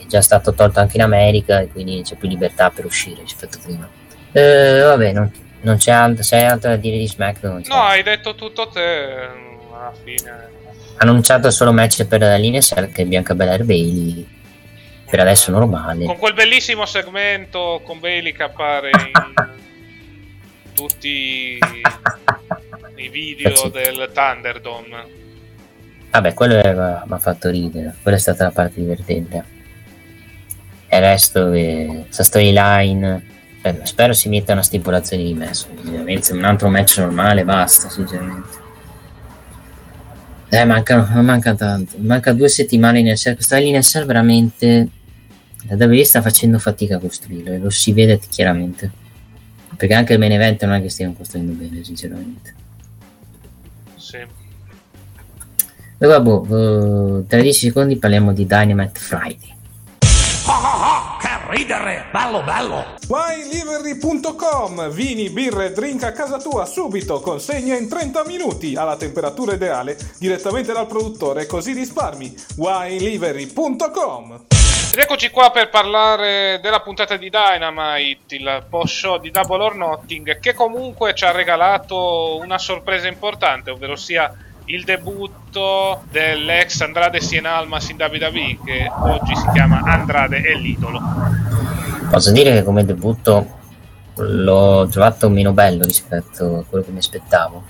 è 0.00 0.06
già 0.06 0.20
stato 0.20 0.54
tolto 0.54 0.80
anche 0.80 0.96
in 0.96 1.02
America 1.02 1.60
e 1.60 1.68
quindi 1.68 2.02
c'è 2.02 2.16
più 2.16 2.28
libertà 2.28 2.70
per 2.70 2.84
uscire 2.84 3.20
rispetto 3.20 3.58
a 3.58 3.60
prima. 3.62 3.88
Eh, 4.32 4.80
vabbè, 4.80 5.12
non, 5.12 5.30
non 5.62 5.76
c'è 5.76 5.90
altro, 5.90 6.22
se 6.22 6.36
hai 6.36 6.44
altro 6.44 6.70
da 6.70 6.76
dire 6.76 6.96
di 6.96 7.08
SmackDown. 7.08 7.62
No, 7.66 7.82
hai 7.82 8.02
detto 8.02 8.34
tutto 8.34 8.68
te 8.68 8.80
alla 9.72 9.92
fine. 10.02 10.58
Annunciato 10.98 11.50
solo 11.50 11.72
match 11.72 12.04
per 12.04 12.20
la 12.20 12.36
linea 12.36 12.60
che 12.60 12.90
è 12.92 13.04
Bianca 13.04 13.34
Belair 13.34 13.64
Bailey 13.64 14.38
per 15.10 15.20
adesso 15.20 15.50
normale. 15.50 16.04
Con 16.06 16.16
quel 16.18 16.34
bellissimo 16.34 16.86
segmento 16.86 17.80
con 17.84 17.98
Bailey 17.98 18.32
che 18.32 18.42
appare 18.44 18.90
in 18.90 19.50
tutti 20.74 21.58
i 22.96 23.08
video 23.08 23.54
Sì. 23.56 23.70
del 23.70 24.10
Thunderdome. 24.14 25.18
Vabbè, 26.10 26.34
quello 26.34 26.54
mi 27.06 27.12
ha 27.12 27.18
fatto 27.18 27.50
ridere, 27.50 27.94
quella 28.02 28.16
è 28.16 28.20
stata 28.20 28.44
la 28.44 28.50
parte 28.50 28.80
divertente. 28.80 29.44
E 30.88 30.96
il 30.96 31.02
resto, 31.02 31.52
eh, 31.52 32.06
sta 32.08 32.24
storyline, 32.24 33.26
eh, 33.62 33.80
spero 33.84 34.12
si 34.12 34.28
metta 34.28 34.52
una 34.52 34.62
stipulazione 34.62 35.22
di 35.22 35.34
me, 35.34 35.54
sinceramente, 35.54 36.32
un 36.32 36.42
altro 36.44 36.68
match 36.68 36.98
normale, 36.98 37.44
basta, 37.44 37.88
sinceramente. 37.88 38.58
Eh, 40.48 40.64
mancano, 40.64 41.22
manca 41.22 41.54
tanto, 41.54 41.94
manca 41.98 42.32
due 42.32 42.48
settimane 42.48 42.98
in 42.98 43.16
SR, 43.16 43.34
questa 43.34 43.58
linea 43.58 43.80
SR 43.80 44.04
veramente, 44.04 44.88
la 45.68 45.76
WWE 45.76 46.04
sta 46.04 46.22
facendo 46.22 46.58
fatica 46.58 46.96
a 46.96 46.98
costruirlo, 46.98 47.52
e 47.52 47.58
lo 47.58 47.70
si 47.70 47.92
vede 47.92 48.18
chiaramente. 48.18 48.90
Perché 49.76 49.94
anche 49.94 50.14
il 50.14 50.18
main 50.18 50.32
event 50.32 50.64
non 50.64 50.74
è 50.74 50.82
che 50.82 50.90
stiano 50.90 51.14
costruendo 51.14 51.52
bene, 51.52 51.84
sinceramente. 51.84 52.54
Sì. 53.96 54.38
E 56.02 56.06
vabbè, 56.06 56.30
eh, 56.30 57.26
tra 57.26 57.40
10 57.40 57.66
secondi 57.66 57.96
parliamo 57.96 58.32
di 58.32 58.46
Dynamite 58.46 58.98
Friday. 58.98 59.54
Che 61.20 61.28
ridere! 61.50 62.06
Bello, 62.10 62.42
bello! 62.42 62.84
WineLivery.com 63.06 64.90
Vini, 64.90 65.28
birre 65.30 65.66
e 65.66 65.72
drink 65.72 66.02
a 66.04 66.12
casa 66.12 66.38
tua 66.38 66.64
subito, 66.64 67.20
consegna 67.20 67.76
in 67.76 67.88
30 67.88 68.24
minuti 68.24 68.76
alla 68.76 68.96
temperatura 68.96 69.54
ideale 69.54 69.98
direttamente 70.18 70.72
dal 70.72 70.86
produttore 70.86 71.46
così 71.46 71.72
risparmi. 71.72 72.34
WineLivery.com 72.56 74.59
Ed 74.92 74.98
eccoci 74.98 75.30
qua 75.30 75.52
per 75.52 75.68
parlare 75.68 76.58
della 76.60 76.80
puntata 76.80 77.16
di 77.16 77.30
Dynamite, 77.30 78.34
il 78.34 78.64
post 78.68 78.96
show 78.96 79.20
di 79.20 79.30
Double 79.30 79.62
or 79.62 79.76
Nothing, 79.76 80.40
che 80.40 80.52
comunque 80.52 81.14
ci 81.14 81.24
ha 81.24 81.30
regalato 81.30 82.36
una 82.38 82.58
sorpresa 82.58 83.06
importante, 83.06 83.70
ovvero 83.70 83.94
sia 83.94 84.34
il 84.64 84.82
debutto 84.82 86.02
dell'ex 86.10 86.80
Andrade 86.80 87.20
Cien 87.20 87.46
Almas 87.46 87.88
in 87.90 87.98
WWE, 88.00 88.58
che 88.64 88.90
oggi 88.92 89.36
si 89.36 89.46
chiama 89.52 89.80
Andrade 89.84 90.42
e 90.42 90.56
l'idolo. 90.56 91.00
Posso 92.10 92.32
dire 92.32 92.52
che 92.52 92.64
come 92.64 92.84
debutto 92.84 93.58
l'ho 94.16 94.88
trovato 94.88 95.28
meno 95.28 95.52
bello 95.52 95.84
rispetto 95.84 96.58
a 96.58 96.64
quello 96.68 96.84
che 96.84 96.90
mi 96.90 96.98
aspettavo. 96.98 97.62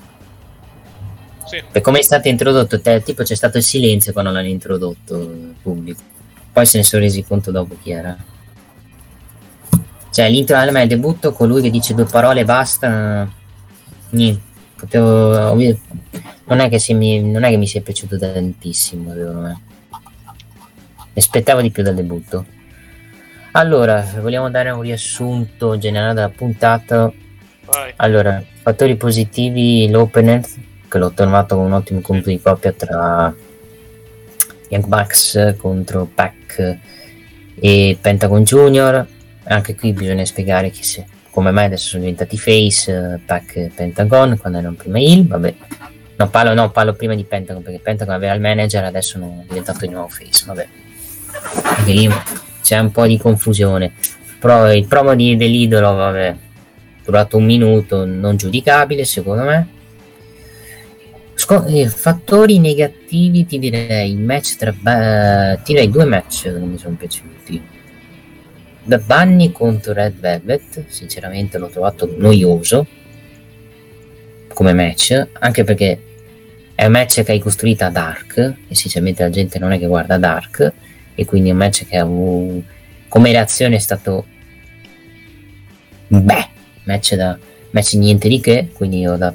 Sì. 1.45 1.63
Per 1.71 1.83
come 1.83 1.99
è 1.99 2.03
stato 2.03 2.29
introdotto, 2.29 2.81
te- 2.81 3.03
tipo 3.03 3.25
c'è 3.25 3.35
stato 3.35 3.59
il 3.59 3.65
silenzio 3.65 4.13
quando 4.13 4.31
l'hanno 4.31 4.49
introdotto 4.49 5.19
il 5.19 5.55
pubblico. 5.61 6.10
Poi 6.53 6.67
se 6.67 6.79
ne 6.79 6.85
sono 6.85 7.03
resi 7.03 7.25
conto 7.25 7.51
dopo 7.51 7.77
chi 7.81 7.91
era. 7.91 8.17
Cioè, 10.11 10.29
l'intro 10.29 10.57
a 10.57 10.71
me 10.71 10.83
il 10.83 10.89
debutto 10.89 11.33
con 11.33 11.49
lui 11.49 11.63
che 11.63 11.71
dice 11.71 11.95
due 11.95 12.05
parole 12.05 12.41
e 12.41 12.45
basta. 12.45 13.29
Niente. 14.11 14.49
Potevo, 14.81 15.55
non, 15.55 16.59
è 16.59 16.69
che 16.71 16.95
mi, 16.95 17.23
non 17.23 17.45
è 17.45 17.51
che 17.51 17.57
mi 17.57 17.67
sia 17.67 17.83
piaciuto 17.83 18.19
tantissimo, 18.19 19.13
secondo 19.13 19.41
me. 19.41 19.61
Mi 19.91 21.17
aspettavo 21.17 21.61
di 21.61 21.71
più 21.71 21.83
dal 21.83 21.95
debutto. 21.95 22.47
Allora, 23.53 24.07
vogliamo 24.21 24.49
dare 24.49 24.71
un 24.71 24.81
riassunto 24.81 25.77
generale 25.77 26.15
della 26.15 26.31
puntata. 26.31 27.13
Vai. 27.67 27.93
Allora, 27.97 28.43
fattori 28.63 28.97
positivi, 28.97 29.89
l'opener, 29.91 30.47
che 30.89 30.99
l'ho 30.99 31.11
trovato 31.13 31.57
con 31.57 31.67
un 31.67 31.73
ottimo 31.73 32.01
punto 32.01 32.31
di 32.31 32.41
coppia 32.41 32.73
tra 32.73 33.35
Young 34.71 34.87
Bucks 34.87 35.55
contro 35.59 36.09
Pac 36.13 36.79
e 37.61 37.99
Pentagon 38.01 38.43
Junior. 38.45 39.07
Anche 39.45 39.75
qui 39.75 39.93
bisogna 39.93 40.25
spiegare 40.25 40.71
chi 40.71 40.85
se, 40.85 41.05
come 41.31 41.51
mai 41.51 41.67
adesso 41.67 41.89
sono 41.89 42.03
diventati 42.03 42.39
face, 42.39 43.21
Pac 43.25 43.57
e 43.57 43.71
Pentagon, 43.75 44.39
quando 44.39 44.59
erano 44.59 44.75
prima 44.75 44.99
heel, 44.99 45.27
vabbè. 45.27 45.55
No, 46.17 46.29
parlo, 46.29 46.55
no, 46.55 46.71
parlo 46.71 46.95
prima 46.95 47.15
di 47.15 47.25
Pentagon, 47.25 47.63
perché 47.63 47.81
Pentagon 47.81 48.15
aveva 48.15 48.35
il 48.35 48.41
manager, 48.41 48.85
adesso 48.85 49.19
è 49.19 49.45
diventato 49.49 49.87
di 49.87 49.93
nuovo 49.93 50.09
face, 50.09 50.45
vabbè. 50.47 50.69
Anche 51.63 51.93
lì 51.93 52.09
c'è 52.63 52.79
un 52.79 52.93
po' 52.93 53.07
di 53.07 53.19
confusione. 53.19 53.93
Però 54.39 54.73
il 54.73 54.87
promo 54.87 55.15
di, 55.15 55.37
dell'idolo, 55.37 55.95
vabbè, 55.95 56.37
durato 57.05 57.39
un 57.39 57.45
minuto, 57.45 58.05
non 58.05 58.37
giudicabile 58.37 59.05
secondo 59.05 59.43
me. 59.43 59.79
Sco- 61.51 61.67
eh, 61.67 61.89
fattori 61.89 62.61
negativi 62.61 63.45
ti 63.45 63.59
direi 63.59 64.15
match 64.15 64.55
tra 64.55 64.71
eh, 64.71 65.59
ti 65.65 65.73
direi 65.73 65.91
due 65.91 66.05
match 66.05 66.45
che 66.45 66.59
mi 66.61 66.79
sono 66.79 66.95
piaciuti. 66.95 67.61
Da 68.85 68.99
Bunny 68.99 69.51
contro 69.51 69.93
Red 69.93 70.15
Velvet, 70.21 70.85
sinceramente 70.87 71.59
l'ho 71.59 71.67
trovato 71.67 72.09
noioso 72.17 72.87
come 74.55 74.73
match, 74.75 75.27
anche 75.41 75.65
perché 75.65 76.01
è 76.73 76.85
un 76.87 76.93
match 76.93 77.25
che 77.25 77.33
hai 77.33 77.41
costruito 77.41 77.85
a 77.85 77.91
Dark, 77.91 78.37
e 78.69 78.75
sinceramente 78.77 79.25
la 79.25 79.31
gente 79.31 79.59
non 79.59 79.73
è 79.73 79.79
che 79.81 79.89
guarda 79.89 80.19
Dark, 80.19 80.73
e 81.17 81.25
quindi 81.25 81.49
è 81.49 81.53
un 81.53 81.59
match 81.59 81.85
che 81.85 81.99
un- 81.99 82.63
come 83.09 83.33
reazione 83.33 83.75
è 83.75 83.81
stato 83.81 84.25
beh, 86.07 86.49
match 86.85 87.17
da 87.17 87.37
match 87.71 87.95
niente 87.95 88.29
di 88.29 88.39
che, 88.39 88.69
quindi 88.73 89.05
ho, 89.05 89.17
da- 89.17 89.35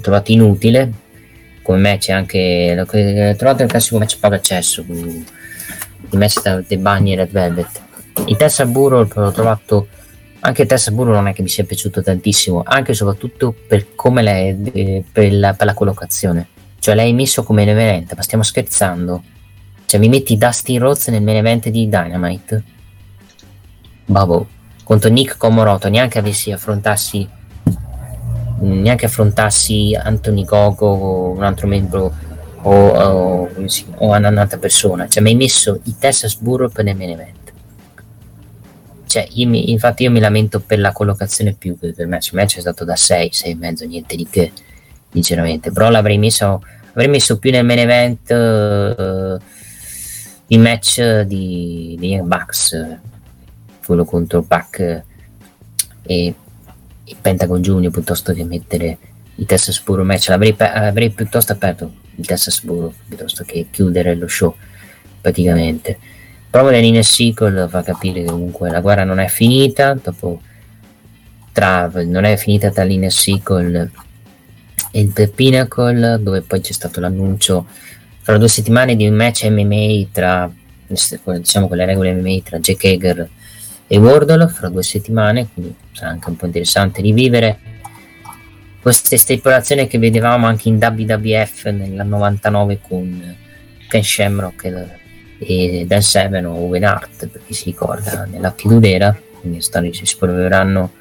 trovato 0.00 0.30
inutile 0.30 1.06
come 1.68 1.80
match 1.80 2.08
anche 2.08 2.86
trovato 3.36 3.62
il 3.62 3.68
classico 3.68 3.98
match 3.98 4.18
poco 4.18 4.34
accesso 4.36 4.82
il 4.88 5.26
match 6.12 6.40
tra 6.40 6.62
The 6.62 6.78
Bunny 6.78 7.12
e 7.12 7.16
Red 7.16 7.30
Velvet. 7.30 7.82
Il 8.24 8.36
Tessa 8.38 8.64
Burrow 8.64 9.06
l'ho 9.06 9.32
trovato 9.32 9.88
anche 10.40 10.64
Tessa 10.64 10.90
Burrow 10.92 11.12
non 11.12 11.28
è 11.28 11.34
che 11.34 11.42
mi 11.42 11.48
sia 11.48 11.64
piaciuto 11.64 12.02
tantissimo 12.02 12.62
anche 12.64 12.92
e 12.92 12.94
soprattutto 12.94 13.54
per 13.66 13.94
come 13.94 14.22
lei 14.22 14.58
eh, 14.72 15.04
per 15.12 15.30
la, 15.30 15.52
per 15.52 15.66
la 15.66 15.74
collocazione. 15.74 16.48
Cioè 16.78 16.94
lei 16.94 17.12
messo 17.12 17.42
come 17.42 17.64
event 17.64 18.14
ma 18.14 18.22
stiamo 18.22 18.44
scherzando? 18.44 19.22
Cioè 19.84 20.00
mi 20.00 20.08
metti 20.08 20.38
Dustin 20.38 20.78
Rhodes 20.78 21.08
nel 21.08 21.22
main 21.22 21.60
di 21.60 21.86
Dynamite? 21.86 22.62
Babbo 24.06 24.48
contro 24.84 25.10
Nick 25.10 25.36
Comoroto 25.36 25.90
neanche 25.90 26.18
avessi 26.18 26.50
affrontassi 26.50 27.28
neanche 28.60 29.06
affrontassi 29.06 29.98
Anthony 30.00 30.44
Gogo 30.44 30.86
o 30.86 31.30
un 31.30 31.42
altro 31.42 31.66
membro 31.66 32.12
o, 32.62 32.88
o, 32.88 33.48
o 33.96 34.16
un'altra 34.16 34.58
persona. 34.58 35.08
Cioè 35.08 35.22
mi 35.22 35.30
hai 35.30 35.36
messo 35.36 35.80
i 35.84 35.96
Texas 35.98 36.36
Burrow 36.36 36.70
nel 36.82 36.96
main 36.96 37.10
event. 37.10 37.36
Cioè 39.06 39.26
io 39.32 39.48
mi- 39.48 39.70
infatti 39.70 40.02
io 40.02 40.10
mi 40.10 40.20
lamento 40.20 40.60
per 40.60 40.78
la 40.78 40.92
collocazione 40.92 41.54
più 41.54 41.78
che 41.78 41.92
per 41.92 42.06
match 42.06 42.32
il 42.32 42.38
match 42.38 42.56
è 42.58 42.60
stato 42.60 42.84
da 42.84 42.94
6 42.94 43.32
6 43.32 43.50
e 43.50 43.54
mezzo 43.54 43.86
niente 43.86 44.16
di 44.16 44.26
che 44.28 44.52
sinceramente. 45.10 45.72
Però 45.72 45.88
l'avrei 45.88 46.18
messo 46.18 46.62
avrei 46.90 47.08
messo 47.08 47.38
più 47.38 47.50
nel 47.50 47.64
main 47.64 47.78
event 47.78 48.30
eh, 48.30 49.38
il 50.48 50.60
match 50.60 51.20
di, 51.22 51.96
di 51.98 52.20
Bucks 52.22 52.72
eh, 52.72 52.98
quello 53.84 54.04
contro 54.04 54.42
Pac 54.42 54.80
eh, 54.80 55.04
e 56.02 56.34
il 57.08 57.16
Pentagon 57.20 57.60
Junior 57.60 57.92
piuttosto 57.92 58.32
che 58.32 58.44
mettere 58.44 58.98
il 59.36 59.46
Texas 59.46 59.80
Burrow 59.82 60.04
match. 60.04 60.28
L'avrei, 60.28 60.54
avrei 60.58 61.10
piuttosto 61.10 61.52
aperto 61.52 61.92
il 62.16 62.26
Texas 62.26 62.62
Burrow 62.62 62.92
piuttosto 63.06 63.44
che 63.44 63.66
chiudere 63.70 64.14
lo 64.14 64.28
show 64.28 64.54
praticamente. 65.20 65.98
Proprio 66.50 66.72
nell'inner 66.72 67.04
sequel 67.04 67.66
fa 67.68 67.82
capire 67.82 68.22
che 68.22 68.30
comunque 68.30 68.70
la 68.70 68.80
guerra 68.80 69.04
non 69.04 69.18
è 69.18 69.28
finita 69.28 69.94
dopo 69.94 70.40
tra 71.52 71.90
non 72.04 72.24
è 72.24 72.36
finita 72.36 72.70
tra 72.70 72.84
l'inner 72.84 73.12
sequel 73.12 73.90
e 74.90 75.00
il 75.00 75.30
Pinnacle 75.34 76.22
dove 76.22 76.40
poi 76.42 76.60
c'è 76.60 76.72
stato 76.72 77.00
l'annuncio 77.00 77.66
fra 78.20 78.38
due 78.38 78.48
settimane 78.48 78.96
di 78.96 79.06
un 79.06 79.14
match 79.14 79.44
MMA 79.44 80.06
tra 80.12 80.50
diciamo 80.86 81.68
con 81.68 81.76
le 81.76 81.84
regole 81.84 82.14
MMA 82.14 82.40
tra 82.42 82.58
Jack 82.58 82.84
Hager 82.84 83.28
e 83.90 83.96
Wardle 83.96 84.48
fra 84.48 84.68
due 84.68 84.82
settimane 84.82 85.48
quindi 85.52 85.74
sarà 85.92 86.10
anche 86.10 86.28
un 86.28 86.36
po' 86.36 86.46
interessante 86.46 87.00
rivivere 87.00 87.58
queste 88.80 89.16
stipulazioni 89.16 89.88
che 89.88 89.98
vedevamo 89.98 90.46
anche 90.46 90.68
in 90.68 90.76
WWF 90.76 91.64
nel 91.70 92.06
99 92.06 92.80
con 92.86 93.36
Ken 93.88 94.02
Shamrock 94.02 94.86
e, 95.38 95.84
Dan 95.86 96.02
Seven 96.02 96.44
o 96.44 96.54
Owen 96.54 96.84
Hart 96.84 97.26
per 97.28 97.40
chi 97.46 97.54
si 97.54 97.64
ricorda 97.64 98.26
nell'attitude 98.30 98.92
era 98.92 99.18
quindi 99.40 99.62
stanno, 99.62 99.90
si 99.90 100.16
proveranno 100.18 100.92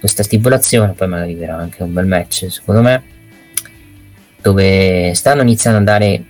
questa 0.00 0.22
stipulazione 0.22 0.92
poi 0.92 1.08
magari 1.08 1.34
verrà 1.34 1.56
anche 1.56 1.82
un 1.82 1.92
bel 1.92 2.06
match 2.06 2.50
secondo 2.50 2.80
me 2.80 3.02
dove 4.40 5.12
stanno 5.14 5.42
iniziando 5.42 5.78
a 5.78 5.82
dare 5.82 6.24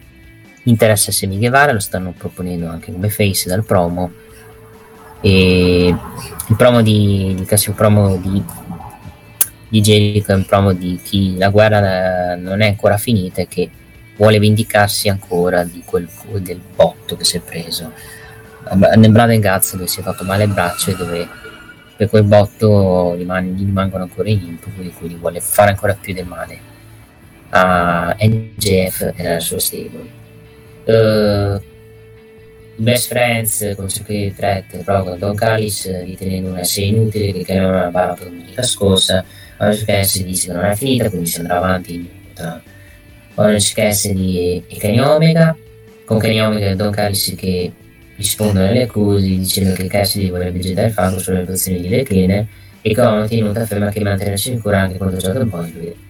interesse 0.65 1.11
a 1.11 1.13
Semi 1.13 1.39
Guevara 1.39 1.73
lo 1.73 1.79
stanno 1.79 2.13
proponendo 2.17 2.69
anche 2.69 2.91
come 2.91 3.11
face 3.11 3.49
dal 3.49 3.65
promo 3.65 4.11
e 5.21 5.95
il 6.49 6.57
promo 6.57 6.83
di 6.83 7.31
il 7.31 7.45
classico 7.45 7.75
promo 7.75 8.17
di 8.17 8.43
di 9.69 9.81
Jericho 9.81 10.33
è 10.33 10.35
un 10.35 10.47
promo 10.47 10.73
di 10.73 10.99
chi 11.03 11.37
la 11.37 11.51
guerra 11.51 12.33
eh, 12.33 12.37
non 12.37 12.63
è 12.63 12.69
ancora 12.69 12.97
finita 12.97 13.43
e 13.43 13.49
che 13.49 13.71
vuole 14.17 14.39
vendicarsi 14.39 15.09
ancora 15.09 15.63
di 15.63 15.83
quel 15.85 16.09
del 16.39 16.61
botto 16.75 17.17
che 17.17 17.25
si 17.25 17.37
è 17.37 17.41
preso. 17.41 17.93
Nel 18.97 19.11
Blood 19.11 19.31
and 19.31 19.43
Guts 19.43 19.77
dove 19.77 19.87
si 19.87 20.01
è 20.01 20.03
fatto 20.03 20.25
male 20.25 20.45
il 20.45 20.53
braccio 20.53 20.91
e 20.91 20.97
dove 20.97 21.29
per 21.97 22.09
quel 22.09 22.25
botto 22.25 23.15
rimane- 23.15 23.49
gli 23.49 23.65
rimangono 23.65 24.05
ancora 24.05 24.29
gli 24.29 24.47
impugni 24.47 24.93
quindi 24.93 25.15
vuole 25.15 25.41
fare 25.41 25.71
ancora 25.71 25.95
più 25.95 26.13
del 26.13 26.27
male 26.27 26.59
a 27.51 28.15
NGF 28.21 29.13
e 29.17 29.27
alla 29.27 29.41
sua 29.41 29.59
stable. 29.59 30.17
I 30.85 31.78
Best 32.79 33.09
Friends 33.09 33.75
con 33.77 33.91
Secret 33.91 34.35
Threat 34.37 34.83
proprio 34.85 35.17
Don 35.17 35.35
Callis 35.35 36.03
ritenendo 36.05 36.51
una 36.51 36.63
serie 36.63 36.91
inutile 36.91 37.43
che 37.43 37.55
non 37.55 37.75
aveva 37.75 37.91
parlato 37.91 38.25
domenica 38.25 38.63
scorsa. 38.63 39.25
Orange 39.59 39.85
Cassidy 39.85 40.25
dice 40.25 40.47
che 40.47 40.53
non 40.53 40.65
è 40.65 40.75
finita 40.77 41.09
quindi 41.09 41.27
si 41.27 41.41
andrà 41.41 41.57
avanti 41.57 42.09
tra 42.35 42.63
Orange 43.35 43.73
Cassidy 43.75 44.65
e 44.69 44.77
Kenny 44.77 45.01
Omega. 45.01 45.57
Con 46.05 46.19
Kenny 46.19 46.39
Omega 46.39 46.71
e 46.71 46.77
Don 46.77 46.93
Callis 46.93 47.35
che 47.37 47.73
rispondono 48.17 48.69
alle 48.69 48.83
accuse 48.83 49.27
dicendo 49.27 49.75
che 49.75 49.89
Cassidy 49.89 50.31
vorrebbe 50.31 50.61
gettare 50.61 50.87
il 50.87 50.93
fango 50.93 51.19
sulle 51.19 51.43
posizioni 51.43 51.81
di 51.81 51.89
Leclerc 51.89 52.47
e 52.81 52.95
che 52.95 53.01
Omega 53.01 53.27
tenuto 53.27 53.59
afferma 53.59 53.91
che 53.91 54.01
mantenersi 54.01 54.53
sicura 54.53 54.83
anche 54.83 54.99
contro 54.99 55.19
Jordan 55.19 55.49
Boy 55.49 55.73
lui 55.73 56.07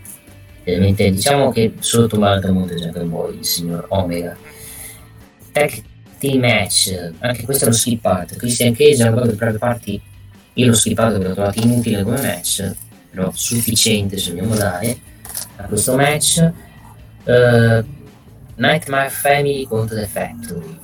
ovviamente 0.61 1.11
diciamo 1.11 1.51
che 1.51 1.73
sottovaluta 1.79 2.53
molto 2.53 2.75
Jordan 2.75 3.09
Boy 3.09 3.39
il 3.39 3.45
signor 3.45 3.87
Omega. 3.89 4.37
Tag 5.53 5.83
team 6.19 6.41
match 6.41 7.13
anche 7.19 7.45
questo 7.45 7.67
l'ho 7.67 7.73
skippato 7.73 8.37
Christian 8.37 8.75
Cage 8.75 9.03
avuto 9.03 9.27
le 9.27 9.35
proprie 9.35 9.59
parti 9.59 10.01
io 10.55 10.67
l'ho 10.67 10.75
skippato 10.75 11.13
perché 11.13 11.29
l'ho 11.29 11.35
trovato 11.35 11.61
inutile 11.61 12.03
come 12.03 12.21
match 12.21 12.75
però 13.11 13.31
sufficiente 13.33 14.19
se 14.19 14.31
vogliamo 14.31 14.55
dare 14.55 14.99
a 15.57 15.65
questo 15.65 15.97
match. 15.97 16.53
Eh, 17.25 17.85
Nightmare 18.55 19.11
Family 19.11 19.65
contro 19.65 19.97
The 19.97 20.07
Factory. 20.07 20.79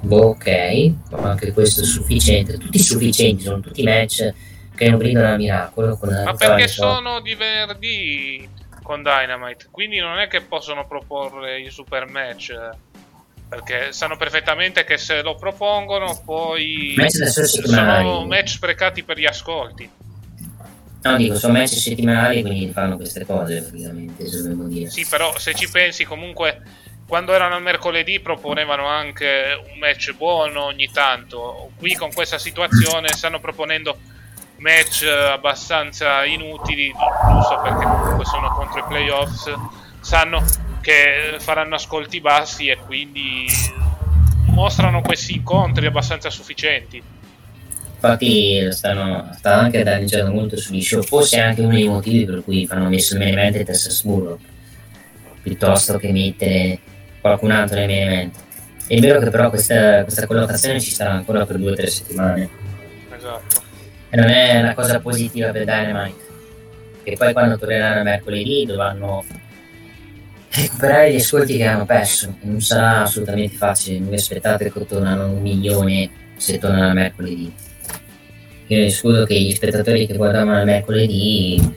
Boh, 0.00 0.28
ok 0.28 0.92
anche 1.12 1.52
questo 1.52 1.80
è 1.80 1.84
sufficiente. 1.84 2.58
Tutti 2.58 2.78
sufficienti 2.78 3.44
sono 3.44 3.60
tutti 3.60 3.82
match 3.82 4.32
che 4.74 4.88
non 4.88 4.98
brillano 4.98 5.34
a 5.34 5.36
miracolo 5.36 5.96
con 5.96 6.10
Ma 6.24 6.34
perché 6.34 6.68
sono 6.68 7.20
di 7.20 7.34
venerdì 7.34 8.48
con 8.82 9.02
Dynamite, 9.02 9.68
quindi 9.70 9.98
non 9.98 10.18
è 10.18 10.28
che 10.28 10.42
possono 10.42 10.86
proporre 10.86 11.60
il 11.60 11.70
super 11.70 12.06
match. 12.06 12.52
Perché 13.54 13.92
sanno 13.92 14.16
perfettamente 14.16 14.84
che 14.84 14.98
se 14.98 15.22
lo 15.22 15.34
propongono 15.36 16.20
poi 16.24 16.96
sono 17.08 18.24
match 18.26 18.48
sprecati 18.48 19.02
per 19.02 19.18
gli 19.18 19.26
ascolti. 19.26 19.88
no 21.02 21.16
dico 21.16 21.36
sono 21.36 21.52
match 21.52 21.74
settimanali 21.74 22.42
quindi 22.42 22.72
fanno 22.72 22.96
queste 22.96 23.24
cose 23.24 23.62
praticamente 23.62 24.26
se 24.26 24.38
dobbiamo 24.38 24.66
dire 24.66 24.90
Sì, 24.90 25.06
però 25.06 25.38
se 25.38 25.54
ci 25.54 25.70
pensi 25.70 26.04
comunque 26.04 26.62
quando 27.06 27.34
erano 27.34 27.56
il 27.56 27.62
mercoledì 27.62 28.18
proponevano 28.20 28.86
anche 28.86 29.60
un 29.72 29.78
match 29.78 30.14
buono 30.14 30.64
ogni 30.64 30.90
tanto. 30.90 31.70
Qui 31.76 31.94
con 31.94 32.12
questa 32.12 32.38
situazione 32.38 33.08
stanno 33.08 33.40
proponendo 33.40 33.98
match 34.56 35.04
abbastanza 35.04 36.24
inutili, 36.24 36.90
giusto 36.90 37.60
perché 37.62 37.84
comunque 37.84 38.24
sono 38.24 38.48
contro 38.52 38.78
i 38.78 38.84
playoffs, 38.88 39.52
sanno 40.00 40.42
che 40.84 41.36
faranno 41.38 41.76
ascolti 41.76 42.20
bassi 42.20 42.68
e 42.68 42.76
quindi 42.76 43.46
mostrano 44.50 45.00
questi 45.00 45.34
incontri 45.34 45.86
abbastanza 45.86 46.28
sufficienti. 46.28 47.02
infatti 47.94 48.70
stanno, 48.70 49.30
stanno 49.36 49.62
anche 49.62 49.82
danneggiando 49.82 50.30
molto 50.30 50.58
sugli 50.58 50.82
show 50.82 51.02
forse 51.02 51.38
è 51.38 51.40
anche 51.40 51.62
uno 51.62 51.72
dei 51.72 51.88
motivi 51.88 52.26
per 52.26 52.44
cui 52.44 52.66
fanno 52.66 52.88
messo 52.90 53.14
il 53.14 53.20
main 53.20 53.38
event 53.38 53.56
e 53.56 53.64
Texas 53.64 54.02
Burrow 54.02 54.38
piuttosto 55.42 55.96
che 55.96 56.12
mettere 56.12 56.78
qualcun 57.20 57.50
altro 57.50 57.76
nei 57.78 57.86
main 57.86 58.02
event 58.02 58.36
è 58.86 58.98
vero 59.00 59.18
che 59.20 59.30
però 59.30 59.48
questa, 59.48 60.02
questa 60.02 60.26
collocazione 60.26 60.78
ci 60.80 60.90
sarà 60.90 61.12
ancora 61.12 61.46
per 61.46 61.56
due 61.56 61.70
o 61.70 61.74
tre 61.74 61.86
settimane 61.86 62.48
Esatto. 63.16 63.62
e 64.10 64.16
non 64.16 64.28
è 64.28 64.60
una 64.60 64.74
cosa 64.74 65.00
positiva 65.00 65.50
per 65.50 65.64
Dynamite 65.64 66.22
che 67.02 67.16
poi 67.16 67.32
quando 67.32 67.58
torneranno 67.58 68.02
mercoledì 68.02 68.66
dovranno 68.66 69.24
recuperare 70.54 71.12
gli 71.12 71.16
ascolti 71.16 71.56
che 71.56 71.64
hanno 71.64 71.84
perso 71.84 72.36
non 72.42 72.60
sarà 72.60 73.02
assolutamente 73.02 73.56
facile 73.56 73.98
non 73.98 74.08
vi 74.08 74.14
aspettate 74.14 74.70
che 74.70 74.86
tornano 74.86 75.30
un 75.30 75.42
milione 75.42 76.10
se 76.36 76.58
tornano 76.58 76.92
mercoledì 76.92 77.52
io 78.66 78.78
mi 78.78 78.90
scuso 78.90 79.24
che 79.24 79.38
gli 79.38 79.52
spettatori 79.52 80.06
che 80.06 80.16
guardavano 80.16 80.58
il 80.58 80.64
mercoledì 80.64 81.76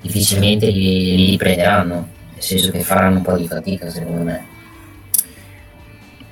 difficilmente 0.00 0.66
li, 0.66 1.16
li 1.16 1.30
riprenderanno 1.30 2.08
nel 2.34 2.42
senso 2.42 2.70
che 2.70 2.80
faranno 2.80 3.16
un 3.16 3.22
po' 3.22 3.36
di 3.36 3.46
fatica 3.46 3.88
secondo 3.90 4.22
me 4.22 4.56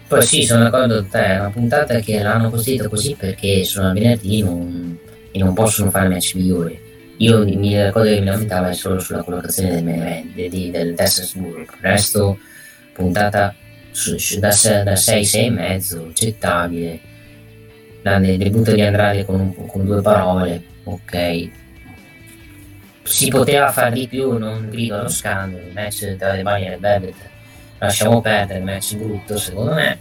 Poi 0.09 0.23
sì, 0.23 0.43
sono 0.43 0.63
d'accordo 0.63 0.99
con 0.99 1.09
te, 1.09 1.25
è 1.25 1.39
una 1.41 1.51
puntata 1.51 1.99
che 1.99 2.23
l'hanno 2.23 2.49
costruita 2.49 2.89
così 2.89 3.17
perché 3.19 3.65
sono 3.65 3.89
al 3.89 3.95
venerdì 3.95 4.41
non, 4.41 4.97
e 5.33 5.39
non 5.39 5.53
possono 5.53 5.91
fare 5.91 6.09
match 6.09 6.35
migliori. 6.37 6.86
Io 7.19 7.45
mi 7.45 7.83
ricordo 7.83 8.09
che 8.09 8.21
mi 8.21 8.27
lamentavo 8.27 8.73
solo 8.73 8.99
sulla 8.99 9.23
collocazione 9.23 9.71
del 9.71 9.85
main 9.85 10.33
del, 10.35 10.95
Texas 10.95 11.35
Burg. 11.35 11.69
Il 11.73 11.81
resto, 11.81 12.39
puntata 12.93 13.55
su, 13.91 14.19
su, 14.19 14.39
da, 14.39 14.55
da 14.85 14.97
6, 14.97 15.31
e 15.33 15.51
mezzo, 15.51 16.07
accettabile. 16.11 17.01
Il 18.03 18.37
debutto 18.39 18.73
di 18.73 18.83
Andrade 18.83 19.25
con, 19.25 19.55
con 19.67 19.85
due 19.85 20.01
parole, 20.03 20.63
ok. 20.85 21.51
Si 23.03 23.29
poteva 23.29 23.71
fare 23.73 23.93
di 23.93 24.07
più, 24.07 24.37
non 24.37 24.69
grido 24.71 24.99
allo 24.99 25.09
scandalo, 25.09 25.65
il 25.65 25.73
match 25.73 26.17
tra 26.17 26.33
le 26.33 26.43
Bagna 26.43 26.73
e 26.73 26.77
Velvet 26.79 27.35
lasciamo 27.79 28.21
perdere, 28.21 28.61
match 28.61 28.97
brutto 28.97 29.39
secondo 29.39 29.75
me. 29.75 29.99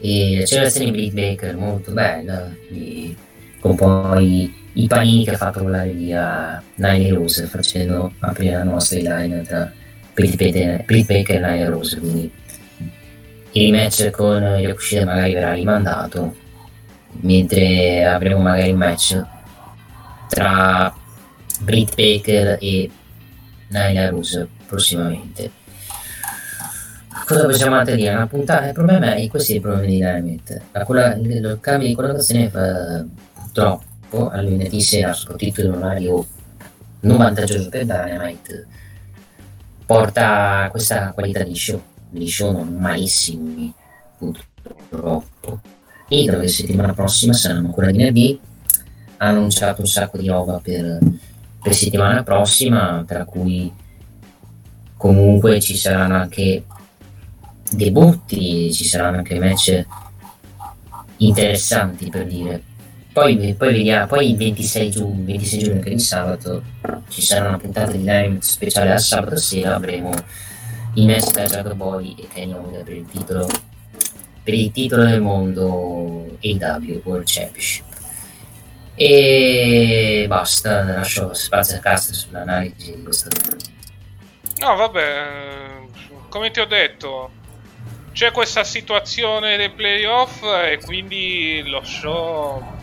E 0.00 0.46
la 0.48 0.70
serie 0.70 0.90
Britt 0.90 1.12
Baker 1.12 1.56
molto 1.56 1.92
bella, 1.92 2.50
di, 2.68 3.14
con 3.60 3.76
poi 3.76 4.52
i 4.72 4.86
panini 4.86 5.24
che 5.24 5.32
ha 5.32 5.36
fatto 5.36 5.62
volare 5.62 5.90
via 5.90 6.62
Nine 6.76 7.10
Rose 7.10 7.46
facendo 7.46 8.12
aprire 8.20 8.56
la 8.56 8.64
nostra 8.64 8.98
line 8.98 9.42
tra 9.42 9.70
Baker 10.14 10.86
e 11.30 11.38
Nine 11.38 11.68
Rose, 11.68 11.98
quindi 11.98 12.32
il 13.52 13.72
match 13.72 14.10
con 14.10 14.42
Yokushida 14.42 15.04
magari 15.04 15.34
verrà 15.34 15.52
rimandato, 15.52 16.34
mentre 17.20 18.04
avremo 18.04 18.40
magari 18.40 18.70
un 18.70 18.78
match 18.78 19.22
tra 20.28 20.94
Britt 21.60 21.94
Baker 21.94 22.58
e 22.60 22.90
Nyla 23.68 24.08
Rose 24.10 24.48
prossimamente 24.66 25.58
cosa 27.34 27.46
possiamo 27.46 27.82
dire? 27.84 28.12
Una 28.12 28.26
puntata, 28.26 28.66
il 28.66 28.72
problema 28.72 29.14
è 29.14 29.28
questo 29.28 29.52
è 29.52 29.54
il 29.56 29.60
problema 29.60 29.86
di 29.86 29.94
Dynamite. 29.94 30.62
La, 30.72 30.84
colla, 30.84 31.14
il 31.14 31.58
cambio 31.60 31.88
di 31.88 31.94
collocazione 31.94 32.48
fa, 32.48 33.04
purtroppo 33.60 34.30
al 34.30 34.44
lunedì 34.44 34.80
sera, 34.80 35.12
soprattutto 35.12 35.60
in 35.60 35.72
orario 35.72 36.26
non 37.00 37.18
vantaggioso 37.18 37.68
per 37.68 37.84
Dynamite, 37.84 38.66
porta 39.84 40.64
a 40.64 40.70
questa 40.70 41.12
qualità 41.12 41.42
di 41.42 41.54
show. 41.54 41.80
Gli 42.10 42.28
show 42.28 42.52
non 42.52 42.74
malissimi, 42.74 43.72
purtroppo. 44.18 45.60
E 46.08 46.24
che 46.24 46.48
settimana 46.48 46.92
prossima 46.92 47.32
saranno 47.32 47.66
ancora 47.66 47.86
venerdì. 47.86 48.38
Ha 49.18 49.26
annunciato 49.26 49.82
un 49.82 49.86
sacco 49.86 50.16
di 50.16 50.28
roba 50.28 50.58
per, 50.60 50.98
per 51.62 51.74
settimana 51.74 52.22
prossima, 52.22 53.04
tra 53.06 53.24
cui 53.24 53.72
comunque 54.96 55.60
ci 55.60 55.76
saranno 55.76 56.16
anche 56.16 56.64
debutti, 57.70 58.72
ci 58.72 58.84
saranno 58.84 59.18
anche 59.18 59.38
match 59.38 59.86
interessanti 61.18 62.08
per 62.08 62.26
dire. 62.26 62.62
Poi, 63.20 63.54
poi 63.54 63.72
vediamo, 63.74 64.06
poi 64.06 64.30
il 64.30 64.36
26 64.38 64.90
giugno, 64.90 65.24
26 65.26 65.58
giugno 65.62 65.80
che 65.80 65.90
è 65.90 65.92
il 65.92 66.00
sabato, 66.00 66.62
ci 67.10 67.20
sarà 67.20 67.48
una 67.48 67.58
puntata 67.58 67.92
di 67.92 67.98
Dynamite 67.98 68.46
speciale 68.46 68.92
al 68.92 69.00
sabato 69.00 69.36
sera, 69.36 69.74
avremo 69.74 70.10
i 70.94 71.04
match 71.04 71.30
tra 71.30 71.44
Jack 71.44 71.74
Boy 71.74 72.14
e 72.18 72.28
Kenny 72.28 72.54
Omega 72.54 72.82
per 72.82 72.94
il 72.94 73.06
titolo 73.06 73.46
per 74.42 74.54
il 74.54 74.72
titolo 74.72 75.04
del 75.04 75.20
mondo 75.20 76.38
AW 76.42 77.00
World 77.04 77.24
Championship. 77.26 77.84
E 78.94 80.24
basta, 80.26 80.82
lascio 80.84 81.34
spazio 81.34 81.76
a 81.76 81.80
Castro 81.80 82.14
sull'analisi 82.14 82.96
di 82.96 83.02
questo. 83.02 83.28
No, 84.60 84.76
vabbè, 84.76 85.82
come 86.30 86.50
ti 86.50 86.60
ho 86.60 86.66
detto, 86.66 87.30
c'è 88.12 88.32
questa 88.32 88.64
situazione 88.64 89.58
dei 89.58 89.70
playoff 89.70 90.42
e 90.42 90.80
quindi 90.82 91.62
lo 91.66 91.84
show 91.84 92.78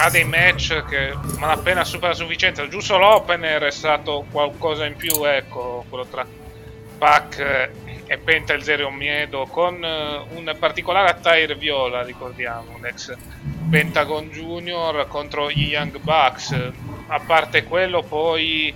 ha 0.00 0.10
dei 0.10 0.24
match 0.24 0.84
che 0.84 1.12
non 1.38 1.50
appena 1.50 1.84
supera 1.84 2.12
la 2.12 2.14
sufficienza. 2.14 2.66
Giusto 2.68 2.98
l'opener 2.98 3.62
è 3.62 3.70
stato 3.70 4.24
qualcosa 4.30 4.86
in 4.86 4.96
più, 4.96 5.24
ecco, 5.24 5.84
quello 5.88 6.06
tra 6.06 6.24
Pac 6.96 7.38
e 8.06 8.16
Penta 8.18 8.54
il 8.54 8.62
Zero 8.62 8.90
Miedo 8.90 9.46
con 9.46 9.84
eh, 9.84 10.24
un 10.34 10.56
particolare 10.58 11.10
attire 11.10 11.54
viola, 11.56 12.02
ricordiamo, 12.02 12.78
l'ex 12.80 13.14
Pentagon 13.70 14.30
Junior 14.30 15.06
contro 15.08 15.50
gli 15.50 15.68
Young 15.68 15.98
Bucks. 15.98 16.56
A 17.08 17.20
parte 17.20 17.64
quello 17.64 18.02
poi 18.02 18.74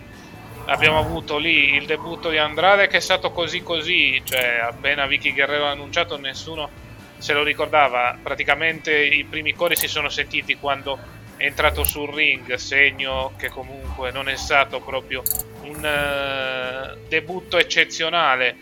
abbiamo 0.67 0.99
avuto 0.99 1.39
lì 1.39 1.75
il 1.75 1.87
debutto 1.87 2.29
di 2.31 2.39
Andrade 2.39 2.89
che 2.89 2.99
è 2.99 3.01
stato 3.01 3.31
così 3.31 3.63
così, 3.63 4.21
cioè 4.25 4.61
appena 4.63 5.07
Vicky 5.07 5.33
Guerrero 5.33 5.67
ha 5.67 5.71
annunciato 5.71 6.19
nessuno 6.19 6.82
se 7.23 7.35
lo 7.35 7.45
ricordava, 7.45 8.19
praticamente 8.21 8.93
i 8.93 9.23
primi 9.23 9.55
cori 9.55 9.77
si 9.77 9.87
sono 9.87 10.09
sentiti 10.09 10.57
quando 10.57 10.99
è 11.37 11.45
entrato 11.45 11.85
sul 11.85 12.13
ring, 12.13 12.53
segno 12.55 13.35
che 13.37 13.49
comunque 13.49 14.11
non 14.11 14.29
è 14.29 14.35
stato 14.35 14.81
proprio 14.81 15.23
un 15.63 15.77
uh, 15.77 16.99
debutto 17.09 17.59
eccezionale. 17.59 18.57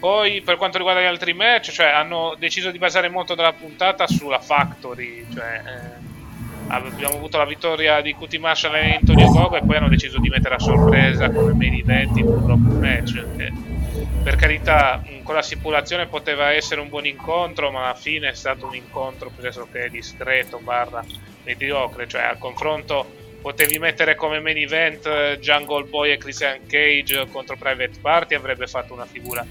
Poi 0.00 0.40
per 0.40 0.56
quanto 0.56 0.78
riguarda 0.78 1.02
gli 1.02 1.04
altri 1.04 1.34
match, 1.34 1.70
cioè, 1.70 1.88
hanno 1.88 2.34
deciso 2.38 2.70
di 2.70 2.78
basare 2.78 3.10
molto 3.10 3.34
della 3.34 3.52
puntata 3.52 4.06
sulla 4.06 4.40
Factory, 4.40 5.26
cioè, 5.34 5.62
eh, 5.66 6.66
abbiamo 6.68 7.16
avuto 7.16 7.36
la 7.36 7.44
vittoria 7.44 8.00
di 8.00 8.14
QT 8.14 8.36
Marshall 8.36 8.74
e 8.76 8.94
Antonio 8.94 9.28
Gogo 9.28 9.56
e 9.56 9.62
poi 9.66 9.76
hanno 9.76 9.88
deciso 9.90 10.18
di 10.18 10.30
mettere 10.30 10.54
a 10.54 10.58
sorpresa 10.58 11.28
come 11.28 11.52
main 11.52 11.74
event 11.74 12.16
un 12.16 12.46
dopo 12.46 12.74
match 12.80 13.22
che, 13.36 13.52
per 14.22 14.36
carità 14.36 15.02
con 15.22 15.34
la 15.34 15.42
stipulazione 15.42 16.06
poteva 16.06 16.52
essere 16.52 16.80
un 16.80 16.88
buon 16.88 17.06
incontro 17.06 17.70
ma 17.70 17.84
alla 17.84 17.94
fine 17.94 18.30
è 18.30 18.34
stato 18.34 18.66
un 18.66 18.74
incontro 18.74 19.30
pressoché 19.34 19.88
discreto 19.90 20.58
barra 20.58 21.04
mediocre 21.44 22.06
cioè 22.06 22.22
al 22.22 22.38
confronto 22.38 23.06
potevi 23.40 23.78
mettere 23.78 24.14
come 24.14 24.40
main 24.40 24.56
event 24.56 25.06
eh, 25.06 25.38
Jungle 25.40 25.84
Boy 25.84 26.10
e 26.12 26.18
Christian 26.18 26.66
Cage 26.66 27.28
contro 27.30 27.56
Private 27.56 27.98
Party 28.00 28.34
avrebbe 28.34 28.66
fatto 28.66 28.92
una 28.92 29.06
figura 29.06 29.46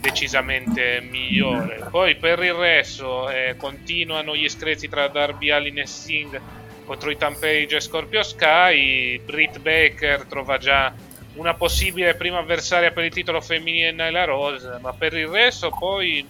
decisamente 0.00 1.00
migliore. 1.00 1.86
Poi 1.90 2.16
per 2.16 2.42
il 2.42 2.54
resto 2.54 3.28
eh, 3.28 3.56
continuano 3.56 4.36
gli 4.36 4.48
screzi 4.48 4.88
tra 4.88 5.08
Darby 5.08 5.50
Allin 5.50 5.78
e 5.78 5.86
Sting 5.86 6.40
contro 6.84 7.10
Ethan 7.10 7.38
Page 7.38 7.76
e 7.76 7.80
Scorpio 7.80 8.22
Sky. 8.22 9.18
Britt 9.18 9.58
Baker 9.58 10.24
trova 10.24 10.56
già 10.58 10.92
una 11.38 11.54
possibile 11.54 12.14
prima 12.14 12.38
avversaria 12.38 12.90
per 12.90 13.04
il 13.04 13.12
titolo 13.12 13.40
femminile 13.40 13.92
Nyla 13.92 14.24
Rose, 14.24 14.78
ma 14.80 14.92
per 14.92 15.14
il 15.14 15.28
resto 15.28 15.70
poi 15.70 16.26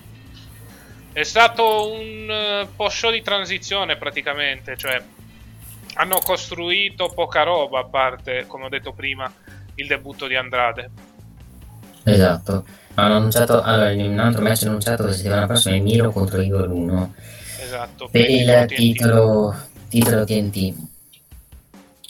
è 1.13 1.23
stato 1.23 1.91
un 1.91 2.63
uh, 2.65 2.77
po' 2.77 2.89
show 2.89 3.11
di 3.11 3.23
transizione 3.23 3.97
praticamente, 3.97 4.77
cioè 4.77 5.03
hanno 5.95 6.21
costruito 6.21 7.09
poca 7.09 7.43
roba 7.43 7.81
a 7.81 7.85
parte, 7.85 8.45
come 8.47 8.67
ho 8.67 8.69
detto 8.69 8.93
prima, 8.93 9.33
il 9.75 9.87
debutto 9.87 10.27
di 10.27 10.37
Andrade. 10.37 10.91
Esatto. 12.05 12.65
Hanno 12.95 13.17
annunciato 13.17 13.63
allora 13.63 13.91
in 13.91 14.11
un 14.13 14.19
altro 14.19 14.43
match 14.43 14.65
annunciato 14.65 15.05
la 15.05 15.13
settimana 15.13 15.47
prossima 15.47 15.77
è 15.77 15.81
Miro 15.81 16.11
contro 16.11 16.41
Igor 16.41 16.69
1 16.69 17.15
esatto. 17.61 18.09
Per 18.11 18.29
il 18.29 18.65
titolo 18.67 19.55
titolo 19.89 20.25
TNT 20.25 20.75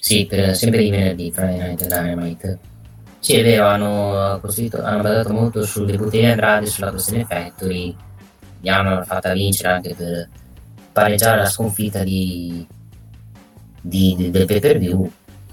sì 0.01 0.25
per, 0.25 0.57
sempre 0.57 0.83
di 0.83 0.91
venerdì 0.91 1.31
Friday 1.31 1.59
Night 1.59 1.87
Dynamite 1.87 2.59
sì 3.29 3.35
è 3.35 3.43
vero 3.43 3.67
hanno 3.67 4.39
costruito 4.41 4.83
hanno 4.83 5.03
basato 5.03 5.35
molto 5.35 5.63
sul 5.63 5.85
debutto 5.85 6.17
di 6.17 6.25
Andrade 6.25 6.65
sulla 6.65 6.91
questione 6.91 7.27
Factory. 7.27 7.95
Gli 8.59 8.69
hanno 8.71 9.03
fatta 9.05 9.35
vincere 9.35 9.69
anche 9.69 9.95
per 9.95 10.29
pareggiare 10.93 11.43
la 11.43 11.47
sconfitta 11.47 12.03
di, 12.03 12.67
di, 13.83 14.15
di 14.17 14.31
del 14.31 14.47
pay 14.47 14.61
per 14.61 14.79
view 14.79 15.11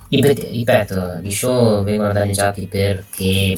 ripeto, 0.08 1.20
gli 1.22 1.32
show 1.32 1.84
vengono 1.84 2.14
danneggiati 2.14 2.66
perché 2.68 3.58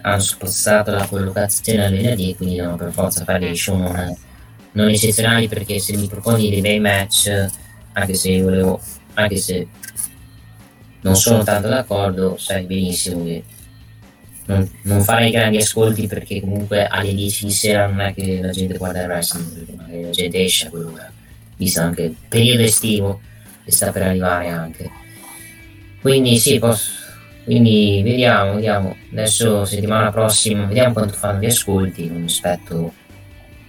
hanno 0.00 0.20
spostato 0.20 0.90
la 0.90 1.06
collocazione 1.06 1.86
al 1.86 1.92
venerdì, 1.92 2.34
quindi 2.34 2.56
devono 2.56 2.76
per 2.76 2.90
forza 2.90 3.22
fare 3.22 3.38
dei 3.38 3.56
show 3.56 3.76
non, 3.76 4.16
non 4.72 4.88
eccezionali 4.88 5.46
perché 5.46 5.78
se 5.78 5.96
mi 5.96 6.08
proponi 6.08 6.50
dei 6.50 6.60
bei 6.60 6.80
match, 6.80 7.46
anche 7.92 8.14
se 8.14 8.42
volevo, 8.42 8.80
anche 9.14 9.36
se 9.36 9.68
non 11.00 11.16
sono 11.16 11.42
tanto 11.42 11.68
d'accordo, 11.68 12.36
sai 12.36 12.64
benissimo 12.64 13.24
che 13.24 13.42
non, 14.46 14.68
non 14.82 15.02
farei 15.02 15.30
grandi 15.30 15.58
ascolti 15.58 16.06
perché 16.06 16.40
comunque 16.40 16.86
alle 16.86 17.14
10 17.14 17.46
di 17.46 17.52
sera 17.52 17.86
non 17.86 18.00
è 18.00 18.14
che 18.14 18.40
la 18.40 18.50
gente 18.50 18.78
guarda 18.78 19.02
il 19.02 19.08
wrestling, 19.08 19.76
magari 19.76 20.02
la 20.02 20.10
gente 20.10 20.42
esce 20.42 20.66
a 20.66 20.70
quell'ora, 20.70 21.10
visto 21.56 21.80
anche 21.80 22.02
il 22.02 22.16
periodo 22.28 22.62
estivo 22.62 23.20
che 23.64 23.70
sta 23.72 23.92
per 23.92 24.02
arrivare 24.02 24.48
anche. 24.48 24.90
Quindi 26.00 26.38
sì, 26.38 26.58
posso, 26.58 26.90
quindi 27.44 28.00
vediamo, 28.02 28.54
vediamo. 28.54 28.96
Adesso 29.12 29.64
settimana 29.64 30.10
prossima 30.10 30.64
vediamo 30.64 30.94
quanto 30.94 31.14
fanno 31.14 31.40
gli 31.40 31.46
ascolti. 31.46 32.08
Non 32.08 32.24
aspetto 32.24 32.92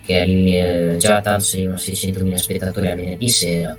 che 0.06 0.20
arrivi 0.22 0.58
eh, 0.58 0.96
già 0.98 1.22
tanto 1.22 1.44
sono 1.44 1.74
600.000 1.74 2.36
spettatori 2.36 2.88
a 2.90 2.96
venerdì 2.96 3.28
sera. 3.30 3.78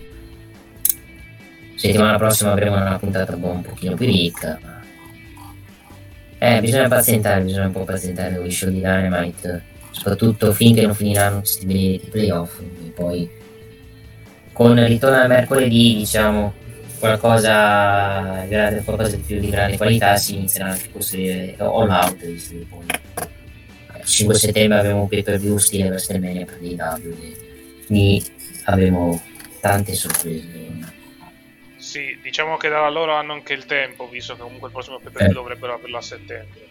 Settimana 1.81 2.19
prossima 2.19 2.53
avremo 2.53 2.77
una 2.77 2.99
puntata 2.99 3.35
un 3.35 3.63
pochino 3.63 3.95
più 3.95 4.05
ricca. 4.05 4.61
Eh, 6.37 6.61
bisogna 6.61 6.89
pazientare, 6.89 7.43
bisogna 7.43 7.69
un 7.69 7.73
po' 7.73 7.85
pazientare 7.85 8.37
con 8.37 8.45
i 8.45 8.51
show 8.51 8.69
di 8.69 8.81
Dynamite. 8.81 9.63
soprattutto 9.91 10.53
finché 10.53 10.83
non 10.83 10.95
finiranno 10.95 11.39
questi 11.39 11.65
benedetti 11.65 12.09
playoff. 12.09 12.61
E 12.61 12.91
poi 12.91 13.31
con 14.53 14.77
il 14.77 14.89
ritorno 14.89 15.17
al 15.17 15.29
mercoledì, 15.29 15.97
diciamo, 15.97 16.53
qualcosa, 16.99 18.45
qualcosa 18.85 19.17
di 19.17 19.23
più 19.23 19.41
di 19.41 19.49
grande 19.49 19.79
qualità 19.79 20.17
si 20.17 20.35
inizierà 20.35 20.73
anche 20.73 20.85
a 20.85 20.93
costruire 20.93 21.55
all 21.57 21.89
out. 21.89 22.27
Visto 22.27 22.57
che 22.57 22.67
poi 22.69 22.85
il 24.01 24.07
5 24.07 24.35
settembre 24.35 24.81
abbiamo 24.81 25.01
un 25.01 25.09
pay 25.09 25.23
per 25.23 25.39
view 25.39 25.57
stile 25.57 25.89
WrestleMania 25.89 26.45
per 26.45 26.59
DW. 26.59 27.15
Quindi 27.87 28.23
avremo 28.65 29.19
tante 29.61 29.95
sorprese. 29.95 30.60
Sì, 31.91 32.17
diciamo 32.23 32.57
che 32.57 32.69
da 32.69 32.89
loro 32.89 33.15
hanno 33.15 33.33
anche 33.33 33.53
il 33.53 33.67
tempo, 33.67 34.09
visto 34.09 34.35
che 34.35 34.43
comunque 34.43 34.69
il 34.69 34.73
prossimo 34.73 35.01
PPV 35.01 35.23
eh. 35.23 35.29
dovrebbero 35.31 35.75
averlo 35.75 35.99
a 35.99 36.01
settembre. 36.01 36.69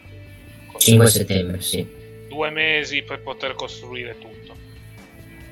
5 0.78 1.08
settembre, 1.08 1.60
sì. 1.60 1.86
Due 2.30 2.50
mesi 2.52 3.02
per 3.02 3.20
poter 3.20 3.54
costruire 3.54 4.16
tutto. 4.18 4.56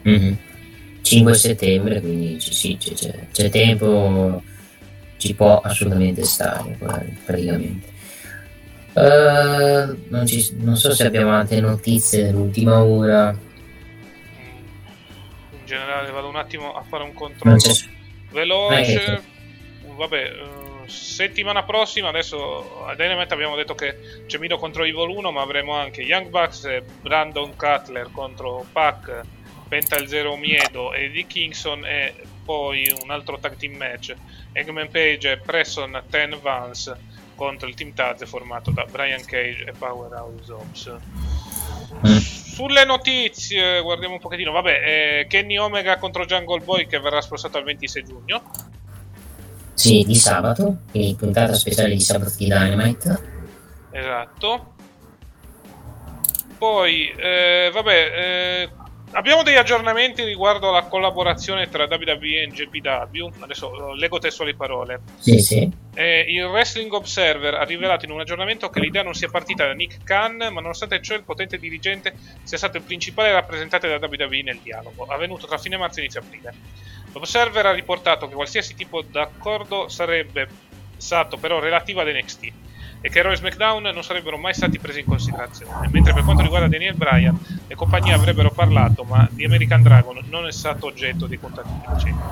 Mm-hmm. 0.07 0.34
5 1.02 1.34
settembre, 1.34 1.99
quindi 1.99 2.39
sì, 2.39 2.77
c'è, 2.77 2.94
c'è, 2.94 3.27
c'è, 3.30 3.49
tempo, 3.49 4.41
ci 5.18 5.34
può 5.34 5.60
assolutamente 5.60 6.23
stare 6.23 6.77
praticamente. 7.26 7.88
Uh, 8.94 9.98
non, 10.07 10.26
ci, 10.26 10.56
non, 10.60 10.77
so 10.77 10.94
se 10.94 11.07
abbiamo 11.07 11.34
altre 11.34 11.60
notizie 11.60 12.23
dell'ultima 12.23 12.81
ora. 12.81 13.38
In 15.52 15.65
generale 15.65 16.10
vado 16.10 16.30
un 16.30 16.38
attimo 16.38 16.73
a 16.73 16.84
fare 16.84 17.03
un 17.03 17.14
controllo 17.14 17.57
veloce. 18.31 19.35
Vabbè, 19.98 20.32
uh, 20.32 20.88
settimana 20.88 21.64
prossima 21.64 22.10
adesso 22.10 22.86
a 22.86 22.95
Dynamite 22.95 23.34
abbiamo 23.34 23.56
detto 23.56 23.74
che 23.74 24.24
c'è 24.28 24.38
Mino 24.38 24.57
contro 24.57 24.84
Evil 24.84 25.10
1, 25.10 25.32
ma 25.32 25.41
avremo 25.41 25.74
anche 25.74 26.03
Young 26.03 26.30
Bucks 26.30 26.65
e 26.65 26.84
Brandon 27.02 27.56
Cutler 27.56 28.10
contro 28.11 28.65
Pac 28.72 29.24
Pental 29.68 30.07
Zero 30.07 30.36
Miedo 30.38 30.94
e 30.94 31.10
di 31.10 31.26
Kingston 31.26 31.86
e 31.86 32.14
poi 32.45 32.90
un 33.03 33.10
altro 33.10 33.38
tag 33.38 33.57
team 33.57 33.76
match. 33.76 34.15
Eggman 34.53 34.90
Page 34.90 35.32
e 35.32 35.38
Preston 35.38 36.02
Ten 36.10 36.38
Vance 36.41 36.95
contro 37.36 37.68
il 37.68 37.76
team 37.76 37.94
Taz 37.94 38.26
formato 38.26 38.72
da 38.72 38.86
Brian 38.90 39.24
Cage 39.26 39.65
e 39.65 39.72
Powerhouse 39.72 40.52
Ops 40.52 40.95
mm. 42.07 42.18
sulle 42.18 42.86
notizie 42.86 43.82
guardiamo 43.82 44.14
un 44.14 44.19
pochettino. 44.19 44.52
Vabbè 44.52 44.72
eh, 44.72 45.28
Kenny 45.28 45.57
Omega 45.57 45.98
contro 45.98 46.26
Jungle 46.26 46.61
Boy 46.61 46.88
che 46.88 46.99
verrà 46.99 47.19
spostato 47.19 47.57
il 47.57 47.65
26 47.65 48.03
giugno 48.06 48.44
sì 49.78 50.04
di 50.04 50.16
sabato 50.16 50.78
quindi 50.90 51.14
puntata 51.14 51.54
speciale 51.54 51.90
di 51.90 51.99
sabato 51.99 52.34
di 52.36 52.45
Dynamite. 52.45 53.36
Esatto. 53.91 54.74
Poi 56.58 57.14
eh, 57.16 57.70
vabbè 57.72 58.12
eh, 58.16 58.70
Abbiamo 59.11 59.41
degli 59.41 59.55
aggiornamenti 59.55 60.23
riguardo 60.23 60.69
alla 60.69 60.84
collaborazione 60.84 61.69
tra 61.69 61.85
WWE 61.85 62.41
e 62.41 62.47
GPW. 62.47 63.29
Adesso 63.39 63.93
leggo 63.93 64.19
testuali 64.19 64.53
parole. 64.53 65.01
Sì, 65.17 65.39
sì. 65.39 65.71
Eh, 65.93 66.25
il 66.27 66.43
Wrestling 66.43 66.91
Observer 66.91 67.55
ha 67.55 67.63
rivelato 67.63 68.05
in 68.05 68.11
un 68.11 68.19
aggiornamento 68.19 68.69
che 68.69 68.81
l'idea 68.81 69.03
non 69.03 69.13
sia 69.13 69.29
partita 69.29 69.65
da 69.65 69.71
Nick 69.71 70.03
Khan, 70.03 70.35
ma 70.51 70.61
nonostante 70.61 71.01
ciò 71.01 71.15
il 71.15 71.23
potente 71.23 71.57
dirigente 71.57 72.15
sia 72.43 72.57
stato 72.57 72.77
il 72.77 72.84
principale 72.84 73.31
rappresentante 73.31 73.88
della 73.88 74.05
WWE 74.05 74.43
nel 74.43 74.59
dialogo, 74.61 75.05
avvenuto 75.05 75.47
tra 75.47 75.57
fine 75.57 75.77
marzo 75.77 75.99
e 75.99 76.03
inizio 76.03 76.19
aprile. 76.19 76.53
L'Observer 77.13 77.65
ha 77.65 77.71
riportato 77.71 78.27
che 78.27 78.35
qualsiasi 78.35 78.75
tipo 78.75 79.01
d'accordo 79.01 79.88
sarebbe 79.88 80.47
stato 80.97 81.38
però 81.38 81.59
relativo 81.59 82.01
ad 82.01 82.07
NXT 82.07 82.51
e 83.02 83.10
che 83.10 83.22
Raw 83.22 83.32
e 83.32 83.36
SmackDown 83.36 83.84
non 83.94 84.03
sarebbero 84.03 84.38
mai 84.38 84.53
stati 84.53 84.80
presi 84.80 84.99
in 84.99 85.06
considerazione. 85.06 85.88
Mentre 85.91 86.14
per 86.14 86.24
quanto 86.24 86.41
riguarda 86.41 86.68
Daniel 86.68 86.95
Bryan, 86.95 87.38
le 87.68 87.76
compagnie 87.76 88.14
avrebbero 88.14 88.52
parlato, 88.52 89.03
ma 89.03 89.28
di 89.32 89.45
American 89.45 89.82
Dragon 89.82 90.19
non 90.30 90.48
è 90.48 90.52
stato 90.52 90.88
oggetto 90.88 91.28
di 91.28 91.38
contatti 91.38 91.69
vincenti. 91.88 92.24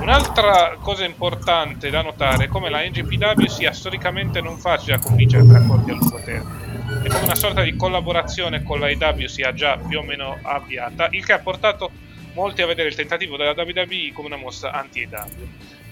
Un'altra 0.00 0.76
cosa 0.80 1.04
importante 1.04 1.90
da 1.90 2.02
notare 2.02 2.44
è 2.44 2.48
come 2.48 2.70
la 2.70 2.82
NGPW 2.82 3.46
sia 3.46 3.72
storicamente 3.72 4.40
non 4.40 4.56
facile 4.58 4.94
a 4.94 4.98
convincere 4.98 5.46
tra 5.46 5.58
accordi 5.58 5.90
a 5.90 5.94
lungo 5.94 6.20
termine 6.24 6.68
e 7.02 7.08
come 7.08 7.24
una 7.24 7.34
sorta 7.34 7.62
di 7.62 7.76
collaborazione 7.76 8.62
con 8.62 8.80
la 8.80 8.88
EW 8.88 9.26
sia 9.26 9.52
già 9.52 9.76
più 9.76 9.98
o 9.98 10.02
meno 10.02 10.38
avviata, 10.42 11.08
il 11.10 11.24
che 11.24 11.32
ha 11.32 11.38
portato 11.38 11.90
molti 12.32 12.62
a 12.62 12.66
vedere 12.66 12.88
il 12.88 12.94
tentativo 12.94 13.36
della 13.36 13.52
WWE 13.56 14.12
come 14.12 14.28
una 14.28 14.36
mossa 14.36 14.72
anti-EW. 14.72 15.48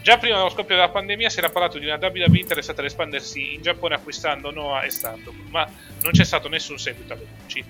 Già 0.07 0.19
prima 0.19 0.37
dello 0.37 0.51
scoppio 0.51 0.77
della 0.77 0.91
pandemia 0.91 1.29
si 1.29 1.39
era 1.41 1.51
parlato 1.51 1.81
di 1.81 1.87
una 1.87 1.99
WWE 2.01 2.39
interessata 2.39 2.81
ad 2.81 2.87
espandersi 2.87 3.55
in 3.55 3.61
Giappone 3.61 3.97
acquistando 3.97 4.53
Noah 4.53 4.85
e 4.85 4.91
Stardom, 4.91 5.35
ma 5.51 5.69
non 6.01 6.13
c'è 6.13 6.23
stato 6.23 6.49
nessun 6.49 6.79
seguito 6.79 7.13
alle 7.13 7.27
luci. 7.41 7.65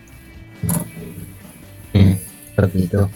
Mm, 1.97 2.13
capito. 2.55 3.11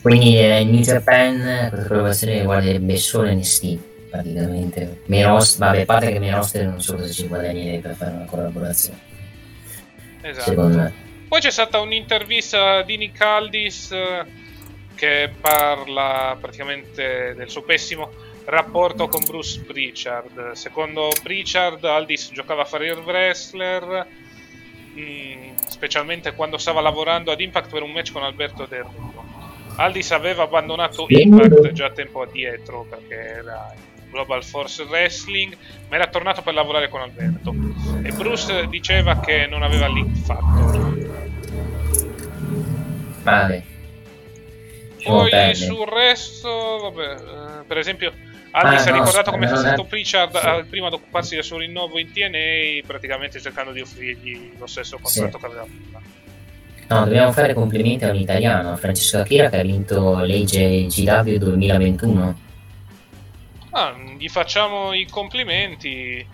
Quindi 0.00 0.38
eh, 0.38 0.64
New 0.64 0.80
Japan 0.80 1.68
potrebbe 1.68 2.08
essere 2.08 2.42
guarderebbe 2.44 2.96
solo 2.96 3.30
NXT 3.30 3.78
praticamente. 4.08 5.02
Merost, 5.04 5.58
vabbè, 5.58 5.82
a 5.82 5.84
parte 5.84 6.10
che 6.10 6.18
Merost 6.18 6.58
non 6.62 6.80
so 6.80 6.94
cosa 6.94 7.12
ci 7.12 7.26
guadagnerebbe 7.26 7.88
per 7.88 7.94
fare 7.94 8.12
una 8.12 8.24
collaborazione. 8.24 8.98
Esatto. 10.22 10.48
Secondo 10.48 10.76
me. 10.78 10.94
Poi 11.28 11.40
c'è 11.40 11.50
stata 11.50 11.78
un'intervista 11.78 12.80
di 12.80 12.96
Nick 12.96 13.20
Aldis 13.20 13.90
eh, 13.90 14.24
che 14.94 15.30
parla 15.38 16.38
praticamente 16.40 17.34
del 17.36 17.50
suo 17.50 17.60
pessimo 17.60 18.30
rapporto 18.44 19.08
con 19.08 19.24
Bruce 19.24 19.60
Pritchard. 19.60 20.52
Secondo 20.52 21.10
Pritchard, 21.22 21.84
Aldis 21.84 22.30
giocava 22.32 22.62
a 22.62 22.64
fare 22.64 22.86
il 22.86 22.98
wrestler, 22.98 24.06
mh, 24.94 25.00
mm, 25.00 25.54
specialmente 25.68 26.34
quando 26.34 26.58
stava 26.58 26.80
lavorando 26.80 27.30
ad 27.30 27.40
Impact 27.40 27.70
per 27.70 27.82
un 27.82 27.92
match 27.92 28.12
con 28.12 28.22
Alberto 28.22 28.66
Del 28.66 28.84
Rio. 28.84 29.24
Aldis 29.76 30.10
aveva 30.12 30.42
abbandonato 30.42 31.06
Impact 31.08 31.72
già 31.72 31.90
tempo 31.90 32.22
addietro 32.22 32.86
perché 32.88 33.14
era 33.14 33.72
in 33.74 34.10
Global 34.10 34.44
Force 34.44 34.82
Wrestling, 34.82 35.56
ma 35.88 35.96
era 35.96 36.06
tornato 36.08 36.42
per 36.42 36.54
lavorare 36.54 36.88
con 36.88 37.00
Alberto. 37.00 37.54
E 38.02 38.12
Bruce 38.12 38.66
diceva 38.68 39.20
che 39.20 39.46
non 39.46 39.62
aveva 39.62 39.86
link 39.86 40.16
fatto. 40.18 41.00
Vale. 43.22 43.64
Poi 45.02 45.54
sul 45.54 45.86
resto, 45.86 46.92
vabbè, 46.92 47.14
eh, 47.14 47.64
per 47.66 47.78
esempio 47.78 48.12
Aldi 48.54 48.78
si 48.80 48.88
è 48.88 48.92
ricordato 48.92 49.30
come 49.30 49.46
sia 49.46 49.56
stato 49.56 49.84
Pritchard 49.84 50.38
sì. 50.38 50.64
prima 50.68 50.88
ad 50.88 50.92
occuparsi 50.92 51.34
del 51.34 51.44
suo 51.44 51.58
rinnovo 51.58 51.98
in 51.98 52.12
TNA, 52.12 52.86
praticamente 52.86 53.40
cercando 53.40 53.72
di 53.72 53.80
offrirgli 53.80 54.52
lo 54.58 54.66
stesso 54.66 54.98
contratto 55.00 55.38
sì. 55.38 55.38
che 55.38 55.46
aveva 55.46 55.62
prima. 55.64 56.00
No, 56.88 57.04
dobbiamo 57.04 57.32
fare 57.32 57.54
complimenti 57.54 58.04
a 58.04 58.10
un 58.10 58.16
italiano, 58.16 58.76
Francesco 58.76 59.18
Akira, 59.18 59.48
che 59.48 59.58
ha 59.58 59.62
vinto 59.62 60.18
l'AJGW 60.18 61.36
2021. 61.38 62.38
Ah, 63.70 63.94
gli 64.18 64.28
facciamo 64.28 64.92
i 64.92 65.06
complimenti. 65.08 66.26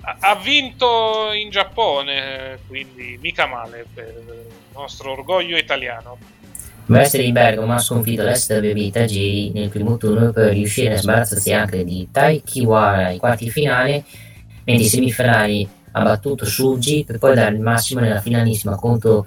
Ha 0.00 0.34
vinto 0.34 1.30
in 1.32 1.50
Giappone, 1.50 2.58
quindi 2.66 3.16
mica 3.22 3.46
male 3.46 3.86
per 3.94 4.12
il 4.26 4.46
nostro 4.74 5.12
orgoglio 5.12 5.56
italiano. 5.56 6.18
Mestre 6.86 7.22
di 7.22 7.32
Bergamo 7.32 7.72
ha 7.72 7.78
sconfitto 7.78 8.22
l'Est 8.22 8.60
bevita 8.60 9.04
G 9.04 9.50
nel 9.54 9.70
primo 9.70 9.96
turno 9.96 10.32
per 10.32 10.52
riuscire 10.52 10.94
a 10.94 10.98
sbarazzarsi 10.98 11.52
anche 11.52 11.82
di 11.82 12.08
Tai 12.10 12.42
Kiwara 12.42 13.06
ai 13.06 13.16
quarti 13.16 13.48
finale, 13.48 14.04
mentre 14.64 14.84
i 14.84 14.88
semifinali 14.88 15.66
ha 15.92 16.02
battuto 16.02 16.44
Suji 16.44 17.04
per 17.06 17.18
poi 17.18 17.34
dare 17.34 17.54
il 17.54 17.60
massimo 17.60 18.00
nella 18.00 18.20
finalissima 18.20 18.76
contro 18.76 19.26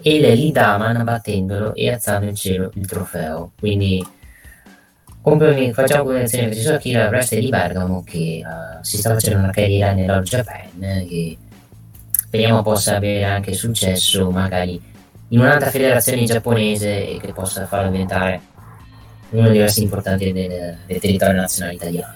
El 0.00 0.32
Lidaman 0.32 1.04
battendolo 1.04 1.74
e 1.74 1.92
alzando 1.92 2.26
in 2.26 2.34
cielo 2.34 2.70
il 2.74 2.86
trofeo. 2.86 3.52
Quindi 3.58 4.02
complimenti, 5.20 5.74
facciamo 5.74 6.04
congratulazioni 6.04 6.44
a 6.44 6.48
Francesco 6.48 6.74
Akira, 6.74 7.08
Wrestler 7.08 7.42
di 7.42 7.48
Bergamo 7.50 8.02
che 8.02 8.42
uh, 8.42 8.82
si 8.82 8.96
sta 8.96 9.12
facendo 9.12 9.40
una 9.40 9.50
carriera 9.50 9.92
nell'All 9.92 10.22
Japan 10.22 10.70
che 11.06 11.36
speriamo 12.10 12.62
possa 12.62 12.96
avere 12.96 13.24
anche 13.24 13.52
successo 13.52 14.30
magari 14.30 14.80
in 15.30 15.40
un'altra 15.40 15.70
federazione 15.70 16.24
giapponese 16.24 17.08
e 17.08 17.20
che 17.20 17.32
possa 17.32 17.66
farlo 17.66 17.90
diventare 17.90 18.40
uno 19.30 19.48
dei 19.48 19.58
versi 19.58 19.82
importanti 19.82 20.32
del, 20.32 20.78
del 20.86 21.00
territorio 21.00 21.40
nazionale 21.40 21.76
italiano. 21.76 22.14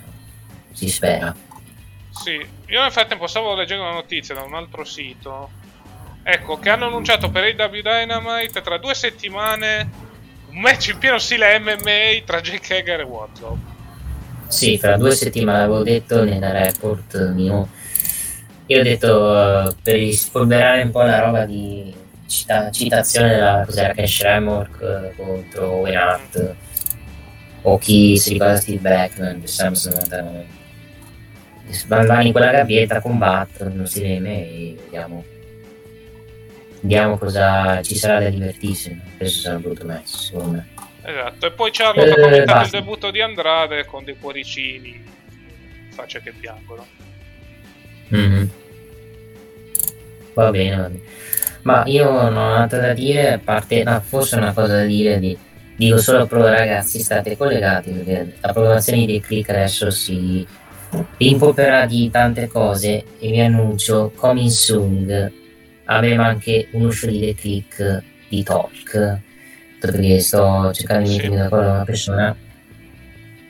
Si 0.73 0.89
spera. 0.89 1.35
Sì, 2.11 2.33
io 2.33 2.83
nel 2.83 2.93
frattempo 2.93 3.27
stavo 3.27 3.55
leggendo 3.55 3.85
una 3.85 3.93
notizia 3.93 4.35
da 4.35 4.43
un 4.43 4.55
altro 4.55 4.85
sito. 4.85 5.51
Ecco, 6.23 6.59
che 6.59 6.71
hanno 6.71 6.87
annunciato 6.87 7.31
per 7.31 7.45
AW 7.45 7.81
Dynamite 7.83 8.63
tra 8.63 8.79
due 8.79 8.95
settimane 8.95 9.91
un 10.49 10.61
match 10.61 10.89
in 10.89 10.99
pieno 10.99 11.19
stile 11.19 11.59
MMA 11.59 12.25
tra 12.25 12.41
Jake 12.41 12.79
Hager 12.79 13.01
e 13.01 13.05
Wardlow. 13.05 13.59
Sì, 14.49 14.79
fra 14.79 14.97
due 14.97 15.13
settimane 15.13 15.65
avevo 15.65 15.83
detto 15.83 16.25
nella 16.25 16.51
report 16.51 17.33
mio. 17.33 17.69
Io 18.67 18.81
ho 18.81 18.83
detto 18.83 19.09
uh, 19.09 19.75
per 19.83 19.97
rispolverare 19.97 20.83
un 20.83 20.91
po' 20.91 21.03
la 21.03 21.21
roba 21.21 21.45
di 21.45 22.03
cita- 22.27 22.71
citazione 22.71 23.29
della 23.31 23.63
cos'era 23.65 23.93
Cash 23.95 24.23
Remork 24.23 24.81
eh, 24.81 25.15
contro 25.17 25.71
Owen 25.71 25.97
Hart 25.97 26.55
o 27.63 27.79
chi 27.79 28.17
si 28.19 28.33
ricorda 28.35 28.57
Steve 28.57 28.79
Beckman 28.79 29.41
per 29.41 29.49
Samsung 29.49 29.95
99 29.95 30.47
vanno 31.87 32.23
in 32.23 32.33
quella 32.33 32.51
gabbietta 32.51 33.01
combattono 33.01 33.87
si 33.87 34.03
reme 34.03 34.47
e 34.47 34.77
vediamo 34.85 35.25
vediamo 36.81 37.17
cosa 37.17 37.81
ci 37.81 37.97
sarà 37.97 38.21
da 38.21 38.29
divertirsi. 38.29 39.01
Questo 39.17 39.41
sarà 39.41 39.57
un 39.57 39.63
brutto 39.63 39.87
match, 39.87 40.07
secondo 40.09 40.51
me. 40.51 40.69
Esatto, 41.03 41.47
e 41.47 41.51
poi 41.53 41.71
Charlotte 41.73 42.11
ha 42.11 42.13
Eh, 42.13 42.21
commentato 42.21 42.65
il 42.65 42.71
debutto 42.71 43.11
di 43.11 43.23
Andrade 43.23 43.87
con 43.87 44.05
dei 44.05 44.17
cuoricini, 44.19 45.03
facce 45.95 46.21
che 46.23 46.33
piangono. 46.39 46.87
Mhm. 48.09 48.51
Va 50.35 50.51
bene, 50.51 50.77
va 50.77 50.89
bene. 50.89 51.01
Ma 51.65 51.83
io 51.87 52.11
non 52.11 52.37
ho 52.37 52.55
altro 52.55 52.81
da 52.81 52.93
dire, 52.93 53.35
a 53.35 53.39
parte, 53.39 53.83
no, 53.83 54.01
forse 54.01 54.37
una 54.37 54.53
cosa 54.53 54.77
da 54.77 54.85
dire, 54.85 55.19
di, 55.19 55.37
dico 55.77 55.99
solo 55.99 56.27
però 56.27 56.47
ragazzi 56.47 57.01
state 57.01 57.37
collegati 57.37 57.91
perché 57.91 58.35
l'approvazione 58.41 59.07
dei 59.07 59.21
click 59.21 59.49
adesso 59.51 59.91
si 59.91 60.47
rimpolperà 61.17 61.87
di 61.87 62.11
tante 62.11 62.47
cose 62.49 63.05
e 63.19 63.31
vi 63.31 63.41
annuncio 63.41 64.13
coming 64.15 64.49
soon 64.49 65.33
avremo 65.87 66.23
anche 66.23 66.69
uno 66.73 66.91
show 66.91 67.11
di 67.11 67.21
The 67.21 67.35
Click 67.35 68.03
di 68.29 68.43
talk. 68.43 69.19
Perché 69.81 70.21
sto 70.21 70.73
cercando 70.73 71.09
di 71.09 71.15
mettermi 71.15 71.37
d'accordo 71.37 71.67
con 71.67 71.75
una 71.75 71.85
persona 71.85 72.37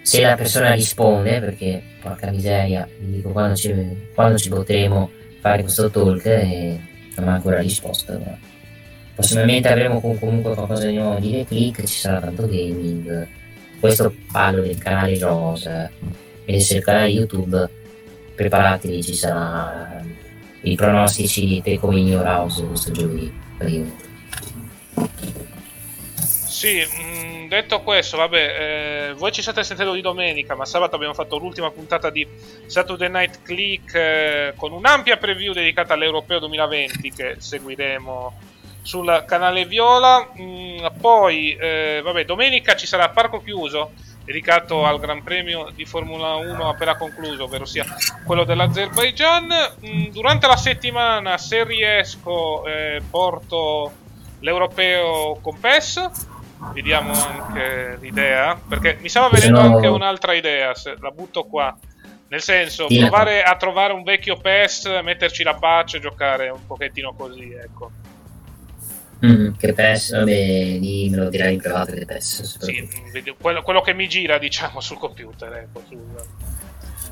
se 0.02 0.20
la 0.20 0.34
persona 0.34 0.74
risponde 0.74 1.40
perché 1.40 1.82
porca 2.02 2.30
miseria 2.30 2.86
dico 2.98 3.30
quando 3.30 3.54
ci, 3.54 3.72
quando 4.14 4.36
ci 4.36 4.50
potremo 4.50 5.10
fare 5.40 5.62
questo 5.62 5.88
talk 5.88 6.26
e 6.26 6.78
non 7.20 7.28
ha 7.30 7.34
ancora 7.34 7.60
risposto 7.60 8.12
ma 8.12 8.36
prossimamente 9.14 9.68
avremo 9.68 10.00
com- 10.00 10.18
comunque 10.18 10.54
qualcosa 10.54 10.86
di 10.86 10.96
nuovo 10.96 11.18
di 11.18 11.30
The 11.30 11.44
Click 11.44 11.84
ci 11.84 11.98
sarà 11.98 12.20
tanto 12.20 12.46
gaming. 12.46 13.26
Questo 13.78 14.14
parlo 14.32 14.62
del 14.62 14.78
canale 14.78 15.18
Rosa 15.18 15.90
invece 16.46 16.76
il 16.76 16.84
canale 16.84 17.08
YouTube 17.08 17.70
preparatevi 18.34 19.02
ci 19.02 19.14
sarà 19.14 20.02
i 20.62 20.74
pronostici 20.74 21.46
di 21.46 21.62
Your 22.08 22.26
House 22.26 22.64
questo 22.64 22.90
giovedì 22.90 23.32
praticamente. 23.56 24.13
Sì, 26.64 26.80
mh, 26.82 27.48
detto 27.48 27.82
questo, 27.82 28.16
vabbè, 28.16 29.08
eh, 29.10 29.12
voi 29.18 29.30
ci 29.32 29.42
state 29.42 29.62
sentendo 29.62 29.92
di 29.92 30.00
domenica, 30.00 30.54
ma 30.54 30.64
sabato 30.64 30.96
abbiamo 30.96 31.12
fatto 31.12 31.36
l'ultima 31.36 31.70
puntata 31.70 32.08
di 32.08 32.26
Saturday 32.64 33.10
Night 33.10 33.42
Click 33.42 33.94
eh, 33.94 34.54
con 34.56 34.72
un'ampia 34.72 35.18
preview 35.18 35.52
dedicata 35.52 35.92
all'Europeo 35.92 36.38
2020 36.38 37.10
che 37.10 37.34
seguiremo 37.36 38.38
sul 38.80 39.24
canale 39.26 39.66
Viola. 39.66 40.26
Mm, 40.40 40.86
poi, 40.98 41.54
eh, 41.54 42.00
vabbè, 42.02 42.24
domenica 42.24 42.74
ci 42.76 42.86
sarà 42.86 43.10
Parco 43.10 43.42
Chiuso 43.42 43.92
dedicato 44.24 44.86
al 44.86 44.98
Gran 44.98 45.22
Premio 45.22 45.68
di 45.74 45.84
Formula 45.84 46.36
1 46.36 46.66
appena 46.66 46.96
concluso, 46.96 47.44
ovvero 47.44 47.66
sia 47.66 47.84
quello 48.24 48.44
dell'Azerbaijan. 48.44 49.48
Mm, 49.86 50.04
durante 50.12 50.46
la 50.46 50.56
settimana, 50.56 51.36
se 51.36 51.62
riesco, 51.62 52.64
eh, 52.64 53.02
porto 53.10 53.92
l'Europeo 54.40 55.38
con 55.42 55.60
PES. 55.60 56.32
Vediamo 56.72 57.12
anche 57.12 57.98
l'idea, 58.00 58.58
perché 58.68 58.98
mi 59.00 59.08
stava 59.08 59.28
venendo 59.28 59.60
no- 59.62 59.74
anche 59.76 59.86
un'altra 59.86 60.34
idea, 60.34 60.74
se 60.74 60.96
la 61.00 61.10
butto 61.10 61.44
qua. 61.44 61.76
Nel 62.28 62.42
senso, 62.42 62.88
Sì. 62.88 62.98
provare 62.98 63.42
a 63.42 63.54
trovare 63.56 63.92
un 63.92 64.02
vecchio 64.02 64.36
PES, 64.36 64.86
metterci 65.02 65.42
la 65.44 65.54
patch 65.54 65.94
e 65.94 66.00
giocare 66.00 66.48
un 66.48 66.66
pochettino 66.66 67.14
così, 67.14 67.52
ecco. 67.52 67.90
Mm, 69.24 69.54
che 69.56 69.72
PES, 69.72 70.16
vabbè, 70.16 70.32
lì 70.32 71.08
me 71.10 71.16
lo 71.16 71.28
dirai 71.28 71.54
in 71.54 71.60
privato 71.60 71.92
che 71.92 72.04
PES. 72.04 72.58
Sì, 72.58 72.88
quello, 73.38 73.62
quello 73.62 73.80
che 73.80 73.94
mi 73.94 74.08
gira, 74.08 74.38
diciamo, 74.38 74.80
sul 74.80 74.98
computer, 74.98 75.52
ecco, 75.54 75.82
sul, 75.86 76.00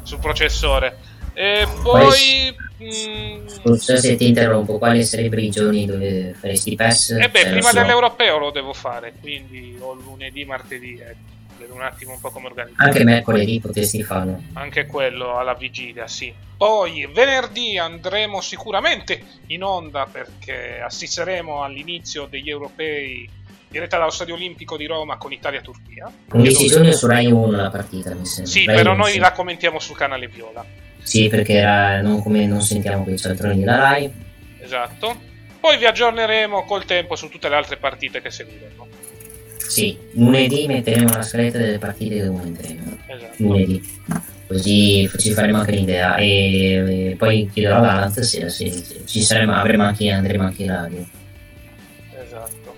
sul 0.03 0.19
processore. 0.19 0.99
E 1.35 1.67
poi... 1.83 2.55
mm, 2.83 3.47
Scusa 3.47 3.97
se 3.97 4.17
ti 4.17 4.29
interrompo, 4.29 4.79
quali 4.79 5.05
sarebbero 5.05 5.41
i 5.41 5.51
giorni 5.51 5.87
dove 5.87 6.35
faresti 6.39 6.75
PES? 6.75 7.11
Eh 7.11 7.29
beh, 7.29 7.47
prima 7.47 7.69
so, 7.69 7.79
dell'europeo 7.79 8.39
lo 8.39 8.51
devo 8.51 8.73
fare, 8.73 9.15
quindi 9.21 9.77
o 9.81 9.95
lunedì, 9.95 10.45
martedì, 10.45 10.99
ecco. 11.01 11.31
Vedo 11.59 11.75
un 11.75 11.83
attimo 11.83 12.13
un 12.13 12.21
po' 12.21 12.31
come 12.31 12.47
organizzare. 12.47 12.89
Anche 12.89 13.05
mercoledì 13.05 13.61
potresti 13.61 14.03
farlo. 14.03 14.43
Anche 14.55 14.87
quello 14.87 15.37
alla 15.37 15.55
vigilia, 15.55 16.09
sì. 16.09 16.35
Poi 16.57 17.09
venerdì 17.13 17.79
andremo 17.79 18.41
sicuramente 18.41 19.23
in 19.49 19.63
onda 19.63 20.09
perché 20.11 20.81
assisteremo 20.81 21.63
all'inizio 21.63 22.27
degli 22.27 22.51
europei 22.51 23.29
diretta 23.69 23.97
dallo 23.97 24.11
Stadio 24.11 24.35
Olimpico 24.35 24.77
di 24.77 24.87
Roma 24.87 25.17
con 25.19 25.33
Italia-Turchia. 25.33 26.11
11 26.33 26.67
giorni 26.67 26.93
su 26.93 27.07
Rai 27.07 27.31
1 27.31 27.57
la 27.57 27.71
partita, 27.71 28.13
mi 28.13 28.27
sembra. 28.27 28.53
Sì, 28.53 28.65
Rai 28.65 28.77
però 28.77 28.93
1, 28.93 29.03
noi 29.03 29.13
sì. 29.13 29.19
la 29.19 29.33
commentiamo 29.33 29.79
sul 29.79 29.97
canale 29.97 30.27
Viola. 30.27 30.65
Sì, 31.03 31.29
perché 31.29 31.55
era- 31.55 32.01
non, 32.01 32.23
come 32.23 32.47
non 32.47 32.61
sentiamo 32.63 33.03
quei 33.05 33.19
cialtroni 33.19 33.59
della 33.61 33.77
Rai. 33.77 34.13
Esatto. 34.61 35.31
Poi 35.61 35.77
vi 35.79 35.87
aggiorneremo 35.87 36.65
col 36.65 36.85
tempo 36.85 37.15
su 37.17 37.29
tutte 37.29 37.49
le 37.49 37.55
altre 37.57 37.77
partite 37.77 38.21
che 38.21 38.31
seguiremo. 38.31 38.87
Sì, 39.57 39.97
lunedì 40.15 40.67
metteremo 40.67 41.13
la 41.15 41.23
scaletta 41.23 41.59
delle 41.59 41.79
partite 41.79 42.17
che 42.17 42.27
commenteremo. 42.27 42.99
Esatto. 43.07 43.35
Lunedì. 43.39 44.01
Così 44.47 45.09
ci 45.19 45.33
faremo 45.33 45.59
anche 45.61 45.71
l'idea. 45.73 46.17
E, 46.17 47.11
e 47.11 47.15
poi 47.17 47.49
chiederò 47.53 47.77
a 47.77 47.81
Valance 47.81 48.23
se, 48.23 48.49
se- 48.51 49.03
ci 49.07 49.23
saremo, 49.23 49.55
avremo 49.55 49.85
anche, 49.85 50.11
andremo 50.11 50.45
anche 50.45 50.63
in 50.65 50.71
radio. 50.71 51.07
Esatto. 52.23 52.77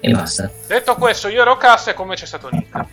E 0.00 0.10
basta. 0.12 0.50
Detto 0.66 0.94
questo, 0.96 1.28
io 1.28 1.40
ero 1.42 1.56
Cassa 1.56 1.90
e 1.90 1.94
come 1.94 2.14
c'è 2.14 2.26
stato 2.26 2.48
Nick. 2.52 2.86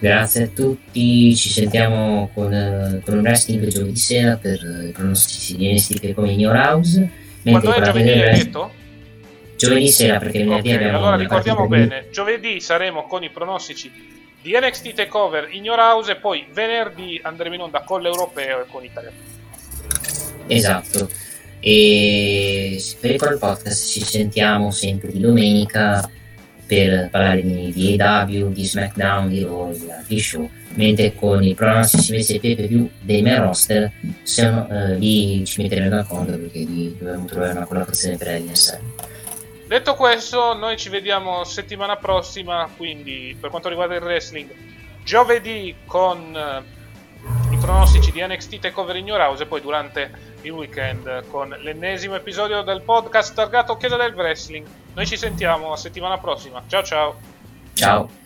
Grazie 0.00 0.44
a 0.44 0.46
tutti, 0.46 1.36
ci 1.36 1.50
sentiamo 1.50 2.30
con, 2.32 2.50
eh, 2.54 3.02
con 3.04 3.18
un 3.18 3.20
wrestling 3.20 3.66
giovedì 3.66 3.96
sera 3.96 4.38
per 4.38 4.58
eh, 4.64 4.86
i 4.86 4.92
pronostici 4.92 5.54
di 5.58 5.74
NXT 5.74 6.14
come 6.14 6.32
in 6.32 6.40
Your 6.40 6.56
House. 6.56 7.10
Quando 7.42 7.74
è 7.74 7.82
giovedì 7.82 8.08
hai 8.08 8.38
detto? 8.38 8.72
Giovedì 9.58 9.88
sera 9.88 10.18
perché 10.18 10.38
venerdì 10.38 10.72
abbiamo 10.72 10.96
allora 10.96 11.16
le 11.16 11.24
ricordiamo 11.24 11.68
partite 11.68 11.82
di- 11.82 11.88
bene, 11.88 12.08
giovedì 12.10 12.60
saremo 12.60 13.06
con 13.06 13.22
i 13.24 13.28
pronostici 13.28 13.92
di 14.40 14.58
NXT 14.58 14.94
Takeover 14.94 15.48
in 15.50 15.64
Your 15.64 15.78
House 15.78 16.12
e 16.12 16.16
poi 16.16 16.46
venerdì 16.50 17.20
andremo 17.22 17.56
in 17.56 17.60
onda 17.60 17.82
con 17.82 18.00
l'Europeo 18.00 18.62
e 18.62 18.66
con 18.70 18.82
Italia. 18.82 19.12
Esatto. 20.46 21.10
E 21.60 22.82
per 22.98 23.10
il 23.10 23.38
podcast 23.38 23.86
ci 23.86 24.02
sentiamo 24.02 24.70
sempre 24.70 25.12
di 25.12 25.20
domenica 25.20 26.08
per 26.70 27.08
parlare 27.10 27.42
di, 27.42 27.96
AW, 27.98 28.52
di 28.52 28.64
SmackDown, 28.64 29.28
di 29.28 29.42
Raw, 29.42 29.72
di 29.76 29.90
altri 29.90 30.20
show. 30.20 30.48
Mentre 30.74 31.16
con 31.16 31.42
i 31.42 31.52
pronostici 31.54 32.12
invece 32.12 32.38
pay 32.38 32.54
per 32.54 32.66
view 32.68 32.88
dei 33.00 33.22
main 33.22 33.42
roster, 33.42 33.90
sono, 34.22 34.68
eh, 34.70 34.94
lì 34.94 35.44
ci 35.44 35.62
metteremo 35.62 35.88
d'accordo 35.88 36.38
perché 36.38 36.60
lì 36.60 36.96
dovremo 36.96 37.24
trovare 37.24 37.52
una 37.52 37.66
collaborazione 37.66 38.16
per 38.16 38.28
l'NSL. 38.28 38.78
Detto 39.66 39.94
questo, 39.96 40.54
noi 40.54 40.76
ci 40.76 40.88
vediamo 40.90 41.42
settimana 41.42 41.96
prossima, 41.96 42.68
quindi 42.76 43.36
per 43.38 43.50
quanto 43.50 43.68
riguarda 43.68 43.96
il 43.96 44.02
wrestling, 44.02 44.48
giovedì 45.02 45.74
con 45.86 46.36
eh, 46.36 47.52
i 47.52 47.56
pronostici 47.56 48.12
di 48.12 48.24
NXT 48.24 48.60
Takeover 48.60 48.94
in 48.94 49.08
Your 49.08 49.20
House 49.20 49.42
e 49.42 49.46
poi 49.46 49.60
durante 49.60 50.29
il 50.42 50.52
weekend 50.52 51.26
con 51.28 51.48
l'ennesimo 51.60 52.14
episodio 52.14 52.62
del 52.62 52.82
podcast 52.82 53.34
targato 53.34 53.76
Chiesa 53.76 53.96
del 53.96 54.14
Wrestling. 54.14 54.66
Noi 54.94 55.06
ci 55.06 55.16
sentiamo 55.16 55.72
a 55.72 55.76
settimana 55.76 56.18
prossima. 56.18 56.62
Ciao 56.66 56.82
ciao! 56.82 57.16
Ciao! 57.74 58.19